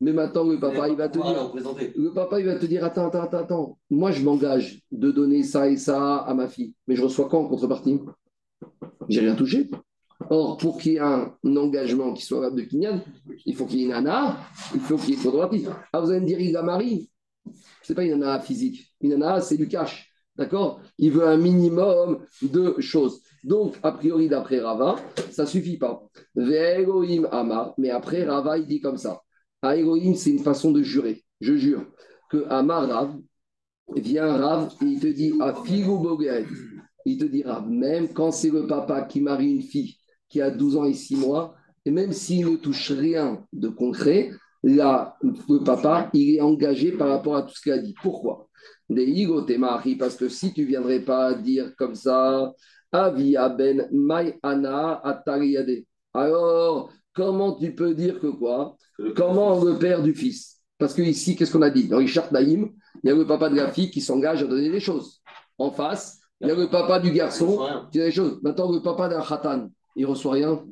Mais 0.00 0.12
maintenant, 0.12 0.44
le 0.44 0.58
papa, 0.58 0.88
il 0.88 0.96
va 0.96 1.08
te 1.08 1.18
dire. 1.18 1.52
Le 1.96 2.12
papa, 2.12 2.40
il 2.40 2.46
va 2.46 2.56
te 2.56 2.66
dire 2.66 2.84
Attends, 2.84 3.06
attends, 3.06 3.22
attends, 3.22 3.38
attends. 3.38 3.78
Moi, 3.88 4.10
je 4.10 4.22
m'engage 4.22 4.82
de 4.90 5.10
donner 5.10 5.42
ça 5.42 5.68
et 5.68 5.76
ça 5.76 6.16
à 6.16 6.34
ma 6.34 6.48
fille. 6.48 6.74
Mais 6.86 6.96
je 6.96 7.02
reçois 7.02 7.28
quoi 7.28 7.38
en 7.38 7.48
contrepartie? 7.48 8.00
J'ai 9.08 9.20
rien 9.20 9.34
touché. 9.34 9.70
Or, 10.28 10.56
pour 10.56 10.78
qu'il 10.78 10.92
y 10.92 10.96
ait 10.96 11.00
un 11.00 11.36
engagement 11.44 12.12
qui 12.12 12.24
soit 12.24 12.50
de 12.50 12.62
Kinyan, 12.62 13.00
il 13.44 13.54
faut 13.54 13.64
qu'il 13.66 13.78
y 13.78 13.82
ait 13.82 13.84
une 13.84 13.92
nana, 13.92 14.38
il 14.74 14.80
faut 14.80 14.96
qu'il 14.96 15.10
y 15.10 15.12
ait 15.12 15.16
une 15.16 15.22
contrepartie. 15.22 15.66
Ah, 15.92 16.00
vous 16.00 16.10
allez 16.10 16.20
me 16.20 16.26
dire, 16.26 16.40
il 16.40 16.52
la 16.52 16.62
marie? 16.62 17.10
Ce 17.82 17.92
n'est 17.92 17.94
pas 17.94 18.04
une 18.04 18.18
nana 18.18 18.40
physique. 18.40 18.92
Une 19.00 19.10
nana, 19.10 19.40
c'est 19.40 19.56
du 19.56 19.68
cash. 19.68 20.12
D'accord? 20.36 20.80
Il 20.98 21.12
veut 21.12 21.26
un 21.26 21.36
minimum 21.36 22.20
de 22.42 22.76
choses. 22.78 23.22
Donc, 23.44 23.76
a 23.82 23.92
priori, 23.92 24.28
d'après 24.28 24.60
Rava, 24.60 24.96
ça 25.30 25.44
ne 25.44 25.48
suffit 25.48 25.78
pas. 25.78 26.02
Ve'elohim 26.34 27.26
Amar. 27.30 27.74
Mais 27.78 27.90
après, 27.90 28.24
Rava, 28.24 28.58
il 28.58 28.66
dit 28.66 28.80
comme 28.80 28.98
ça. 28.98 29.22
Elohim, 29.62 30.14
c'est 30.14 30.30
une 30.30 30.42
façon 30.42 30.70
de 30.70 30.82
jurer. 30.82 31.24
Je 31.40 31.56
jure 31.56 31.84
que 32.30 32.44
Amar 32.48 32.88
Rav, 32.88 33.16
vient 33.94 34.36
Rav 34.36 34.74
et 34.82 34.84
il 34.84 35.00
te 35.00 35.06
dit 35.06 35.32
à 35.40 35.52
Boguet. 35.52 36.44
Il 37.04 37.18
te 37.18 37.24
dira, 37.24 37.64
même 37.68 38.12
quand 38.12 38.32
c'est 38.32 38.50
le 38.50 38.66
papa 38.66 39.02
qui 39.02 39.20
marie 39.20 39.52
une 39.52 39.62
fille 39.62 39.96
qui 40.28 40.40
a 40.40 40.50
12 40.50 40.76
ans 40.76 40.84
et 40.84 40.94
6 40.94 41.16
mois, 41.16 41.54
et 41.84 41.92
même 41.92 42.12
s'il 42.12 42.50
ne 42.50 42.56
touche 42.56 42.90
rien 42.90 43.44
de 43.52 43.68
concret, 43.68 44.32
là, 44.64 45.16
le 45.22 45.62
papa, 45.62 46.10
il 46.12 46.34
est 46.34 46.40
engagé 46.40 46.90
par 46.90 47.08
rapport 47.08 47.36
à 47.36 47.42
tout 47.42 47.54
ce 47.54 47.62
qu'il 47.62 47.72
a 47.72 47.78
dit. 47.78 47.94
Pourquoi? 48.02 48.48
Des 48.88 49.58
mari, 49.58 49.96
parce 49.96 50.16
que 50.16 50.28
si 50.28 50.52
tu 50.52 50.62
ne 50.62 50.66
viendrais 50.66 51.00
pas 51.00 51.34
dire 51.34 51.74
comme 51.76 51.94
ça, 51.94 52.52
Avia 52.92 53.48
ben 53.48 53.88
Mai 53.92 54.38
Ana 54.42 55.00
Atariade. 55.02 55.84
Alors, 56.14 56.92
comment 57.12 57.52
tu 57.56 57.74
peux 57.74 57.94
dire 57.94 58.20
que 58.20 58.28
quoi? 58.28 58.76
Comment 59.16 59.62
le 59.62 59.76
père 59.78 60.02
du 60.02 60.14
fils? 60.14 60.60
Parce 60.78 60.94
que 60.94 61.02
ici, 61.02 61.36
qu'est-ce 61.36 61.52
qu'on 61.52 61.62
a 61.62 61.70
dit? 61.70 61.88
Dans 61.88 61.98
Richard 61.98 62.32
Naïm, 62.32 62.70
il 63.02 63.08
y 63.08 63.12
a 63.12 63.16
le 63.16 63.26
papa 63.26 63.48
de 63.48 63.56
la 63.56 63.68
fille 63.68 63.90
qui 63.90 64.00
s'engage 64.00 64.42
à 64.42 64.46
donner 64.46 64.70
des 64.70 64.80
choses. 64.80 65.20
En 65.58 65.70
face, 65.70 66.20
il 66.40 66.48
y 66.48 66.50
a 66.50 66.54
le 66.54 66.68
papa 66.68 67.00
du 67.00 67.10
garçon 67.10 67.58
qui 67.90 68.00
a 68.00 68.04
des 68.04 68.12
choses. 68.12 68.38
Maintenant, 68.42 68.70
le 68.70 68.80
papa 68.80 69.08
d'un 69.08 69.22
khatan, 69.22 69.68
il 69.96 70.06
reçoit 70.06 70.34
rien. 70.34 70.62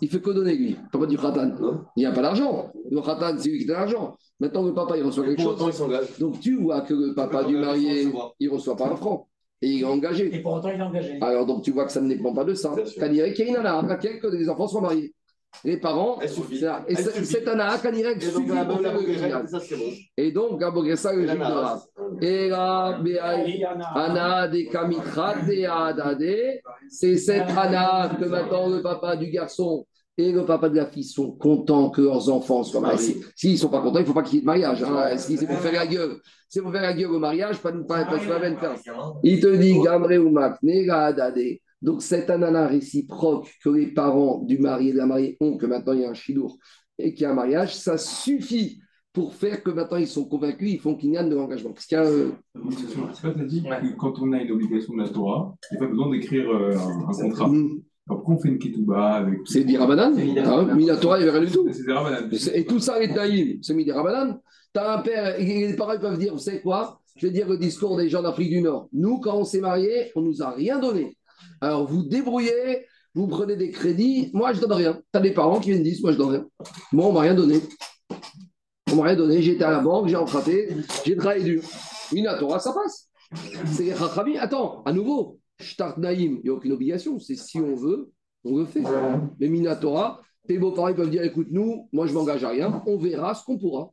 Il 0.00 0.08
fait 0.08 0.20
que 0.20 0.30
donner, 0.30 0.54
lui. 0.54 0.70
Le 0.70 0.90
papa 0.92 1.06
du 1.06 1.16
khatan. 1.16 1.54
Il 1.96 2.00
n'y 2.00 2.06
a 2.06 2.12
pas 2.12 2.22
d'argent. 2.22 2.70
Le 2.90 3.00
khatan, 3.00 3.36
c'est 3.38 3.48
lui 3.48 3.58
qui 3.58 3.66
donne 3.66 3.76
l'argent. 3.76 4.16
Maintenant, 4.40 4.62
le 4.64 4.74
papa, 4.74 4.96
il 4.96 5.04
reçoit 5.04 5.24
quelque 5.24 5.42
chose. 5.42 5.62
il 5.66 5.72
s'engage. 5.72 6.18
Donc, 6.18 6.40
tu 6.40 6.56
vois 6.60 6.80
que 6.80 6.92
le 6.94 7.14
papa 7.14 7.44
du 7.44 7.56
marié, 7.56 8.08
il 8.40 8.48
ne 8.48 8.52
reçoit 8.54 8.76
pas 8.76 8.86
un 8.88 8.96
franc. 8.96 9.28
Et 9.62 9.68
il 9.68 9.80
est 9.82 9.84
engagé. 9.84 10.34
Et 10.34 10.40
pour 10.42 10.54
autant, 10.54 10.68
il 10.68 10.78
est 10.78 10.82
engagé. 10.82 11.18
Alors, 11.22 11.46
donc, 11.46 11.62
tu 11.62 11.70
vois 11.70 11.86
que 11.86 11.92
ça 11.92 12.00
ne 12.00 12.08
dépend 12.08 12.34
pas 12.34 12.44
de 12.44 12.54
ça. 12.54 12.74
Kanirek, 12.98 13.34
qu'il 13.34 13.46
y 13.46 13.48
a 13.48 13.50
une 13.60 13.66
anahaka, 13.66 14.18
que 14.18 14.26
les 14.26 14.48
enfants 14.48 14.66
soient 14.66 14.80
mariés. 14.80 15.14
Les 15.62 15.76
parents, 15.76 16.20
et 16.20 16.26
c'est- 16.26 17.48
anahaka, 17.48 17.90
Kanirek, 17.90 18.20
Et 18.20 18.26
donc, 18.26 18.34
suffit 18.34 18.48
la 18.48 18.64
pour 18.64 18.74
bonne, 18.74 18.84
faire 18.84 19.28
la 19.30 19.42
le. 19.42 19.92
Et 20.16 20.32
donc, 20.32 20.60
Gabogressa, 20.60 21.12
le 21.12 21.28
juge 21.28 21.38
de. 21.38 22.24
Et 22.26 22.48
là, 22.48 22.98
Béaï, 23.00 23.64
Anna 23.94 24.48
de 24.48 24.62
Kamitra 24.70 25.36
de 25.36 25.64
Adade, 25.64 26.60
c'est 26.90 27.16
cette 27.16 27.48
Anna 27.56 28.10
que 28.18 28.24
maintenant 28.24 28.68
le 28.68 28.82
papa 28.82 29.16
du 29.16 29.30
garçon 29.30 29.86
et 30.16 30.32
le 30.32 30.44
papa 30.44 30.68
de 30.68 30.76
la 30.76 30.86
fille 30.86 31.04
sont 31.04 31.32
contents 31.32 31.90
que 31.90 32.00
leurs 32.00 32.28
enfants 32.28 32.62
soient 32.62 32.80
mariés. 32.80 33.20
S'ils 33.34 33.52
ne 33.52 33.56
sont 33.56 33.68
pas 33.68 33.80
contents, 33.80 33.98
il 33.98 34.02
ne 34.02 34.06
faut 34.06 34.14
pas 34.14 34.22
qu'il 34.22 34.36
y 34.36 34.38
ait 34.38 34.42
de 34.42 34.46
mariage. 34.46 34.82
Hein. 34.82 35.16
Si 35.16 35.36
c'est 35.36 35.46
pour 35.46 35.58
faire 35.58 35.72
la 35.72 35.86
gueule, 35.86 36.20
c'est 36.48 36.62
pour 36.62 36.70
faire 36.70 36.82
la 36.82 36.94
gueule 36.94 37.10
au 37.10 37.18
mariage, 37.18 37.58
pas, 37.60 37.72
pas, 37.72 38.04
pas, 38.04 38.18
pas, 38.18 38.40
peine 38.40 38.56
faire. 38.56 38.74
Il 39.24 39.40
te 39.40 39.56
dit 39.56 39.78
Gamre 39.80 40.16
ou 40.18 40.30
Maknega 40.30 41.06
Adade. 41.06 41.58
Donc 41.82 42.00
cette 42.00 42.30
anana 42.30 42.66
réciproque 42.66 43.52
que 43.62 43.68
les 43.68 43.88
parents 43.88 44.38
du 44.38 44.58
mari 44.58 44.90
et 44.90 44.92
de 44.92 44.98
la 44.98 45.06
mariée 45.06 45.36
ont, 45.40 45.56
que 45.56 45.66
maintenant 45.66 45.92
il 45.92 46.00
y 46.00 46.04
a 46.04 46.10
un 46.10 46.14
chidour 46.14 46.56
et 46.96 47.12
qu'il 47.12 47.24
y 47.24 47.26
a 47.26 47.32
un 47.32 47.34
mariage, 47.34 47.74
ça 47.74 47.98
suffit 47.98 48.80
pour 49.12 49.34
faire 49.34 49.62
que 49.62 49.70
maintenant 49.70 49.98
ils 49.98 50.08
sont 50.08 50.24
convaincus, 50.24 50.72
ils 50.72 50.80
font 50.80 50.96
qu'il 50.96 51.10
y 51.10 51.16
a 51.16 51.24
de 51.24 51.34
l'engagement. 51.34 51.72
Parce 51.72 51.86
qu'il 51.86 51.98
y 51.98 52.00
a, 52.00 52.04
euh, 52.04 52.30
C'est 53.12 53.22
pas 53.22 53.34
t'as 53.34 53.44
dit 53.44 53.62
que 53.62 53.96
quand 53.96 54.18
on 54.20 54.32
a 54.32 54.40
une 54.40 54.50
obligation 54.52 54.94
de 54.94 55.02
la 55.02 55.08
Torah, 55.08 55.54
il 55.70 55.78
n'y 55.78 55.84
a 55.84 55.86
pas 55.86 55.90
besoin 55.90 56.10
d'écrire 56.10 56.50
euh, 56.50 56.74
un, 56.76 57.08
un 57.08 57.28
contrat. 57.28 57.50
Pourquoi 58.06 58.34
on 58.34 58.38
fait 58.38 58.48
une 58.48 58.58
ketouba 58.58 59.14
avec. 59.14 59.38
c'est 59.46 59.64
des 59.64 59.78
Rabanan. 59.78 60.14
Minatora, 60.74 61.18
il 61.18 61.22
n'y 61.22 61.28
avait 61.28 61.38
rien 61.38 61.48
du 61.48 61.52
tout. 61.52 61.66
C'est 61.72 61.86
des 61.86 61.92
Rabbanan. 61.92 62.30
Et 62.52 62.64
tout 62.66 62.78
ça, 62.78 62.98
les 62.98 63.12
taïm, 63.12 63.58
c'est 63.62 63.74
mis 63.74 63.84
des 63.84 63.92
Rabanan. 63.92 64.40
Tu 64.74 64.80
as 64.80 64.98
un 64.98 65.02
père, 65.02 65.40
et 65.40 65.44
les 65.44 65.74
parents 65.74 65.98
peuvent 65.98 66.18
dire, 66.18 66.32
vous 66.34 66.38
savez 66.38 66.60
quoi? 66.60 67.00
Je 67.16 67.26
vais 67.26 67.32
dire 67.32 67.48
le 67.48 67.56
discours 67.56 67.96
des 67.96 68.08
gens 68.08 68.22
d'Afrique 68.22 68.50
du 68.50 68.60
Nord. 68.60 68.88
Nous, 68.92 69.20
quand 69.20 69.36
on 69.36 69.44
s'est 69.44 69.60
mariés, 69.60 70.10
on 70.16 70.20
ne 70.20 70.26
nous 70.26 70.42
a 70.42 70.50
rien 70.50 70.78
donné. 70.80 71.16
Alors 71.60 71.86
vous 71.86 72.02
débrouillez, 72.02 72.86
vous 73.14 73.28
prenez 73.28 73.56
des 73.56 73.70
crédits. 73.70 74.30
Moi, 74.34 74.52
je 74.52 74.60
ne 74.60 74.66
donne 74.66 74.72
rien. 74.72 74.94
Tu 74.94 75.18
as 75.18 75.20
des 75.20 75.32
parents 75.32 75.60
qui 75.60 75.70
viennent 75.70 75.84
dire, 75.84 75.96
moi, 76.02 76.12
je 76.12 76.18
donne 76.18 76.30
rien. 76.30 76.46
Moi, 76.92 77.06
on 77.06 77.08
ne 77.10 77.14
m'a 77.14 77.20
rien 77.20 77.34
donné. 77.34 77.60
On 78.90 78.92
ne 78.92 78.96
m'a 78.96 79.04
rien 79.04 79.16
donné. 79.16 79.40
J'étais 79.40 79.64
à 79.64 79.70
la 79.70 79.80
banque, 79.80 80.08
j'ai 80.08 80.16
emprunté, 80.16 80.68
j'ai 81.04 81.16
travaillé 81.16 81.44
dur. 81.44 81.62
Minatora, 82.12 82.58
ça 82.58 82.72
passe. 82.72 83.08
C'est 83.66 83.84
les. 83.84 84.38
Attends, 84.38 84.82
à 84.84 84.92
nouveau, 84.92 85.38
Shtart 85.60 85.98
Naïm, 85.98 86.38
il 86.38 86.44
n'y 86.44 86.50
a 86.50 86.52
aucune 86.54 86.72
obligation. 86.72 87.18
C'est 87.18 87.36
si 87.36 87.58
on 87.60 87.74
veut, 87.74 88.10
on 88.44 88.58
le 88.58 88.64
fait. 88.66 88.82
Mais 89.40 89.48
Minatora, 89.48 90.20
tes 90.46 90.58
beaux-parents 90.58 90.92
peuvent 90.94 91.10
dire 91.10 91.22
écoute, 91.22 91.48
nous, 91.50 91.88
moi, 91.92 92.06
je 92.06 92.12
ne 92.12 92.18
m'engage 92.18 92.44
à 92.44 92.50
rien, 92.50 92.82
on 92.86 92.98
verra 92.98 93.34
ce 93.34 93.44
qu'on 93.44 93.58
pourra. 93.58 93.90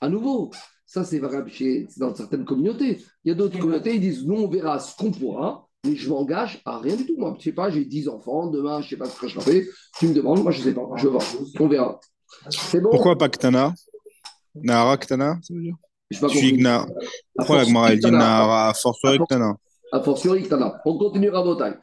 À 0.00 0.08
nouveau, 0.08 0.50
ça, 0.86 1.04
c'est 1.04 1.18
valable 1.18 1.48
chez, 1.50 1.86
dans 1.96 2.14
certaines 2.14 2.44
communautés. 2.44 3.02
Il 3.24 3.28
y 3.28 3.32
a 3.32 3.34
d'autres 3.34 3.58
communautés, 3.58 3.94
ils 3.94 4.00
disent 4.00 4.26
nous, 4.26 4.34
on 4.34 4.48
verra 4.48 4.78
ce 4.80 4.94
qu'on 4.96 5.10
pourra, 5.12 5.66
mais 5.86 5.94
je 5.96 6.08
m'engage 6.10 6.60
à 6.64 6.78
rien 6.78 6.96
du 6.96 7.06
tout. 7.06 7.16
Moi, 7.16 7.30
je 7.34 7.38
ne 7.38 7.42
sais 7.42 7.52
pas, 7.52 7.70
j'ai 7.70 7.84
10 7.84 8.08
enfants, 8.08 8.48
demain, 8.48 8.80
je 8.80 8.86
ne 8.86 8.90
sais 8.90 8.96
pas 8.96 9.06
ce 9.06 9.18
que 9.18 9.28
je 9.28 9.38
ferai. 9.40 9.64
Tu 9.98 10.08
me 10.08 10.14
demandes, 10.14 10.42
moi, 10.42 10.52
je 10.52 10.58
ne 10.58 10.64
sais 10.64 10.74
pas, 10.74 10.82
je 10.96 11.08
vois, 11.08 11.22
on 11.60 11.68
verra. 11.68 11.98
C'est 12.50 12.80
bon 12.80 12.90
Pourquoi 12.90 13.16
pas 13.16 13.28
Ktana? 13.28 13.74
Nahara 14.54 14.98
Ktana, 14.98 15.38
ça 15.42 15.54
veut 15.54 15.62
dire 15.62 15.76
Je 16.10 16.18
À 16.18 16.28
Pourquoi 16.28 16.36
la 17.38 17.44
force, 17.44 17.68
Gemara 17.68 17.92
elle 17.92 17.98
dit 18.00 18.10
Nahara 18.10 18.74
force- 18.74 19.26
Ktana? 19.26 19.56
A 19.92 20.00
fortiori, 20.00 20.48
Tana. 20.48 20.80
On 20.86 20.96
continue 20.96 21.28
Rabotai. 21.28 21.74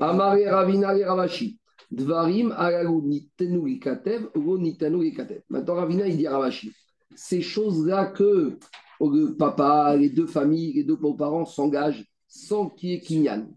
Amare 0.00 0.48
Ravina 0.48 0.96
et 0.96 1.04
Ravashi. 1.04 1.58
Dvarim 1.90 2.52
alalu 2.56 3.02
nitenu 3.02 3.78
katev, 3.80 4.28
lo 4.36 4.56
nitenu 4.56 5.12
katev. 5.12 5.42
Maintenant, 5.50 5.74
Ravina, 5.74 6.06
il 6.06 6.16
dit 6.16 6.28
Ravashi. 6.28 6.72
Ces 7.16 7.42
choses-là 7.42 8.06
que 8.06 8.56
le 9.00 9.36
papa, 9.36 9.96
les 9.96 10.10
deux 10.10 10.26
familles, 10.26 10.74
les 10.74 10.84
deux 10.84 10.96
beaux-parents 10.96 11.44
s'engagent 11.44 12.04
sans 12.28 12.68
qu'il 12.68 12.90
y 12.90 12.92
ait 12.94 13.00
kinyan. 13.00 13.48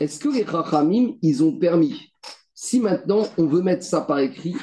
Est-ce 0.00 0.18
que 0.18 0.28
les 0.28 0.44
Chachamim, 0.44 1.14
ils 1.22 1.44
ont 1.44 1.56
permis 1.58 2.12
Si 2.54 2.80
maintenant, 2.80 3.22
on 3.38 3.46
veut 3.46 3.62
mettre 3.62 3.84
ça 3.84 4.00
par 4.00 4.18
écrit, 4.18 4.56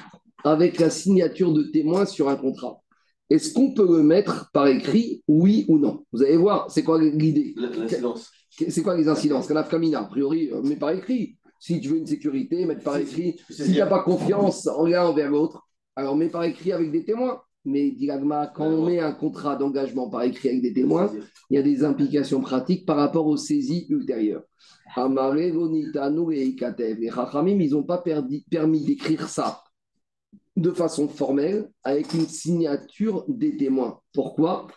avec 0.44 0.80
la 0.80 0.90
signature 0.90 1.54
de 1.54 1.64
témoin 1.64 2.06
sur 2.06 2.30
un 2.30 2.36
contrat, 2.36 2.82
est-ce 3.30 3.54
qu'on 3.54 3.74
peut 3.74 3.86
le 3.98 4.04
mettre 4.04 4.50
par 4.52 4.68
écrit, 4.68 5.24
oui 5.28 5.66
ou 5.68 5.78
non? 5.78 6.06
Vous 6.12 6.24
allez 6.24 6.38
voir, 6.38 6.72
c'est 6.72 6.84
quoi 6.84 7.00
l'idée? 7.02 7.54
L'incidence. 7.56 8.32
C'est 8.68 8.84
quoi 8.84 8.96
les 8.98 9.08
incidences? 9.08 9.48
Canaf-Camina, 9.48 10.02
a 10.02 10.04
priori, 10.06 10.50
euh, 10.52 10.62
mais 10.64 10.76
par 10.76 10.92
écrit. 10.92 11.38
Si 11.60 11.80
tu 11.82 11.90
veux 11.90 11.98
une 11.98 12.08
sécurité, 12.08 12.66
mettre 12.66 12.84
par 12.84 12.98
écrit. 12.98 13.38
Si 13.50 13.74
tu 13.74 13.80
n'as 13.80 13.86
pas 13.86 14.04
confiance 14.04 14.68
en 14.68 14.86
l'un 14.86 15.06
envers 15.06 15.30
l'autre, 15.30 15.68
alors 15.96 16.16
mets 16.16 16.30
par 16.30 16.44
écrit 16.44 16.72
avec 16.72 16.92
des 16.92 17.04
témoins. 17.04 17.42
Mais 17.66 17.92
dit 17.92 18.10
Agma, 18.10 18.48
quand 18.48 18.66
on 18.66 18.86
met 18.86 19.00
un 19.00 19.12
contrat 19.12 19.58
d'engagement 19.58 20.10
par 20.10 20.24
écrit 20.24 20.50
avec 20.50 20.62
des 20.62 20.74
témoins, 20.74 21.12
il 21.50 21.56
y 21.56 21.60
a 21.60 21.62
des 21.62 21.84
implications 21.84 22.40
pratiques 22.40 22.86
par 22.86 22.96
rapport 22.96 23.28
aux 23.28 23.36
saisies 23.36 23.86
ultérieures. 23.90 24.44
Amare, 24.96 25.52
Vonitanu 25.52 26.34
et 26.34 26.46
Ikatev. 26.46 27.00
Les 27.00 27.12
Chachamim, 27.12 27.60
ils 27.60 27.72
n'ont 27.72 27.84
pas 27.84 28.02
permis 28.50 28.86
d'écrire 28.86 29.28
ça 29.28 29.62
de 30.60 30.72
façon 30.72 31.08
formelle 31.08 31.70
avec 31.84 32.14
une 32.14 32.28
signature 32.28 33.26
des 33.28 33.58
témoins. 33.58 34.00
Pourquoi? 34.14 34.68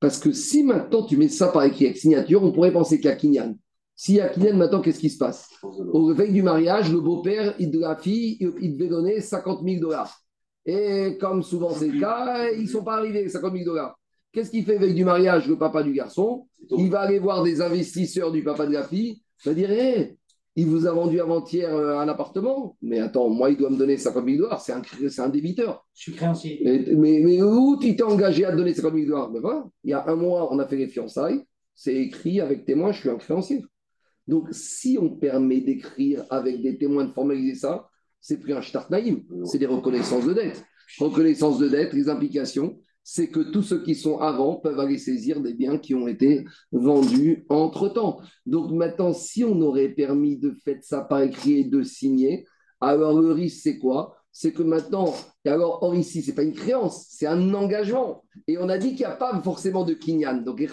Parce 0.00 0.18
que 0.18 0.32
si 0.32 0.62
maintenant 0.62 1.04
tu 1.04 1.16
mets 1.16 1.28
ça 1.28 1.48
par 1.48 1.64
écrit 1.64 1.86
avec 1.86 1.98
signature, 1.98 2.42
on 2.42 2.52
pourrait 2.52 2.72
penser 2.72 2.96
qu'il 2.96 3.06
y 3.06 3.12
a 3.12 3.16
Kinyan. 3.16 3.56
S'il 3.94 4.16
y 4.16 4.20
a 4.20 4.28
Kinyan, 4.28 4.56
maintenant, 4.56 4.80
qu'est-ce 4.80 4.98
qui 4.98 5.10
se 5.10 5.18
passe? 5.18 5.48
Au 5.62 6.06
réveil 6.06 6.32
du 6.32 6.42
mariage, 6.42 6.92
le 6.92 7.00
beau-père 7.00 7.54
de 7.58 7.78
la 7.78 7.96
fille, 7.96 8.38
il 8.60 8.76
devait 8.76 8.88
donner 8.88 9.20
50 9.20 9.62
000 9.64 9.80
dollars. 9.80 10.22
Et 10.64 11.18
comme 11.20 11.42
souvent 11.42 11.70
c'est 11.70 11.88
le 11.88 12.00
cas, 12.00 12.50
ils 12.52 12.62
ne 12.62 12.68
sont 12.68 12.84
pas 12.84 12.96
arrivés, 12.96 13.28
50 13.28 13.52
000 13.52 13.64
dollars. 13.64 13.98
Qu'est-ce 14.32 14.50
qu'il 14.50 14.64
fait 14.64 14.76
avec 14.76 14.94
du 14.94 15.04
mariage, 15.04 15.46
le 15.46 15.58
papa 15.58 15.82
du 15.82 15.92
garçon 15.92 16.48
Il 16.70 16.90
va 16.90 17.00
aller 17.00 17.18
voir 17.18 17.42
des 17.42 17.60
investisseurs 17.60 18.32
du 18.32 18.42
papa 18.42 18.66
de 18.66 18.72
la 18.72 18.84
fille, 18.84 19.22
il 19.44 19.48
va 19.48 19.54
dire 19.54 19.70
Hé, 19.70 20.16
il 20.54 20.66
vous 20.66 20.86
a 20.86 20.92
vendu 20.92 21.20
avant-hier 21.20 21.74
euh, 21.74 21.98
un 21.98 22.08
appartement, 22.08 22.76
mais 22.82 22.98
attends, 22.98 23.30
moi, 23.30 23.50
il 23.50 23.56
doit 23.56 23.70
me 23.70 23.76
donner 23.76 23.96
50 23.96 24.24
000 24.24 24.36
dollars, 24.38 24.60
c'est 24.60 24.72
un, 24.72 24.82
c'est 25.08 25.22
un 25.22 25.28
débiteur. 25.28 25.86
Je 25.94 26.02
suis 26.02 26.12
créancier. 26.12 26.60
Mais, 26.64 26.84
mais, 26.94 27.20
mais 27.24 27.42
où 27.42 27.78
tu 27.80 27.96
t'es 27.96 28.02
engagé 28.02 28.44
à 28.44 28.52
te 28.52 28.56
donner 28.56 28.74
50 28.74 28.94
000 28.94 29.06
dollars? 29.06 29.30
Ben 29.30 29.40
voilà, 29.40 29.66
il 29.84 29.90
y 29.90 29.94
a 29.94 30.06
un 30.08 30.16
mois, 30.16 30.52
on 30.52 30.58
a 30.58 30.66
fait 30.66 30.76
les 30.76 30.88
fiançailles, 30.88 31.42
c'est 31.74 31.94
écrit 31.94 32.40
avec 32.40 32.66
témoin, 32.66 32.92
je 32.92 33.00
suis 33.00 33.08
un 33.08 33.16
créancier. 33.16 33.64
Donc, 34.28 34.48
si 34.52 34.98
on 35.00 35.08
permet 35.08 35.60
d'écrire 35.60 36.24
avec 36.30 36.62
des 36.62 36.76
témoins 36.76 37.04
de 37.04 37.12
formaliser 37.12 37.54
ça, 37.54 37.88
c'est 38.20 38.38
plus 38.38 38.52
un 38.52 38.62
start 38.62 38.90
naïm, 38.90 39.24
c'est 39.44 39.58
des 39.58 39.66
reconnaissances 39.66 40.26
de 40.26 40.32
dette. 40.32 40.64
Reconnaissance 40.98 41.58
de 41.58 41.68
dette, 41.68 41.92
les 41.94 42.08
implications, 42.08 42.78
c'est 43.04 43.28
que 43.28 43.40
tous 43.40 43.62
ceux 43.62 43.82
qui 43.82 43.94
sont 43.94 44.18
avant 44.18 44.56
peuvent 44.56 44.78
aller 44.78 44.98
saisir 44.98 45.40
des 45.40 45.54
biens 45.54 45.78
qui 45.78 45.94
ont 45.94 46.06
été 46.06 46.44
vendus 46.70 47.44
entre-temps. 47.48 48.20
Donc 48.46 48.70
maintenant, 48.70 49.12
si 49.12 49.44
on 49.44 49.60
aurait 49.60 49.88
permis 49.88 50.38
de 50.38 50.56
faire 50.64 50.78
ça 50.82 51.02
par 51.02 51.22
écrit 51.22 51.60
et 51.60 51.64
de 51.64 51.82
signer, 51.82 52.46
alors 52.80 53.20
le 53.20 53.32
risque, 53.32 53.60
c'est 53.62 53.78
quoi? 53.78 54.16
C'est 54.34 54.52
que 54.52 54.62
maintenant, 54.62 55.14
et 55.44 55.50
alors, 55.50 55.82
or 55.82 55.94
ici, 55.94 56.22
ce 56.22 56.30
n'est 56.30 56.34
pas 56.34 56.42
une 56.42 56.54
créance, 56.54 57.06
c'est 57.10 57.26
un 57.26 57.52
engagement. 57.52 58.24
Et 58.48 58.56
on 58.56 58.68
a 58.68 58.78
dit 58.78 58.90
qu'il 58.90 59.00
n'y 59.00 59.04
a 59.04 59.16
pas 59.16 59.40
forcément 59.42 59.84
de 59.84 59.92
kinyan. 59.92 60.42
Donc, 60.42 60.58
les 60.58 60.68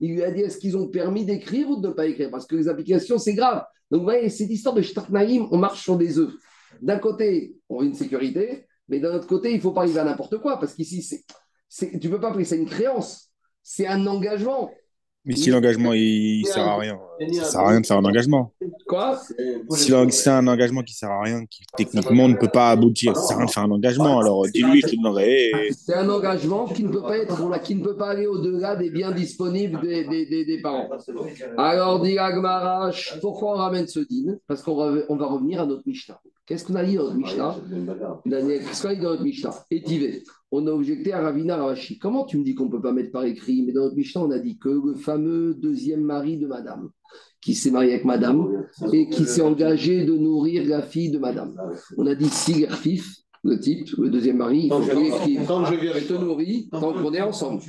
il 0.00 0.12
lui 0.12 0.22
a 0.22 0.30
dit 0.30 0.40
est-ce 0.42 0.58
qu'ils 0.58 0.76
ont 0.76 0.86
permis 0.86 1.24
d'écrire 1.24 1.68
ou 1.68 1.80
de 1.80 1.88
ne 1.88 1.92
pas 1.92 2.06
écrire? 2.06 2.30
Parce 2.30 2.46
que 2.46 2.54
les 2.54 2.68
applications, 2.68 3.18
c'est 3.18 3.34
grave. 3.34 3.64
Donc, 3.90 4.00
vous 4.00 4.04
voyez, 4.04 4.28
cette 4.28 4.50
histoire 4.50 4.74
de 4.74 4.82
Shtartnaïm, 4.82 5.48
on 5.50 5.58
marche 5.58 5.82
sur 5.82 5.96
des 5.96 6.18
œufs. 6.18 6.32
D'un 6.80 6.98
côté, 6.98 7.56
on 7.68 7.80
veut 7.80 7.86
une 7.86 7.94
sécurité, 7.94 8.66
mais 8.90 9.00
d'un 9.00 9.14
autre 9.14 9.26
côté, 9.26 9.50
il 9.50 9.56
ne 9.56 9.60
faut 9.60 9.72
pas 9.72 9.82
arriver 9.82 10.00
à 10.00 10.04
n'importe 10.04 10.38
quoi. 10.38 10.58
Parce 10.58 10.74
qu'ici, 10.74 11.02
c'est, 11.02 11.22
c'est- 11.68 11.98
tu 11.98 12.08
ne 12.08 12.12
peux 12.12 12.20
pas 12.20 12.28
appeler 12.30 12.44
ça 12.44 12.56
une 12.56 12.66
créance. 12.68 13.30
C'est 13.62 13.86
un 13.86 14.06
engagement. 14.06 14.70
Mais 15.26 15.36
si 15.36 15.50
l'engagement 15.50 15.92
il 15.92 16.46
sert 16.46 16.66
à 16.66 16.78
rien, 16.78 16.98
ça 17.42 17.44
sert 17.44 17.60
à 17.60 17.68
rien 17.68 17.80
de 17.82 17.86
faire 17.86 17.98
un 17.98 18.04
engagement. 18.06 18.54
Quoi? 18.88 19.20
Si 19.76 19.92
c'est 20.12 20.30
un 20.30 20.46
engagement 20.48 20.82
qui 20.82 20.94
sert 20.94 21.10
à 21.10 21.22
rien, 21.22 21.44
qui 21.44 21.62
techniquement 21.76 22.26
ne 22.26 22.34
peut 22.36 22.48
pas 22.48 22.70
aboutir, 22.70 23.14
ça 23.14 23.22
sert 23.24 23.36
à 23.36 23.40
rien 23.40 23.46
de 23.46 23.50
faire 23.50 23.62
un 23.64 23.70
engagement. 23.70 24.18
Alors 24.18 24.46
dis-lui, 24.48 24.80
je 24.80 24.86
te 24.86 24.96
donnerai. 24.96 25.50
et- 25.50 25.72
C'est 25.74 25.92
un 25.94 26.08
engagement 26.08 26.64
qui 26.64 26.84
ne 26.84 26.88
peut 26.88 27.02
pas 27.02 27.18
être, 27.18 27.60
qui 27.62 27.74
ne 27.74 27.84
peut 27.84 27.96
pas 27.98 28.08
aller 28.12 28.26
au-delà 28.26 28.76
des 28.76 28.88
biens 28.88 29.12
disponibles 29.12 29.78
des, 29.82 30.04
des- 30.08 30.24
des- 30.24 30.46
des 30.46 30.62
parents. 30.62 30.88
Alors, 31.58 32.00
dit 32.00 32.18
Agmarash, 32.18 33.18
pourquoi 33.20 33.52
on 33.52 33.56
ramène 33.56 33.86
ce 33.88 34.00
din 34.00 34.38
Parce 34.46 34.62
qu'on 34.62 34.74
va, 34.74 35.02
on 35.10 35.16
va 35.16 35.26
revenir 35.26 35.60
à 35.60 35.66
notre 35.66 35.82
Mishnah. 35.86 36.18
Qu'est-ce 36.50 36.64
qu'on 36.64 36.74
a 36.74 36.82
dit 36.82 36.96
dans 36.96 37.04
notre 37.04 37.16
Mishnah 37.16 37.56
Daniel, 38.26 38.58
qu'est-ce 38.64 38.82
qu'on 38.82 38.88
a 38.88 38.94
dit 38.96 39.00
dans 39.00 39.10
notre 39.10 39.22
Mishnah 39.22 39.54
Étivé. 39.70 40.24
On 40.50 40.66
a 40.66 40.72
objecté 40.72 41.12
à 41.12 41.20
Ravina 41.20 41.56
Ravashi. 41.56 41.96
Comment 41.96 42.24
tu 42.24 42.38
me 42.38 42.42
dis 42.42 42.56
qu'on 42.56 42.64
ne 42.64 42.72
peut 42.72 42.80
pas 42.80 42.90
mettre 42.90 43.12
par 43.12 43.22
écrit 43.22 43.62
Mais 43.64 43.70
dans 43.70 43.82
notre 43.82 43.94
Mishnah, 43.94 44.22
on 44.22 44.32
a 44.32 44.38
dit 44.40 44.58
que 44.58 44.68
le 44.68 44.94
fameux 44.96 45.54
deuxième 45.54 46.02
mari 46.02 46.38
de 46.38 46.48
madame, 46.48 46.90
qui 47.40 47.54
s'est 47.54 47.70
marié 47.70 47.92
avec 47.92 48.04
madame 48.04 48.66
et 48.92 49.08
qui 49.08 49.26
s'est 49.26 49.42
engagé 49.42 50.04
de 50.04 50.12
nourrir 50.16 50.66
la 50.66 50.82
fille 50.82 51.12
de 51.12 51.18
madame. 51.18 51.54
On 51.96 52.04
a 52.08 52.16
dit 52.16 52.28
si 52.28 52.66
fif, 52.66 53.18
le 53.44 53.60
type, 53.60 53.86
le 53.96 54.10
deuxième 54.10 54.38
mari, 54.38 54.62
il 54.64 54.70
faut 54.70 54.80
qu'il 54.80 55.06
écrive. 55.06 55.46
Tant 55.46 55.62
que 55.62 55.76
je 55.76 55.88
avec 55.88 56.08
te 56.08 56.14
nourris 56.14 56.68
tant 56.72 56.92
qu'on 56.92 57.14
est 57.14 57.22
ensemble. 57.22 57.62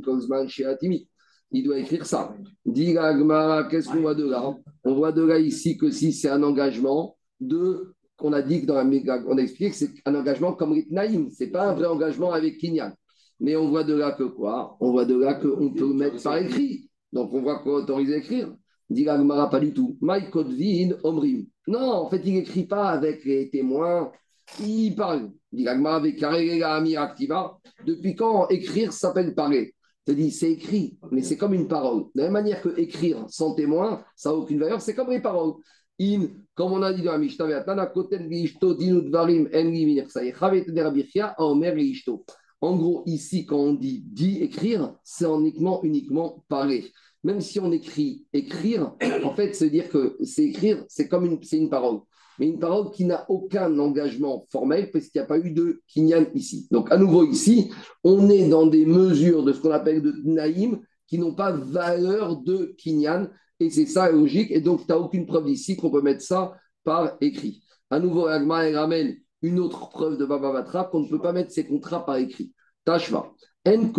Kozman, 0.00 0.48
Sheatimi. 0.48 1.08
Il 1.50 1.64
doit 1.64 1.78
écrire 1.78 2.04
ça. 2.04 2.34
Dit 2.64 2.94
qu'est-ce 3.70 3.88
qu'on 3.88 4.00
voit 4.00 4.14
de 4.14 4.28
là? 4.28 4.54
On 4.84 4.94
voit 4.94 5.12
de 5.12 5.22
là 5.22 5.38
ici 5.38 5.78
que 5.78 5.90
si 5.90 6.12
c'est 6.12 6.28
un 6.28 6.42
engagement 6.42 7.16
de 7.40 7.94
qu'on 8.16 8.32
a 8.32 8.42
dit 8.42 8.60
que 8.62 8.66
dans 8.66 8.74
la 8.74 8.84
méga- 8.84 9.24
on 9.28 9.38
a 9.38 9.40
expliqué 9.40 9.70
que 9.70 9.76
c'est 9.76 9.90
un 10.04 10.14
engagement 10.14 10.52
comme 10.52 10.72
Ritnaïm, 10.72 11.30
c'est 11.30 11.46
pas 11.46 11.70
un 11.70 11.74
vrai 11.74 11.86
engagement 11.86 12.32
avec 12.32 12.58
Kinyan. 12.58 12.92
Mais 13.40 13.54
on 13.54 13.68
voit 13.68 13.84
de 13.84 13.94
là 13.94 14.12
que 14.12 14.24
quoi? 14.24 14.76
On 14.80 14.90
voit 14.90 15.04
de 15.04 15.16
là 15.16 15.34
qu'on 15.34 15.72
peut 15.72 15.92
mettre 15.94 16.20
par 16.22 16.36
écrit. 16.36 16.90
Donc 17.12 17.32
on 17.32 17.40
voit 17.40 17.60
qu'on 17.60 17.74
autorise 17.74 18.12
à 18.12 18.16
écrire. 18.16 18.52
Dit 18.90 19.04
pas 19.04 19.60
du 19.60 19.72
tout. 19.72 19.96
Mike 20.00 20.30
Kodvin, 20.30 20.96
Omrim. 21.04 21.46
Non, 21.66 21.92
en 21.92 22.08
fait, 22.08 22.22
il 22.24 22.34
n'écrit 22.34 22.64
pas 22.64 22.88
avec 22.88 23.24
les 23.24 23.50
témoins, 23.50 24.10
il 24.60 24.94
parle. 24.94 25.30
Dit 25.52 25.68
avec 25.68 26.18
Karega 26.18 26.74
Amir 26.74 27.02
Activa. 27.02 27.58
Depuis 27.86 28.16
quand 28.16 28.48
écrire 28.48 28.92
s'appelle 28.92 29.34
parler? 29.34 29.74
C'est 30.30 30.52
écrit, 30.52 30.98
mais 31.10 31.22
c'est 31.22 31.36
comme 31.36 31.54
une 31.54 31.68
parole. 31.68 32.04
De 32.14 32.20
la 32.20 32.24
même 32.24 32.32
manière 32.32 32.62
que 32.62 32.78
écrire 32.78 33.24
sans 33.28 33.54
témoin, 33.54 34.04
ça 34.16 34.30
n'a 34.30 34.36
aucune 34.36 34.58
valeur, 34.58 34.80
c'est 34.80 34.94
comme 34.94 35.10
les 35.10 35.20
paroles. 35.20 35.54
In, 36.00 36.28
comme 36.54 36.72
on 36.72 36.82
a 36.82 36.92
dit 36.92 37.02
dans 37.02 37.12
la 37.12 37.18
Mishnah, 37.18 37.46
en 42.60 42.76
gros, 42.76 43.02
ici, 43.06 43.46
quand 43.46 43.56
on 43.56 43.74
dit 43.74 44.04
dit 44.06 44.42
écrire, 44.42 44.94
c'est 45.04 45.26
uniquement, 45.26 45.82
uniquement 45.82 46.44
parler. 46.48 46.92
Même 47.24 47.40
si 47.40 47.60
on 47.60 47.70
écrit 47.72 48.26
écrire, 48.32 48.94
en 49.24 49.34
fait, 49.34 49.54
c'est 49.54 49.70
dire 49.70 49.88
que 49.88 50.16
c'est 50.22 50.44
écrire, 50.44 50.84
c'est 50.88 51.08
comme 51.08 51.24
une, 51.24 51.38
une 51.52 51.70
parole. 51.70 52.00
Mais 52.38 52.46
une 52.46 52.58
parole 52.58 52.90
qui 52.90 53.04
n'a 53.04 53.24
aucun 53.28 53.78
engagement 53.78 54.46
formel 54.50 54.90
parce 54.90 55.08
qu'il 55.08 55.20
n'y 55.20 55.24
a 55.24 55.28
pas 55.28 55.38
eu 55.38 55.50
de 55.50 55.82
kinyan 55.88 56.26
ici. 56.34 56.68
Donc, 56.70 56.90
à 56.92 56.96
nouveau, 56.96 57.24
ici, 57.24 57.70
on 58.04 58.28
est 58.30 58.48
dans 58.48 58.66
des 58.66 58.86
mesures 58.86 59.42
de 59.42 59.52
ce 59.52 59.60
qu'on 59.60 59.70
appelle 59.70 60.02
de 60.02 60.14
naïm 60.24 60.80
qui 61.06 61.18
n'ont 61.18 61.34
pas 61.34 61.52
valeur 61.52 62.36
de 62.36 62.74
kinyan. 62.78 63.28
Et 63.60 63.70
c'est 63.70 63.86
ça 63.86 64.10
logique. 64.10 64.50
Et 64.50 64.60
donc, 64.60 64.80
tu 64.80 64.86
n'as 64.88 64.98
aucune 64.98 65.26
preuve 65.26 65.48
ici 65.48 65.76
qu'on 65.76 65.90
peut 65.90 66.02
mettre 66.02 66.22
ça 66.22 66.54
par 66.84 67.16
écrit. 67.20 67.62
À 67.90 67.98
nouveau, 67.98 68.26
Agma 68.26 68.70
ramène 68.70 69.16
une 69.42 69.58
autre 69.58 69.88
preuve 69.88 70.16
de 70.18 70.24
Baba 70.24 70.52
Batra 70.52 70.84
qu'on 70.84 71.00
ne 71.00 71.08
peut 71.08 71.20
pas 71.20 71.32
mettre 71.32 71.50
ces 71.50 71.66
contrats 71.66 72.04
par 72.04 72.16
écrit. 72.16 72.52
Tashva. 72.84 73.32
En 73.66 73.92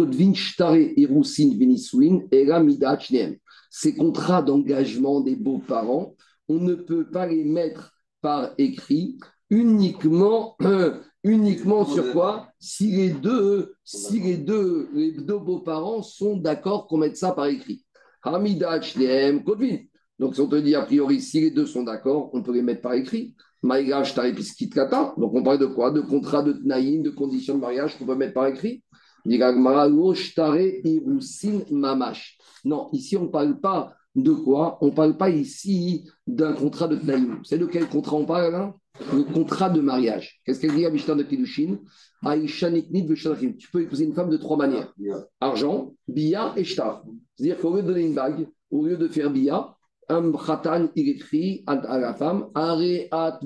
shneem. 3.00 3.38
Ces 3.70 3.96
contrats 3.96 4.42
d'engagement 4.42 5.22
des 5.22 5.36
beaux-parents, 5.36 6.16
on 6.48 6.56
ne 6.56 6.74
peut 6.74 7.10
pas 7.10 7.28
les 7.28 7.44
mettre 7.44 7.94
par 8.22 8.52
écrit 8.58 9.18
uniquement, 9.50 10.56
euh, 10.62 11.00
uniquement 11.24 11.86
sur 11.86 12.12
quoi? 12.12 12.48
Si 12.60 12.92
les 12.92 13.10
deux, 13.10 13.74
si 13.84 14.20
les 14.20 14.38
deux, 14.38 14.90
les 14.94 15.12
deux 15.12 15.40
beaux-parents 15.40 16.02
sont 16.02 16.38
d'accord 16.38 16.88
qu'on 16.88 16.98
mette 16.98 17.18
ça 17.18 17.32
par 17.32 17.46
écrit. 17.48 17.84
Hamida 18.24 18.80
Kodvin. 19.46 19.78
Donc, 20.20 20.36
si 20.36 20.42
on 20.42 20.48
te 20.48 20.56
dit 20.58 20.76
a 20.76 20.82
priori, 20.82 21.22
si 21.22 21.42
les 21.42 21.52
deux 21.52 21.66
sont 21.66 21.84
d'accord, 21.84 22.30
on 22.34 22.44
peut 22.44 22.54
les 22.54 22.62
mettre 22.62 22.82
par 22.82 22.94
écrit. 22.94 23.36
Kata. 23.62 25.14
Donc, 25.18 25.34
on 25.34 25.44
parle 25.44 25.60
de 25.60 25.66
quoi? 25.66 25.92
De 25.92 26.02
contrat 26.02 26.44
de 26.44 26.54
Tnaïm, 26.54 27.04
de 27.04 27.10
conditions 27.10 27.56
de 27.56 27.62
mariage 27.62 27.98
qu'on 27.98 28.06
peut 28.06 28.16
mettre 28.16 28.34
par 28.34 28.48
écrit? 28.48 28.84
Non, 32.66 32.90
ici, 32.94 33.18
on 33.18 33.24
ne 33.24 33.28
parle 33.28 33.60
pas 33.60 33.94
de 34.16 34.32
quoi 34.32 34.78
On 34.82 34.88
ne 34.88 34.92
parle 34.92 35.18
pas 35.18 35.30
ici 35.30 36.10
d'un 36.28 36.54
contrat 36.54 36.88
de 36.88 36.96
Tnaïm. 36.96 37.40
C'est 37.44 37.58
de 37.58 37.66
quel 37.66 37.88
contrat 37.88 38.18
on 38.18 38.26
parle 38.26 38.52
là 38.52 38.76
Le 39.14 39.24
contrat 39.24 39.70
de 39.70 39.82
mariage. 39.82 40.42
Qu'est-ce 40.46 40.60
qu'elle 40.60 40.76
dit 40.76 40.86
à 40.86 40.90
Mishnah 40.90 41.16
de 41.16 41.24
Kiddushin 41.24 41.78
Tu 43.58 43.72
peux 43.72 43.82
épouser 43.82 44.06
une 44.06 44.14
femme 44.14 44.30
de 44.30 44.38
trois 44.38 44.58
manières 44.58 44.94
argent, 45.40 45.94
bia 46.08 46.54
et 46.58 46.64
shtar. 46.64 47.04
C'est-à-dire 47.36 47.60
qu'au 47.60 47.76
lieu 47.76 47.82
de 47.84 47.88
donner 47.88 48.06
une 48.06 48.16
bague, 48.16 48.48
au 48.72 48.86
lieu 48.86 48.98
de 48.98 49.08
faire 49.08 49.32
bia, 49.32 49.76
un 50.10 50.32
khatan, 50.32 50.90
il 50.96 51.10
écrit 51.10 51.64
à 51.68 52.00
la 52.00 52.16
femme 52.16 52.50
Areat 52.56 53.40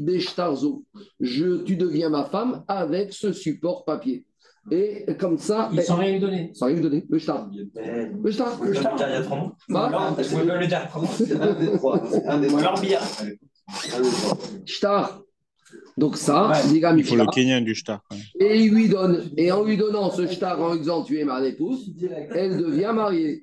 beshtarzo. 0.00 0.84
Je, 1.20 1.62
tu 1.62 1.76
deviens 1.76 2.08
ma 2.08 2.24
femme 2.24 2.64
avec 2.68 3.12
ce 3.12 3.32
support 3.32 3.84
papier. 3.84 4.24
Et 4.70 5.04
comme 5.18 5.38
ça. 5.38 5.68
Ils 5.72 5.82
sont 5.82 5.96
rien 5.96 6.12
lui 6.12 6.20
donner. 6.20 6.50
Sans 6.54 6.66
rien 6.66 6.76
lui 6.76 6.82
donner. 6.82 7.06
Le 7.08 7.18
shtar. 7.18 7.48
Le 7.74 8.30
shtar. 8.30 8.58
Le 8.62 8.72
shtar. 8.74 8.94
Il 8.96 9.00
y 9.00 9.16
a 9.16 9.22
trois 9.22 9.36
mots. 9.38 9.52
Bah, 9.68 9.88
Non, 9.90 10.22
je 10.22 10.36
peux 10.36 10.44
le 10.58 10.66
dire. 10.66 10.88
C'est 11.16 11.32
un 11.40 11.54
des 11.54 11.72
trois. 11.76 12.02
C'est 12.10 12.26
un 12.26 12.38
des 12.40 12.48
trois. 12.48 12.60
alors 12.60 12.80
billard. 12.80 13.02
Un 13.22 14.00
des 14.00 14.08
trois. 14.10 14.38
Shtar. 14.66 15.20
Donc 15.96 16.16
ça, 16.16 16.48
Ouais. 16.48 16.58
Il 16.96 17.04
faut 17.04 17.16
le. 17.16 17.26
Kenyan 17.26 17.60
du 17.62 17.74
shtar. 17.74 18.02
quand 18.08 18.16
même. 18.16 18.24
Et 18.40 18.60
il 18.64 18.72
lui 18.72 18.88
donne. 18.88 19.30
Et 19.36 19.50
en 19.52 19.64
lui 19.64 19.76
donnant 19.76 20.10
ce 20.10 20.26
shtar, 20.26 20.60
en 20.60 20.72
lui 20.72 20.80
disant 20.80 21.02
tu 21.02 21.18
es 21.18 21.24
ma 21.24 21.44
épouse, 21.46 21.92
elle 22.34 22.56
devient 22.56 22.92
mariée. 22.94 23.42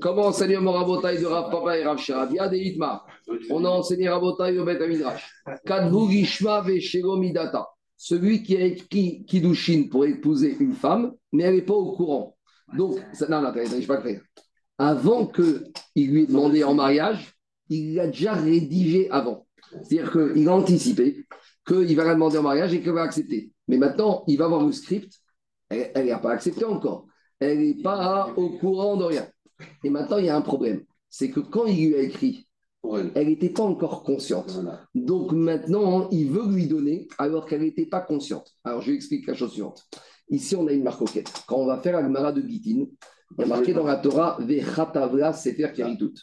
Comment 0.00 0.26
enseignement 0.26 0.72
Rabotai 0.72 1.18
de 1.18 1.26
Rav 1.26 1.50
Papa 1.50 1.78
et 1.78 1.84
Rav 1.84 1.98
Shirabia 1.98 2.48
Des 2.48 2.58
Hitmar. 2.58 3.06
On 3.48 3.64
a 3.64 3.68
enseigné 3.68 4.08
Rabotai 4.08 4.58
au 4.58 4.64
Bet 4.66 4.86
Midrash. 4.86 5.30
Kadvu 5.64 6.10
Gishma 6.10 6.60
ve 6.60 6.78
Shelo 6.80 7.16
Midata. 7.16 7.66
Celui 7.96 8.42
qui 8.42 8.56
a 8.56 8.64
écrit 8.64 9.24
Kiddushin 9.24 9.88
pour 9.90 10.04
épouser 10.04 10.56
une 10.60 10.74
femme, 10.74 11.12
mais 11.32 11.44
elle 11.44 11.56
n'est 11.56 11.62
pas 11.62 11.74
au 11.74 11.92
courant. 11.92 12.36
Donc, 12.76 12.98
ça- 13.12 13.28
non, 13.28 13.40
non, 13.40 13.52
je 13.54 13.86
pas 13.86 14.00
faire. 14.02 14.20
Avant 14.78 15.26
qu'il 15.26 16.10
lui 16.10 16.22
ait 16.22 16.26
demandé 16.26 16.64
en 16.64 16.74
mariage, 16.74 17.34
il 17.68 17.94
l'a 17.94 18.06
déjà 18.06 18.34
rédigé 18.34 19.10
avant. 19.10 19.46
C'est-à-dire 19.82 20.10
qu'il 20.12 20.48
a 20.48 20.52
anticipé 20.54 21.26
qu'il 21.66 21.96
va 21.96 22.04
la 22.04 22.14
demander 22.14 22.38
en 22.38 22.42
mariage 22.42 22.74
et 22.74 22.80
qu'elle 22.80 22.94
va 22.94 23.02
accepter. 23.02 23.50
Mais 23.68 23.76
maintenant, 23.76 24.24
il 24.26 24.36
va 24.38 24.48
voir 24.48 24.64
le 24.64 24.72
script, 24.72 25.19
elle 25.70 26.06
n'a 26.06 26.18
pas 26.18 26.32
accepté 26.32 26.64
encore. 26.64 27.06
Elle 27.38 27.60
n'est 27.60 27.82
pas 27.82 28.32
au 28.36 28.50
courant 28.58 28.96
de 28.96 29.04
rien. 29.04 29.26
Et 29.84 29.90
maintenant, 29.90 30.18
il 30.18 30.26
y 30.26 30.28
a 30.28 30.36
un 30.36 30.42
problème. 30.42 30.82
C'est 31.08 31.30
que 31.30 31.40
quand 31.40 31.66
il 31.66 31.88
lui 31.88 31.96
a 31.96 32.02
écrit, 32.02 32.46
elle. 33.14 33.28
n'était 33.28 33.50
pas 33.50 33.62
encore 33.62 34.02
consciente. 34.02 34.50
Voilà. 34.52 34.80
Donc 34.94 35.32
maintenant, 35.32 36.08
il 36.10 36.30
veut 36.30 36.48
lui 36.52 36.66
donner 36.66 37.08
alors 37.18 37.46
qu'elle 37.46 37.62
n'était 37.62 37.86
pas 37.86 38.00
consciente. 38.00 38.54
Alors 38.64 38.80
je 38.80 38.90
lui 38.90 38.96
explique 38.96 39.26
la 39.26 39.34
chose 39.34 39.52
suivante. 39.52 39.86
Ici, 40.28 40.54
on 40.56 40.66
a 40.66 40.72
une 40.72 40.82
marcoquette. 40.82 41.32
Quand 41.46 41.56
on 41.56 41.66
va 41.66 41.78
faire 41.78 41.94
la 41.94 42.02
Gemara 42.02 42.32
de 42.32 42.40
Gitin, 42.40 42.86
il 43.38 43.40
y 43.40 43.42
a 43.42 43.46
marqué 43.46 43.72
dans 43.72 43.84
la 43.84 43.96
Torah 43.96 44.38
Vechatavla 44.40 45.32
Sefer 45.32 45.72
Keritut. 45.74 46.14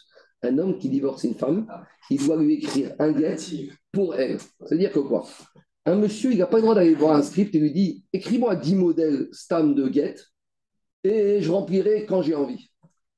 Un 0.42 0.56
homme 0.58 0.78
qui 0.78 0.88
divorce 0.88 1.24
une 1.24 1.34
femme, 1.34 1.66
il 2.10 2.24
doit 2.24 2.36
lui 2.36 2.54
écrire 2.54 2.94
un 2.98 3.16
get 3.16 3.36
pour 3.92 4.14
elle. 4.14 4.38
C'est-à-dire 4.60 4.92
que 4.92 5.00
quoi? 5.00 5.26
Un 5.88 5.96
monsieur, 5.96 6.32
il 6.32 6.38
n'a 6.38 6.46
pas 6.46 6.56
le 6.58 6.62
droit 6.62 6.74
d'aller 6.74 6.94
voir 6.94 7.16
un 7.16 7.22
script 7.22 7.54
et 7.54 7.58
lui 7.58 7.72
dit 7.72 8.04
Écris-moi 8.12 8.56
10 8.56 8.74
modèles 8.74 9.28
stam 9.32 9.74
de 9.74 9.90
get 9.90 10.16
et 11.02 11.40
je 11.40 11.50
remplirai 11.50 12.04
quand 12.04 12.20
j'ai 12.20 12.34
envie. 12.34 12.68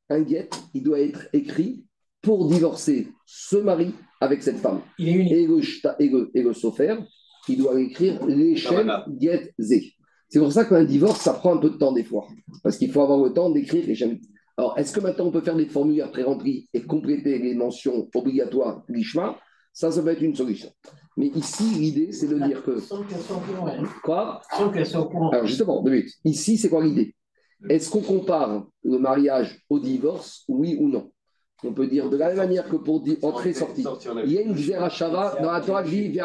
Un 0.09 0.25
get, 0.25 0.49
il 0.73 0.85
doit 0.85 1.01
être 1.01 1.27
écrit 1.33 1.85
pour 2.23 2.47
divorcer 2.49 3.09
ce 3.27 3.57
mari 3.57 3.93
avec 4.21 4.43
cette 4.45 4.59
femme. 4.59 4.83
Il 4.99 5.09
est 5.09 5.12
unique. 5.12 5.33
Et 5.33 5.47
le, 5.49 5.61
shta- 5.61 5.97
et 5.99 6.09
le, 6.09 6.31
et 6.33 6.43
le 6.43 6.53
sofer, 6.53 6.95
il 7.49 7.59
doit 7.59 7.81
écrire 7.81 8.25
l'échelle 8.27 8.87
Kavana. 8.87 9.05
get. 9.18 9.53
C'est 10.29 10.39
pour 10.39 10.53
ça 10.53 10.64
qu'un 10.64 10.85
divorce, 10.85 11.21
ça 11.23 11.33
prend 11.35 11.57
un 11.57 11.59
peu 11.59 11.71
de 11.71 11.77
temps 11.77 11.91
des 11.93 12.05
fois. 12.05 12.29
Parce 12.62 12.77
qu'il 12.77 12.93
faut 12.93 13.03
avoir 13.03 13.18
le 13.21 13.33
temps 13.33 13.51
d'écrire 13.51 13.85
l'échelle. 13.85 14.21
Alors, 14.57 14.79
est-ce 14.79 14.93
que 14.93 15.01
maintenant 15.01 15.27
on 15.27 15.33
peut 15.33 15.41
faire 15.41 15.57
des 15.57 15.66
formulaires 15.66 16.12
pré-remplis 16.12 16.68
et 16.73 16.83
compléter 16.83 17.41
les 17.41 17.55
mentions 17.55 18.09
obligatoires 18.14 18.85
l'ishma 18.89 19.37
Ça, 19.73 19.91
ça 19.91 20.03
peut 20.03 20.09
être 20.11 20.23
une 20.23 20.35
solution. 20.35 20.71
Mais 21.16 21.27
ici, 21.29 21.64
l'idée, 21.64 22.12
c'est 22.12 22.27
de 22.29 22.39
dire 22.39 22.62
que. 22.62 22.81
Sans 22.81 23.03
qu'elle 23.05 23.21
soit 23.21 23.37
au 23.37 23.41
courant. 23.41 23.66
hein. 23.66 23.83
Quoi? 24.03 24.41
Sans 24.57 24.71
qu'elle 24.71 24.87
soit 24.87 25.01
au 25.01 25.09
courant. 25.09 25.31
Alors, 25.31 25.47
justement, 25.47 25.83
deux 25.83 25.91
minutes. 25.91 26.12
Ici, 26.25 26.57
c'est 26.59 26.68
quoi 26.68 26.83
l'idée? 26.85 27.14
Est-ce 27.68 27.91
qu'on 27.91 28.01
compare 28.01 28.66
le 28.85 28.99
mariage 28.99 29.62
au 29.68 29.79
divorce, 29.79 30.45
oui 30.49 30.77
ou 30.81 30.89
non? 30.89 31.11
On 31.62 31.75
peut 31.75 31.87
dire 31.87 32.09
de 32.09 32.16
la 32.16 32.29
même 32.29 32.39
manière 32.39 32.66
que 32.66 32.77
pour 32.77 33.03
dire 33.03 33.18
entrée-sortie. 33.21 33.85
Il 34.25 34.33
y 34.33 34.39
a 34.39 34.41
une 34.41 34.57
Zerachava 34.57 35.37
dans 35.43 35.53
la 35.53 35.61
Torah 35.61 35.83
qui 35.85 36.09
dit 36.09 36.18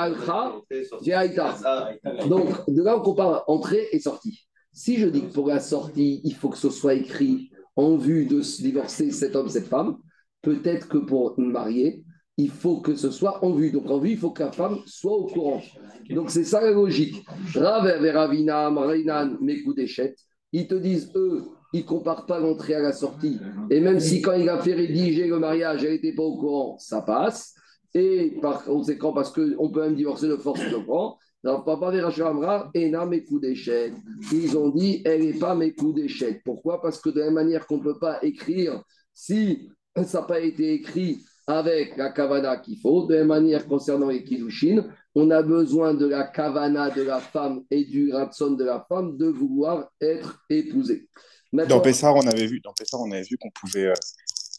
Donc, 2.30 2.48
de 2.70 2.82
là, 2.82 2.98
on 2.98 3.02
compare 3.02 3.44
entrée 3.48 3.88
et 3.92 4.00
sortie. 4.00 4.48
Si 4.72 4.96
je 4.96 5.08
dis 5.08 5.22
que 5.24 5.34
pour 5.34 5.48
la 5.48 5.60
sortie, 5.60 6.22
il 6.24 6.34
faut 6.36 6.48
que 6.48 6.58
ce 6.58 6.70
soit 6.70 6.94
écrit 6.94 7.50
en 7.76 7.98
vue 7.98 8.26
de 8.26 8.42
se 8.42 8.62
divorcer 8.62 9.12
cet 9.12 9.36
homme, 9.36 9.50
cette 9.50 9.68
femme, 9.68 9.98
peut-être 10.42 10.88
que 10.88 10.98
pour 11.00 11.38
me 11.38 11.52
marier, 11.52 12.05
il 12.38 12.50
faut 12.50 12.82
que 12.82 12.96
ce 12.96 13.12
soit 13.12 13.44
en 13.44 13.52
vue. 13.54 13.72
Donc, 13.72 13.90
en 13.90 14.00
vue, 14.00 14.12
il 14.12 14.18
faut 14.18 14.32
que 14.32 14.44
la 14.44 14.52
femme 14.52 14.80
soit 14.86 15.16
au 15.16 15.26
courant. 15.26 15.62
Donc, 16.10 16.30
c'est 16.32 16.44
ça 16.44 16.62
la 16.62 16.72
logique. 16.72 17.26
Rav 17.54 17.88
et 17.88 18.12
Ravina, 18.12 18.70
Marinan, 18.70 19.38
Mekudeshet, 19.42 20.16
ils 20.52 20.68
te 20.68 20.76
disent, 20.76 21.12
eux, 21.16 21.44
ils 21.74 21.82
ne 21.82 21.86
comparent 21.86 22.26
pas 22.26 22.40
l'entrée 22.40 22.76
à 22.76 22.82
la 22.82 22.94
sortie. 22.94 23.40
Et 23.70 23.80
même 23.80 24.00
si 24.00 24.22
quand 24.22 24.34
il 24.34 24.50
a 24.50 24.60
fait 24.60 24.74
rédiger 24.74 25.28
le 25.28 25.40
mariage, 25.40 25.84
elle 25.84 25.94
n'était 25.94 26.14
pas 26.14 26.24
au 26.24 26.38
courant, 26.38 26.78
ça 26.78 27.02
passe. 27.02 27.54
Et 27.94 28.38
par 28.42 28.64
conséquent, 28.64 29.14
parce 29.14 29.32
qu'on 29.32 29.70
peut 29.70 29.82
même 29.82 29.96
divorcer 29.96 30.28
de 30.28 30.36
force 30.36 30.60
de 30.60 30.78
courant, 30.78 31.18
alors, 31.46 31.64
papa 31.64 31.92
Verachamra, 31.92 32.72
Ena 32.74 33.06
mes 33.06 33.24
coups 33.24 33.42
d'échec. 33.42 33.94
Ils 34.34 34.58
ont 34.58 34.70
dit, 34.70 35.04
elle 35.06 35.24
n'est 35.24 35.38
pas 35.38 35.54
mes 35.54 35.76
coups 35.76 35.94
d'échec. 35.94 36.42
Pourquoi? 36.44 36.82
Parce 36.82 37.00
que 37.00 37.10
de 37.12 37.20
la 37.20 37.30
manière 37.30 37.68
qu'on 37.68 37.78
ne 37.78 37.84
peut 37.84 38.00
pas 38.00 38.18
écrire, 38.24 38.82
si 39.14 39.70
ça 40.06 40.22
n'a 40.22 40.26
pas 40.26 40.40
été 40.40 40.74
écrit 40.74 41.24
avec 41.48 41.96
la 41.98 42.10
kavana 42.12 42.58
qu'il 42.58 42.80
faut, 42.80 43.06
de 43.06 43.14
la 43.14 43.20
même 43.20 43.28
manière 43.28 43.68
concernant 43.68 44.10
les 44.10 44.24
kiddushin, 44.24 44.84
on 45.14 45.30
a 45.32 45.42
besoin 45.44 45.94
de 45.94 46.08
la 46.08 46.24
kavana 46.24 46.90
de 46.90 47.04
la 47.04 47.20
femme 47.20 47.62
et 47.70 47.86
du 47.86 48.12
ratson 48.14 48.52
de 48.52 48.64
la 48.64 48.86
femme 48.90 49.18
de 49.18 49.28
vouloir 49.28 49.90
être 50.02 50.40
épousée. 50.50 51.08
Maintenant- 51.54 51.78
Dans 51.78 51.82
Pessar, 51.82 52.16
on 52.16 52.28
avait 52.28 52.48
vu, 52.48 52.60
dans 52.62 52.74
Pessar, 52.74 53.00
on 53.02 53.12
avait 53.12 53.22
vu 53.22 53.38
qu'on 53.38 53.52
pouvait, 53.52 53.86
euh, 53.88 53.94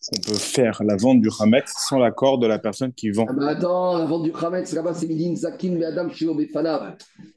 qu'on 0.08 0.20
peut 0.32 0.38
faire 0.38 0.80
la 0.84 0.96
vente 0.96 1.20
du 1.20 1.28
Hametz 1.40 1.72
sans 1.88 1.98
l'accord 1.98 2.38
de 2.38 2.46
la 2.46 2.58
personne 2.60 2.92
qui 2.92 3.10
vend. 3.10 3.26
Ah 3.28 3.32
bah 3.32 3.48
attends, 3.48 3.98
la 3.98 4.04
vente 4.04 4.22
du 4.22 4.32
Khametz, 4.32 4.72
là-bas, 4.72 4.94
c'est 4.94 5.08
Midin 5.08 5.34
Zakin, 5.34 5.82
Adam. 5.82 6.08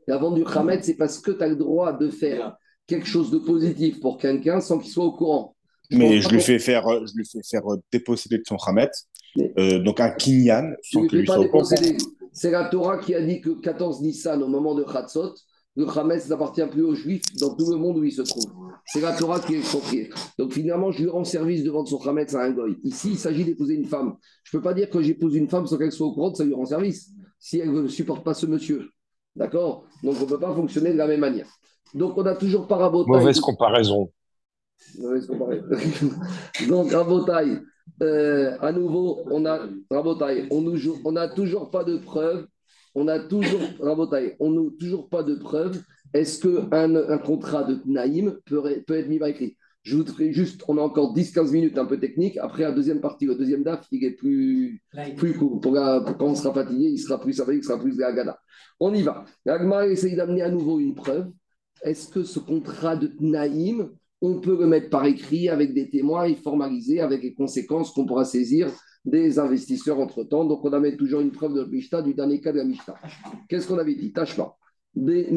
La 0.08 0.18
vente 0.18 0.36
du 0.36 0.43
Khametz, 0.43 0.86
c'est 0.86 0.95
parce 0.95 1.20
que 1.20 1.32
tu 1.32 1.43
as 1.43 1.47
le 1.47 1.56
droit 1.56 1.93
de 1.93 2.10
faire 2.10 2.56
quelque 2.86 3.08
chose 3.08 3.32
de 3.32 3.39
positif 3.39 4.00
pour 4.00 4.18
quelqu'un 4.20 4.62
sans 4.62 4.78
qu'il 4.78 4.91
soit 4.91 5.06
au 5.06 5.14
courant. 5.14 5.56
Mais 5.91 6.20
pense 6.20 6.30
je 6.30 6.36
lui 6.36 6.41
fais 6.41 6.60
faire, 6.60 6.88
euh, 6.88 7.04
je 7.08 7.16
lui 7.18 7.26
fais 7.26 7.41
faire 7.43 7.66
euh, 7.74 7.78
déposséder 7.91 8.38
de 8.38 8.43
son 8.47 8.58
Hametz, 8.58 9.08
euh, 9.38 9.80
donc 9.80 9.99
un 9.99 10.11
kinyan, 10.11 10.73
sans 10.82 11.07
fais 11.07 11.17
lui 11.17 11.25
soit. 11.25 11.45
C'est 12.32 12.51
la 12.51 12.65
Torah 12.65 12.97
qui 12.97 13.15
a 13.15 13.21
dit 13.21 13.41
que 13.41 13.49
14 13.49 14.01
Nissan, 14.01 14.41
au 14.43 14.47
moment 14.47 14.75
de 14.75 14.84
Khatzot, 14.84 15.34
le 15.75 15.86
Khametz 15.86 16.30
n'appartient 16.30 16.65
plus 16.67 16.84
aux 16.84 16.95
Juifs 16.95 17.23
dans 17.39 17.55
tout 17.55 17.69
le 17.71 17.77
monde 17.77 17.97
où 17.97 18.03
il 18.03 18.11
se 18.11 18.21
trouve. 18.21 18.45
C'est 18.86 19.01
la 19.01 19.13
Torah 19.13 19.39
qui 19.39 19.55
est 19.55 19.59
expropriée. 19.59 20.09
Donc 20.38 20.53
finalement, 20.53 20.91
je 20.91 21.03
lui 21.03 21.09
rends 21.09 21.23
service 21.23 21.63
de 21.63 21.69
vendre 21.69 21.88
son 21.88 21.99
Khametz 21.99 22.34
à 22.36 22.43
un 22.43 22.51
goy. 22.51 22.77
Ici, 22.84 23.11
il 23.11 23.17
s'agit 23.17 23.45
d'épouser 23.45 23.75
une 23.75 23.86
femme. 23.86 24.15
Je 24.43 24.55
ne 24.55 24.59
peux 24.59 24.63
pas 24.63 24.73
dire 24.73 24.89
que 24.89 25.01
j'épouse 25.01 25.36
une 25.36 25.49
femme 25.49 25.67
sans 25.67 25.77
qu'elle 25.77 25.91
soit 25.91 26.07
au 26.07 26.13
courant, 26.13 26.32
que 26.32 26.38
ça 26.38 26.43
lui 26.43 26.53
rend 26.53 26.65
service. 26.65 27.11
Si 27.39 27.59
elle 27.59 27.71
ne 27.71 27.88
supporte 27.88 28.23
pas 28.23 28.34
ce 28.34 28.45
monsieur. 28.45 28.89
D'accord? 29.36 29.86
Donc 30.04 30.16
on 30.20 30.24
ne 30.24 30.29
peut 30.29 30.39
pas 30.39 30.54
fonctionner 30.54 30.91
de 30.91 30.97
la 30.97 31.08
même 31.08 31.21
manière. 31.21 31.47
Donc 31.93 32.17
on 32.17 32.24
n'a 32.24 32.36
toujours 32.36 32.67
pas 32.67 32.78
raboté. 32.78 33.09
Mauvaise 33.09 33.39
comparaison. 33.39 34.12
Mauvaise 34.97 35.28
comparaison. 35.28 35.66
Donc, 36.67 36.91
Rabotaille, 36.91 37.59
euh, 38.01 38.57
à 38.61 38.71
nouveau, 38.71 39.21
on 39.32 39.45
a 39.45 39.61
Rabotaille, 39.91 40.47
on 40.51 40.61
nous 40.61 40.75
joue- 40.78 40.97
on 41.05 41.11
n'a 41.13 41.28
toujours 41.28 41.70
pas 41.71 41.83
de 41.83 41.97
preuves. 41.97 42.47
On 42.95 43.03
n'a 43.05 43.20
toujours 43.20 43.59
on 44.39 44.49
n'a 44.51 44.70
toujours 44.79 45.09
pas 45.09 45.24
de 45.24 45.36
preuves. 45.36 45.82
Est-ce 46.13 46.39
qu'un 46.41 46.95
un 46.95 47.17
contrat 47.20 47.63
de 47.63 47.78
Naïm 47.86 48.37
peut, 48.45 48.63
peut 48.87 48.95
être 48.97 49.07
mis 49.09 49.20
par 49.20 49.28
écrit? 49.28 49.55
Je 49.83 49.95
voudrais 49.95 50.32
juste, 50.33 50.63
on 50.67 50.78
a 50.78 50.82
encore 50.82 51.13
10-15 51.13 51.51
minutes 51.53 51.78
un 51.78 51.86
peu 51.86 51.99
technique. 51.99 52.37
Après 52.37 52.63
la 52.63 52.71
deuxième 52.71 52.99
partie, 52.99 53.25
le 53.25 53.36
deuxième 53.36 53.63
DAF, 53.63 53.86
il 53.91 54.03
est 54.03 54.11
plus, 54.11 54.82
plus 55.16 55.33
court. 55.33 55.61
Pour, 55.61 55.71
la- 55.74 56.01
pour 56.01 56.17
quand 56.17 56.28
on 56.28 56.36
sera 56.36 56.53
fatigué, 56.53 56.89
il 56.89 56.97
sera 56.97 57.20
plus 57.20 57.33
sympathique, 57.33 57.61
il 57.63 57.67
sera 57.67 57.79
plus 57.79 57.95
Gada. 57.95 58.37
On 58.79 58.93
y 58.93 59.03
va. 59.03 59.24
L'Agma 59.45 59.86
essaye 59.87 60.16
d'amener 60.16 60.41
à 60.41 60.49
nouveau 60.49 60.79
une 60.79 60.95
preuve. 60.95 61.28
Est-ce 61.83 62.09
que 62.09 62.24
ce 62.24 62.39
contrat 62.39 62.97
de 62.97 63.11
Naïm, 63.21 63.91
on 64.21 64.39
peut 64.39 64.58
le 64.59 64.67
mettre 64.67 64.89
par 64.89 65.05
écrit 65.05 65.50
avec 65.50 65.74
des 65.74 65.89
témoins 65.89 66.25
et 66.25 66.36
formaliser 66.36 67.00
avec 67.00 67.24
les 67.24 67.33
conséquences 67.33 67.91
qu'on 67.91 68.05
pourra 68.05 68.25
saisir 68.25 68.71
des 69.05 69.39
investisseurs 69.39 70.00
entre-temps. 70.00 70.46
Donc, 70.46 70.66
on 70.66 70.74
amène 70.74 70.97
toujours 70.97 71.21
une 71.21 71.32
preuve 71.32 71.54
de 71.54 71.63
Mishnah, 71.63 72.01
du 72.01 72.13
dernier 72.13 72.41
cas 72.41 72.51
de 72.51 72.58
la 72.58 72.66
Mishnah. 72.66 72.96
Qu'est-ce 73.47 73.67
qu'on 73.67 73.78
avait 73.78 73.96
dit? 73.96 74.12
Tâche 74.12 74.36
pas. 74.36 74.58
Mais, 74.96 75.29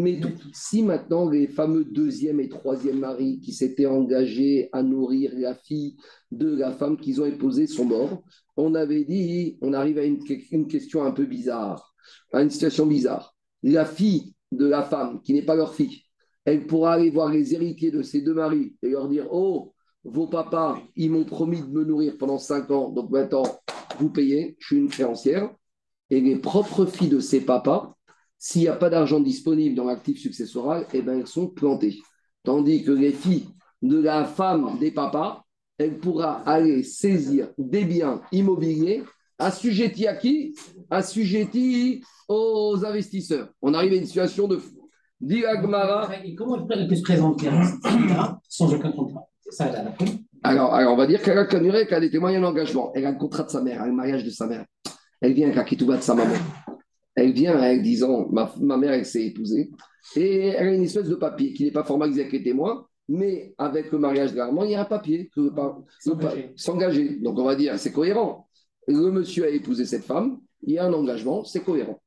si 0.53 0.83
maintenant 0.83 1.29
les 1.29 1.47
fameux 1.47 1.85
deuxième 1.85 2.41
et 2.41 2.49
troisième 2.49 2.99
maris 2.99 3.39
qui 3.39 3.53
s'étaient 3.53 3.87
engagés 3.87 4.69
à 4.73 4.83
nourrir 4.83 5.33
la 5.37 5.55
fille 5.55 5.97
de 6.33 6.49
la 6.57 6.73
femme 6.73 6.97
qu'ils 6.97 7.21
ont 7.21 7.27
épousée 7.27 7.67
sont 7.67 7.85
morts, 7.85 8.25
on 8.57 8.75
avait 8.75 9.05
dit, 9.05 9.59
on 9.61 9.75
arrive 9.75 9.99
à 9.99 10.05
une 10.05 10.67
question 10.67 11.05
un 11.05 11.13
peu 11.13 11.27
bizarre, 11.27 11.95
à 12.33 12.43
une 12.43 12.51
situation 12.51 12.87
bizarre. 12.87 13.37
La 13.63 13.85
fille 13.85 14.35
de 14.51 14.67
la 14.67 14.83
femme, 14.83 15.21
qui 15.23 15.35
n'est 15.35 15.45
pas 15.45 15.55
leur 15.55 15.75
fille, 15.75 16.03
elle 16.45 16.67
pourra 16.67 16.95
aller 16.95 17.11
voir 17.11 17.31
les 17.31 17.55
héritiers 17.55 17.91
de 17.91 18.03
ses 18.03 18.21
deux 18.21 18.35
maris 18.35 18.75
et 18.83 18.91
leur 18.91 19.09
dire 19.09 19.27
Oh, 19.31 19.75
vos 20.05 20.27
papas, 20.27 20.81
ils 20.97 21.11
m'ont 21.11 21.25
promis 21.25 21.61
de 21.61 21.69
me 21.69 21.85
nourrir 21.85 22.17
pendant 22.19 22.39
cinq 22.39 22.71
ans, 22.71 22.89
donc 22.89 23.11
maintenant, 23.11 23.45
vous 23.99 24.11
payez, 24.11 24.57
je 24.59 24.67
suis 24.67 24.77
une 24.77 24.89
créancière. 24.89 25.51
Et 26.11 26.21
les 26.21 26.37
propres 26.37 26.87
filles 26.87 27.09
de 27.09 27.21
ses 27.21 27.41
papas, 27.41 27.97
s'il 28.39 28.63
n'y 28.63 28.69
a 28.69 28.77
pas 28.77 28.91
d'argent 28.91 29.21
disponible 29.21 29.77
dans 29.77 29.85
l'actif 29.85 30.21
successoral, 30.21 30.87
eh 30.93 31.01
ben, 31.01 31.21
elles 31.21 31.29
sont 31.29 31.47
plantées. 31.49 32.01
Tandis 32.43 32.83
que 32.83 32.91
les 32.91 33.13
filles 33.13 33.47
de 33.83 34.01
la 34.01 34.25
femme 34.25 34.79
des 34.81 34.91
papas, 34.91 35.45
elle 35.79 35.99
pourra 35.99 36.41
aller 36.41 36.83
saisir 36.83 37.51
des 37.57 37.85
biens 37.85 38.21
immobiliers 38.33 39.05
assujettis 39.39 40.07
à 40.07 40.15
qui? 40.15 40.55
Assujettis 40.91 42.03
aux 42.29 42.85
investisseurs. 42.85 43.49
On 43.61 43.75
arrive 43.75 43.93
à 43.93 43.97
une 43.97 44.07
situation 44.07 44.49
de. 44.49 44.61
Dit 45.23 45.45
Agmara. 45.45 46.11
Comment 46.37 46.69
elle 46.69 46.89
peut 46.89 46.97
se 46.97 47.03
présenter 47.03 47.49
un 47.49 48.41
sans 48.49 48.75
aucun 48.75 48.91
contrat? 48.91 49.25
La 49.61 49.95
Alors, 50.43 50.75
alors, 50.75 50.95
on 50.95 50.97
va 50.97 51.07
dire 51.07 51.23
qu'elle 51.23 51.39
a 51.39 51.45
canuré, 51.45 51.87
qu'elle 51.87 51.99
a 51.99 52.01
des 52.01 52.11
témoignages 52.11 52.41
d'engagement. 52.41 52.91
Elle 52.95 53.07
a 53.07 53.13
le 53.13 53.19
contrat 53.19 53.45
de 53.45 53.51
sa 53.51 53.63
mère, 53.63 53.77
elle 53.77 53.83
a 53.83 53.87
le 53.87 53.93
mariage 53.93 54.25
de 54.25 54.31
sa 54.31 54.47
mère. 54.47 54.65
Elle 55.21 55.35
vient 55.35 55.47
avec 55.47 55.57
la 55.57 55.65
ketouba 55.65 55.97
de 55.97 56.03
sa 56.03 56.15
maman. 56.15 56.35
Elle 57.15 57.33
vient 57.33 57.57
avec 57.57 57.83
disant 57.83 58.27
ma, 58.31 58.53
ma 58.61 58.77
mère, 58.77 58.93
elle 58.95 59.07
s'est 59.07 59.27
épousée. 59.27 59.71
Et 60.17 60.49
elle 60.49 60.69
a 60.69 60.73
une 60.73 60.83
espèce 60.83 61.09
de 61.09 61.15
papier 61.15 61.53
qui 61.53 61.65
n'est 61.65 61.71
pas 61.71 61.85
formalisé 61.85 62.23
avec 62.23 62.33
les 62.33 62.43
témoins, 62.43 62.87
mais 63.09 63.55
avec 63.59 63.93
le 63.93 63.99
mariage 63.99 64.33
de 64.33 64.39
la 64.39 64.47
maman, 64.47 64.65
il 64.65 64.73
y 64.73 64.75
a 64.75 64.81
un 64.81 64.87
papier. 64.87 65.31
S'engager. 66.57 67.19
Donc, 67.21 67.39
on 67.39 67.45
va 67.45 67.55
dire, 67.55 67.79
c'est 67.79 67.93
cohérent. 67.93 68.49
Le 68.89 69.13
monsieur 69.13 69.45
a 69.45 69.49
épousé 69.49 69.85
cette 69.85 70.05
femme, 70.05 70.41
il 70.65 70.75
y 70.75 70.79
a 70.79 70.87
un 70.87 70.93
engagement, 70.93 71.45
c'est 71.45 71.61
cohérent. 71.61 72.01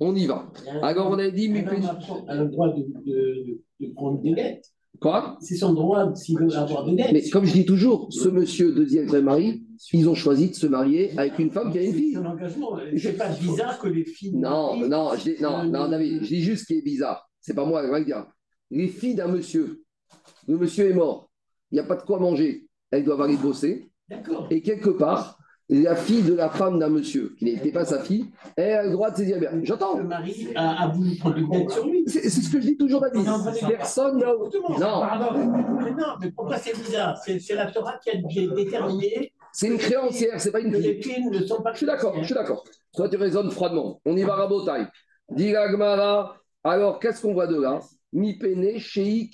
On 0.00 0.14
y 0.14 0.26
va. 0.26 0.50
Alors, 0.82 1.10
on 1.10 1.18
a 1.18 1.30
dit, 1.30 1.48
mais 1.48 1.64
Elle 1.68 2.38
a 2.38 2.44
le 2.44 2.48
droit 2.48 2.68
de, 2.68 2.82
de, 2.82 3.10
de, 3.10 3.60
de 3.80 3.92
prendre 3.94 4.20
des 4.22 4.34
dettes. 4.34 4.66
quoi? 5.00 5.36
C'est 5.40 5.56
son 5.56 5.72
droit 5.72 6.14
s'il 6.14 6.38
veut 6.38 6.54
avoir 6.54 6.84
des 6.86 6.94
dettes. 6.94 7.12
Mais 7.12 7.28
comme 7.30 7.44
je 7.44 7.52
dis 7.52 7.64
toujours, 7.66 8.08
ce 8.10 8.28
monsieur, 8.28 8.72
deuxième 8.72 9.06
vrai 9.06 9.22
mari, 9.22 9.64
ils 9.92 10.08
ont 10.08 10.14
choisi 10.14 10.50
de 10.50 10.54
se 10.54 10.66
marier 10.66 11.10
avec 11.18 11.38
une 11.38 11.50
femme 11.50 11.72
qui 11.72 11.78
a 11.78 11.82
une 11.82 11.92
fille. 11.94 12.12
C'est 12.12 12.18
un 12.18 12.26
engagement. 12.26 12.78
C'est 12.96 13.16
pas 13.16 13.28
bizarre 13.30 13.78
que 13.80 13.88
les 13.88 14.04
filles. 14.04 14.36
Non, 14.36 14.76
non, 14.88 15.10
je 15.16 15.30
dis, 15.32 15.42
non, 15.42 15.64
non, 15.64 15.88
David, 15.88 16.22
je 16.22 16.28
dis 16.28 16.40
juste 16.42 16.62
ce 16.62 16.66
qui 16.66 16.78
est 16.78 16.82
bizarre. 16.82 17.28
C'est 17.40 17.54
pas 17.54 17.64
moi, 17.64 17.82
qui 17.98 18.04
dire. 18.06 18.26
Les 18.70 18.88
filles 18.88 19.14
d'un 19.16 19.28
monsieur, 19.28 19.82
le 20.46 20.56
monsieur 20.56 20.88
est 20.88 20.94
mort, 20.94 21.30
il 21.70 21.74
n'y 21.74 21.80
a 21.80 21.84
pas 21.84 21.96
de 21.96 22.02
quoi 22.02 22.18
manger, 22.18 22.66
elles 22.90 23.04
doivent 23.04 23.22
aller 23.22 23.36
bosser. 23.36 23.90
D'accord. 24.08 24.46
Et 24.50 24.62
quelque 24.62 24.90
part, 24.90 25.38
la 25.80 25.96
fille 25.96 26.22
de 26.22 26.34
la 26.34 26.50
femme 26.50 26.78
d'un 26.78 26.88
monsieur, 26.88 27.34
qui 27.38 27.46
n'était 27.46 27.72
pas 27.72 27.84
sa 27.84 28.00
fille, 28.00 28.26
elle 28.56 28.72
a 28.72 28.82
le 28.84 28.90
droit 28.90 29.10
de 29.10 29.16
saisir 29.16 29.38
bien. 29.38 29.50
J'entends. 29.62 29.98
Le 29.98 30.04
mari 30.04 30.48
a, 30.54 30.88
voulu 30.88 31.16
prendre 31.16 31.38
une 31.38 31.48
dette 31.48 31.70
sur 31.70 31.86
lui. 31.86 32.04
C'est 32.06 32.28
ce 32.28 32.50
que 32.50 32.60
je 32.60 32.66
dis 32.66 32.76
toujours, 32.76 33.00
David. 33.00 33.26
Personne 33.68 34.18
n'a. 34.18 34.26
Non. 34.26 35.02
Mais 35.82 35.90
non, 35.92 36.06
mais 36.20 36.30
pourquoi 36.30 36.58
c'est 36.58 36.76
bizarre? 36.76 37.16
C'est 37.18 37.54
la 37.54 37.70
Torah 37.70 37.98
qui 38.02 38.10
a 38.10 38.16
déterminé 38.54 39.32
C'est 39.52 39.68
une 39.68 39.78
créancière, 39.78 40.40
c'est 40.40 40.52
pas 40.52 40.60
une 40.60 40.72
fille. 40.74 40.82
les 40.82 41.02
filles 41.02 41.24
ne 41.30 41.44
sont 41.44 41.62
pas 41.62 41.72
Je 41.72 41.78
suis 41.78 41.86
d'accord, 41.86 42.14
je 42.18 42.24
suis 42.24 42.34
d'accord. 42.34 42.64
Toi, 42.94 43.08
tu 43.08 43.16
raisonnes 43.16 43.50
froidement. 43.50 44.00
On 44.04 44.16
y 44.16 44.22
va, 44.22 44.34
Rabotai. 44.34 44.86
Dit 45.30 45.52
Gmara. 45.52 46.36
Alors, 46.64 47.00
qu'est-ce 47.00 47.22
qu'on 47.22 47.32
voit 47.32 47.46
de 47.46 47.60
là? 47.60 47.80
Mi 48.12 48.38
pene 48.38 48.78
shei. 48.78 49.30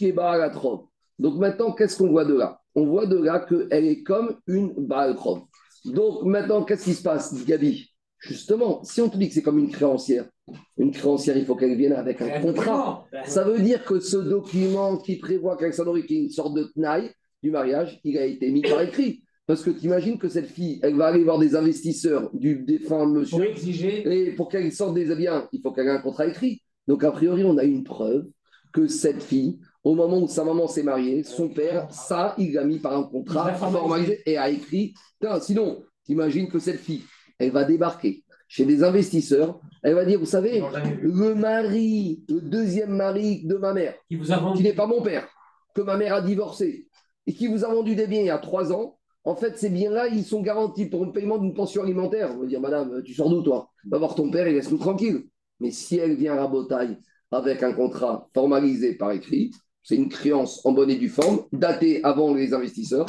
Donc 1.18 1.34
maintenant, 1.36 1.72
qu'est-ce 1.72 1.98
qu'on 1.98 2.10
voit 2.10 2.24
de 2.24 2.34
là? 2.34 2.60
On 2.74 2.86
voit 2.86 3.06
de 3.06 3.16
là 3.16 3.40
qu'elle 3.40 3.86
est 3.86 4.02
comme 4.04 4.36
une 4.46 4.72
Baalkrov. 4.76 5.40
Donc 5.84 6.24
maintenant, 6.24 6.64
qu'est-ce 6.64 6.84
qui 6.84 6.94
se 6.94 7.02
passe, 7.02 7.34
dit 7.34 7.44
Gabi? 7.44 7.90
Justement, 8.20 8.82
si 8.82 9.00
on 9.00 9.08
te 9.08 9.16
dit 9.16 9.28
que 9.28 9.34
c'est 9.34 9.42
comme 9.42 9.58
une 9.58 9.70
créancière, 9.70 10.28
une 10.76 10.90
créancière, 10.90 11.36
il 11.36 11.44
faut 11.44 11.54
qu'elle 11.54 11.76
vienne 11.76 11.92
avec 11.92 12.20
un 12.20 12.40
contrat. 12.40 13.06
Ça 13.24 13.44
veut 13.44 13.60
dire 13.60 13.84
que 13.84 14.00
ce 14.00 14.16
document 14.16 14.96
qui 14.96 15.16
prévoit 15.16 15.56
qui 15.56 15.64
est 15.64 16.10
une 16.10 16.30
sorte 16.30 16.54
de 16.54 16.64
tenaille 16.64 17.10
du 17.42 17.50
mariage, 17.50 18.00
il 18.02 18.18
a 18.18 18.24
été 18.24 18.50
mis 18.50 18.62
par 18.62 18.80
écrit. 18.82 19.22
Parce 19.46 19.62
que 19.62 19.70
tu 19.70 19.86
imagines 19.86 20.18
que 20.18 20.28
cette 20.28 20.48
fille, 20.48 20.78
elle 20.82 20.96
va 20.96 21.06
aller 21.06 21.24
voir 21.24 21.38
des 21.38 21.56
investisseurs 21.56 22.28
du 22.34 22.64
défunt 22.64 22.98
Pour 22.98 23.06
monsieur, 23.06 23.44
exiger. 23.48 24.26
et 24.26 24.32
pour 24.32 24.48
qu'elle 24.50 24.70
sorte 24.72 24.94
des 24.94 25.14
biens, 25.14 25.48
il 25.52 25.62
faut 25.62 25.72
qu'elle 25.72 25.86
ait 25.86 25.90
un 25.90 26.02
contrat 26.02 26.26
écrit. 26.26 26.60
Donc, 26.86 27.02
a 27.02 27.10
priori, 27.10 27.44
on 27.44 27.56
a 27.56 27.64
une 27.64 27.82
preuve 27.82 28.26
que 28.74 28.88
cette 28.88 29.22
fille, 29.22 29.58
au 29.84 29.94
moment 29.94 30.18
où 30.18 30.28
sa 30.28 30.44
maman 30.44 30.66
s'est 30.66 30.82
mariée, 30.82 31.22
son 31.22 31.48
père, 31.48 31.90
ça, 31.90 32.34
il 32.38 32.52
l'a 32.54 32.64
mis 32.64 32.78
par 32.78 32.96
un 32.96 33.04
contrat 33.04 33.52
formalisé. 33.54 34.20
et 34.26 34.36
a 34.36 34.48
écrit. 34.50 34.94
Sinon, 35.40 35.82
tu 36.04 36.12
imagines 36.12 36.48
que 36.48 36.58
cette 36.58 36.80
fille, 36.80 37.02
elle 37.38 37.50
va 37.52 37.64
débarquer 37.64 38.24
chez 38.48 38.64
des 38.64 38.82
investisseurs, 38.82 39.60
elle 39.82 39.94
va 39.94 40.04
dire, 40.04 40.18
vous 40.18 40.24
savez, 40.26 40.62
le 41.02 41.34
mari, 41.34 42.24
le 42.28 42.40
deuxième 42.40 42.90
mari 42.96 43.44
de 43.44 43.56
ma 43.56 43.74
mère, 43.74 43.94
Qui 44.08 44.16
vous 44.16 44.32
a 44.32 44.36
qui 44.36 44.42
vendu. 44.42 44.62
n'est 44.62 44.72
pas 44.72 44.86
mon 44.86 45.02
père, 45.02 45.28
que 45.74 45.82
ma 45.82 45.96
mère 45.96 46.14
a 46.14 46.22
divorcé 46.22 46.86
et 47.26 47.34
qui 47.34 47.46
vous 47.46 47.62
a 47.64 47.68
vendu 47.68 47.94
des 47.94 48.06
biens 48.06 48.20
il 48.20 48.26
y 48.26 48.30
a 48.30 48.38
trois 48.38 48.72
ans, 48.72 48.96
en 49.24 49.36
fait, 49.36 49.58
ces 49.58 49.68
biens-là, 49.68 50.08
ils 50.08 50.24
sont 50.24 50.40
garantis 50.40 50.86
pour 50.86 51.04
le 51.04 51.12
paiement 51.12 51.36
d'une 51.36 51.52
pension 51.52 51.82
alimentaire. 51.82 52.30
On 52.34 52.40
va 52.40 52.46
dire, 52.46 52.60
madame, 52.62 53.02
tu 53.04 53.12
sors 53.12 53.28
d'où, 53.28 53.42
toi? 53.42 53.68
Va 53.86 53.98
voir 53.98 54.14
ton 54.14 54.30
père 54.30 54.46
et 54.46 54.54
laisse-nous 54.54 54.78
tranquille. 54.78 55.24
Mais 55.60 55.70
si 55.70 55.98
elle 55.98 56.14
vient 56.14 56.32
à 56.34 56.40
Rabotaille 56.44 56.96
avec 57.30 57.62
un 57.62 57.74
contrat 57.74 58.30
formalisé 58.32 58.94
par 58.94 59.10
écrit, 59.12 59.50
c'est 59.88 59.96
une 59.96 60.10
créance 60.10 60.60
en 60.66 60.72
bonne 60.72 60.90
et 60.90 60.96
due 60.96 61.08
forme, 61.08 61.44
datée 61.50 62.04
avant 62.04 62.34
les 62.34 62.52
investisseurs. 62.52 63.06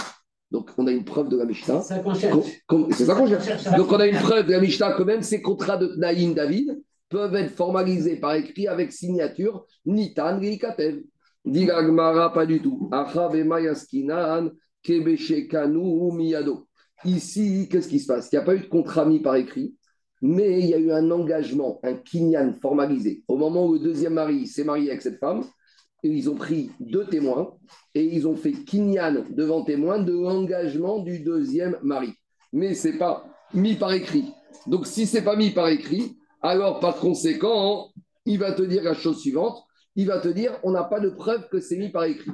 Donc, 0.50 0.70
on 0.78 0.88
a 0.88 0.92
une 0.94 1.04
preuve 1.04 1.28
de 1.28 1.36
la 1.36 1.44
Mishnah. 1.44 1.82
C'est 1.82 1.96
ça 1.96 2.00
qu'on 2.00 2.14
cherche. 3.28 3.66
Donc, 3.76 3.92
on 3.92 4.00
a 4.00 4.08
une 4.08 4.16
preuve 4.16 4.46
de 4.46 4.54
la 4.54 4.62
Mishnah 4.62 4.94
que 4.94 5.04
même 5.04 5.22
ces 5.22 5.42
contrats 5.42 5.76
de 5.76 5.94
Naïm 5.98 6.34
David 6.34 6.82
peuvent 7.10 7.36
être 7.36 7.54
formalisés 7.54 8.16
par 8.16 8.34
écrit 8.36 8.70
avec 8.70 8.94
signature 8.94 9.66
Nitan 9.86 10.40
Geikatev. 10.42 11.02
Dit 11.44 11.68
pas 11.68 12.46
du 12.46 12.62
tout. 12.62 12.90
Miyado. 16.14 16.66
Ici, 17.04 17.68
qu'est-ce 17.70 17.90
qui 17.90 18.00
se 18.00 18.08
passe? 18.08 18.30
Il 18.32 18.36
n'y 18.38 18.42
a 18.42 18.46
pas 18.46 18.56
eu 18.56 18.62
de 18.62 18.68
contrat 18.68 19.04
mis 19.04 19.20
par 19.20 19.36
écrit, 19.36 19.76
mais 20.22 20.60
il 20.62 20.68
y 20.68 20.74
a 20.74 20.78
eu 20.78 20.94
un 20.94 21.12
engagement, 21.12 21.82
un 21.84 21.96
kinyan 21.96 22.54
formalisé. 22.62 23.26
Au 23.28 23.36
moment 23.36 23.68
où 23.68 23.74
le 23.74 23.80
deuxième 23.80 24.14
mari 24.14 24.48
s'est 24.48 24.64
marié 24.64 24.92
avec 24.92 25.02
cette 25.02 25.20
femme, 25.20 25.44
ils 26.04 26.30
ont 26.30 26.36
pris 26.36 26.72
deux 26.80 27.06
témoins 27.06 27.54
et 27.94 28.04
ils 28.04 28.28
ont 28.28 28.36
fait 28.36 28.54
kinyan 28.54 29.26
devant 29.30 29.64
témoins 29.64 30.00
de 30.00 30.14
l'engagement 30.14 31.00
du 31.00 31.20
deuxième 31.20 31.78
mari. 31.84 32.14
Mais 32.54 32.74
ce 32.74 32.90
n'est 32.90 32.98
pas 32.98 33.26
mis 33.54 33.76
par 33.76 33.94
écrit. 33.94 34.26
Donc, 34.68 34.88
si 34.88 35.06
ce 35.06 35.18
n'est 35.18 35.24
pas 35.24 35.36
mis 35.36 35.52
par 35.52 35.68
écrit, 35.70 36.18
alors 36.42 36.80
par 36.80 36.96
conséquent, 36.98 37.90
il 38.26 38.40
va 38.40 38.54
te 38.54 38.62
dire 38.62 38.84
la 38.84 38.94
chose 38.94 39.20
suivante 39.20 39.64
il 40.00 40.08
va 40.08 40.20
te 40.20 40.30
dire 40.30 40.58
on 40.64 40.72
n'a 40.72 40.86
pas 40.86 41.02
de 41.02 41.10
preuve 41.10 41.50
que 41.50 41.60
c'est 41.60 41.78
mis 41.78 41.90
par 41.90 42.06
écrit. 42.06 42.32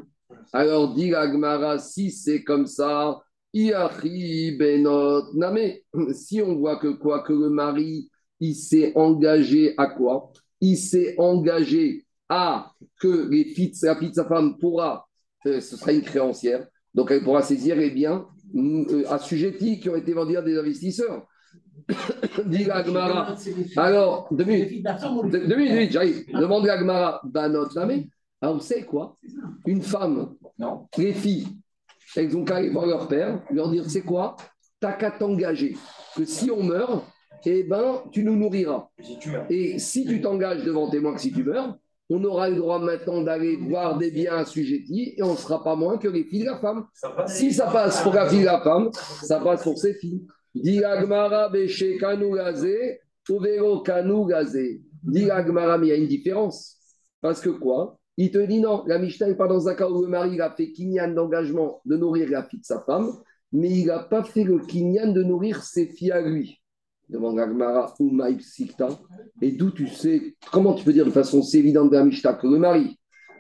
Alors, 0.54 0.94
dit 0.94 1.10
la 1.10 1.32
Gemara, 1.32 1.80
si 1.80 2.12
c'est 2.12 2.44
comme 2.44 2.68
ça, 2.68 3.20
benot 3.54 5.34
name. 5.34 5.74
Si 6.14 6.44
on 6.44 6.56
voit 6.58 6.78
que 6.78 6.90
quoi 6.90 7.24
que 7.24 7.34
le 7.34 7.50
mari, 7.50 8.08
il 8.40 8.54
s'est 8.54 8.92
engagé 8.96 9.74
à 9.78 9.88
quoi? 9.88 10.32
Il 10.62 10.78
s'est 10.78 11.16
engagé 11.18 12.05
à 12.30 12.72
que 13.00 13.30
les 13.30 13.46
filles, 13.46 13.74
la 13.84 13.96
fille 13.96 14.10
de 14.10 14.16
sa 14.16 14.26
femme 14.26 14.58
pourra, 14.58 15.08
euh, 15.46 15.62
ce 15.62 15.78
sera 15.78 15.92
une 15.92 16.02
créancière, 16.02 16.66
donc 16.94 17.12
elle 17.12 17.24
pourra 17.24 17.42
saisir 17.42 17.76
les 17.76 17.92
biens 17.92 18.28
euh, 18.56 19.04
assujettis 19.10 19.80
qui 19.80 19.90
ont 19.90 19.96
été 19.96 20.14
vendus 20.14 20.38
à 20.38 20.42
des 20.42 20.58
investisseurs. 20.58 21.26
dit 22.46 22.64
Gemara. 22.64 23.36
Alors, 23.78 24.28
deux 24.32 24.46
minutes. 24.46 24.88
on 25.04 25.28
Deux 25.28 25.56
minutes, 25.56 25.92
j'arrive. 25.92 26.26
Demande 26.34 26.68
à 26.68 26.78
Gmara, 26.78 27.22
Banot 27.26 27.68
Lamé. 27.76 28.10
Ah, 28.42 28.52
vous 28.52 28.60
savez 28.60 28.84
quoi? 28.84 29.18
Une 29.66 29.82
femme, 29.82 30.36
Non. 30.58 30.88
les 30.98 31.14
filles, 31.14 31.48
elles 32.16 32.36
ont 32.36 32.44
qu'à 32.44 32.58
aller 32.58 32.70
voir 32.70 32.86
leur 32.86 33.08
père, 33.08 33.42
leur 33.52 33.70
dire 33.70 33.90
c'est 33.90 34.02
quoi? 34.02 34.36
T'as 34.80 34.94
qu'à 34.94 35.12
t'engager 35.12 35.76
que 36.16 36.26
si 36.26 36.52
on 36.52 36.64
meurt, 36.64 37.06
eh 37.46 37.64
ben, 37.64 38.02
tu 38.12 38.24
nous 38.24 38.36
nourriras. 38.36 38.88
Si 39.02 39.18
tu 39.20 39.30
meurs. 39.30 39.46
Et 39.50 39.80
si 39.80 40.06
tu 40.06 40.22
t'engages 40.22 40.64
devant 40.64 40.90
témoin 40.90 41.14
que 41.14 41.22
si 41.22 41.32
tu 41.32 41.44
meurs, 41.44 41.78
on 42.10 42.24
aura 42.24 42.50
le 42.50 42.58
droit 42.58 42.80
maintenant 42.80 43.22
d'aller 43.22 43.56
voir 43.58 43.98
des 43.98 44.12
biens 44.12 44.38
assujettis 44.38 45.16
et 45.18 45.24
on 45.24 45.32
ne 45.32 45.38
sera 45.38 45.64
pas 45.64 45.76
moins 45.76 45.98
que 45.98 46.08
les 46.08 46.24
filles 46.24 46.42
de 46.42 46.46
la 46.46 46.60
femme. 46.60 46.86
Si 47.28 47.52
ça 47.52 47.68
passe 47.68 48.02
pour 48.02 48.14
la 48.14 48.30
fille 48.30 48.42
de 48.42 48.46
la 48.46 48.62
femme, 48.62 48.90
ça 48.94 49.40
passe 49.40 49.64
pour 49.64 49.78
ses 49.78 49.96
filles. 49.96 50.26
Dit 50.54 50.84
Agmara 50.84 51.50
Beshe 51.50 51.98
Kanu 52.00 52.36
Gazé, 52.36 53.02
Uvero 53.30 53.82
Kanu 53.82 54.28
Gazé. 54.28 54.82
Dit 55.04 55.30
Agmara, 55.30 55.78
mais 55.78 55.88
il 55.88 55.90
y 55.90 55.94
a 55.94 55.96
une 55.96 56.08
différence. 56.08 56.78
Parce 57.22 57.42
que 57.42 57.50
quoi? 57.50 57.98
Il 58.18 58.32
te 58.32 58.38
dit 58.38 58.62
non, 58.62 58.84
la 58.88 58.98
Mishnah 58.98 59.28
n'est 59.28 59.36
pas 59.36 59.48
dans 59.48 59.68
un 59.68 59.74
cas 59.74 59.90
où 59.90 60.02
le 60.02 60.08
mari 60.08 60.40
a 60.40 60.52
fait 60.52 60.72
kinyan 60.72 61.10
d'engagement 61.10 61.82
de 61.86 61.98
nourrir 61.98 62.30
la 62.30 62.44
fille 62.44 62.60
de 62.60 62.66
sa 62.66 62.80
femme, 62.82 63.12
mais 63.52 63.70
il 63.70 63.88
n'a 63.88 64.00
pas 64.00 64.24
fait 64.24 64.44
le 64.44 64.60
kinyan 64.60 65.12
de 65.12 65.24
nourrir 65.24 65.64
ses 65.64 65.88
filles 65.88 66.12
à 66.12 66.22
lui. 66.22 66.62
Demande 67.10 67.40
Agmara 67.40 67.94
ou 68.00 68.12
Sikta. 68.40 68.90
Et 69.42 69.52
d'où 69.52 69.72
tu 69.72 69.88
sais, 69.88 70.36
comment 70.52 70.74
tu 70.74 70.84
peux 70.84 70.94
dire 70.94 71.06
de 71.06 71.12
façon 71.12 71.42
si 71.42 71.60
évidente 71.60 71.92
de 71.92 71.98
la 71.98 72.04
Mishnah 72.04 72.34
que 72.34 72.48
le 72.48 72.58
mari 72.58 72.98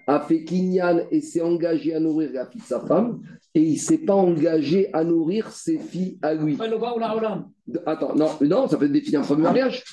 a 0.08 0.20
fait 0.20 0.44
kinyan 0.44 1.02
et 1.10 1.22
s'est 1.22 1.42
engagé 1.42 1.96
à 1.96 2.00
nourrir 2.00 2.32
la 2.34 2.46
fille 2.46 2.62
de 2.62 2.66
sa 2.66 2.80
femme, 2.80 3.22
et 3.54 3.62
il 3.62 3.74
ne 3.74 3.80
s'est 3.80 3.98
pas 4.00 4.14
engagé 4.14 4.94
à 4.94 5.04
nourrir 5.04 5.50
ses 5.50 5.80
filles 5.80 6.20
à 6.22 6.34
lui. 6.34 6.56
Attends, 7.86 8.16
non, 8.16 8.30
non, 8.42 8.68
ça 8.68 8.78
peut 8.78 8.86
être 8.86 8.92
des 8.92 9.02
filles 9.02 9.14
d'un 9.14 9.22
premier 9.22 9.44
mariage. 9.44 9.84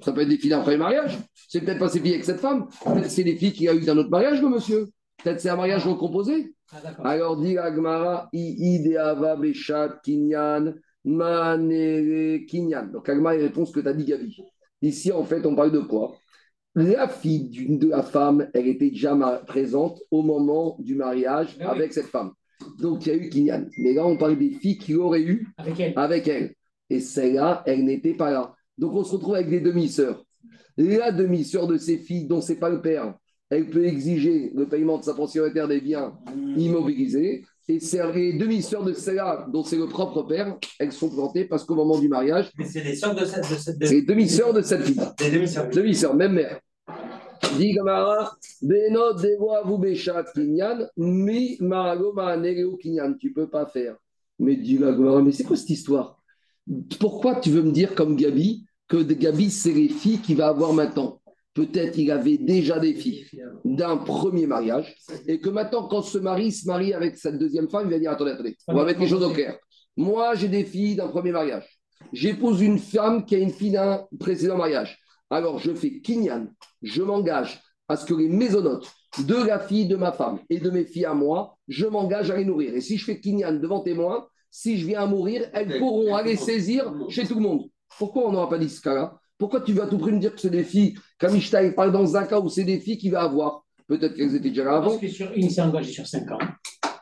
Ça 0.00 0.12
peut 0.12 0.20
être 0.20 0.28
des 0.28 0.36
filles 0.38 0.50
d'un 0.50 0.60
premier 0.60 0.76
mariage. 0.76 1.18
C'est 1.48 1.60
peut-être 1.60 1.80
pas 1.80 1.88
ses 1.88 2.00
filles 2.00 2.12
avec 2.12 2.24
cette 2.24 2.38
femme. 2.40 2.68
Peut-être 2.84 3.10
c'est 3.10 3.24
des 3.24 3.34
filles 3.36 3.52
qu'il 3.52 3.68
a 3.68 3.74
eu 3.74 3.80
d'un 3.80 3.96
autre 3.96 4.10
mariage, 4.10 4.40
le 4.40 4.48
monsieur. 4.48 4.86
Peut-être 5.22 5.40
c'est 5.40 5.48
un 5.48 5.56
mariage 5.56 5.86
recomposé. 5.86 6.54
Ah. 6.70 7.08
Alors 7.08 7.36
dit 7.40 7.58
Agmara, 7.58 8.30
Kinyan, 10.04 10.74
Manere 11.08 12.44
Kinyan. 12.46 12.86
Donc 12.92 13.08
Agmara 13.08 13.36
il 13.36 13.42
répond 13.42 13.64
ce 13.64 13.72
que 13.72 13.80
tu 13.80 13.88
as 13.88 13.92
dit, 13.92 14.04
Gabi. 14.04 14.36
Ici, 14.82 15.10
en 15.12 15.24
fait, 15.24 15.44
on 15.46 15.54
parle 15.54 15.72
de 15.72 15.80
quoi? 15.80 16.16
La 16.74 17.08
fille 17.08 17.48
de 17.78 17.88
la 17.88 18.02
femme, 18.02 18.48
elle 18.54 18.68
était 18.68 18.90
déjà 18.90 19.16
présente 19.46 20.00
au 20.10 20.22
moment 20.22 20.76
du 20.78 20.94
mariage 20.94 21.56
Ah 21.60 21.70
oui. 21.72 21.78
avec 21.78 21.92
cette 21.92 22.06
femme. 22.06 22.32
Donc 22.78 23.06
il 23.06 23.08
y 23.08 23.12
a 23.12 23.16
eu 23.16 23.28
Kinyan. 23.28 23.66
Mais 23.78 23.94
là, 23.94 24.06
on 24.06 24.16
parle 24.16 24.38
des 24.38 24.50
filles 24.50 24.78
qu'il 24.78 24.96
aurait 24.98 25.22
eu 25.22 25.48
Avec 25.56 25.80
elle. 25.80 25.92
avec 25.96 26.28
elle. 26.28 26.54
Et 26.90 27.00
celle-là, 27.00 27.62
elle 27.66 27.84
n'était 27.84 28.14
pas 28.14 28.30
là. 28.30 28.54
Donc 28.76 28.92
on 28.94 29.02
se 29.04 29.12
retrouve 29.12 29.34
avec 29.34 29.48
des 29.50 29.60
demi-sœurs. 29.60 30.24
La 30.76 31.10
demi-sœur 31.10 31.66
de 31.66 31.76
ces 31.76 31.98
filles, 31.98 32.26
dont 32.28 32.40
c'est 32.40 32.58
pas 32.60 32.70
le 32.70 32.80
père, 32.80 33.14
elle 33.50 33.68
peut 33.68 33.84
exiger 33.84 34.52
le 34.54 34.66
paiement 34.68 34.98
de 34.98 35.02
sa 35.04 35.14
pensionnataire 35.14 35.66
des 35.66 35.80
biens 35.80 36.16
immobilisés. 36.56 37.44
Et 37.70 37.80
c'est 37.80 38.00
les 38.14 38.32
demi-sœurs 38.32 38.82
de 38.82 38.94
celle-là, 38.94 39.46
dont 39.52 39.62
c'est 39.62 39.76
le 39.76 39.86
propre 39.86 40.22
père, 40.22 40.56
elles 40.78 40.92
sont 40.92 41.10
plantées 41.10 41.44
parce 41.44 41.64
qu'au 41.64 41.74
moment 41.74 41.98
du 41.98 42.08
mariage, 42.08 42.50
Mais 42.56 42.64
c'est 42.64 42.80
des 42.80 42.96
sœurs 42.96 43.14
de 43.14 43.26
cette. 43.26 43.42
De 43.42 43.56
cette 43.56 43.76
c'est 43.84 43.94
les 43.94 44.02
demi-sœurs 44.02 44.54
de 44.54 44.62
cette 44.62 44.82
fille. 44.84 44.98
Des 45.18 45.30
demi-sœurs. 45.30 45.68
Demi-sœur, 45.68 46.14
même 46.14 46.32
mère. 46.32 46.60
Dit 47.58 47.74
Gamara, 47.74 48.36
Beno 48.62 49.12
devo 49.12 49.52
vous 49.66 49.78
béchat 49.78 50.24
kinyan, 50.34 50.88
mi. 50.96 51.58
Tu 53.20 53.32
peux 53.32 53.48
pas 53.48 53.66
faire. 53.66 53.96
Mais 54.38 54.56
dit 54.56 54.78
la 54.78 54.92
Gemara, 54.92 55.20
mais 55.20 55.32
c'est 55.32 55.44
quoi 55.44 55.56
cette 55.56 55.68
histoire? 55.68 56.18
Pourquoi 56.98 57.36
tu 57.36 57.50
veux 57.50 57.62
me 57.62 57.72
dire 57.72 57.94
comme 57.94 58.16
Gabi 58.16 58.64
que 58.88 59.02
Gabi, 59.02 59.50
c'est 59.50 59.72
les 59.72 59.88
filles 59.88 60.18
qu'il 60.18 60.36
va 60.38 60.48
avoir 60.48 60.72
maintenant? 60.72 61.17
Peut-être 61.58 61.98
il 61.98 62.12
avait 62.12 62.38
déjà 62.38 62.78
des 62.78 62.94
filles 62.94 63.26
d'un 63.64 63.96
premier 63.96 64.46
mariage 64.46 64.94
et 65.26 65.40
que 65.40 65.48
maintenant, 65.48 65.88
quand 65.88 66.02
se 66.02 66.16
marie, 66.16 66.46
il 66.46 66.52
se 66.52 66.68
marie 66.68 66.94
avec 66.94 67.16
cette 67.16 67.36
deuxième 67.36 67.68
femme, 67.68 67.88
il 67.88 67.90
va 67.90 67.98
dire 67.98 68.12
attendez, 68.12 68.30
attendez, 68.30 68.56
on 68.68 68.74
va 68.74 68.84
mettre 68.84 69.00
les 69.00 69.08
choses 69.08 69.24
au 69.24 69.30
clair. 69.30 69.58
Moi, 69.96 70.36
j'ai 70.36 70.46
des 70.46 70.62
filles 70.62 70.94
d'un 70.94 71.08
premier 71.08 71.32
mariage. 71.32 71.66
J'épouse 72.12 72.60
une 72.60 72.78
femme 72.78 73.24
qui 73.24 73.34
a 73.34 73.38
une 73.38 73.50
fille 73.50 73.72
d'un 73.72 74.06
précédent 74.20 74.56
mariage. 74.56 75.00
Alors, 75.30 75.58
je 75.58 75.74
fais 75.74 76.00
kinyan, 76.00 76.46
je 76.80 77.02
m'engage 77.02 77.60
à 77.88 77.96
ce 77.96 78.06
que 78.06 78.14
les 78.14 78.28
mésonotes 78.28 78.88
de 79.26 79.34
la 79.34 79.58
fille 79.58 79.88
de 79.88 79.96
ma 79.96 80.12
femme 80.12 80.38
et 80.50 80.60
de 80.60 80.70
mes 80.70 80.84
filles 80.84 81.06
à 81.06 81.14
moi, 81.14 81.56
je 81.66 81.86
m'engage 81.86 82.30
à 82.30 82.36
les 82.36 82.44
nourrir. 82.44 82.72
Et 82.76 82.80
si 82.80 82.98
je 82.98 83.04
fais 83.04 83.18
kinyan 83.18 83.54
devant 83.54 83.80
témoin, 83.80 84.28
si 84.48 84.78
je 84.78 84.86
viens 84.86 85.02
à 85.02 85.06
mourir, 85.06 85.50
elles 85.52 85.80
pourront 85.80 86.14
aller 86.14 86.36
saisir 86.36 86.94
chez 87.08 87.26
tout 87.26 87.34
le 87.34 87.40
monde. 87.40 87.64
Pourquoi 87.98 88.28
on 88.28 88.32
n'aura 88.32 88.48
pas 88.48 88.58
dit 88.58 88.70
ce 88.70 88.80
cas-là? 88.80 89.18
Pourquoi 89.38 89.60
tu 89.60 89.72
vas 89.72 89.84
à 89.84 89.86
tout 89.86 89.98
prix 89.98 90.12
me 90.12 90.18
dire 90.18 90.34
que 90.34 90.40
c'est 90.40 90.50
des 90.50 90.64
filles, 90.64 90.94
comme 91.18 91.36
Ishtaï 91.36 91.74
parle 91.74 91.92
dans 91.92 92.16
un 92.16 92.24
cas 92.24 92.40
où 92.40 92.48
c'est 92.48 92.64
des 92.64 92.80
filles 92.80 92.98
qu'il 92.98 93.12
va 93.12 93.22
avoir? 93.22 93.64
Peut-être 93.86 94.14
qu'elles 94.14 94.34
étaient 94.34 94.50
déjà 94.50 94.64
là 94.64 94.76
avant. 94.76 94.90
Parce 94.90 95.00
que 95.00 95.08
sur 95.08 95.32
une, 95.34 95.48
s'est 95.48 95.62
engagée 95.62 95.92
sur 95.92 96.06
5 96.06 96.30
ans. 96.32 96.38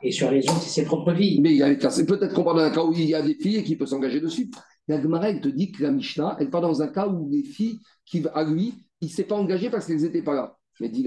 Et 0.03 0.13
sur 0.13 0.31
les 0.31 0.41
autres, 0.49 0.61
c'est 0.61 0.83
ses 0.83 0.85
propres 0.85 1.13
vies. 1.13 1.41
Mais 1.41 1.53
il 1.53 1.57
y 1.57 1.63
a 1.63 1.91
c'est 1.91 2.07
peut-être 2.07 2.35
qu'on 2.35 2.45
parle 2.45 2.59
d'un 2.59 2.71
cas 2.71 2.85
où 2.85 2.93
il 2.93 3.07
y 3.07 3.15
a 3.15 3.23
des 3.23 3.35
filles 3.35 3.57
et 3.57 3.65
qui 3.65 3.75
peuvent 3.75 3.89
s'engager 3.89 4.21
dessus. 4.21 4.51
La 4.87 5.01
Gemara, 5.03 5.31
elle 5.31 5.41
te 5.41 5.49
dit 5.49 5.73
que 5.73 5.83
la 5.83 5.91
Mishnah, 5.91 6.37
elle 6.39 6.51
parle 6.51 6.65
dans 6.65 6.83
un 6.83 6.89
cas 6.89 7.09
où 7.09 7.29
les 7.29 7.43
filles, 7.43 7.81
qui, 8.05 8.23
à 8.35 8.45
lui, 8.45 8.75
il 9.01 9.09
ne 9.09 9.13
s'est 9.13 9.25
pas 9.25 9.35
engagé 9.35 9.69
parce 9.69 9.87
qu'elles 9.87 10.03
n'étaient 10.03 10.23
pas 10.23 10.35
là. 10.35 10.57
Mais 10.79 10.91
dit. 10.91 11.05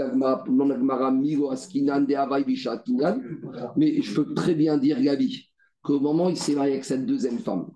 Mais 3.77 4.01
je 4.01 4.15
peux 4.15 4.34
très 4.34 4.56
bien 4.56 4.77
dire, 4.77 4.99
Gabi, 4.99 5.49
qu'au 5.81 5.99
moment 5.99 6.26
où 6.26 6.30
il 6.30 6.38
s'est 6.38 6.56
marié 6.56 6.73
avec 6.73 6.85
cette 6.85 7.06
deuxième 7.06 7.38
femme, 7.39 7.68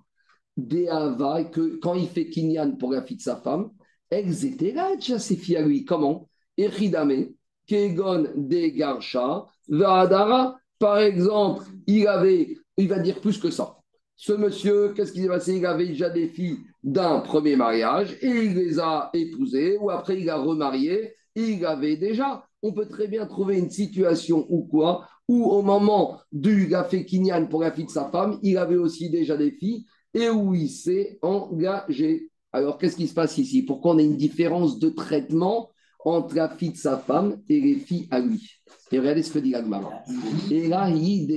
De 0.55 0.87
Havai, 0.87 1.49
que 1.49 1.77
quand 1.77 1.95
il 1.95 2.07
fait 2.07 2.27
Kinyan 2.27 2.77
pour 2.77 2.91
la 2.91 3.01
fille 3.01 3.17
de 3.17 3.21
sa 3.21 3.37
femme, 3.37 3.71
elles 4.09 4.45
étaient 4.45 4.71
là 4.71 4.95
déjà, 4.95 5.17
ces 5.17 5.35
filles 5.35 5.57
à 5.57 5.61
lui. 5.61 5.83
Comment? 5.85 6.29
Echidame, 6.57 7.29
Kegon, 7.65 8.27
De 8.35 8.67
Garsha, 8.67 9.45
Vadara, 9.67 10.59
par 10.77 10.99
exemple, 10.99 11.63
il 11.87 12.07
avait, 12.07 12.57
il 12.77 12.87
va 12.87 12.99
dire 12.99 13.19
plus 13.19 13.39
que 13.39 13.49
ça. 13.49 13.77
Ce 14.15 14.33
monsieur, 14.33 14.93
qu'est-ce 14.93 15.11
qui 15.11 15.21
s'est 15.21 15.27
passé? 15.27 15.57
Il 15.57 15.65
avait 15.65 15.87
déjà 15.87 16.09
des 16.09 16.27
filles 16.27 16.59
d'un 16.83 17.21
premier 17.21 17.55
mariage 17.55 18.15
et 18.21 18.27
il 18.27 18.53
les 18.53 18.79
a 18.79 19.09
épousées, 19.13 19.77
ou 19.77 19.89
après 19.89 20.19
il 20.19 20.29
a 20.29 20.37
remarié, 20.37 21.13
il 21.35 21.65
avait 21.65 21.97
déjà. 21.97 22.45
On 22.61 22.73
peut 22.73 22.87
très 22.87 23.07
bien 23.07 23.25
trouver 23.25 23.57
une 23.57 23.71
situation 23.71 24.45
ou 24.49 24.63
quoi, 24.63 25.07
où 25.27 25.45
au 25.45 25.61
moment 25.63 26.19
du 26.31 26.69
café 26.69 27.05
Kinyan 27.05 27.47
pour 27.47 27.61
la 27.61 27.71
fille 27.71 27.85
de 27.85 27.89
sa 27.89 28.09
femme, 28.11 28.39
il 28.43 28.57
avait 28.57 28.77
aussi 28.77 29.09
déjà 29.09 29.35
des 29.35 29.51
filles 29.51 29.85
et 30.13 30.29
où 30.29 30.53
il 30.53 30.69
s'est 30.69 31.17
engagé. 31.21 32.29
Alors 32.51 32.77
qu'est-ce 32.77 32.95
qui 32.95 33.07
se 33.07 33.13
passe 33.13 33.37
ici? 33.37 33.63
Pourquoi 33.63 33.95
on 33.95 33.97
a 33.97 34.03
une 34.03 34.17
différence 34.17 34.79
de 34.79 34.89
traitement 34.89 35.69
entre 36.05 36.35
la 36.35 36.49
fille 36.49 36.71
de 36.71 36.77
sa 36.77 36.97
femme 36.97 37.41
et 37.49 37.59
les 37.61 37.75
filles 37.75 38.07
à 38.11 38.19
lui 38.19 38.49
Et 38.91 38.99
regardez 38.99 39.23
ce 39.23 39.31
que 39.33 39.39
dit 39.39 39.51
l'Agmara. 39.51 40.03
Et 40.51 40.67
là, 40.67 40.89
il. 40.89 41.27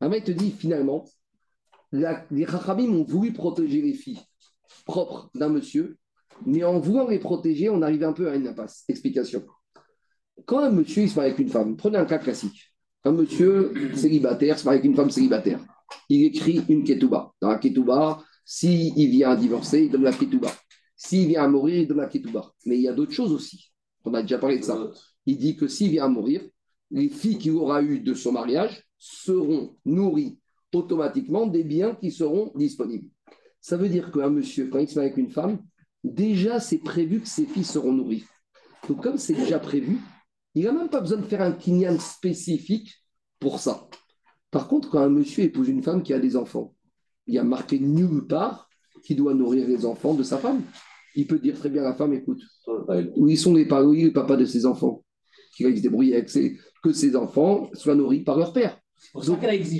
Un 0.00 0.08
mec 0.08 0.24
te 0.24 0.32
dit 0.32 0.50
finalement, 0.50 1.04
la- 1.92 2.26
les 2.30 2.46
Chachamim 2.46 2.92
ont 2.92 3.04
voulu 3.04 3.32
protéger 3.32 3.82
les 3.82 3.94
filles 3.94 4.20
propres 4.84 5.30
d'un 5.34 5.48
monsieur, 5.48 5.96
mais 6.44 6.64
en 6.64 6.78
voulant 6.80 7.06
les 7.08 7.18
protéger, 7.18 7.68
on 7.68 7.82
arrive 7.82 8.02
un 8.04 8.12
peu 8.12 8.28
à 8.28 8.34
une 8.34 8.48
impasse. 8.48 8.84
Explication. 8.88 9.44
Quand 10.44 10.58
un 10.60 10.70
monsieur 10.70 11.02
il 11.04 11.10
se 11.10 11.16
marie 11.16 11.30
avec 11.30 11.40
une 11.40 11.48
femme, 11.48 11.76
prenez 11.76 11.98
un 11.98 12.04
cas 12.04 12.18
classique. 12.18 12.74
Un 13.04 13.12
monsieur 13.12 13.72
célibataire 13.94 14.58
se 14.58 14.64
marie 14.64 14.78
avec 14.78 14.84
une 14.84 14.96
femme 14.96 15.10
célibataire. 15.10 15.60
Il 16.08 16.24
écrit 16.24 16.62
une 16.68 16.84
ketouba. 16.84 17.32
Dans 17.40 17.48
la 17.48 17.58
ketouba, 17.58 18.22
s'il 18.44 19.10
vient 19.10 19.30
à 19.30 19.36
divorcer, 19.36 19.84
il 19.84 19.90
donne 19.90 20.04
la 20.04 20.12
ketouba. 20.12 20.52
S'il 20.96 21.28
vient 21.28 21.44
à 21.44 21.48
mourir, 21.48 21.76
il 21.76 21.88
donne 21.88 21.98
la 21.98 22.06
ketouba. 22.06 22.52
Mais 22.64 22.76
il 22.76 22.82
y 22.82 22.88
a 22.88 22.92
d'autres 22.92 23.12
choses 23.12 23.32
aussi. 23.32 23.72
On 24.04 24.14
a 24.14 24.22
déjà 24.22 24.38
parlé 24.38 24.58
de 24.58 24.64
ça. 24.64 24.90
Il 25.24 25.38
dit 25.38 25.56
que 25.56 25.66
s'il 25.68 25.90
vient 25.90 26.04
à 26.04 26.08
mourir, 26.08 26.42
les 26.90 27.08
filles 27.08 27.38
qu'il 27.38 27.52
aura 27.52 27.82
eues 27.82 28.00
de 28.00 28.14
son 28.14 28.32
mariage 28.32 28.84
seront 28.98 29.76
nourries 29.84 30.38
automatiquement 30.72 31.46
des 31.46 31.64
biens 31.64 31.94
qui 31.94 32.10
seront 32.10 32.52
disponibles. 32.54 33.08
Ça 33.60 33.76
veut 33.76 33.88
dire 33.88 34.12
qu'un 34.12 34.30
monsieur, 34.30 34.68
quand 34.68 34.78
il 34.78 34.88
se 34.88 34.94
marie 34.94 35.08
avec 35.08 35.18
une 35.18 35.30
femme, 35.30 35.58
déjà 36.04 36.60
c'est 36.60 36.78
prévu 36.78 37.20
que 37.20 37.28
ses 37.28 37.46
filles 37.46 37.64
seront 37.64 37.92
nourries. 37.92 38.24
Donc 38.88 39.02
comme 39.02 39.18
c'est 39.18 39.34
déjà 39.34 39.58
prévu, 39.58 39.98
il 40.56 40.64
n'a 40.64 40.72
même 40.72 40.88
pas 40.88 41.00
besoin 41.00 41.18
de 41.18 41.26
faire 41.26 41.42
un 41.42 41.52
kinyan 41.52 41.98
spécifique 41.98 42.94
pour 43.38 43.58
ça. 43.60 43.88
Par 44.50 44.68
contre, 44.68 44.90
quand 44.90 45.00
un 45.00 45.08
monsieur 45.10 45.44
épouse 45.44 45.68
une 45.68 45.82
femme 45.82 46.02
qui 46.02 46.12
a 46.12 46.18
des 46.18 46.36
enfants, 46.36 46.74
il 47.26 47.34
y 47.34 47.38
a 47.38 47.44
marqué 47.44 47.78
nulle 47.78 48.26
part 48.26 48.68
qu'il 49.04 49.16
doit 49.16 49.34
nourrir 49.34 49.68
les 49.68 49.84
enfants 49.84 50.14
de 50.14 50.22
sa 50.22 50.38
femme. 50.38 50.62
Il 51.14 51.26
peut 51.26 51.38
dire 51.38 51.56
très 51.58 51.68
bien 51.70 51.82
à 51.82 51.86
la 51.86 51.94
femme, 51.94 52.12
écoute, 52.14 52.42
où 53.16 53.28
ils 53.28 53.38
sont 53.38 53.54
les, 53.54 53.66
pa- 53.66 53.82
où 53.82 53.92
est 53.94 54.02
le 54.02 54.12
papa 54.12 54.36
de 54.36 54.44
ses 54.44 54.66
enfants 54.66 55.04
Qu'il 55.56 55.66
va 55.68 55.76
se 55.76 55.80
débrouiller 55.82 56.14
avec 56.14 56.28
ses- 56.30 56.56
que 56.82 56.92
ses 56.92 57.16
enfants 57.16 57.68
soient 57.74 57.94
nourris 57.94 58.20
par 58.22 58.36
leur 58.38 58.52
père. 58.52 58.78
Ça. 59.12 59.18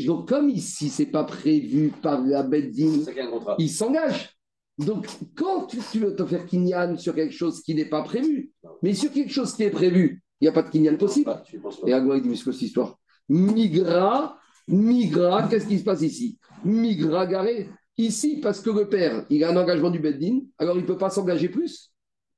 Donc, 0.06 0.28
comme 0.28 0.50
ici, 0.50 0.88
c'est 0.88 1.06
pas 1.06 1.24
prévu 1.24 1.92
par 2.02 2.22
la 2.22 2.42
contrat. 2.42 3.56
il 3.58 3.70
s'engage. 3.70 4.30
Donc, 4.78 5.06
quand 5.36 5.66
tu, 5.66 5.78
tu 5.90 6.00
veux 6.00 6.14
te 6.14 6.24
faire 6.26 6.44
kinyan 6.46 6.96
sur 6.98 7.14
quelque 7.14 7.32
chose 7.34 7.62
qui 7.62 7.74
n'est 7.74 7.88
pas 7.88 8.02
prévu, 8.02 8.52
mais 8.82 8.92
sur 8.94 9.10
quelque 9.10 9.32
chose 9.32 9.54
qui 9.54 9.62
est 9.62 9.70
prévu, 9.70 10.22
il 10.40 10.44
n'y 10.44 10.48
a 10.48 10.52
pas 10.52 10.62
de 10.62 10.70
kinyan 10.70 10.96
possible. 10.96 11.30
Ah. 11.30 11.42
Et 11.86 11.92
Agua, 11.92 12.16
il 12.16 12.22
dit, 12.22 12.28
mais 12.28 12.36
c'est 12.36 12.44
quoi 12.44 12.52
cette 12.52 12.62
histoire? 12.62 12.98
Migra, 13.28 14.38
migra, 14.68 15.48
qu'est-ce 15.48 15.66
qui 15.66 15.78
se 15.78 15.84
passe 15.84 16.02
ici? 16.02 16.38
Migra 16.64 17.26
garé. 17.26 17.68
Ici, 17.98 18.40
parce 18.42 18.60
que 18.60 18.70
le 18.70 18.88
père, 18.88 19.24
il 19.30 19.42
a 19.42 19.50
un 19.50 19.56
engagement 19.56 19.90
du 19.90 19.98
Beddin, 19.98 20.40
alors 20.58 20.76
il 20.76 20.82
ne 20.82 20.86
peut 20.86 20.98
pas 20.98 21.08
s'engager 21.08 21.48
plus. 21.48 21.92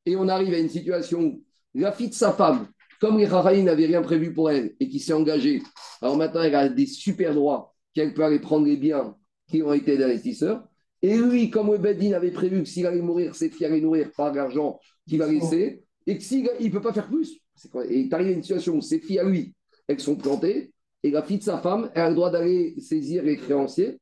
Et 0.07 0.15
on 0.15 0.29
arrive 0.29 0.55
à 0.55 0.59
une 0.59 0.69
situation 0.69 1.21
où 1.21 1.45
la 1.75 1.91
fille 1.91 2.11
de 2.11 2.15
sa 2.15 2.33
femme, 2.33 2.69
comme 3.01 3.19
les 3.19 3.27
Raharaïs 3.27 3.65
n'avaient 3.65 3.87
rien 3.87 4.03
prévu 4.03 4.33
pour 4.33 4.51
elle 4.51 4.75
et 4.79 4.89
qui 4.89 5.01
s'est 5.01 5.13
engagée, 5.13 5.63
alors 6.01 6.17
maintenant 6.17 6.43
elle 6.43 6.55
a 6.55 6.69
des 6.69 6.87
super 6.87 7.35
droits 7.35 7.75
qu'elle 7.93 8.15
peut 8.15 8.25
aller 8.25 8.39
prendre 8.39 8.67
les 8.67 8.77
biens 8.77 9.17
qui 9.49 9.63
ont 9.63 9.73
été 9.73 9.99
d'investisseurs. 9.99 10.65
Et 11.03 11.17
lui, 11.17 11.51
comme 11.51 11.73
le 11.73 11.79
Beddin 11.79 12.13
avait 12.13 12.31
prévu 12.31 12.63
que 12.63 12.69
s'il 12.69 12.87
allait 12.87 13.03
mourir, 13.03 13.35
ses 13.35 13.51
filles 13.51 13.67
allaient 13.67 13.81
nourrir 13.81 14.11
par 14.17 14.33
l'argent 14.33 14.79
qu'il 15.09 15.19
va 15.19 15.27
laisser, 15.27 15.85
et 16.07 16.17
que 16.17 16.23
s'il 16.23 16.45
ne 16.45 16.71
peut 16.71 16.81
pas 16.81 16.93
faire 16.93 17.09
plus. 17.09 17.41
Et 17.89 18.01
il 18.01 18.15
arrive 18.15 18.29
à 18.29 18.31
une 18.33 18.43
situation 18.43 18.77
où 18.77 18.81
ses 18.81 19.01
filles 19.01 19.19
à 19.19 19.25
lui, 19.25 19.55
elles 19.87 20.01
sont 20.01 20.17
plantées, 20.17 20.73
et 21.03 21.11
la 21.11 21.23
fille 21.23 21.39
de 21.39 21.45
sa 21.45 21.59
femme, 21.59 21.91
a 21.95 22.09
le 22.09 22.15
droit 22.15 22.31
d'aller 22.31 22.75
saisir 22.81 23.23
les 23.23 23.37
créanciers. 23.37 24.01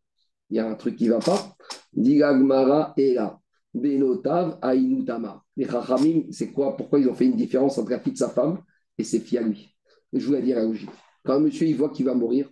Il 0.50 0.56
y 0.56 0.58
a 0.58 0.68
un 0.68 0.74
truc 0.74 0.96
qui 0.96 1.04
ne 1.04 1.10
va 1.10 1.18
pas. 1.18 1.56
Digagmara 1.92 2.94
et 2.96 3.14
là. 3.14 3.38
Benotav 3.74 4.58
Ainutama. 4.62 5.42
Les 5.56 5.66
Chachamim, 5.66 6.24
c'est 6.30 6.52
quoi? 6.52 6.76
Pourquoi 6.76 6.98
ils 6.98 7.08
ont 7.08 7.14
fait 7.14 7.26
une 7.26 7.36
différence 7.36 7.76
entre 7.78 7.90
la 7.90 8.00
fille 8.00 8.12
de 8.12 8.18
sa 8.18 8.30
femme 8.30 8.62
et 8.96 9.04
ses 9.04 9.20
filles 9.20 9.38
à 9.38 9.42
lui? 9.42 9.74
Je 10.12 10.26
vous 10.26 10.32
la 10.32 10.40
dire 10.40 10.56
la 10.56 10.64
logique. 10.64 10.90
Quand 11.24 11.34
un 11.34 11.40
monsieur 11.40 11.66
il 11.66 11.76
voit 11.76 11.90
qu'il 11.90 12.06
va 12.06 12.14
mourir, 12.14 12.50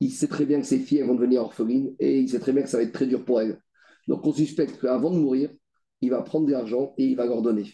il 0.00 0.10
sait 0.10 0.28
très 0.28 0.46
bien 0.46 0.60
que 0.60 0.66
ses 0.66 0.78
filles 0.78 0.98
elles 0.98 1.06
vont 1.06 1.14
devenir 1.14 1.42
orphelines 1.42 1.94
et 1.98 2.20
il 2.20 2.28
sait 2.28 2.38
très 2.38 2.52
bien 2.52 2.62
que 2.62 2.68
ça 2.68 2.78
va 2.78 2.82
être 2.82 2.92
très 2.92 3.06
dur 3.06 3.24
pour 3.24 3.40
elles. 3.40 3.60
Donc 4.08 4.26
on 4.26 4.32
suspecte 4.32 4.80
qu'avant 4.80 5.10
de 5.10 5.18
mourir, 5.18 5.50
il 6.00 6.10
va 6.10 6.22
prendre 6.22 6.46
de 6.46 6.52
l'argent 6.52 6.94
et 6.96 7.04
il 7.04 7.16
va 7.16 7.26
leur 7.26 7.42
donner. 7.42 7.72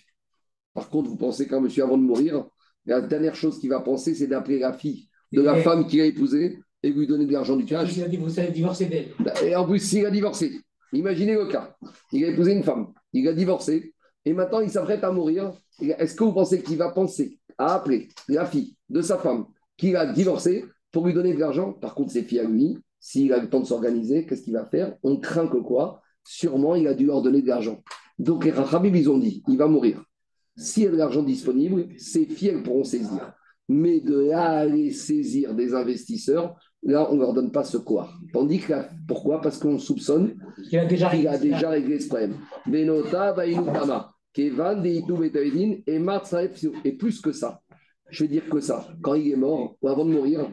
Par 0.74 0.88
contre, 0.88 1.10
vous 1.10 1.16
pensez 1.16 1.46
qu'un 1.46 1.60
monsieur 1.60 1.84
avant 1.84 1.98
de 1.98 2.02
mourir, 2.02 2.46
la 2.90 3.00
dernière 3.00 3.34
chose 3.34 3.58
qu'il 3.58 3.70
va 3.70 3.80
penser, 3.80 4.14
c'est 4.14 4.26
d'appeler 4.26 4.58
la 4.58 4.72
fille 4.72 5.08
de 5.32 5.40
la 5.42 5.58
Et- 5.58 5.62
femme 5.62 5.86
qu'il 5.86 6.00
a 6.00 6.06
épousée 6.06 6.58
et 6.82 6.90
lui 6.90 7.06
donner 7.06 7.24
de 7.26 7.32
l'argent 7.32 7.56
du 7.56 7.64
cash. 7.64 7.96
Il 7.96 8.02
a 8.02 8.08
dit, 8.08 8.16
vous 8.16 8.28
savez 8.30 8.50
divorcer 8.50 8.86
d'elle. 8.86 9.08
Et 9.44 9.54
en 9.54 9.64
plus, 9.66 9.78
s'il 9.78 10.04
a 10.06 10.10
divorcé, 10.10 10.60
imaginez 10.92 11.34
le 11.34 11.46
cas. 11.46 11.76
Il 12.12 12.24
a 12.24 12.28
épousé 12.28 12.52
une 12.52 12.62
femme. 12.64 12.88
il 13.12 13.26
a 13.28 13.32
divorcé, 13.32 13.94
et 14.24 14.32
maintenant 14.32 14.60
il 14.60 14.70
s'apprête 14.70 15.04
à 15.04 15.12
mourir. 15.12 15.52
Est-ce 15.80 16.14
que 16.14 16.24
vous 16.24 16.32
pensez 16.32 16.62
qu'il 16.62 16.76
va 16.78 16.90
penser 16.90 17.38
à 17.58 17.74
appeler 17.74 18.08
la 18.28 18.44
fille 18.46 18.76
de 18.88 19.02
sa 19.02 19.18
femme 19.18 19.46
qu'il 19.76 19.96
a 19.96 20.06
divorcé 20.12 20.64
pour 20.92 21.06
lui 21.06 21.14
donner 21.14 21.32
de 21.34 21.38
l'argent? 21.40 21.72
Par 21.72 21.94
contre, 21.94 22.10
ses 22.12 22.22
filles 22.22 22.40
à 22.40 22.44
lui, 22.44 22.78
s'il 22.98 23.32
a 23.32 23.38
le 23.38 23.48
temps 23.48 23.60
de 23.60 23.66
s'organiser, 23.66 24.26
qu'est-ce 24.26 24.42
qu'il 24.42 24.52
va 24.54 24.64
faire? 24.66 24.96
On 25.02 25.16
craint 25.18 25.46
que 25.48 25.56
quoi? 25.58 26.02
Sûrement, 26.24 26.74
il 26.74 26.86
a 26.88 26.94
dû 26.94 27.06
leur 27.06 27.22
donner 27.22 27.40
de 27.42 27.48
l'argent. 27.48 27.82
Donc 28.18 28.44
les 28.44 28.50
Rachabim, 28.50 28.94
ils 28.94 29.08
ont 29.08 29.18
dit, 29.18 29.42
il 29.48 29.56
va 29.56 29.66
mourir. 29.68 30.04
S'il 30.56 30.84
y 30.84 30.86
a 30.86 30.90
de 30.90 30.96
l'argent 30.96 31.22
disponible, 31.22 31.88
ses 31.96 32.26
filles, 32.26 32.48
elles 32.48 32.62
pourront 32.62 32.84
saisir. 32.84 33.32
Mais 33.68 34.00
de 34.00 34.18
là 34.18 34.42
à 34.42 34.58
aller 34.58 34.90
saisir 34.90 35.54
des 35.54 35.74
investisseurs, 35.74 36.56
là, 36.82 37.08
on 37.10 37.14
ne 37.14 37.20
leur 37.20 37.32
donne 37.32 37.52
pas 37.52 37.64
ce 37.64 37.76
quoi. 37.76 38.10
Tandis 38.32 38.58
que 38.58 38.72
là, 38.72 38.90
pourquoi? 39.06 39.40
Parce 39.40 39.58
qu'on 39.58 39.78
soupçonne 39.78 40.34
Il 40.72 40.78
a 40.78 40.86
déjà 40.86 41.10
qu'il 41.10 41.28
a 41.28 41.38
déjà 41.38 41.70
réglé 41.70 42.00
ce 42.00 42.08
problème. 42.08 42.34
Benota, 42.66 43.32
Vainutama, 43.32 44.12
Kevan, 44.32 44.84
et 44.84 45.02
plus 46.92 47.20
que 47.20 47.32
ça. 47.32 47.60
Je 48.10 48.24
vais 48.24 48.28
dire 48.28 48.48
que 48.48 48.60
ça. 48.60 48.88
Quand 49.02 49.14
il 49.14 49.30
est 49.30 49.36
mort, 49.36 49.76
ou 49.80 49.88
avant 49.88 50.04
de 50.04 50.10
mourir, 50.10 50.50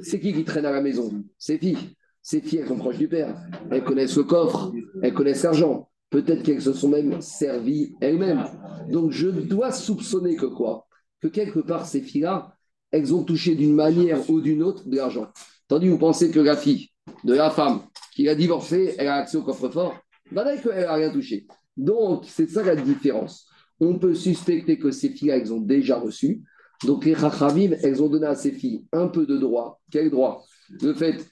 c'est 0.00 0.20
qui 0.20 0.32
qui 0.32 0.44
traîne 0.44 0.64
à 0.64 0.70
la 0.70 0.80
maison? 0.80 1.10
Ses 1.38 1.58
filles. 1.58 1.96
Ses 2.22 2.40
filles, 2.40 2.60
elles 2.60 2.68
sont 2.68 2.76
proches 2.76 2.98
du 2.98 3.08
père. 3.08 3.36
Elles 3.70 3.82
connaissent 3.82 4.16
le 4.16 4.24
coffre, 4.24 4.72
elles 5.02 5.14
connaissent 5.14 5.42
l'argent. 5.42 5.89
Peut-être 6.10 6.42
qu'elles 6.42 6.62
se 6.62 6.72
sont 6.72 6.88
même 6.88 7.20
servies 7.20 7.94
elles-mêmes. 8.00 8.44
Donc 8.90 9.12
je 9.12 9.28
dois 9.28 9.72
soupçonner 9.72 10.36
que 10.36 10.46
quoi? 10.46 10.86
Que 11.20 11.28
quelque 11.28 11.60
part, 11.60 11.86
ces 11.86 12.00
filles-là, 12.00 12.56
elles 12.90 13.14
ont 13.14 13.22
touché 13.22 13.54
d'une 13.54 13.74
manière 13.74 14.28
ou 14.28 14.40
d'une 14.40 14.62
autre 14.62 14.88
de 14.88 14.96
l'argent. 14.96 15.28
Tandis 15.68 15.86
que 15.86 15.92
vous 15.92 15.98
pensez 15.98 16.30
que 16.30 16.40
la 16.40 16.56
fille 16.56 16.88
de 17.24 17.34
la 17.34 17.50
femme 17.50 17.82
qui 18.12 18.28
a 18.28 18.34
divorcé, 18.34 18.96
elle 18.98 19.06
a 19.06 19.16
accès 19.16 19.36
au 19.36 19.42
coffre-fort, 19.42 19.96
bah 20.32 20.44
qu'elle 20.56 20.80
n'a 20.80 20.94
rien 20.94 21.12
touché. 21.12 21.46
Donc, 21.76 22.24
c'est 22.26 22.48
ça 22.48 22.62
la 22.62 22.76
différence. 22.76 23.46
On 23.78 23.98
peut 23.98 24.14
suspecter 24.14 24.78
que 24.78 24.90
ces 24.90 25.10
filles-là, 25.10 25.36
elles 25.36 25.52
ont 25.52 25.60
déjà 25.60 25.98
reçu. 25.98 26.42
Donc, 26.84 27.04
les 27.04 27.14
Rachamim, 27.14 27.76
elles 27.82 28.02
ont 28.02 28.08
donné 28.08 28.26
à 28.26 28.34
ces 28.34 28.52
filles 28.52 28.84
un 28.92 29.08
peu 29.08 29.26
de 29.26 29.36
droit. 29.36 29.80
Quel 29.90 30.10
droit? 30.10 30.44
Le 30.82 30.92
fait, 30.94 31.30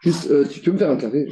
juste, 0.00 0.30
euh, 0.30 0.46
tu 0.46 0.60
peux 0.60 0.72
me 0.72 0.78
faire 0.78 0.90
un 0.90 0.96
café 0.96 1.26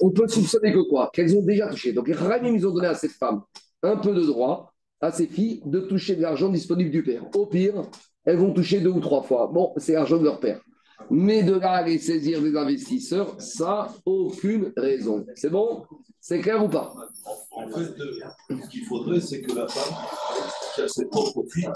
On 0.00 0.10
peut 0.10 0.28
soupçonner 0.28 0.72
que 0.72 0.88
quoi 0.88 1.10
Qu'elles 1.12 1.36
ont 1.36 1.42
déjà 1.42 1.68
touché. 1.68 1.92
Donc, 1.92 2.08
les 2.08 2.14
ils 2.14 2.66
ont 2.66 2.72
donné 2.72 2.88
à 2.88 2.94
cette 2.94 3.12
femme 3.12 3.42
un 3.82 3.96
peu 3.96 4.14
de 4.14 4.22
droit 4.22 4.72
à 5.00 5.12
ces 5.12 5.26
filles 5.26 5.62
de 5.64 5.80
toucher 5.80 6.16
de 6.16 6.22
l'argent 6.22 6.48
disponible 6.48 6.90
du 6.90 7.02
père. 7.02 7.24
Au 7.34 7.46
pire, 7.46 7.82
elles 8.24 8.36
vont 8.36 8.52
toucher 8.52 8.80
deux 8.80 8.90
ou 8.90 9.00
trois 9.00 9.22
fois. 9.22 9.50
Bon, 9.52 9.72
c'est 9.76 9.92
l'argent 9.92 10.18
de 10.18 10.24
leur 10.24 10.40
père. 10.40 10.60
Mais 11.10 11.42
de 11.42 11.54
là 11.54 11.72
à 11.72 11.76
aller 11.78 11.98
saisir 11.98 12.42
des 12.42 12.56
investisseurs, 12.56 13.40
ça, 13.40 13.88
aucune 14.04 14.72
raison. 14.76 15.24
C'est 15.34 15.50
bon 15.50 15.84
C'est 16.20 16.40
clair 16.40 16.62
ou 16.62 16.68
pas 16.68 16.92
En 17.52 17.68
fait, 17.68 17.98
euh, 18.00 18.20
ce 18.62 18.68
qu'il 18.68 18.84
faudrait, 18.84 19.20
c'est 19.20 19.40
que 19.40 19.54
la 19.54 19.68
femme, 19.68 19.94
a 20.82 20.88
ses 20.88 21.06
propres 21.06 21.44
filles, 21.50 21.68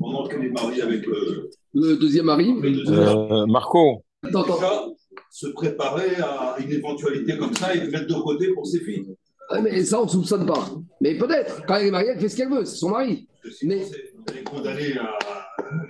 pendant 0.00 0.26
qu'elle 0.26 0.44
est 0.44 0.50
mariée 0.50 0.82
avec 0.82 1.06
le, 1.06 1.50
Le 1.74 1.96
deuxième 1.96 2.24
mari 2.26 2.52
le 2.60 2.70
deuxième, 2.72 2.98
Euh, 2.98 3.46
Marco, 3.46 4.02
Attends, 4.24 4.42
attends. 4.42 4.54
déjà, 4.56 4.84
se 5.30 5.46
préparer 5.48 6.16
à 6.16 6.56
une 6.58 6.72
éventualité 6.72 7.38
comme 7.38 7.54
ça 7.54 7.74
et 7.74 7.80
le 7.80 7.90
mettre 7.90 8.06
de 8.08 8.20
côté 8.20 8.48
pour 8.52 8.66
ses 8.66 8.80
filles. 8.80 9.06
Ouais, 9.52 9.62
mais 9.62 9.84
ça, 9.84 10.00
on 10.00 10.04
ne 10.04 10.08
soupçonne 10.10 10.46
pas. 10.46 10.68
Mais 11.00 11.16
peut-être, 11.16 11.64
quand 11.66 11.76
elle 11.76 11.86
est 11.88 11.90
mariée, 11.90 12.10
elle 12.14 12.20
fait 12.20 12.28
ce 12.28 12.36
qu'elle 12.36 12.50
veut, 12.50 12.64
c'est 12.64 12.76
son 12.76 12.90
mari. 12.90 13.28
Mais- 13.62 13.82
c'est- 13.84 14.12
elle 14.30 14.38
est 14.38 14.44
condamnée 14.44 14.92
à. 14.98 15.18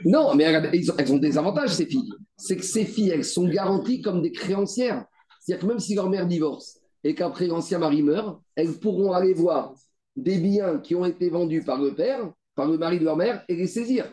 Non, 0.04 0.34
mais 0.34 0.44
elles, 0.44 0.70
elles 0.72 0.90
ont- 0.90 0.94
elles 0.98 1.12
ont 1.12 1.18
des 1.18 1.38
avantages, 1.38 1.70
ces 1.70 1.86
filles. 1.86 2.10
C'est 2.36 2.56
que 2.56 2.64
ces 2.64 2.84
filles, 2.84 3.10
elles 3.10 3.24
sont 3.24 3.46
garanties 3.48 4.00
comme 4.00 4.22
des 4.22 4.32
créancières. 4.32 5.04
C'est-à-dire 5.40 5.62
que 5.66 5.68
même 5.72 5.80
si 5.80 5.94
leur 5.94 6.08
mère 6.08 6.26
divorce 6.26 6.78
et 7.04 7.14
qu'après 7.14 7.46
l'ancien 7.46 7.78
mari 7.78 8.02
meurt, 8.02 8.40
elles 8.56 8.72
pourront 8.78 9.12
aller 9.12 9.32
voir 9.34 9.74
des 10.16 10.38
biens 10.38 10.78
qui 10.78 10.94
ont 10.94 11.04
été 11.04 11.28
vendus 11.30 11.62
par 11.64 11.80
le 11.80 11.94
père, 11.94 12.30
par 12.60 12.68
le 12.68 12.76
mari 12.76 12.98
de 12.98 13.04
leur 13.04 13.16
mère, 13.16 13.42
et 13.48 13.56
les 13.56 13.66
saisir. 13.66 14.04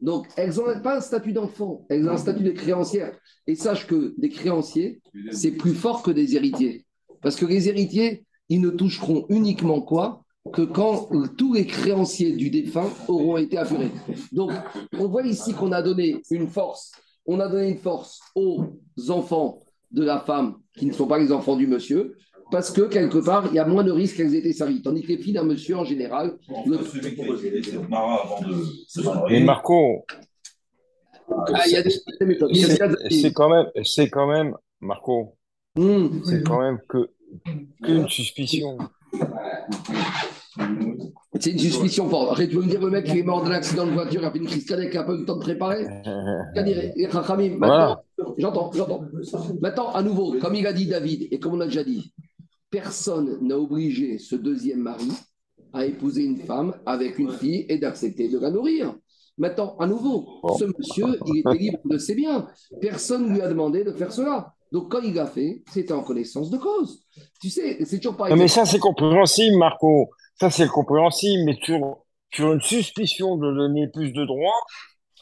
Donc, 0.00 0.28
elles 0.36 0.54
n'ont 0.54 0.80
pas 0.80 0.98
un 0.98 1.00
statut 1.00 1.32
d'enfant, 1.32 1.84
elles 1.88 2.08
ont 2.08 2.12
un 2.12 2.16
statut 2.16 2.44
de 2.44 2.52
créancière. 2.52 3.18
Et 3.48 3.56
sache 3.56 3.88
que 3.88 4.14
des 4.16 4.28
créanciers, 4.28 5.00
c'est 5.32 5.50
plus 5.50 5.74
fort 5.74 6.04
que 6.04 6.12
des 6.12 6.36
héritiers. 6.36 6.86
Parce 7.20 7.34
que 7.34 7.44
les 7.44 7.68
héritiers, 7.68 8.24
ils 8.48 8.60
ne 8.60 8.70
toucheront 8.70 9.26
uniquement 9.28 9.80
quoi 9.80 10.22
que 10.52 10.62
quand 10.62 11.08
tous 11.36 11.54
les 11.54 11.66
créanciers 11.66 12.36
du 12.36 12.48
défunt 12.48 12.88
auront 13.08 13.38
été 13.38 13.58
apurés. 13.58 13.90
Donc, 14.30 14.52
on 14.96 15.08
voit 15.08 15.26
ici 15.26 15.52
qu'on 15.52 15.72
a 15.72 15.82
donné 15.82 16.22
une 16.30 16.46
force. 16.46 16.92
On 17.26 17.40
a 17.40 17.48
donné 17.48 17.70
une 17.70 17.78
force 17.78 18.20
aux 18.36 18.66
enfants 19.08 19.64
de 19.90 20.04
la 20.04 20.20
femme 20.20 20.58
qui 20.78 20.86
ne 20.86 20.92
sont 20.92 21.08
pas 21.08 21.18
les 21.18 21.32
enfants 21.32 21.56
du 21.56 21.66
monsieur, 21.66 22.14
parce 22.50 22.70
que 22.70 22.82
quelque 22.82 23.18
part, 23.18 23.46
il 23.50 23.54
y 23.54 23.58
a 23.58 23.64
moins 23.66 23.82
de 23.84 23.90
risques 23.92 24.16
qu'elles 24.16 24.34
aient 24.34 24.38
été 24.38 24.52
servies. 24.52 24.82
Tandis 24.82 25.02
que 25.02 25.08
les 25.08 25.18
filles 25.18 25.32
d'un 25.34 25.44
monsieur, 25.44 25.76
en 25.76 25.84
général, 25.84 26.36
le- 26.66 26.76
Enfin, 26.76 26.84
celui 26.92 27.14
qui 27.14 27.20
a 27.22 27.34
été 27.34 27.50
laissé 27.50 27.76
au 27.76 27.82
Marat 27.82 28.22
avant 28.24 28.40
de 28.48 28.54
se 28.86 29.00
mais 29.00 29.06
marier. 29.14 29.40
Marco, 29.44 30.04
Ah, 31.52 31.66
y 31.68 31.76
a 31.76 31.82
des 31.82 31.90
c'est 33.10 33.32
quand 33.32 33.48
même, 33.48 33.66
c'est 33.82 34.08
quand 34.10 34.28
même, 34.28 34.54
Marco, 34.80 35.36
Hum. 35.76 36.22
c'est 36.24 36.42
quand 36.44 36.60
même 36.60 36.78
que 36.88 37.10
qu'une 37.82 38.08
suspicion. 38.08 38.78
C'est 41.38 41.50
une 41.50 41.58
suspicion 41.58 42.08
forte. 42.08 42.30
Après, 42.30 42.48
tu 42.48 42.56
veux 42.56 42.62
me 42.62 42.68
dire, 42.70 42.80
le 42.80 42.88
mec, 42.90 43.06
il 43.08 43.18
est 43.18 43.22
mort 43.22 43.42
d'un 43.42 43.50
accident 43.50 43.86
de 43.86 43.90
voiture, 43.90 44.22
il 44.22 44.24
a 44.24 44.30
fait 44.30 44.38
une 44.38 44.46
crise 44.46 44.64
cardiaque, 44.64 44.90
il 44.92 44.96
n'a 44.96 45.04
pas 45.04 45.12
eu 45.12 45.18
le 45.18 45.24
temps 45.26 45.36
de 45.36 45.40
préparer 45.42 45.84
maintenant, 47.50 48.02
j'entends, 48.38 48.70
j'entends. 48.72 49.02
Maintenant, 49.60 49.90
à 49.92 50.02
nouveau, 50.02 50.36
comme 50.40 50.54
il 50.54 50.66
a 50.66 50.72
dit 50.72 50.86
David, 50.86 51.28
et 51.30 51.38
comme 51.38 51.54
on 51.54 51.60
a 51.60 51.66
déjà 51.66 51.84
dit, 51.84 52.14
personne 52.70 53.38
n'a 53.40 53.58
obligé 53.58 54.18
ce 54.18 54.36
deuxième 54.36 54.80
mari 54.80 55.08
à 55.72 55.84
épouser 55.84 56.24
une 56.24 56.38
femme 56.38 56.74
avec 56.86 57.18
une 57.18 57.32
fille 57.32 57.66
et 57.68 57.78
d'accepter 57.78 58.28
de 58.28 58.38
la 58.38 58.50
nourrir. 58.50 58.94
Maintenant, 59.38 59.76
à 59.78 59.86
nouveau, 59.86 60.40
ce 60.58 60.64
monsieur, 60.64 61.18
il 61.26 61.38
était 61.40 61.58
libre 61.58 61.78
de 61.84 61.98
ses 61.98 62.14
biens. 62.14 62.46
Personne 62.80 63.28
ne 63.28 63.34
lui 63.34 63.42
a 63.42 63.48
demandé 63.48 63.84
de 63.84 63.92
faire 63.92 64.10
cela. 64.12 64.54
Donc, 64.72 64.90
quand 64.90 65.00
il 65.00 65.14
l'a 65.14 65.26
fait, 65.26 65.62
c'était 65.72 65.92
en 65.92 66.02
connaissance 66.02 66.50
de 66.50 66.56
cause. 66.56 67.02
Tu 67.40 67.50
sais, 67.50 67.84
c'est 67.84 67.98
toujours 67.98 68.16
pareil. 68.16 68.32
Non, 68.34 68.40
mais 68.40 68.48
ça, 68.48 68.64
c'est 68.64 68.78
compréhensible, 68.78 69.56
Marco. 69.58 70.08
Ça, 70.40 70.50
c'est 70.50 70.66
compréhensible, 70.68 71.44
mais 71.44 71.58
sur, 71.62 71.98
sur 72.32 72.52
une 72.52 72.60
suspicion 72.62 73.36
de 73.36 73.52
donner 73.54 73.88
plus 73.88 74.12
de 74.12 74.24
droits, 74.24 74.60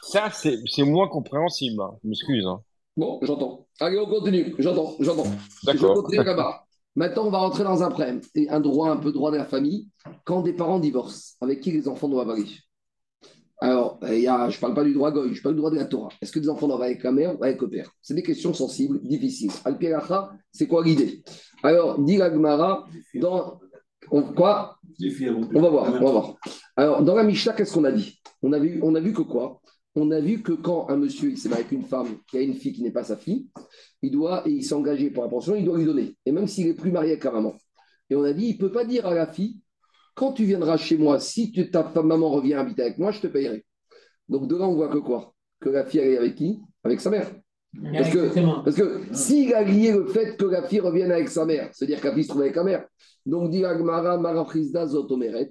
ça, 0.00 0.30
c'est 0.30 0.84
moins 0.84 1.08
compréhensible. 1.08 1.82
hein. 1.82 1.90
Je 2.04 2.08
m'excuse. 2.08 2.46
hein. 2.46 2.60
Bon, 2.96 3.18
j'entends. 3.22 3.66
Allez, 3.80 3.98
on 3.98 4.06
continue. 4.06 4.54
J'entends, 4.60 4.94
j'entends. 5.00 5.24
Je 5.24 5.72
D'accord. 5.72 5.94
continue 5.94 6.22
là-bas. 6.24 6.64
Maintenant, 6.96 7.26
on 7.26 7.30
va 7.30 7.38
rentrer 7.38 7.64
dans 7.64 7.82
un 7.82 7.88
problème. 7.90 8.20
Et 8.34 8.48
un 8.48 8.60
droit, 8.60 8.90
un 8.90 8.96
peu 8.96 9.12
droit 9.12 9.30
de 9.30 9.36
la 9.36 9.44
famille. 9.44 9.88
Quand 10.24 10.42
des 10.42 10.52
parents 10.52 10.78
divorcent, 10.78 11.36
avec 11.40 11.60
qui 11.60 11.72
les 11.72 11.88
enfants 11.88 12.08
doivent 12.08 12.30
aller? 12.30 12.46
Alors, 13.60 13.98
il 14.02 14.18
y 14.20 14.28
a, 14.28 14.50
je 14.50 14.56
ne 14.56 14.60
parle 14.60 14.74
pas 14.74 14.84
du 14.84 14.92
droit 14.92 15.10
goy, 15.10 15.32
je 15.32 15.42
parle 15.42 15.54
du 15.54 15.58
droit 15.60 15.70
de 15.70 15.76
la 15.76 15.86
Torah. 15.86 16.10
Est-ce 16.20 16.32
que 16.32 16.38
les 16.38 16.48
enfants 16.48 16.68
doivent 16.68 16.82
aller 16.82 16.92
avec 16.92 17.04
la 17.04 17.12
mère 17.12 17.38
ou 17.38 17.42
avec 17.42 17.60
le 17.62 17.70
père? 17.70 17.90
C'est 18.02 18.14
des 18.14 18.22
questions 18.22 18.52
sensibles, 18.52 19.00
difficiles. 19.02 19.50
Al-Piracha, 19.64 20.32
c'est 20.52 20.66
quoi 20.66 20.84
l'idée? 20.84 21.22
Alors, 21.62 21.98
dit 22.00 22.16
Gemara, 22.16 22.86
dans. 23.14 23.60
on- 24.10 24.22
quoi? 24.34 24.76
On 25.54 25.60
va 25.60 25.68
voir, 25.70 25.88
on 25.88 26.04
va 26.04 26.10
voir. 26.10 26.34
Alors, 26.76 27.02
dans 27.02 27.14
la 27.14 27.24
Mishnah, 27.24 27.54
qu'est-ce 27.54 27.72
qu'on 27.72 27.84
a 27.84 27.92
dit? 27.92 28.20
On 28.42 28.52
a, 28.52 28.58
vu, 28.58 28.80
on 28.82 28.94
a 28.94 29.00
vu 29.00 29.12
que 29.12 29.22
quoi? 29.22 29.60
On 29.96 30.10
a 30.10 30.20
vu 30.20 30.42
que 30.42 30.52
quand 30.52 30.88
un 30.90 30.96
monsieur 30.96 31.30
il 31.30 31.38
s'est 31.38 31.48
marié 31.48 31.64
avec 31.64 31.72
une 31.72 31.84
femme 31.84 32.18
qui 32.28 32.36
a 32.36 32.40
une 32.40 32.54
fille 32.54 32.72
qui 32.72 32.82
n'est 32.82 32.90
pas 32.90 33.04
sa 33.04 33.16
fille, 33.16 33.46
il 34.02 34.10
doit, 34.10 34.42
et 34.46 34.50
il 34.50 34.64
s'est 34.64 34.74
engagé 34.74 35.10
pour 35.10 35.22
la 35.22 35.28
pension, 35.28 35.54
il 35.54 35.64
doit 35.64 35.78
lui 35.78 35.84
donner. 35.84 36.16
Et 36.26 36.32
même 36.32 36.48
s'il 36.48 36.66
n'est 36.66 36.74
plus 36.74 36.90
marié 36.90 37.12
avec 37.12 37.24
la 37.24 37.30
maman. 37.30 37.54
Et 38.10 38.16
on 38.16 38.24
a 38.24 38.32
dit, 38.32 38.46
il 38.46 38.54
ne 38.54 38.58
peut 38.58 38.72
pas 38.72 38.84
dire 38.84 39.06
à 39.06 39.14
la 39.14 39.26
fille, 39.26 39.60
quand 40.14 40.32
tu 40.32 40.44
viendras 40.44 40.76
chez 40.76 40.96
moi, 40.96 41.20
si 41.20 41.52
tu- 41.52 41.70
ta 41.70 41.84
femme, 41.84 42.08
maman 42.08 42.30
revient 42.30 42.54
habiter 42.54 42.82
avec 42.82 42.98
moi, 42.98 43.12
je 43.12 43.20
te 43.20 43.28
payerai. 43.28 43.64
Donc 44.28 44.48
de 44.48 44.56
là, 44.56 44.66
on 44.66 44.74
voit 44.74 44.88
que 44.88 44.98
quoi? 44.98 45.32
Que 45.60 45.70
la 45.70 45.84
fille, 45.84 46.00
elle 46.00 46.12
est 46.14 46.18
avec 46.18 46.34
qui? 46.34 46.58
Avec 46.82 47.00
sa 47.00 47.10
mère. 47.10 47.30
Parce 47.92 48.10
que, 48.10 48.62
parce 48.64 48.76
que 48.76 49.00
s'il 49.12 49.52
a 49.54 49.62
lié 49.62 49.92
le 49.92 50.06
fait 50.06 50.36
que 50.36 50.44
la 50.44 50.62
fille 50.62 50.80
revienne 50.80 51.10
avec 51.10 51.28
sa 51.28 51.44
mère, 51.44 51.70
c'est-à-dire 51.72 52.00
que 52.00 52.06
la 52.08 52.14
fille 52.14 52.22
se 52.24 52.28
trouve 52.28 52.42
avec 52.42 52.54
la 52.54 52.62
mère. 52.64 52.86
Donc, 53.26 53.50
dit 53.50 53.64
Agmara, 53.64 54.18
Marafrizda, 54.18 54.86
Zotomeret, 54.86 55.50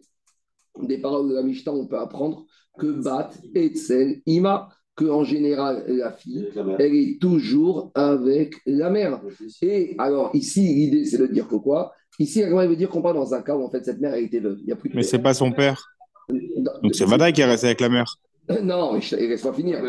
des 0.82 1.00
paroles 1.00 1.30
de 1.30 1.34
la 1.34 1.44
Mishnah, 1.44 1.74
on 1.74 1.88
peut 1.88 2.00
apprendre 2.00 2.46
que 2.80 2.88
Bat, 3.04 3.32
Etzel, 3.56 4.22
Ima, 4.26 4.70
que 4.96 5.06
en 5.06 5.24
général, 5.24 5.86
la 5.88 6.12
fille, 6.12 6.48
elle 6.80 6.96
est 6.96 7.18
toujours 7.20 7.92
avec 7.96 8.56
la 8.66 8.90
mère. 8.90 9.20
Et 9.62 9.96
alors, 9.98 10.30
ici, 10.34 10.62
l'idée, 10.62 11.06
c'est 11.06 11.18
de 11.18 11.28
dire 11.28 11.48
que 11.48 11.56
quoi? 11.56 11.92
Ici, 12.20 12.44
Agmara 12.44 12.68
veut 12.68 12.76
dire 12.76 12.90
qu'on 12.90 13.02
parle 13.02 13.16
dans 13.16 13.34
un 13.34 13.42
cas 13.42 13.56
où 13.56 13.64
en 13.64 13.72
fait 13.72 13.84
cette 13.84 14.00
mère 14.00 14.14
a 14.14 14.20
été 14.20 14.40
veuve. 14.40 14.60
Il 14.62 14.68
y 14.68 14.72
a 14.72 14.76
plus 14.76 14.90
de 14.90 14.96
Mais 14.96 15.02
c'est 15.04 15.18
pas 15.20 15.34
son 15.34 15.52
père. 15.52 15.84
Donc 16.30 16.94
c'est 16.94 17.06
Vada 17.06 17.32
qui 17.32 17.42
est 17.42 17.46
resté 17.46 17.68
avec 17.68 17.82
la 17.82 17.90
mère. 17.90 18.06
Non, 18.62 18.92
mais 18.94 19.00
je- 19.02 19.16
laisse-moi 19.16 19.54
finir. 19.54 19.82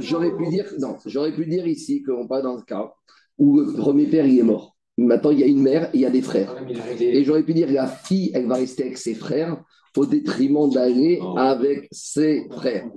J'aurais 0.00 0.36
pu 0.36 0.46
dire, 0.48 0.66
non, 0.78 0.96
j'aurais 1.06 1.32
pu 1.32 1.46
dire 1.46 1.66
ici 1.66 2.02
qu'on 2.02 2.26
parle 2.28 2.42
dans 2.42 2.58
un 2.58 2.62
cas 2.62 2.92
où 3.38 3.58
le 3.60 3.72
premier 3.72 4.06
père 4.06 4.26
il 4.26 4.38
est 4.38 4.42
mort. 4.42 4.75
Maintenant, 4.98 5.30
il 5.30 5.40
y 5.40 5.44
a 5.44 5.46
une 5.46 5.62
mère 5.62 5.84
et 5.86 5.98
il 5.98 6.00
y 6.00 6.06
a 6.06 6.10
des 6.10 6.22
frères. 6.22 6.56
Et 6.98 7.22
j'aurais 7.24 7.42
pu 7.42 7.52
dire 7.52 7.70
la 7.70 7.86
fille, 7.86 8.30
elle 8.34 8.46
va 8.46 8.56
rester 8.56 8.84
avec 8.84 8.98
ses 8.98 9.14
frères 9.14 9.62
au 9.96 10.06
détriment 10.06 10.70
d'aller 10.70 11.20
avec 11.36 11.88
ses 11.90 12.46
frères. 12.50 12.88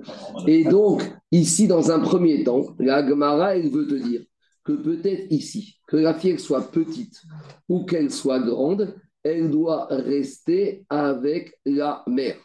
Et 0.46 0.64
donc, 0.64 1.02
ici, 1.30 1.66
dans 1.66 1.90
un 1.90 2.00
premier 2.00 2.44
temps, 2.44 2.74
la 2.78 3.06
Gemara, 3.06 3.56
elle 3.56 3.70
veut 3.70 3.86
te 3.86 3.94
dire 3.94 4.22
que 4.64 4.72
peut-être 4.72 5.30
ici, 5.30 5.76
que 5.86 5.96
la 5.96 6.14
fille 6.14 6.30
elle 6.32 6.40
soit 6.40 6.70
petite 6.70 7.22
ou 7.68 7.84
qu'elle 7.84 8.10
soit 8.10 8.40
grande, 8.40 8.94
elle 9.22 9.50
doit 9.50 9.86
rester 9.90 10.84
avec 10.88 11.58
la 11.66 12.02
mère. 12.06 12.36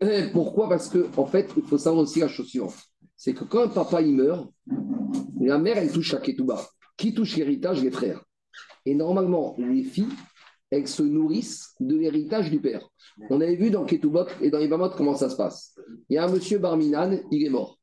Et 0.00 0.24
pourquoi? 0.32 0.68
Parce 0.68 0.88
que 0.88 1.06
en 1.16 1.26
fait, 1.26 1.48
il 1.56 1.62
faut 1.62 1.78
savoir 1.78 2.02
aussi 2.02 2.20
la 2.20 2.28
chose 2.28 2.46
suivante. 2.46 2.74
C'est 3.16 3.34
que 3.34 3.44
quand 3.44 3.62
un 3.62 3.68
papa 3.68 4.02
il 4.02 4.16
meurt, 4.16 4.50
la 5.40 5.58
mère, 5.58 5.78
elle 5.78 5.92
touche 5.92 6.12
à 6.14 6.18
Ketouba. 6.18 6.60
Qui 6.96 7.14
touche 7.14 7.36
l'héritage? 7.36 7.82
Les 7.82 7.90
frères. 7.90 8.22
Et 8.86 8.94
normalement, 8.94 9.54
les 9.58 9.82
filles, 9.84 10.08
elles 10.70 10.88
se 10.88 11.02
nourrissent 11.02 11.74
de 11.80 11.96
l'héritage 11.96 12.50
du 12.50 12.60
père. 12.60 12.88
On 13.30 13.40
avait 13.40 13.56
vu 13.56 13.70
dans 13.70 13.84
Ketubot 13.84 14.24
et 14.40 14.50
dans 14.50 14.58
Ibamot 14.58 14.90
comment 14.90 15.14
ça 15.14 15.28
se 15.28 15.36
passe. 15.36 15.78
Il 16.08 16.14
y 16.14 16.18
a 16.18 16.24
un 16.24 16.30
monsieur 16.32 16.58
Barminan, 16.58 17.18
il 17.30 17.44
est 17.46 17.50
mort. 17.50 17.78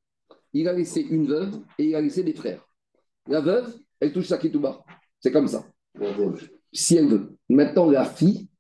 Il 0.54 0.68
a 0.68 0.74
laissé 0.74 1.02
une 1.02 1.28
veuve 1.28 1.60
et 1.78 1.86
il 1.86 1.96
a 1.96 2.02
laissé 2.02 2.24
des 2.24 2.34
frères. 2.34 2.66
La 3.28 3.42
veuve, 3.42 3.78
elle 4.00 4.12
touche 4.12 4.28
sa 4.28 4.38
Ketouba. 4.40 4.84
C'est 5.20 5.32
comme 5.32 5.48
ça. 5.48 5.66
Si 6.74 6.96
elle 6.96 7.08
veut. 7.08 7.38
Maintenant, 7.48 7.90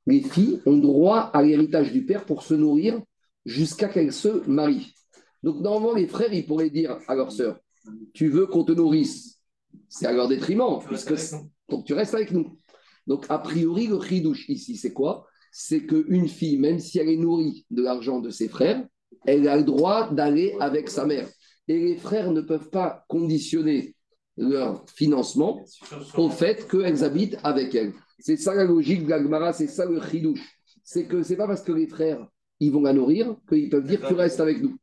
les 0.05 0.21
filles 0.21 0.61
ont 0.65 0.77
droit 0.77 1.31
à 1.33 1.41
l'héritage 1.41 1.91
du 1.91 2.05
père 2.05 2.25
pour 2.25 2.43
se 2.43 2.53
nourrir 2.53 3.01
jusqu'à 3.45 3.89
qu'elles 3.89 4.13
se 4.13 4.47
marient. 4.47 4.93
Donc, 5.41 5.61
normalement, 5.61 5.93
les 5.95 6.07
frères, 6.07 6.33
ils 6.33 6.45
pourraient 6.45 6.69
dire 6.69 6.99
à 7.07 7.15
leur 7.15 7.31
sœur 7.31 7.59
Tu 8.13 8.27
veux 8.29 8.45
qu'on 8.45 8.63
te 8.63 8.73
nourrisse? 8.73 9.39
C'est 9.87 10.05
à 10.05 10.11
leur 10.13 10.27
détriment. 10.27 10.79
puisque- 10.87 11.15
donc, 11.69 11.85
tu 11.85 11.93
restes 11.93 12.13
avec 12.13 12.31
nous. 12.31 12.57
Donc, 13.07 13.25
a 13.29 13.39
priori, 13.39 13.87
le 13.87 13.99
chidouche 14.01 14.47
ici, 14.49 14.75
c'est 14.75 14.93
quoi? 14.93 15.25
C'est 15.51 15.85
qu'une 15.85 16.27
fille, 16.27 16.57
même 16.57 16.79
si 16.79 16.99
elle 16.99 17.09
est 17.09 17.17
nourrie 17.17 17.65
de 17.71 17.81
l'argent 17.81 18.19
de 18.19 18.29
ses 18.29 18.47
frères, 18.47 18.85
elle 19.25 19.47
a 19.47 19.57
le 19.57 19.63
droit 19.63 20.11
d'aller 20.13 20.55
avec 20.59 20.89
sa 20.89 21.05
mère. 21.05 21.27
Et 21.67 21.77
les 21.77 21.97
frères 21.97 22.31
ne 22.31 22.41
peuvent 22.41 22.69
pas 22.69 23.05
conditionner 23.07 23.95
leur 24.37 24.85
financement 24.89 25.63
au 26.15 26.29
fait 26.29 26.67
qu'elles 26.67 27.03
habitent 27.03 27.37
avec 27.43 27.75
elle. 27.75 27.93
C'est 28.19 28.37
ça 28.37 28.53
la 28.53 28.63
logique 28.63 29.05
de 29.05 29.09
l'Agmara, 29.09 29.53
c'est 29.53 29.67
ça 29.67 29.85
le 29.85 30.01
chidouche. 30.01 30.41
C'est 30.83 31.05
que 31.05 31.23
c'est 31.23 31.35
pas 31.35 31.47
parce 31.47 31.61
que 31.61 31.71
les 31.71 31.87
frères, 31.87 32.25
ils 32.59 32.71
vont 32.71 32.81
la 32.81 32.93
nourrir 32.93 33.35
qu'ils 33.47 33.69
peuvent 33.69 33.85
dire 33.85 34.01
tu 34.07 34.13
restes 34.13 34.39
avec 34.39 34.61
nous. 34.61 34.77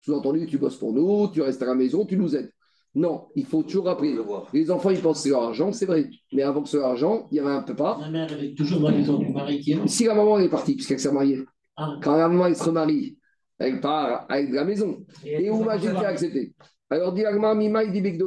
Sous-entendu, 0.00 0.46
tu 0.46 0.58
bosses 0.58 0.76
pour 0.76 0.92
nous, 0.92 1.28
tu 1.32 1.42
restes 1.42 1.62
à 1.62 1.66
la 1.66 1.74
maison, 1.74 2.04
tu 2.04 2.16
nous 2.16 2.34
aides. 2.34 2.52
Non, 2.96 3.26
il 3.34 3.44
faut 3.44 3.62
toujours 3.62 3.84
rappeler. 3.84 4.16
Les 4.54 4.70
enfants, 4.70 4.88
ils 4.88 5.00
pensent 5.00 5.18
que 5.18 5.22
c'est 5.24 5.28
leur 5.28 5.42
argent, 5.42 5.70
c'est 5.70 5.84
vrai. 5.84 6.08
Mais 6.32 6.40
avant 6.40 6.62
que 6.62 6.68
ce 6.70 6.78
soit 6.78 6.86
l'argent, 6.88 7.28
il 7.30 7.36
y 7.36 7.40
avait 7.40 7.50
un 7.50 7.60
papa. 7.60 7.98
La 8.00 8.08
mère, 8.08 8.26
elle 8.32 8.42
est 8.46 8.54
toujours 8.54 8.80
dans 8.80 8.88
la 8.88 8.96
maison 8.96 9.18
du 9.18 9.28
mari 9.28 9.60
qui 9.60 9.72
est 9.72 9.74
mort. 9.74 9.86
Si 9.86 10.04
la 10.04 10.14
maman 10.14 10.38
est 10.38 10.48
partie, 10.48 10.74
puisqu'elle 10.74 10.98
s'est 10.98 11.12
mariée, 11.12 11.44
Ah. 11.76 11.98
quand 12.02 12.16
la 12.16 12.26
maman 12.26 12.46
elle 12.46 12.56
se 12.56 12.64
remarie, 12.64 13.18
elle 13.58 13.82
part 13.82 14.24
avec 14.30 14.50
la 14.50 14.64
maison. 14.64 15.04
Et 15.26 15.50
où 15.50 15.60
imagine 15.60 15.90
qui 15.90 16.04
a 16.06 16.08
accepté 16.08 16.54
Alors, 16.88 17.12
dit 17.12 17.22
Mima, 17.56 17.84
il 17.84 17.92
dit. 17.92 18.18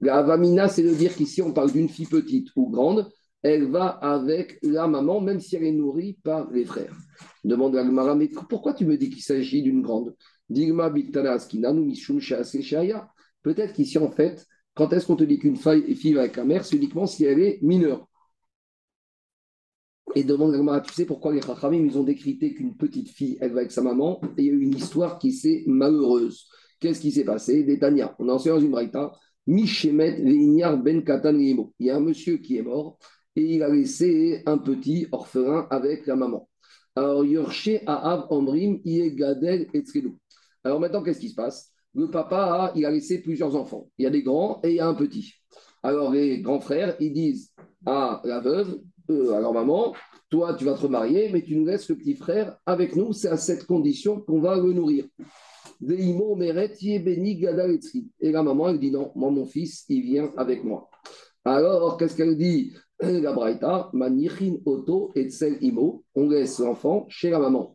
La 0.00 0.16
Avamina, 0.16 0.68
c'est 0.68 0.82
de 0.82 0.94
dire 0.94 1.14
qu'ici, 1.14 1.42
on 1.42 1.52
parle 1.52 1.70
d'une 1.70 1.90
fille 1.90 2.06
petite 2.06 2.48
ou 2.56 2.70
grande. 2.70 3.06
Elle 3.42 3.66
va 3.70 3.88
avec 3.88 4.58
la 4.62 4.86
maman, 4.86 5.20
même 5.20 5.40
si 5.40 5.56
elle 5.56 5.64
est 5.64 5.72
nourrie 5.72 6.16
par 6.24 6.50
les 6.50 6.64
frères. 6.64 6.96
Demande 7.44 7.76
Agmara, 7.76 8.14
mais 8.14 8.30
pourquoi 8.48 8.72
tu 8.72 8.86
me 8.86 8.96
dis 8.96 9.10
qu'il 9.10 9.22
s'agit 9.22 9.62
d'une 9.62 9.82
grande? 9.82 10.14
Digma 10.48 10.88
Biktana 10.88 11.32
Askinan 11.32 11.76
ou 11.76 11.84
Mishum 11.84 12.18
Shaya. 12.18 13.10
Peut-être 13.42 13.72
qu'ici, 13.72 13.98
en 13.98 14.10
fait, 14.10 14.46
quand 14.74 14.92
est-ce 14.92 15.06
qu'on 15.06 15.16
te 15.16 15.24
dit 15.24 15.38
qu'une 15.38 15.56
fille 15.56 16.12
va 16.12 16.20
avec 16.22 16.36
la 16.36 16.44
mère 16.44 16.64
C'est 16.64 16.76
uniquement 16.76 17.06
si 17.06 17.24
elle 17.24 17.40
est 17.40 17.58
mineure. 17.62 18.08
Et 20.16 20.24
demande 20.24 20.54
Agmara, 20.54 20.80
tu 20.80 20.92
sais 20.92 21.06
pourquoi 21.06 21.32
les 21.32 21.40
Chachamim, 21.40 21.84
ils 21.84 21.96
ont 21.96 22.02
décrété 22.02 22.52
qu'une 22.54 22.76
petite 22.76 23.10
fille, 23.10 23.38
elle 23.40 23.52
va 23.52 23.60
avec 23.60 23.70
sa 23.70 23.82
maman 23.82 24.20
Et 24.36 24.42
il 24.42 24.46
y 24.46 24.50
a 24.50 24.52
eu 24.52 24.60
une 24.62 24.74
histoire 24.74 25.18
qui 25.18 25.32
s'est 25.32 25.62
malheureuse. 25.66 26.48
Qu'est-ce 26.80 27.00
qui 27.00 27.12
s'est 27.12 27.24
passé? 27.24 27.62
Détania, 27.62 28.16
on 28.18 28.28
a 28.28 28.32
enseigné 28.32 28.56
dans 28.56 28.60
une 28.60 28.70
braïta, 28.72 29.12
Mishemet 29.46 30.22
Ben 30.82 31.04
Katan. 31.04 31.38
Il 31.38 31.70
y 31.80 31.90
a 31.90 31.96
un 31.96 32.00
monsieur 32.00 32.38
qui 32.38 32.56
est 32.56 32.62
mort 32.62 32.98
et 33.36 33.54
il 33.56 33.62
a 33.62 33.68
laissé 33.68 34.42
un 34.46 34.58
petit 34.58 35.06
orphelin 35.12 35.66
avec 35.70 36.06
la 36.06 36.16
maman. 36.16 36.48
Alors, 36.96 37.24
Ahab 37.86 38.26
Omrim, 38.30 38.80
Gadel 38.84 39.68
et 39.72 39.84
Alors 40.64 40.80
maintenant, 40.80 41.02
qu'est-ce 41.02 41.20
qui 41.20 41.28
se 41.28 41.34
passe? 41.34 41.69
Le 41.94 42.10
papa, 42.10 42.36
a, 42.36 42.72
il 42.76 42.86
a 42.86 42.90
laissé 42.90 43.20
plusieurs 43.20 43.56
enfants. 43.56 43.88
Il 43.98 44.04
y 44.04 44.06
a 44.06 44.10
des 44.10 44.22
grands 44.22 44.60
et 44.62 44.70
il 44.70 44.76
y 44.76 44.80
a 44.80 44.86
un 44.86 44.94
petit. 44.94 45.34
Alors, 45.82 46.12
les 46.12 46.40
grands 46.40 46.60
frères, 46.60 46.96
ils 47.00 47.12
disent 47.12 47.52
à 47.86 48.20
la 48.24 48.40
veuve, 48.40 48.80
euh, 49.10 49.32
à 49.32 49.40
leur 49.40 49.52
maman, 49.52 49.94
toi, 50.28 50.54
tu 50.54 50.64
vas 50.64 50.74
te 50.74 50.82
remarier, 50.82 51.30
mais 51.32 51.42
tu 51.42 51.56
nous 51.56 51.66
laisses 51.66 51.88
le 51.88 51.96
petit 51.96 52.14
frère 52.14 52.56
avec 52.64 52.94
nous. 52.94 53.12
C'est 53.12 53.26
à 53.28 53.36
cette 53.36 53.66
condition 53.66 54.20
qu'on 54.20 54.40
va 54.40 54.56
le 54.56 54.72
nourrir. 54.72 55.06
Et 55.82 56.12
la 58.30 58.42
maman, 58.42 58.68
elle 58.68 58.78
dit 58.78 58.90
non, 58.90 59.10
moi, 59.16 59.30
mon 59.30 59.46
fils, 59.46 59.86
il 59.88 60.02
vient 60.02 60.30
avec 60.36 60.62
moi. 60.62 60.90
Alors, 61.44 61.96
qu'est-ce 61.96 62.16
qu'elle 62.16 62.36
dit? 62.36 62.74
La 63.00 63.32
braïta, 63.32 63.88
manichin 63.94 64.58
oto 64.66 65.10
etzel 65.14 65.56
imo. 65.62 66.04
On 66.14 66.28
laisse 66.28 66.58
l'enfant 66.58 67.06
chez 67.08 67.30
la 67.30 67.38
maman. 67.38 67.72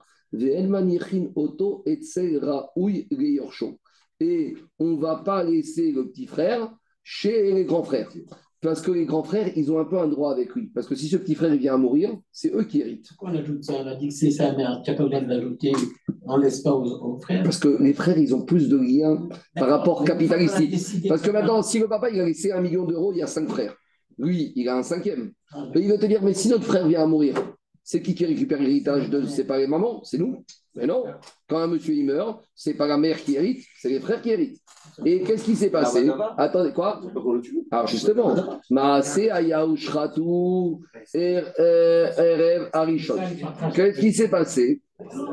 Et 4.26 4.56
on 4.80 4.95
ne 4.95 5.02
va 5.02 5.18
pas 5.18 5.43
laisser 5.43 5.91
le 5.91 6.07
petit 6.07 6.26
frère 6.26 6.73
chez 7.03 7.53
les 7.53 7.65
grands 7.65 7.84
frères. 7.84 8.10
Parce 8.61 8.81
que 8.81 8.91
les 8.91 9.06
grands 9.06 9.23
frères, 9.23 9.52
ils 9.56 9.72
ont 9.72 9.77
un 9.77 9.85
peu 9.85 9.99
un 9.99 10.07
droit 10.07 10.31
avec 10.31 10.56
lui. 10.56 10.72
Parce 10.73 10.88
que 10.88 10.95
si 10.95 11.07
ce 11.07 11.18
petit 11.18 11.35
frère 11.35 11.53
il 11.53 11.60
vient 11.60 11.76
à 11.76 11.77
mourir, 11.77 12.18
c'est 12.31 12.52
eux 12.52 12.64
qui 12.64 12.81
héritent. 12.81 13.10
Pourquoi 13.10 13.30
on 13.30 13.35
ajoute 13.35 13.64
ça 13.64 13.73
On 13.84 13.85
a 13.85 13.95
dit 13.95 14.07
que 14.07 14.14
c'est 14.14 14.31
sa 14.31 14.56
mère. 14.56 14.81
Tu 14.84 14.89
n'as 14.89 14.97
pas 14.97 15.03
besoin 15.03 15.22
de 15.22 15.30
l'ajouter. 15.30 15.73
On 16.23 16.38
ne 16.38 16.43
laisse 16.43 16.61
pas 16.61 16.73
aux, 16.73 16.85
aux 16.85 17.19
frères. 17.19 17.43
Parce 17.43 17.60
que 17.60 17.81
les 17.81 17.93
frères, 17.93 18.18
ils 18.18 18.34
ont 18.34 18.43
plus 18.43 18.68
de 18.68 18.77
liens 18.77 19.30
par 19.56 19.69
rapport 19.69 20.03
capitalistique. 20.03 21.07
Parce 21.07 21.22
que 21.22 21.30
maintenant, 21.30 21.61
si 21.61 21.77
le 21.77 21.88
papa 21.88 22.10
il 22.10 22.19
a 22.19 22.26
laissé 22.26 22.52
un 22.52 22.61
million 22.61 22.85
d'euros, 22.85 23.14
il 23.14 23.19
y 23.19 23.22
a 23.22 23.27
cinq 23.27 23.47
frères. 23.49 23.76
Lui, 24.18 24.53
il 24.56 24.68
a 24.69 24.77
un 24.77 24.84
cinquième. 24.84 25.31
Ah, 25.53 25.68
Et 25.76 25.81
il 25.81 25.89
va 25.89 25.97
te 25.97 26.06
dire, 26.06 26.23
mais 26.23 26.34
si 26.34 26.47
notre 26.47 26.64
frère 26.64 26.88
vient 26.88 27.03
à 27.03 27.06
mourir, 27.06 27.35
c'est 27.88 28.02
qui 28.02 28.16
qui 28.16 28.26
récupère 28.26 28.60
l'héritage 28.60 29.10
de 29.12 29.20
les 29.57 29.68
mamans, 29.68 30.03
c'est 30.03 30.18
nous. 30.18 30.44
Mais 30.74 30.88
non, 30.88 31.06
quand 31.48 31.60
un 31.60 31.68
monsieur 31.68 31.94
il 31.94 32.03
meurt, 32.06 32.44
c'est 32.53 32.74
pas 32.74 32.88
la 32.88 32.98
mère 32.98 33.18
qui 33.24 33.36
hérite, 33.36 33.64
c'est 33.80 33.90
les 33.90 33.99
frères 34.02 34.22
qui 34.22 34.32
héritent. 34.32 34.60
Et 35.06 35.22
qu'est-ce 35.22 35.45
qui 35.45 35.56
s'est 35.56 35.70
passé 35.70 36.10
Attendez, 36.38 36.74
quoi 36.74 36.99
Alors 37.72 37.88
justement, 37.88 38.36
Maasé 38.72 39.30
Ayahu 39.32 39.78
Shratu 39.78 40.22
Er- 41.14 41.44
Er- 41.57 42.10
Erev 42.18 42.70
Arishon. 42.74 43.16
Qu'est-ce 43.74 43.99
qui 43.99 44.12
s'est 44.12 44.30
passé 44.30 44.82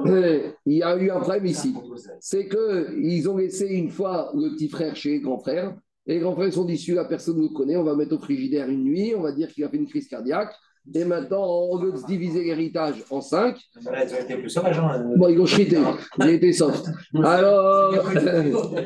Euh, 0.07 0.51
Il 0.66 0.74
y 0.74 0.83
a 0.83 0.95
eu 0.97 1.11
un 1.11 1.20
problème 1.20 1.47
ici. 1.47 1.74
C'est 2.20 2.49
qu'ils 2.49 3.29
ont 3.31 3.37
laissé 3.39 3.66
une 3.66 3.91
fois 3.91 4.31
le 4.35 4.51
petit 4.55 4.69
frère 4.69 4.95
chez 4.95 5.11
les 5.12 5.20
grands 5.20 5.39
frères. 5.39 5.74
Et 6.07 6.15
les 6.15 6.20
grands 6.20 6.35
frères 6.35 6.53
sont 6.53 6.65
dit, 6.65 6.77
celui-là, 6.77 7.05
personne 7.07 7.37
ne 7.39 7.43
le 7.43 7.49
connaît, 7.49 7.77
on 7.77 7.85
va 7.85 7.95
mettre 7.97 8.15
au 8.16 8.19
frigidaire 8.20 8.69
une 8.69 8.85
nuit, 8.85 9.15
on 9.16 9.23
va 9.23 9.33
dire 9.33 9.49
qu'il 9.53 9.62
a 9.65 9.69
fait 9.69 9.77
une 9.77 9.87
crise 9.87 10.09
cardiaque. 10.09 10.53
Et 10.95 11.05
maintenant, 11.05 11.45
on 11.45 11.79
veut 11.79 11.97
se 11.97 12.05
diviser 12.07 12.43
l'héritage 12.45 13.05
en 13.11 13.21
cinq. 13.21 13.61
Là, 13.85 14.05
ils 14.05 14.15
ont 14.15 14.19
été 14.19 14.37
plus 14.37 14.51
sauvages. 14.51 14.79
Hein. 14.79 15.13
Bon, 15.17 15.29
ils 15.29 15.41
ont 15.41 15.45
chrité, 15.45 15.79
ont 15.79 15.97
été 16.27 16.53
soft. 16.53 16.87
Alors, 17.23 17.95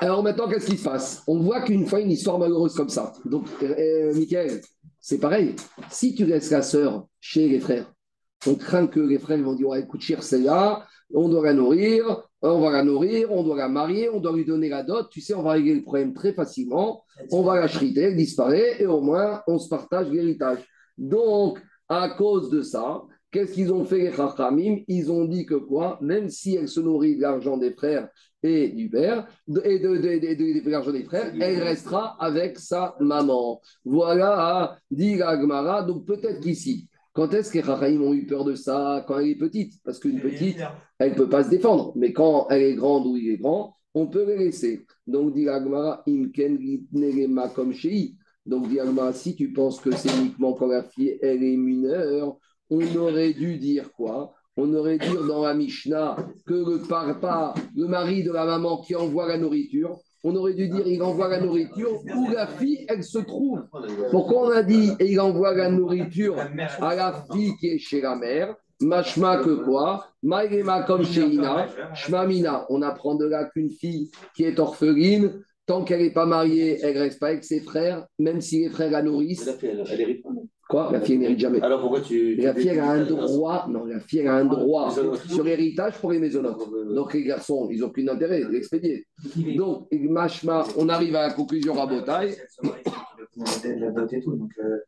alors 0.00 0.22
maintenant, 0.22 0.48
qu'est-ce 0.48 0.70
qui 0.70 0.78
se 0.78 0.84
passe? 0.84 1.24
On 1.26 1.40
voit 1.40 1.62
qu'une 1.62 1.86
fois, 1.86 2.00
une 2.00 2.12
histoire 2.12 2.38
malheureuse 2.38 2.74
comme 2.74 2.88
ça. 2.88 3.12
Donc, 3.24 3.46
euh, 3.62 4.14
Michael, 4.14 4.60
c'est 5.00 5.18
pareil. 5.18 5.56
Si 5.90 6.14
tu 6.14 6.24
laisses 6.24 6.50
la 6.50 6.62
sœur 6.62 7.08
chez 7.20 7.48
les 7.48 7.58
frères, 7.58 7.92
on 8.46 8.54
craint 8.54 8.86
que 8.86 9.00
les 9.00 9.18
frères 9.18 9.42
vont 9.42 9.54
dire 9.54 9.74
écoute, 9.74 10.02
cher, 10.02 10.22
celle-là, 10.22 10.86
on 11.12 11.28
doit 11.28 11.44
la 11.44 11.54
nourrir, 11.54 12.27
on 12.42 12.60
va 12.60 12.70
la 12.70 12.82
nourrir, 12.84 13.32
on 13.32 13.42
doit 13.42 13.56
la 13.56 13.68
marier, 13.68 14.08
on 14.08 14.20
doit 14.20 14.32
lui 14.34 14.44
donner 14.44 14.68
la 14.68 14.82
dot. 14.82 15.08
Tu 15.10 15.20
sais, 15.20 15.34
on 15.34 15.42
va 15.42 15.52
régler 15.52 15.74
le 15.74 15.82
problème 15.82 16.14
très 16.14 16.32
facilement. 16.32 17.04
On 17.32 17.42
va 17.42 17.58
la 17.60 17.68
chriter, 17.68 18.02
elle 18.02 18.16
disparaît, 18.16 18.80
et 18.80 18.86
au 18.86 19.00
moins, 19.00 19.42
on 19.48 19.58
se 19.58 19.68
partage 19.68 20.08
l'héritage. 20.10 20.58
Donc, 20.96 21.60
à 21.88 22.10
cause 22.10 22.50
de 22.50 22.62
ça, 22.62 23.02
qu'est-ce 23.30 23.52
qu'ils 23.54 23.72
ont 23.72 23.84
fait 23.84 23.98
les 23.98 24.12
Chachamim? 24.12 24.78
Ils 24.88 25.10
ont 25.10 25.24
dit 25.24 25.46
que 25.46 25.54
quoi? 25.54 25.98
Même 26.00 26.28
si 26.28 26.54
elle 26.56 26.68
se 26.68 26.80
nourrit 26.80 27.16
de 27.16 27.22
l'argent 27.22 27.56
des 27.56 27.72
frères 27.72 28.08
et 28.42 28.68
du 28.68 28.88
père, 28.88 29.26
et 29.64 29.78
de, 29.80 29.88
de, 29.96 29.96
de- 29.96 30.34
de- 30.34 30.64
de 30.64 30.70
l'argent 30.70 30.92
des 30.92 31.02
frères, 31.04 31.32
elle 31.40 31.60
restera 31.62 32.16
avec 32.20 32.58
sa 32.58 32.94
maman. 33.00 33.60
Voilà, 33.84 34.76
dit 34.90 35.16
la 35.16 35.40
Gemara. 35.40 35.82
Donc 35.82 36.04
peut-être 36.04 36.40
qu'ici, 36.40 36.87
quand 37.18 37.34
est-ce 37.34 37.50
que 37.50 37.58
les 37.58 37.64
Chachamim 37.64 38.00
ont 38.02 38.14
eu 38.14 38.26
peur 38.26 38.44
de 38.44 38.54
ça? 38.54 39.04
Quand 39.08 39.18
elle 39.18 39.30
est 39.30 39.34
petite. 39.34 39.82
Parce 39.82 39.98
qu'une 39.98 40.20
petite, 40.20 40.58
elle 41.00 41.10
ne 41.10 41.16
peut 41.16 41.28
pas 41.28 41.42
se 41.42 41.50
défendre. 41.50 41.92
Mais 41.96 42.12
quand 42.12 42.46
elle 42.48 42.62
est 42.62 42.76
grande 42.76 43.08
ou 43.08 43.16
il 43.16 43.30
est 43.30 43.38
grand, 43.38 43.74
on 43.92 44.06
peut 44.06 44.24
les 44.24 44.38
laisser. 44.38 44.86
Donc, 45.08 45.34
dit 45.34 45.48
Imken 45.48 46.58
comme. 47.56 47.72
Donc, 48.46 48.68
dit 48.68 48.78
si 49.14 49.34
tu 49.34 49.52
penses 49.52 49.80
que 49.80 49.90
c'est 49.90 50.16
uniquement 50.16 50.52
quand 50.52 50.68
la 50.68 50.84
fille, 50.84 51.18
elle 51.20 51.42
est 51.42 51.56
mineure, 51.56 52.36
on 52.70 52.96
aurait 52.96 53.32
dû 53.32 53.58
dire 53.58 53.90
quoi? 53.90 54.32
On 54.56 54.72
aurait 54.72 54.98
dû 54.98 55.08
dire 55.08 55.26
dans 55.26 55.42
la 55.42 55.54
Mishnah 55.54 56.14
que 56.46 56.54
le 56.54 56.86
papa, 56.86 57.52
le 57.74 57.88
mari 57.88 58.22
de 58.22 58.30
la 58.30 58.44
maman 58.44 58.80
qui 58.80 58.94
envoie 58.94 59.26
la 59.26 59.38
nourriture, 59.38 59.98
on 60.24 60.34
aurait 60.34 60.54
dû 60.54 60.68
dire 60.68 60.86
il 60.86 61.02
envoie 61.02 61.28
la 61.28 61.40
nourriture 61.40 62.00
où 62.16 62.30
la 62.30 62.46
fille, 62.46 62.84
elle 62.88 63.04
se 63.04 63.18
trouve. 63.18 63.64
Pourquoi 64.10 64.48
on 64.48 64.50
a 64.50 64.62
dit 64.62 64.92
il 65.00 65.20
envoie 65.20 65.54
la 65.54 65.70
nourriture 65.70 66.36
à 66.80 66.94
la 66.94 67.24
fille 67.32 67.56
qui 67.58 67.68
est 67.68 67.78
chez 67.78 68.00
la 68.00 68.16
mère? 68.16 68.54
Mashma 68.80 69.38
que 69.38 69.64
quoi? 69.64 70.06
Maïrema 70.22 70.82
comme 70.84 71.04
chez 71.04 71.22
Ina. 71.22 71.66
Shmamina. 71.94 72.66
On 72.68 72.82
apprend 72.82 73.16
de 73.16 73.26
là 73.26 73.44
qu'une 73.44 73.70
fille 73.70 74.10
qui 74.36 74.44
est 74.44 74.58
orpheline, 74.60 75.42
tant 75.66 75.82
qu'elle 75.82 76.02
n'est 76.02 76.12
pas 76.12 76.26
mariée, 76.26 76.78
elle 76.82 76.96
reste 76.98 77.18
pas 77.18 77.28
avec 77.28 77.44
ses 77.44 77.60
frères, 77.60 78.06
même 78.18 78.40
si 78.40 78.60
les 78.60 78.70
frères 78.70 78.90
la 78.90 79.02
nourrissent. 79.02 79.50
Elle. 79.62 80.20
Quoi? 80.68 80.90
La 80.92 81.00
fille, 81.00 81.14
elle 81.14 81.20
n'hérite 81.22 81.38
jamais. 81.40 81.60
Alors 81.62 81.80
pourquoi 81.80 82.02
tu. 82.02 82.34
La 82.36 82.54
fille, 82.54 82.68
elle 82.68 82.80
a 82.80 82.90
un 82.90 83.04
droit, 83.04 83.66
non, 83.70 83.86
la 83.86 84.00
fille, 84.00 84.18
elle 84.20 84.28
a 84.28 84.34
un 84.34 84.44
droit 84.44 84.88
Mésonote. 84.88 85.20
sur 85.26 85.42
l'héritage 85.44 85.94
pour 85.98 86.12
les 86.12 86.18
maisonnotes. 86.18 86.60
Donc 86.94 87.14
les 87.14 87.24
garçons, 87.24 87.68
ils 87.70 87.80
n'ont 87.80 87.86
aucun 87.86 88.06
intérêt 88.08 88.42
de 88.44 88.48
l'expédier. 88.48 89.06
Donc, 89.56 89.88
Mashma, 89.92 90.64
on 90.76 90.90
arrive 90.90 91.16
à 91.16 91.28
la 91.28 91.32
conclusion 91.32 91.72
Rabotai. 91.72 92.36
La 93.80 93.90
dot 93.90 94.12
et 94.12 94.20
tout. 94.20 94.36
Donc, 94.36 94.50
euh, 94.62 94.78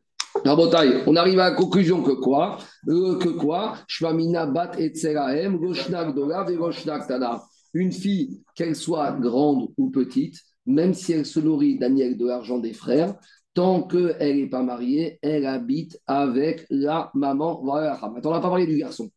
Rabotai, 0.45 1.01
on 1.07 1.15
arrive 1.15 1.39
à 1.39 1.49
la 1.49 1.55
conclusion 1.55 2.03
que 2.03 2.11
quoi? 2.11 2.59
Euh, 2.87 3.17
Que 3.17 3.29
quoi? 3.29 3.75
Shvamina 3.87 4.45
bat 4.45 4.71
et 4.77 4.89
tserahem, 4.89 5.57
goshnak 5.57 6.13
dolav 6.13 6.49
et 6.51 6.55
goshnak 6.57 7.07
tana. 7.07 7.41
Une 7.73 7.91
fille, 7.91 8.41
qu'elle 8.55 8.75
soit 8.75 9.13
grande 9.13 9.69
ou 9.77 9.89
petite, 9.89 10.35
même 10.65 10.93
si 10.93 11.13
elle 11.13 11.25
se 11.25 11.39
nourrit 11.39 11.79
d'Aniel 11.79 12.17
de 12.17 12.27
l'argent 12.27 12.59
des 12.59 12.73
frères, 12.73 13.15
tant 13.53 13.83
qu'elle 13.83 14.37
n'est 14.37 14.49
pas 14.49 14.63
mariée, 14.63 15.19
elle 15.21 15.45
habite 15.45 15.99
avec 16.07 16.65
la 16.69 17.11
maman. 17.13 17.61
Voilà. 17.63 17.99
Maintenant, 18.13 18.31
on 18.31 18.33
n'a 18.33 18.39
pas 18.39 18.49
parlé 18.49 18.65
du 18.65 18.77
garçon. 18.77 19.09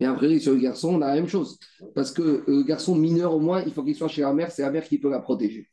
Et 0.00 0.04
après, 0.04 0.38
sur 0.40 0.52
le 0.52 0.58
garçon, 0.58 0.96
on 0.96 1.02
a 1.02 1.08
la 1.08 1.14
même 1.14 1.28
chose. 1.28 1.58
Parce 1.94 2.10
que 2.10 2.22
euh, 2.22 2.44
le 2.48 2.62
garçon 2.64 2.96
mineur, 2.96 3.34
au 3.34 3.40
moins, 3.40 3.62
il 3.62 3.72
faut 3.72 3.84
qu'il 3.84 3.94
soit 3.94 4.08
chez 4.08 4.22
la 4.22 4.32
mère, 4.32 4.50
c'est 4.50 4.62
la 4.62 4.70
mère 4.70 4.84
qui 4.84 4.98
peut 4.98 5.10
la 5.10 5.20
protéger. 5.20 5.68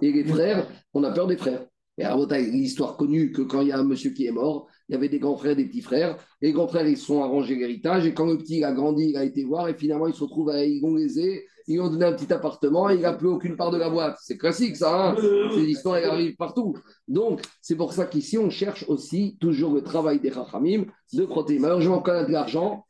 Et 0.00 0.10
les 0.10 0.24
frères, 0.24 0.66
on 0.94 1.04
a 1.04 1.10
peur 1.10 1.26
des 1.26 1.36
frères. 1.36 1.66
Et 1.96 2.04
à 2.04 2.16
l'histoire 2.16 2.96
connue 2.96 3.30
que 3.30 3.42
quand 3.42 3.60
il 3.60 3.68
y 3.68 3.72
a 3.72 3.78
un 3.78 3.84
monsieur 3.84 4.10
qui 4.10 4.26
est 4.26 4.32
mort, 4.32 4.66
il 4.88 4.92
y 4.92 4.96
avait 4.96 5.08
des 5.08 5.18
grands 5.18 5.36
frères, 5.36 5.54
des 5.54 5.66
petits 5.66 5.80
frères. 5.80 6.16
Et 6.42 6.46
les 6.46 6.52
grands 6.52 6.66
frères, 6.66 6.86
ils 6.86 6.96
se 6.96 7.06
sont 7.06 7.22
arrangés 7.22 7.54
l'héritage. 7.54 8.04
Et 8.06 8.14
quand 8.14 8.26
le 8.26 8.36
petit 8.36 8.58
il 8.58 8.64
a 8.64 8.72
grandi, 8.72 9.10
il 9.10 9.16
a 9.16 9.24
été 9.24 9.44
voir. 9.44 9.68
Et 9.68 9.74
finalement, 9.74 10.08
il 10.08 10.14
se 10.14 10.22
retrouve 10.22 10.50
à 10.50 10.56
lésé. 10.56 11.46
Ils 11.66 11.74
lui 11.74 11.80
ont 11.80 11.88
donné 11.88 12.04
un 12.04 12.12
petit 12.12 12.30
appartement 12.32 12.90
et 12.90 12.96
il 12.96 13.00
n'a 13.00 13.14
plus 13.14 13.28
aucune 13.28 13.56
part 13.56 13.70
de 13.70 13.78
la 13.78 13.88
boîte. 13.88 14.18
C'est 14.20 14.36
classique, 14.36 14.76
ça. 14.76 15.12
Hein 15.12 15.16
Ces 15.54 15.62
histoires, 15.62 15.96
elles 15.96 16.10
arrivent 16.10 16.36
partout. 16.36 16.74
Donc, 17.08 17.40
c'est 17.62 17.76
pour 17.76 17.94
ça 17.94 18.04
qu'ici, 18.04 18.36
on 18.36 18.50
cherche 18.50 18.84
aussi 18.88 19.38
toujours 19.40 19.72
le 19.72 19.82
travail 19.82 20.20
des 20.20 20.28
Rachamim 20.28 20.84
de 21.14 21.24
protéger. 21.24 21.60
Malheureusement, 21.60 22.00
quand 22.00 22.12
il 22.12 22.16
y 22.16 22.18
a 22.18 22.24
de 22.24 22.32
l'argent, 22.32 22.84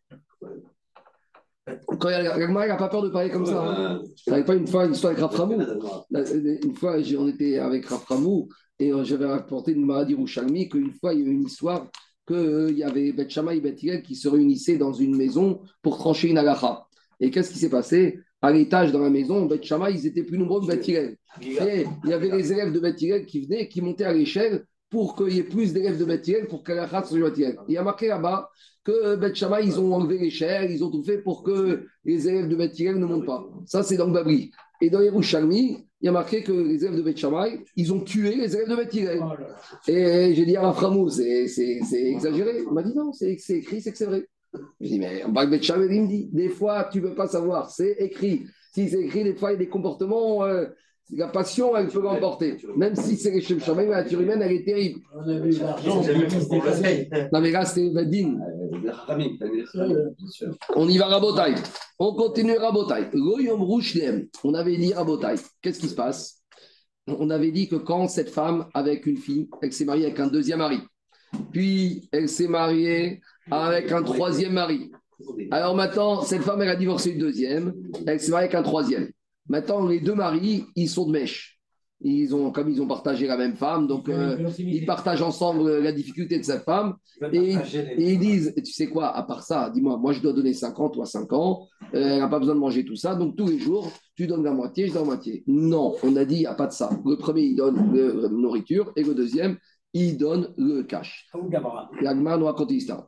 quand 1.66 2.08
il 2.08 2.12
y 2.12 2.14
a 2.14 2.22
la 2.22 2.40
Gemara, 2.40 2.66
il 2.66 2.68
n'a 2.68 2.76
pas 2.76 2.88
peur 2.88 3.02
de 3.02 3.10
parler 3.10 3.30
comme 3.30 3.46
ça. 3.46 3.64
Hein. 3.64 4.02
Ça 4.16 4.32
n'avait 4.32 4.44
pas 4.44 4.54
une 4.54 4.66
fois 4.66 4.86
une 4.86 4.92
histoire 4.92 5.12
avec 5.12 5.22
Raframou. 5.22 5.60
Une 6.10 6.74
fois, 6.74 6.96
on 7.18 7.28
était 7.28 7.58
avec 7.58 7.86
Raframou 7.86 8.48
et 8.78 8.92
euh, 8.92 9.04
j'avais 9.04 9.26
rapporté 9.26 9.72
une 9.72 9.84
maladie 9.84 10.14
Rouchalmi 10.14 10.68
qu'une 10.68 10.92
fois, 10.92 11.14
il 11.14 11.20
y 11.20 11.22
a 11.22 11.26
eu 11.26 11.32
une 11.32 11.44
histoire 11.44 11.90
qu'il 12.26 12.76
y 12.76 12.82
avait 12.82 13.14
Shammai 13.28 13.58
et 13.58 13.76
Hillel 13.82 14.02
qui 14.02 14.16
se 14.16 14.28
réunissaient 14.28 14.78
dans 14.78 14.92
une 14.92 15.16
maison 15.16 15.60
pour 15.82 15.98
trancher 15.98 16.28
une 16.28 16.38
agacha. 16.38 16.86
Et 17.20 17.30
qu'est-ce 17.30 17.52
qui 17.52 17.58
s'est 17.58 17.70
passé? 17.70 18.18
À 18.40 18.50
l'étage 18.50 18.92
dans 18.92 19.00
la 19.00 19.10
maison, 19.10 19.48
Shammai, 19.62 19.92
ils 19.94 20.06
étaient 20.06 20.22
plus 20.22 20.38
nombreux 20.38 20.66
que 20.66 20.74
Hillel. 20.74 21.16
Et 21.40 21.86
il 22.04 22.10
y 22.10 22.12
avait 22.12 22.30
les 22.30 22.52
élèves 22.52 22.72
de 22.72 22.80
Hillel 22.80 23.26
qui 23.26 23.40
venaient, 23.40 23.68
qui 23.68 23.80
montaient 23.80 24.04
à 24.04 24.12
l'échelle 24.12 24.64
pour 24.90 25.16
qu'il 25.16 25.34
y 25.34 25.38
ait 25.38 25.44
plus 25.44 25.72
d'élèves 25.72 25.98
de 25.98 26.04
Beth 26.04 26.26
Hillel 26.26 26.46
pour 26.46 26.62
qu'Agacha 26.62 27.04
soit 27.04 27.18
Hillel. 27.36 27.58
Il 27.68 27.74
y 27.74 27.78
a 27.78 27.82
marqué 27.82 28.08
là-bas 28.08 28.50
que 28.84 29.16
Beth 29.16 29.34
Shammai, 29.34 29.64
ils 29.64 29.80
ont 29.80 29.94
enlevé 29.94 30.18
l'échelle, 30.18 30.70
ils 30.70 30.84
ont 30.84 30.90
tout 30.90 31.02
fait 31.02 31.18
pour 31.18 31.42
que 31.42 31.86
les 32.04 32.28
élèves 32.28 32.48
de 32.48 32.56
Hillel 32.56 32.98
ne 32.98 33.06
montent 33.06 33.26
pas. 33.26 33.46
Ça, 33.66 33.82
c'est 33.82 33.96
dans 33.96 34.06
le 34.06 34.12
Babri. 34.12 34.50
Et 34.80 34.90
dans 34.90 35.00
Yerushalmi, 35.00 35.86
il 36.04 36.08
y 36.08 36.10
a 36.10 36.12
marqué 36.12 36.42
que 36.42 36.52
les 36.52 36.84
élèves 36.84 36.96
de 36.98 37.02
Beth 37.02 37.16
Shammai, 37.16 37.64
ils 37.76 37.90
ont 37.90 38.00
tué 38.00 38.34
les 38.34 38.54
élèves 38.54 38.68
de 38.68 38.76
Beth 38.76 38.92
Hillel. 38.92 39.22
Et 39.88 40.34
j'ai 40.34 40.44
dit 40.44 40.54
à 40.54 40.60
Raframou, 40.60 41.08
c'est 41.08 41.48
c'est- 41.48 41.80
exagéré. 41.94 42.58
Il 42.66 42.74
m'a 42.74 42.82
dit 42.82 42.94
non, 42.94 43.10
c'est 43.14 43.38
c'est 43.38 43.54
écrit, 43.54 43.80
c'est 43.80 43.90
que 43.90 43.96
c'est 43.96 44.04
vrai. 44.04 44.28
Je 44.82 44.86
dis, 44.86 44.98
mais 44.98 45.22
de 45.24 45.50
Beth 45.50 45.62
Shammai, 45.62 45.86
il 45.90 46.02
me 46.02 46.06
dit, 46.06 46.28
des 46.30 46.50
fois, 46.50 46.90
tu 46.92 47.00
ne 47.00 47.08
peux 47.08 47.14
pas 47.14 47.26
savoir, 47.26 47.70
c'est 47.70 47.92
écrit. 48.00 48.42
Si 48.74 48.90
c'est 48.90 49.00
écrit, 49.00 49.24
des 49.24 49.34
fois, 49.34 49.52
il 49.52 49.54
y 49.54 49.56
a 49.56 49.60
des 49.60 49.68
comportements, 49.70 50.44
euh, 50.44 50.66
la 51.10 51.28
passion, 51.28 51.76
elle 51.76 51.88
peut 51.88 52.00
l'emporter. 52.00 52.56
Même 52.76 52.96
si 52.96 53.16
c'est 53.16 53.30
les 53.30 53.40
Shem 53.40 53.60
Shammai, 53.60 53.86
la 53.86 54.02
nature 54.02 54.20
humaine, 54.20 54.42
elle 54.42 54.52
est 54.52 54.64
terrible. 54.64 55.00
On 55.14 55.28
a 55.28 55.38
vu 55.38 55.50
l'argent. 55.50 56.02
Non, 57.32 57.40
mais 57.40 57.50
là, 57.50 57.64
c'était 57.64 57.90
Vadin. 57.90 58.38
Bien 58.78 60.30
sûr. 60.30 60.56
On 60.74 60.88
y 60.88 60.98
va, 60.98 61.06
Rabotai. 61.06 61.54
On 61.98 62.14
continue, 62.14 62.56
Rabotai. 62.56 63.10
Rouchlem. 63.14 64.28
On 64.42 64.54
avait 64.54 64.76
dit 64.76 64.92
Rabotai. 64.92 65.34
Qu'est-ce 65.60 65.80
qui 65.80 65.88
se 65.88 65.94
passe? 65.94 66.40
On 67.06 67.28
avait 67.28 67.50
dit 67.50 67.68
que 67.68 67.76
quand 67.76 68.08
cette 68.08 68.30
femme, 68.30 68.66
avec 68.72 69.04
une 69.04 69.18
fille, 69.18 69.50
elle 69.60 69.74
s'est 69.74 69.84
mariée 69.84 70.06
avec 70.06 70.20
un 70.20 70.26
deuxième 70.26 70.60
mari, 70.60 70.78
puis 71.52 72.08
elle 72.12 72.30
s'est 72.30 72.48
mariée 72.48 73.20
avec 73.50 73.92
un 73.92 74.02
troisième 74.02 74.54
mari. 74.54 74.90
Alors 75.50 75.76
maintenant, 75.76 76.22
cette 76.22 76.40
femme, 76.40 76.62
elle 76.62 76.70
a 76.70 76.76
divorcé 76.76 77.10
une 77.10 77.18
deuxième, 77.18 77.74
elle 78.06 78.20
s'est 78.20 78.30
mariée 78.30 78.46
avec 78.46 78.54
un 78.54 78.62
troisième. 78.62 79.10
Maintenant, 79.48 79.86
les 79.86 80.00
deux 80.00 80.14
maris, 80.14 80.64
ils 80.74 80.88
sont 80.88 81.06
de 81.06 81.12
mèche. 81.12 81.58
Ils 82.00 82.34
ont, 82.34 82.50
comme 82.50 82.68
ils 82.68 82.82
ont 82.82 82.86
partagé 82.86 83.26
la 83.26 83.36
même 83.38 83.56
femme, 83.56 83.86
donc 83.86 84.10
euh, 84.10 84.36
ils 84.58 84.84
partagent 84.84 85.22
ensemble 85.22 85.78
la 85.78 85.90
difficulté 85.90 86.38
de 86.38 86.44
cette 86.44 86.64
femme. 86.64 86.96
Et, 87.32 87.54
et 87.54 88.12
ils 88.12 88.18
disent, 88.18 88.52
tu 88.56 88.72
sais 88.72 88.88
quoi, 88.88 89.16
à 89.16 89.22
part 89.22 89.42
ça, 89.42 89.70
dis-moi, 89.70 89.96
moi 89.96 90.12
je 90.12 90.20
dois 90.20 90.34
donner 90.34 90.52
5 90.52 90.78
ans, 90.80 90.90
toi 90.90 91.06
5 91.06 91.32
ans, 91.32 91.66
euh, 91.94 92.02
elle 92.02 92.18
n'a 92.18 92.28
pas 92.28 92.40
besoin 92.40 92.56
de 92.56 92.60
manger 92.60 92.84
tout 92.84 92.96
ça, 92.96 93.14
donc 93.14 93.36
tous 93.36 93.46
les 93.46 93.58
jours, 93.58 93.90
tu 94.16 94.26
donnes 94.26 94.44
la 94.44 94.52
moitié, 94.52 94.88
je 94.88 94.92
donne 94.92 95.02
la 95.02 95.06
moitié. 95.06 95.44
Non, 95.46 95.94
on 96.02 96.14
a 96.16 96.26
dit, 96.26 96.34
il 96.34 96.40
n'y 96.40 96.46
a 96.46 96.54
pas 96.54 96.66
de 96.66 96.72
ça. 96.72 96.90
Le 97.06 97.16
premier, 97.16 97.42
il 97.42 97.56
donne 97.56 97.94
la 97.96 98.28
nourriture, 98.28 98.92
et 98.96 99.02
le 99.02 99.14
deuxième, 99.14 99.56
il 99.94 100.18
donne 100.18 100.52
le 100.58 100.82
cash. 100.82 101.30
L'Agmar 102.02 102.38
nous 102.38 102.46
raconte 102.46 102.70
l'histoire. 102.70 103.06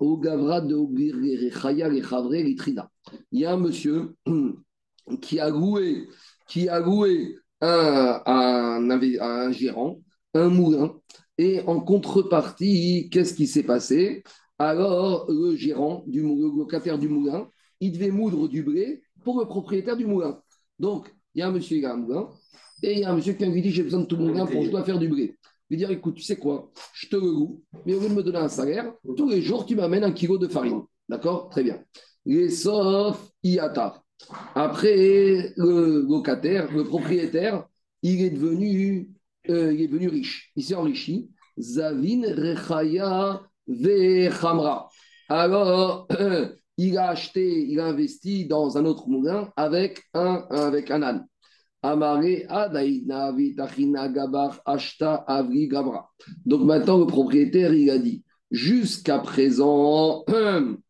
Il 3.32 3.40
y 3.40 3.44
a 3.44 3.52
un 3.52 3.56
monsieur 3.56 4.14
qui 5.20 5.40
a 5.40 5.50
loué, 5.50 6.06
qui 6.48 6.68
a 6.68 6.80
loué 6.80 7.36
un, 7.60 8.22
un, 8.26 9.52
gérant, 9.52 10.00
un 10.34 10.48
moulin, 10.48 10.94
et 11.38 11.60
en 11.66 11.80
contrepartie, 11.80 13.08
qu'est-ce 13.10 13.34
qui 13.34 13.46
s'est 13.46 13.62
passé? 13.62 14.22
Alors, 14.58 15.26
le 15.30 15.54
gérant, 15.56 16.04
du, 16.06 16.22
mou- 16.22 16.40
le 16.40 16.58
locataire 16.58 16.98
du 16.98 17.08
moulin, 17.08 17.48
il 17.80 17.92
devait 17.92 18.10
moudre 18.10 18.48
du 18.48 18.62
blé 18.62 19.02
pour 19.24 19.38
le 19.40 19.46
propriétaire 19.46 19.96
du 19.96 20.06
moulin. 20.06 20.40
Donc, 20.78 21.14
il 21.34 21.40
y 21.40 21.42
a 21.42 21.48
un 21.48 21.52
monsieur 21.52 21.78
qui 21.78 21.84
a 21.84 21.92
un 21.92 21.96
moulin, 21.96 22.28
et 22.82 22.92
il 22.92 22.98
y 23.00 23.04
a 23.04 23.10
un 23.10 23.16
monsieur 23.16 23.34
qui 23.34 23.44
lui 23.46 23.62
dit 23.62 23.70
J'ai 23.70 23.82
besoin 23.82 24.00
de 24.00 24.06
tout 24.06 24.16
mon 24.16 24.28
moulin 24.28 24.46
pour 24.46 24.62
je 24.64 24.70
dois 24.70 24.84
faire 24.84 24.98
du 24.98 25.08
blé. 25.08 25.36
Il 25.70 25.76
lui 25.78 25.84
dit 25.86 25.92
Écoute, 25.92 26.14
tu 26.14 26.22
sais 26.22 26.36
quoi? 26.36 26.70
Je 26.94 27.08
te 27.08 27.16
le 27.16 27.22
loue, 27.22 27.62
mais 27.84 27.94
au 27.94 28.00
lieu 28.00 28.08
de 28.08 28.14
me 28.14 28.22
donner 28.22 28.38
un 28.38 28.48
salaire, 28.48 28.92
tous 29.16 29.28
les 29.28 29.42
jours, 29.42 29.66
tu 29.66 29.76
m'amènes 29.76 30.04
un 30.04 30.12
kilo 30.12 30.38
de 30.38 30.48
farine. 30.48 30.82
D'accord? 31.08 31.48
Très 31.50 31.62
bien. 31.62 31.82
Et 32.26 32.48
sauf 32.50 33.30
Iata. 33.42 34.02
Après, 34.54 35.52
le 35.56 36.02
locataire, 36.08 36.72
le 36.72 36.84
propriétaire, 36.84 37.66
il 38.02 38.22
est 38.22 38.30
devenu, 38.30 39.10
euh, 39.48 39.72
il 39.72 39.82
est 39.82 39.88
devenu 39.88 40.08
riche. 40.08 40.50
Il 40.56 40.64
s'est 40.64 40.74
enrichi. 40.74 41.30
Zavin 41.58 42.22
Rechaya 42.34 43.42
Vechamra. 43.66 44.88
Alors, 45.28 46.08
il 46.78 46.98
a 46.98 47.08
acheté, 47.08 47.66
il 47.68 47.80
a 47.80 47.86
investi 47.86 48.46
dans 48.46 48.76
un 48.78 48.84
autre 48.84 49.08
moulin 49.08 49.50
avec 49.56 50.02
un, 50.14 50.46
avec 50.50 50.90
un 50.90 51.02
âne. 51.02 51.26
Donc 56.44 56.62
maintenant, 56.62 56.98
le 56.98 57.06
propriétaire, 57.06 57.72
il 57.74 57.90
a 57.90 57.98
dit 57.98 58.24
jusqu'à 58.50 59.18
présent, 59.18 60.24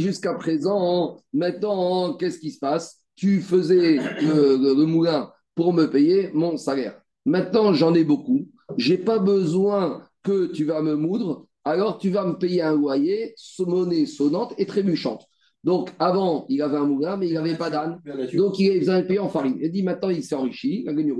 jusqu'à 0.00 0.34
présent, 0.34 1.16
maintenant, 1.32 2.14
qu'est-ce 2.14 2.38
qui 2.38 2.50
se 2.50 2.58
passe? 2.58 3.00
Tu 3.16 3.40
faisais 3.40 3.96
le, 3.96 4.56
le- 4.56 4.74
le 4.74 4.86
moulin 4.86 5.30
pour 5.54 5.72
me 5.72 5.86
payer 5.86 6.30
mon 6.34 6.56
salaire. 6.56 7.00
Maintenant, 7.24 7.72
j'en 7.72 7.94
ai 7.94 8.04
beaucoup. 8.04 8.48
J'ai 8.76 8.98
pas 8.98 9.18
besoin 9.18 10.02
que 10.22 10.46
tu 10.46 10.64
vas 10.64 10.82
me 10.82 10.94
moudre. 10.96 11.46
Alors, 11.64 11.98
tu 11.98 12.10
vas 12.10 12.24
me 12.26 12.34
payer 12.34 12.62
un 12.62 12.74
loyer, 12.74 13.34
monnaie 13.66 14.06
sonnante 14.06 14.54
et 14.58 14.66
trébuchante. 14.66 15.24
Donc, 15.62 15.90
avant, 15.98 16.44
il 16.50 16.60
avait 16.60 16.76
un 16.76 16.84
moulin, 16.84 17.16
mais 17.16 17.28
il 17.28 17.34
n'avait 17.34 17.56
pas 17.56 17.70
d'âne. 17.70 17.98
Donc, 18.34 18.58
il 18.58 18.78
besoin 18.78 19.00
de 19.00 19.06
payer 19.06 19.18
en 19.20 19.30
farine. 19.30 19.56
Il 19.62 19.70
dit 19.72 19.82
maintenant, 19.82 20.10
il 20.10 20.22
s'est 20.22 20.34
enrichi, 20.34 20.82
il 20.82 20.88
a 20.88 20.92
gagné. 20.92 21.14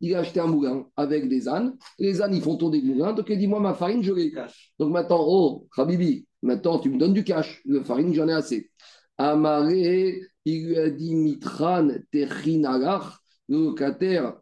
Il 0.00 0.14
a 0.14 0.18
acheté 0.20 0.40
un 0.40 0.46
moulin 0.46 0.86
avec 0.96 1.28
des 1.28 1.48
ânes. 1.48 1.74
Les 1.98 2.20
ânes, 2.20 2.34
ils 2.34 2.42
font 2.42 2.56
tourner 2.56 2.80
le 2.82 2.86
moulin. 2.94 3.12
Donc, 3.14 3.26
il 3.30 3.38
dit 3.38 3.46
Moi, 3.46 3.60
ma 3.60 3.72
farine, 3.74 4.02
je 4.02 4.12
l'ai. 4.12 4.30
Donc, 4.78 4.92
maintenant, 4.92 5.24
oh, 5.26 5.66
Habibi, 5.76 6.26
maintenant, 6.42 6.78
tu 6.78 6.90
me 6.90 6.98
donnes 6.98 7.14
du 7.14 7.24
cash. 7.24 7.60
Le 7.64 7.82
farine, 7.82 8.14
j'en 8.14 8.28
ai 8.28 8.32
assez. 8.32 8.70
Amaré, 9.16 10.20
il 10.44 10.66
lui 10.68 10.78
a 10.78 10.90
dit 10.90 11.14
Mitran 11.14 11.88
Techinagar, 12.10 13.20
le 13.48 13.58
locataire, 13.58 14.40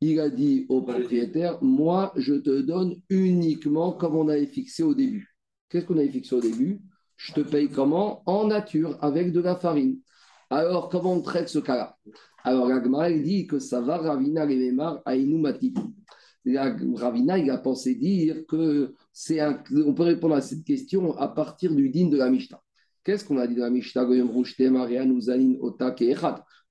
il 0.00 0.20
a 0.20 0.28
dit 0.28 0.66
au 0.68 0.82
propriétaire 0.82 1.58
Moi, 1.62 2.12
je 2.16 2.34
te 2.34 2.60
donne 2.60 2.96
uniquement 3.08 3.92
comme 3.92 4.16
on 4.16 4.28
avait 4.28 4.46
fixé 4.46 4.82
au 4.82 4.94
début. 4.94 5.34
Qu'est-ce 5.68 5.86
qu'on 5.86 5.98
avait 5.98 6.08
fixé 6.10 6.34
au 6.34 6.40
début? 6.40 6.80
Je 7.16 7.32
te 7.32 7.40
paye 7.40 7.68
comment? 7.68 8.22
En 8.26 8.46
nature, 8.46 8.96
avec 9.02 9.32
de 9.32 9.40
la 9.40 9.56
farine. 9.56 9.98
Alors, 10.50 10.88
comment 10.88 11.14
on 11.14 11.20
traite 11.20 11.48
ce 11.48 11.58
cas-là? 11.58 11.96
Alors, 12.44 12.70
Agmara, 12.70 13.10
il 13.10 13.22
dit 13.22 13.46
que 13.46 13.58
ça 13.58 13.80
va, 13.80 13.98
Ravina 13.98 14.44
Rememar 14.44 15.02
Ainu 15.06 15.38
Mati. 15.38 15.74
La- 16.44 16.74
Ravina, 16.94 17.36
il 17.38 17.50
a 17.50 17.58
pensé 17.58 17.94
dire 17.96 18.46
que 18.46 18.94
un, 19.40 19.62
on 19.84 19.94
peut 19.94 20.04
répondre 20.04 20.34
à 20.34 20.40
cette 20.40 20.64
question 20.64 21.16
à 21.18 21.28
partir 21.28 21.74
du 21.74 21.90
din 21.90 22.08
de 22.08 22.16
la 22.16 22.30
Mishnah. 22.30 22.60
Qu'est-ce 23.02 23.24
qu'on 23.24 23.38
a 23.38 23.46
dit 23.46 23.56
dans 23.56 23.64
la 23.64 23.70
Mishnah? 23.70 24.06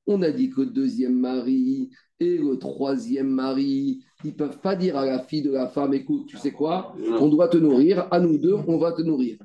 On 0.09 0.21
a 0.21 0.31
dit 0.31 0.49
que 0.49 0.61
le 0.61 0.67
deuxième 0.67 1.19
mari 1.19 1.89
et 2.19 2.37
le 2.37 2.57
troisième 2.57 3.27
mari, 3.27 4.05
ils 4.23 4.31
ne 4.31 4.35
peuvent 4.35 4.59
pas 4.59 4.75
dire 4.75 4.97
à 4.97 5.05
la 5.05 5.19
fille 5.19 5.41
de 5.41 5.51
la 5.51 5.67
femme, 5.67 5.93
écoute, 5.93 6.27
tu 6.27 6.37
sais 6.37 6.51
quoi, 6.51 6.95
on 7.19 7.27
doit 7.27 7.49
te 7.49 7.57
nourrir, 7.57 8.07
à 8.11 8.19
nous 8.19 8.37
deux, 8.37 8.55
on 8.67 8.77
va 8.77 8.93
te 8.93 9.01
nourrir. 9.01 9.37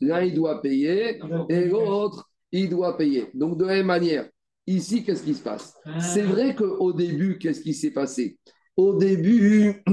L'un, 0.00 0.22
il 0.22 0.34
doit 0.34 0.60
payer, 0.60 1.20
et 1.48 1.64
l'autre, 1.66 2.28
il 2.52 2.68
doit 2.68 2.96
payer. 2.98 3.26
Donc, 3.32 3.56
de 3.56 3.64
la 3.64 3.74
même 3.74 3.86
manière, 3.86 4.28
ici, 4.66 5.04
qu'est-ce 5.04 5.22
qui 5.22 5.34
se 5.34 5.42
passe? 5.42 5.74
C'est 6.00 6.22
vrai 6.22 6.54
qu'au 6.54 6.92
début, 6.92 7.38
qu'est-ce 7.38 7.60
qui 7.60 7.74
s'est 7.74 7.92
passé? 7.92 8.38
Au 8.76 8.94
début, 8.96 9.82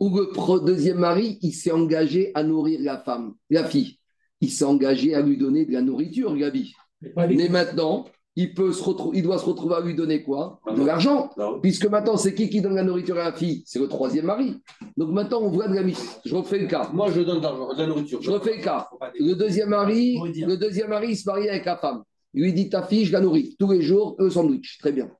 où 0.00 0.18
le 0.18 0.64
deuxième 0.64 0.98
mari, 0.98 1.38
il 1.42 1.52
s'est 1.52 1.72
engagé 1.72 2.32
à 2.34 2.42
nourrir 2.42 2.80
la 2.82 2.98
femme, 2.98 3.34
la 3.50 3.64
fille. 3.64 3.98
Il 4.40 4.50
s'est 4.50 4.64
engagé 4.64 5.14
à 5.14 5.22
lui 5.22 5.36
donner 5.36 5.64
de 5.64 5.72
la 5.72 5.82
nourriture, 5.82 6.36
Gabi. 6.36 6.74
Mais 7.16 7.48
maintenant, 7.48 8.06
il, 8.34 8.52
peut 8.52 8.72
se 8.72 8.82
il 9.14 9.22
doit 9.22 9.38
se 9.38 9.44
retrouver 9.46 9.76
à 9.76 9.80
lui 9.80 9.94
donner 9.94 10.22
quoi? 10.22 10.60
De 10.74 10.84
l'argent. 10.84 11.30
Puisque 11.62 11.86
maintenant, 11.86 12.16
c'est 12.16 12.34
qui 12.34 12.50
qui 12.50 12.60
donne 12.60 12.74
la 12.74 12.82
nourriture 12.82 13.16
à 13.18 13.24
la 13.24 13.32
fille? 13.32 13.62
C'est 13.64 13.78
le 13.78 13.88
troisième 13.88 14.26
mari. 14.26 14.56
Donc 14.96 15.10
maintenant, 15.10 15.40
on 15.42 15.50
voit 15.50 15.68
de 15.68 15.74
la 15.74 15.82
mise. 15.82 16.18
Je 16.24 16.34
refais 16.34 16.58
le 16.58 16.66
cas. 16.66 16.90
Moi, 16.92 17.10
je 17.10 17.22
donne 17.22 17.38
de 17.38 17.42
l'argent, 17.42 17.72
de 17.72 17.78
la 17.78 17.86
nourriture. 17.86 18.20
Je 18.20 18.30
refais 18.30 18.56
le 18.56 18.62
cas. 18.62 18.88
Le 19.18 19.34
deuxième 19.34 19.70
mari, 19.70 20.18
le 20.24 20.56
deuxième 20.56 20.90
mari, 20.90 21.08
il 21.10 21.16
se 21.16 21.28
marie 21.28 21.48
avec 21.48 21.64
la 21.64 21.76
femme. 21.76 22.02
Il 22.36 22.42
lui 22.42 22.52
dit 22.52 22.68
ta 22.68 22.82
fille, 22.82 23.06
je 23.06 23.12
la 23.12 23.20
nourris 23.22 23.56
tous 23.58 23.72
les 23.72 23.80
jours, 23.80 24.14
le 24.18 24.28
sandwich. 24.28 24.76
Très 24.78 24.92
bien. 24.92 25.10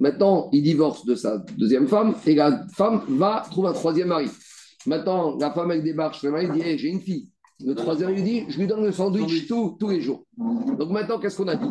Maintenant, 0.00 0.50
il 0.52 0.64
divorce 0.64 1.06
de 1.06 1.14
sa 1.14 1.38
deuxième 1.56 1.86
femme 1.86 2.16
et 2.26 2.34
la 2.34 2.66
femme 2.74 3.02
va 3.08 3.46
trouver 3.48 3.68
un 3.68 3.72
troisième 3.72 4.08
mari. 4.08 4.28
Maintenant, 4.84 5.36
la 5.38 5.52
femme, 5.52 5.70
elle 5.70 5.84
débarque 5.84 6.16
chez 6.16 6.26
le 6.26 6.32
mari, 6.32 6.50
dit 6.50 6.60
Hey, 6.60 6.76
J'ai 6.76 6.88
une 6.88 7.00
fille. 7.00 7.30
Le 7.64 7.74
troisième 7.74 8.10
lui 8.10 8.22
dit 8.22 8.44
Je 8.48 8.58
lui 8.58 8.66
donne 8.66 8.84
le 8.84 8.90
sandwich 8.90 9.46
tous, 9.46 9.76
tous 9.78 9.90
les 9.90 10.00
jours. 10.00 10.26
Donc 10.36 10.90
maintenant, 10.90 11.20
qu'est-ce 11.20 11.36
qu'on 11.36 11.46
a 11.46 11.54
dit? 11.54 11.68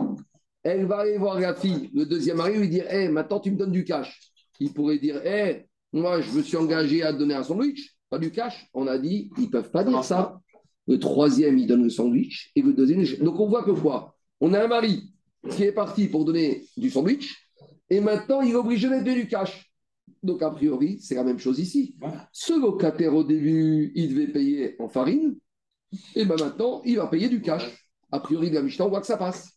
Elle 0.64 0.86
va 0.86 1.00
aller 1.00 1.18
voir 1.18 1.40
la 1.42 1.54
fille, 1.54 1.92
le 1.94 2.06
deuxième 2.06 2.38
mari, 2.38 2.58
lui 2.58 2.70
dire 2.70 2.86
Hé, 2.90 3.10
maintenant, 3.10 3.42
tu 3.42 3.52
me 3.52 3.58
donnes 3.58 3.74
du 3.74 3.84
cash. 3.84 4.32
Il 4.62 4.74
pourrait 4.74 4.98
dire 4.98 5.18
Hé, 5.26 5.68
moi, 5.92 6.22
je 6.22 6.32
me 6.32 6.42
suis 6.42 6.56
engagé 6.56 7.04
à 7.04 7.12
te 7.12 7.20
donner 7.20 7.36
un 7.36 7.44
sandwich, 7.44 7.98
pas 8.10 8.18
du 8.18 8.32
cash. 8.32 8.70
On 8.74 8.88
a 8.88 8.98
dit 8.98 9.30
Ils 9.38 9.44
ne 9.44 9.50
peuvent 9.50 9.72
pas 9.72 9.84
dire 9.84 10.06
ça. 10.06 10.40
Le 10.88 11.00
troisième, 11.00 11.58
il 11.58 11.68
donne 11.68 11.84
le 11.84 11.90
sandwich. 11.90 12.52
Et 12.56 12.62
le 12.62 12.72
deuxième, 12.72 13.04
donc 13.24 13.40
on 13.42 13.50
voit 13.50 13.64
que 13.64 13.72
quoi? 13.72 14.15
On 14.42 14.54
a 14.54 14.64
un 14.64 14.68
mari 14.68 15.14
qui 15.50 15.64
est 15.64 15.72
parti 15.72 16.08
pour 16.08 16.26
donner 16.26 16.66
du 16.78 16.90
sandwich. 16.90 17.50
Et 17.90 18.00
maintenant, 18.00 18.42
il 18.42 18.52
est 18.52 18.56
obligé 18.56 18.90
d'être 18.90 19.04
du 19.04 19.28
cash. 19.28 19.72
Donc, 20.24 20.42
a 20.42 20.50
priori, 20.50 21.00
c'est 21.00 21.16
la 21.16 21.24
même 21.24 21.40
chose 21.40 21.60
ici. 21.60 21.96
Ce 22.32 22.60
locataire, 22.60 23.14
au 23.14 23.24
début, 23.24 23.92
il 23.96 24.10
devait 24.10 24.28
payer 24.28 24.76
en 24.80 24.90
farine. 24.90 25.36
Et 26.16 26.26
ben 26.26 26.36
maintenant, 26.40 26.82
il 26.84 26.98
va 26.98 27.08
payer 27.08 27.30
du 27.30 27.42
cash. 27.42 27.64
A 28.12 28.20
priori, 28.20 28.50
de 28.50 28.56
la 28.56 28.62
Mishnah, 28.64 28.86
on 28.86 28.90
voit 28.90 29.02
que 29.02 29.08
ça 29.08 29.18
passe. 29.18 29.52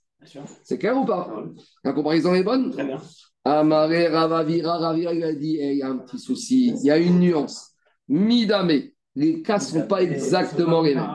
C'est 0.62 0.78
clair 0.78 0.96
ou 0.96 1.04
pas? 1.04 1.44
La 1.84 1.92
comparaison 1.92 2.34
est 2.34 2.42
bonne? 2.42 2.70
Très 2.70 2.84
bien. 2.84 3.00
Amare 3.44 4.10
Ravavira, 4.10 4.78
Ravira, 4.78 5.14
il 5.14 5.24
a 5.24 5.32
dit 5.32 5.56
Eh, 5.56 5.72
il 5.72 5.78
y 5.78 5.82
a 5.82 5.88
un 5.88 5.98
petit 5.98 6.18
souci, 6.18 6.68
il 6.68 6.84
y 6.84 6.90
a 6.90 6.98
une 6.98 7.20
nuance. 7.20 7.70
Midame, 8.08 8.90
les 9.14 9.42
cas 9.42 9.56
ne 9.56 9.62
sont 9.62 9.86
pas 9.86 10.02
exactement 10.02 10.82
les 10.82 10.94
mêmes. 10.94 11.08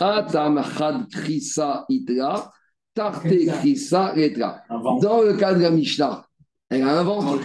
Atam 0.00 0.62
Chad 0.62 1.08
Krisa 1.10 1.84
Itra, 1.88 2.52
Tarte 2.96 3.28
Krisa 3.28 4.12
Retra. 4.12 4.62
Dans 5.00 5.20
le 5.22 5.34
cas 5.34 5.54
de 5.54 5.60
la 5.60 5.70
Mishnah, 5.70 6.26
elle 6.70 6.82
a 6.82 6.98
un 6.98 7.04
ventre, 7.04 7.38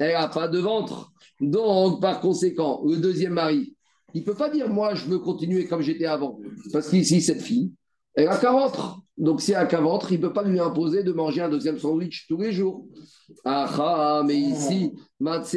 elle 0.00 0.12
n'a 0.12 0.28
pas 0.28 0.48
de 0.48 0.58
ventre. 0.60 1.12
Donc, 1.40 2.00
par 2.00 2.20
conséquent, 2.20 2.82
le 2.86 2.96
deuxième 2.96 3.32
mari, 3.32 3.76
il 4.14 4.20
ne 4.20 4.26
peut 4.26 4.36
pas 4.36 4.48
dire 4.48 4.68
Moi, 4.68 4.94
je 4.94 5.06
veux 5.06 5.18
continuer 5.18 5.66
comme 5.66 5.82
j'étais 5.82 6.06
avant. 6.06 6.38
Parce 6.72 6.88
qu'ici, 6.88 7.20
cette 7.20 7.42
fille, 7.42 7.72
elle 8.14 8.28
a 8.28 8.36
qu'un 8.36 8.52
ventre. 8.52 9.00
Donc, 9.18 9.40
si 9.40 9.50
elle 9.50 9.58
a 9.58 9.66
qu'un 9.66 9.80
ventre, 9.80 10.12
il 10.12 10.20
ne 10.20 10.26
peut 10.26 10.32
pas 10.32 10.44
lui 10.44 10.60
imposer 10.60 11.02
de 11.02 11.12
manger 11.12 11.42
un 11.42 11.48
deuxième 11.48 11.78
sandwich 11.78 12.26
tous 12.28 12.38
les 12.38 12.52
jours. 12.52 12.86
Ah, 13.44 13.68
ah, 13.78 14.22
mais 14.24 14.36
ici, 14.36 14.92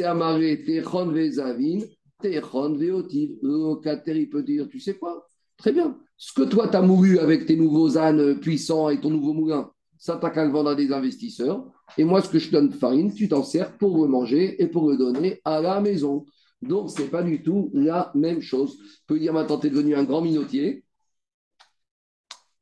Amare, 0.04 0.40
Techon 0.66 1.12
Vezavin, 1.12 1.78
Techon 2.20 2.74
Veotiv. 2.74 3.30
Le 3.42 3.52
locataire, 3.52 4.16
il 4.16 4.28
peut 4.28 4.42
dire 4.42 4.66
Tu 4.68 4.80
sais 4.80 4.94
quoi? 4.94 5.28
Très 5.58 5.72
bien. 5.72 5.98
Ce 6.16 6.32
que 6.32 6.42
toi, 6.42 6.68
tu 6.68 6.76
as 6.76 6.82
moulu 6.82 7.18
avec 7.18 7.46
tes 7.46 7.56
nouveaux 7.56 7.98
ânes 7.98 8.38
puissants 8.40 8.88
et 8.88 9.00
ton 9.00 9.10
nouveau 9.10 9.32
moulin, 9.32 9.70
ça, 9.98 10.18
t'as 10.20 10.30
qu'à 10.30 10.44
le 10.44 10.50
vendre 10.50 10.70
à 10.70 10.74
des 10.74 10.92
investisseurs. 10.92 11.64
Et 11.98 12.04
moi, 12.04 12.20
ce 12.20 12.28
que 12.28 12.38
je 12.38 12.48
te 12.48 12.52
donne 12.52 12.68
de 12.68 12.74
farine, 12.74 13.12
tu 13.12 13.28
t'en 13.28 13.42
sers 13.42 13.76
pour 13.76 14.02
le 14.02 14.08
manger 14.08 14.62
et 14.62 14.66
pour 14.66 14.88
le 14.90 14.96
donner 14.96 15.40
à 15.44 15.60
la 15.60 15.80
maison. 15.80 16.24
Donc, 16.62 16.90
ce 16.90 17.02
n'est 17.02 17.08
pas 17.08 17.22
du 17.22 17.42
tout 17.42 17.70
la 17.74 18.10
même 18.14 18.40
chose. 18.40 18.78
Je 18.80 19.06
peux 19.06 19.18
dire 19.18 19.32
maintenant, 19.32 19.58
tu 19.58 19.66
es 19.66 19.70
devenu 19.70 19.94
un 19.94 20.04
grand 20.04 20.20
minotier. 20.20 20.84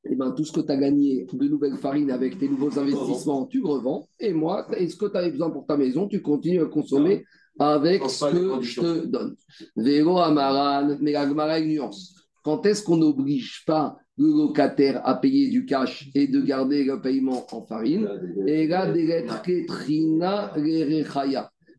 Et 0.05 0.17
ben, 0.17 0.33
tout 0.33 0.45
ce 0.45 0.53
que 0.53 0.61
tu 0.61 0.71
as 0.71 0.77
gagné 0.77 1.27
de 1.33 1.49
nouvelles 1.49 1.79
farines 1.79 2.11
avec 2.11 2.39
tes 2.39 2.49
nouveaux 2.49 2.79
investissements, 2.79 3.47
tu 3.47 3.63
revends. 3.63 4.07
Et 4.21 4.35
moi, 4.35 4.67
et 4.77 4.89
ce 4.89 4.97
que 4.97 5.07
tu 5.07 5.17
avais 5.17 5.31
besoin 5.31 5.51
pour 5.51 5.67
ta 5.67 5.77
maison, 5.77 6.07
tu 6.07 6.21
continues 6.21 6.61
à 6.61 6.67
consommer 6.67 7.25
avec 7.59 8.03
ce 8.11 8.25
que 8.27 8.63
je 8.63 8.81
te 8.81 9.07
donne. 9.07 9.37
Vélo 9.77 10.19
Amaran, 10.19 10.97
mais 11.01 11.13
la 11.13 11.61
nuance. 11.61 12.24
Quand 12.45 12.65
est-ce 12.67 12.83
qu'on 12.83 12.99
n'oblige 12.99 13.65
pas 13.67 13.97
le 14.17 14.29
locataire 14.29 15.01
à 15.07 15.17
payer 15.17 15.49
du 15.49 15.65
cash 15.65 16.11
et 16.15 16.29
de 16.29 16.41
garder 16.41 16.85
le 16.85 17.01
paiement 17.01 17.45
en 17.51 17.65
farine 17.65 18.09
Et 18.47 18.67
là. 18.67 18.93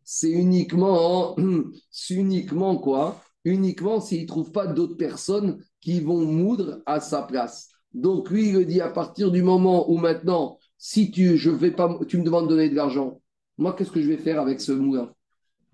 C'est 0.04 0.30
uniquement, 0.30 1.36
c'est 1.90 2.14
uniquement 2.14 2.76
quoi? 2.76 3.22
Uniquement 3.44 4.00
s'il 4.00 4.22
ne 4.22 4.26
trouve 4.26 4.52
pas 4.52 4.66
d'autres 4.66 4.96
personnes 4.96 5.62
qui 5.80 6.00
vont 6.00 6.26
moudre 6.26 6.82
à 6.84 7.00
sa 7.00 7.22
place. 7.22 7.68
Donc 7.94 8.30
lui, 8.30 8.50
il 8.50 8.66
dit 8.66 8.80
à 8.80 8.88
partir 8.88 9.30
du 9.30 9.42
moment 9.42 9.90
où 9.90 9.96
maintenant, 9.96 10.58
si 10.76 11.10
tu, 11.10 11.36
je 11.36 11.50
vais 11.50 11.70
pas, 11.70 11.98
tu 12.08 12.18
me 12.18 12.24
demandes 12.24 12.48
de 12.48 12.50
donner 12.50 12.68
de 12.68 12.74
l'argent, 12.74 13.20
moi, 13.56 13.72
qu'est-ce 13.72 13.92
que 13.92 14.02
je 14.02 14.08
vais 14.08 14.18
faire 14.18 14.40
avec 14.40 14.60
ce 14.60 14.72
moulin? 14.72 15.10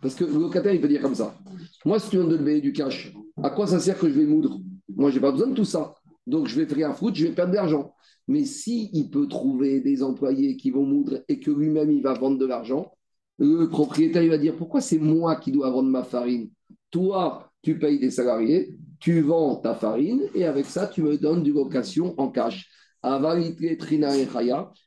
Parce 0.01 0.14
que 0.14 0.24
le 0.24 0.39
locataire, 0.39 0.74
il 0.74 0.81
peut 0.81 0.89
dire 0.89 1.01
comme 1.01 1.14
ça. 1.14 1.35
Moi, 1.85 1.98
si 1.98 2.10
tu 2.10 2.19
me 2.19 2.44
payer 2.44 2.60
du 2.60 2.73
cash, 2.73 3.12
à 3.43 3.51
quoi 3.51 3.66
ça 3.66 3.81
sert 3.81 3.98
que 3.98 4.09
je 4.09 4.14
vais 4.14 4.27
moudre? 4.27 4.60
Moi, 4.97 5.10
je 5.10 5.16
n'ai 5.16 5.20
pas 5.20 5.32
besoin 5.32 5.48
de 5.48 5.55
tout 5.55 5.64
ça. 5.64 5.94
Donc, 6.27 6.47
je 6.47 6.60
vais 6.60 6.66
faire 6.66 6.90
un 6.90 6.94
foot, 6.94 7.14
je 7.14 7.27
vais 7.27 7.32
perdre 7.32 7.52
de 7.52 7.56
l'argent. 7.56 7.94
Mais 8.28 8.44
si 8.44 8.90
peut 9.10 9.27
trouver 9.27 9.81
des 9.81 10.02
employés 10.02 10.56
qui 10.56 10.70
vont 10.70 10.85
moudre 10.85 11.23
et 11.28 11.40
que 11.40 11.51
lui-même, 11.51 11.90
il 11.90 12.02
va 12.02 12.14
vendre 12.14 12.39
de 12.39 12.47
l'argent, 12.47 12.93
le 13.39 13.66
propriétaire, 13.66 14.23
il 14.23 14.31
va 14.31 14.39
dire, 14.39 14.56
pourquoi 14.56 14.81
c'est 14.81 14.98
moi 14.98 15.36
qui 15.36 15.51
dois 15.51 15.70
vendre 15.70 15.89
ma 15.89 16.05
farine? 16.05 16.51
Toi, 16.90 17.51
tu 17.62 17.78
payes 17.78 17.98
des 17.98 18.10
salariés, 18.10 18.77
tu 19.01 19.20
vends 19.20 19.56
ta 19.56 19.74
farine 19.74 20.23
et 20.35 20.44
avec 20.44 20.66
ça, 20.66 20.86
tu 20.86 21.02
me 21.02 21.16
donnes 21.16 21.43
du 21.43 21.52
location 21.52 22.14
en 22.19 22.31
cash. 22.31 22.69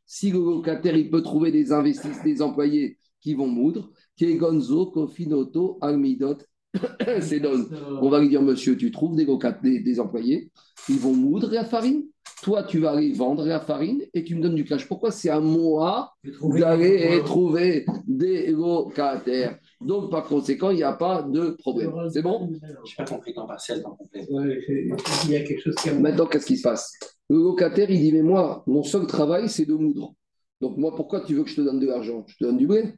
Si 0.06 0.32
le 0.32 0.40
locataire, 0.40 0.96
il 0.96 1.10
peut 1.10 1.22
trouver 1.22 1.52
des 1.52 1.74
investisseurs, 1.74 2.24
des 2.24 2.42
employés 2.42 2.98
qui 3.20 3.34
vont 3.34 3.48
moudre, 3.48 3.92
Kegonzo, 4.16 4.86
Kofinoto, 4.92 5.78
Almidot, 5.82 6.38
c'est 7.22 7.40
donc. 7.40 7.68
On 8.02 8.10
va 8.10 8.20
lui 8.20 8.30
dire, 8.30 8.42
monsieur, 8.42 8.78
tu 8.78 8.92
trouves 8.92 9.16
des, 9.16 9.26
des, 9.64 9.80
des 9.80 10.00
employés, 10.00 10.52
ils 10.90 11.00
vont 11.00 11.14
moudre 11.14 11.52
la 11.52 11.66
farine. 11.66 12.04
Toi, 12.44 12.64
tu 12.64 12.80
vas 12.80 12.92
aller 12.92 13.14
vendre 13.14 13.46
la 13.46 13.60
farine 13.60 14.02
et 14.14 14.24
tu 14.24 14.36
me 14.36 14.42
donnes 14.42 14.56
du 14.56 14.66
cash. 14.66 14.88
Pourquoi 14.88 15.10
c'est 15.10 15.30
à 15.30 15.40
moi 15.40 16.14
d'aller 16.60 17.22
trouver 17.24 17.86
des 18.06 18.48
locataires 18.52 19.58
Donc, 19.82 20.12
par 20.12 20.26
conséquent, 20.26 20.70
il 20.70 20.76
n'y 20.78 20.84
a 20.84 20.94
pas 20.94 21.24
de 21.24 21.52
problème. 21.60 21.92
C'est 22.12 22.22
bon? 22.22 22.50
Je 22.52 22.68
n'ai 22.68 22.96
pas 22.98 23.06
compris 23.06 23.34
temps 23.34 23.48
partiel, 23.48 23.82
temps 23.82 23.96
complet. 23.96 24.28
Ouais, 24.30 24.60
c'est- 24.68 24.88
Il 25.26 25.32
y 25.32 25.36
a 25.38 25.44
quelque 25.44 25.62
chose 25.62 25.76
qui 25.76 25.90
a 25.90 25.94
Maintenant, 25.94 26.26
qu'est-ce 26.28 26.46
qui 26.46 26.58
se 26.58 26.64
passe? 26.64 26.92
Le 27.30 27.38
locataire, 27.38 27.90
il 27.90 28.00
dit, 28.00 28.12
mais 28.12 28.22
moi, 28.22 28.64
mon 28.68 28.84
seul 28.84 29.08
travail, 29.08 29.50
c'est 29.50 29.66
de 29.66 29.74
moudre. 29.74 30.14
Donc, 30.62 30.78
moi, 30.78 30.94
pourquoi 30.96 31.22
tu 31.22 31.34
veux 31.36 31.44
que 31.44 31.50
je 31.50 31.56
te 31.56 31.62
donne 31.62 31.80
de 31.80 31.88
l'argent? 31.88 32.24
Je 32.28 32.36
te 32.38 32.44
donne 32.44 32.58
du 32.58 32.68
blé. 32.68 32.94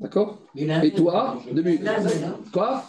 D'accord 0.00 0.42
Et 0.56 0.66
toi, 0.92 1.38
main, 1.52 1.62
hein. 2.24 2.36
Quoi. 2.52 2.84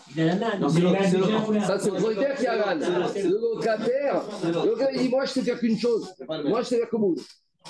Non, 0.60 0.69
c'est 0.69 0.82
c'est. 0.82 1.60
Ça, 1.61 1.80
c'est 1.80 1.91
le 1.91 1.98
propriétaire 1.98 2.36
qui 2.36 2.48
a 2.48 2.56
l'âne. 2.57 2.80
Le 2.80 3.53
locataire, 3.53 4.23
le 4.44 4.52
locataire, 4.69 4.95
il 4.95 5.02
dit 5.03 5.10
Moi, 5.10 5.26
je 5.26 5.32
sais 5.32 5.41
faire 5.41 5.60
qu'une 5.60 5.77
chose. 5.77 6.11
Moi, 6.27 6.61
je 6.61 6.68
sais 6.68 6.80
faire 6.80 6.90
que 6.90 6.98
moudre. 6.98 7.22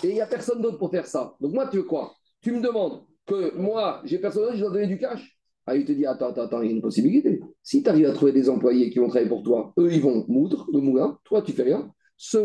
Et 0.03 0.09
il 0.09 0.13
n'y 0.13 0.21
a 0.21 0.25
personne 0.25 0.61
d'autre 0.61 0.77
pour 0.77 0.89
faire 0.89 1.05
ça. 1.05 1.35
Donc, 1.41 1.53
moi, 1.53 1.67
tu 1.67 1.77
veux 1.77 1.83
quoi? 1.83 2.13
Tu 2.41 2.51
me 2.53 2.61
demandes 2.61 3.01
que 3.25 3.55
moi, 3.57 4.01
j'ai 4.05 4.19
personne 4.19 4.43
d'autre, 4.43 4.55
je 4.55 4.61
dois 4.61 4.71
donner 4.71 4.87
du 4.87 4.97
cash. 4.97 5.37
Ah, 5.67 5.75
il 5.75 5.83
te 5.83 5.91
dit 5.91 6.05
Attends, 6.05 6.29
attends, 6.29 6.43
attends, 6.43 6.61
il 6.61 6.69
y 6.69 6.73
a 6.73 6.75
une 6.75 6.81
possibilité. 6.81 7.41
Si 7.61 7.83
tu 7.83 7.89
arrives 7.89 8.05
à 8.05 8.13
trouver 8.13 8.31
des 8.31 8.49
employés 8.49 8.89
qui 8.89 8.99
vont 8.99 9.07
travailler 9.09 9.29
pour 9.29 9.43
toi, 9.43 9.73
eux, 9.77 9.91
ils 9.91 10.01
vont 10.01 10.23
moudre 10.29 10.67
le 10.71 10.79
moulin. 10.79 11.17
Toi, 11.25 11.41
tu 11.41 11.51
fais 11.51 11.63
rien. 11.63 11.91
Ce, 12.15 12.37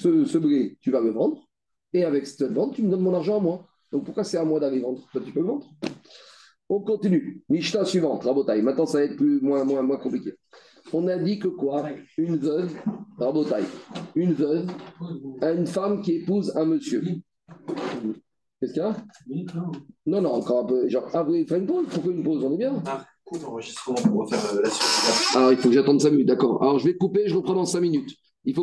ce, 0.00 0.24
ce 0.24 0.38
blé, 0.38 0.76
tu 0.80 0.90
vas 0.90 1.00
le 1.00 1.10
vendre. 1.10 1.46
Et 1.92 2.04
avec 2.04 2.26
cette 2.26 2.50
vente, 2.50 2.74
tu 2.74 2.82
me 2.82 2.90
donnes 2.90 3.02
mon 3.02 3.14
argent 3.14 3.36
à 3.36 3.40
moi. 3.40 3.66
Donc, 3.92 4.04
pourquoi 4.04 4.24
c'est 4.24 4.38
à 4.38 4.44
moi 4.44 4.58
d'aller 4.58 4.80
vendre? 4.80 5.06
Toi, 5.12 5.20
tu 5.24 5.32
peux 5.32 5.40
le 5.40 5.46
vendre. 5.46 5.70
On 6.74 6.80
continue. 6.80 7.42
Mishnah 7.50 7.84
suivante, 7.84 8.24
Rabotai. 8.24 8.62
Maintenant, 8.62 8.86
ça 8.86 8.96
va 8.96 9.04
être 9.04 9.16
plus, 9.16 9.42
moins, 9.42 9.62
moins, 9.62 9.82
moins 9.82 9.98
compliqué. 9.98 10.32
On 10.94 11.06
a 11.06 11.18
dit 11.18 11.38
que 11.38 11.48
quoi? 11.48 11.84
Une 12.16 12.36
veuve, 12.36 12.72
Rabotai, 13.18 13.64
une 14.14 14.32
veuve 14.32 14.66
a 15.42 15.52
une 15.52 15.66
femme 15.66 16.00
qui 16.00 16.12
épouse 16.12 16.50
un 16.56 16.64
monsieur. 16.64 17.04
Qu'est-ce 18.58 18.72
qu'il 18.72 18.82
y 18.82 18.86
a? 18.86 18.96
Non, 20.06 20.22
non, 20.22 20.32
encore 20.32 20.60
un 20.60 20.64
peu. 20.64 20.88
Genre, 20.88 21.06
ah, 21.12 21.22
vous 21.22 21.32
voulez 21.32 21.44
faire 21.44 21.58
une 21.58 21.66
pause? 21.66 21.84
Pourquoi 21.90 22.10
une 22.10 22.22
pause 22.22 22.42
On 22.42 22.54
est 22.54 22.56
bien? 22.56 22.82
Ah, 22.86 23.04
cool, 23.22 23.40
enregistrement 23.44 23.96
pour 23.96 24.20
refaire 24.22 24.54
euh, 24.54 24.62
la 24.62 24.70
suite. 24.70 25.36
Alors, 25.36 25.52
il 25.52 25.58
faut 25.58 25.68
que 25.68 25.74
j'attende 25.74 26.00
5 26.00 26.10
minutes, 26.10 26.28
d'accord. 26.28 26.62
Alors, 26.62 26.78
je 26.78 26.86
vais 26.86 26.96
couper, 26.96 27.24
je 27.26 27.34
reprends 27.34 27.52
dans 27.52 27.66
5 27.66 27.80
minutes. 27.80 28.16
Il 28.46 28.54
faut 28.54 28.60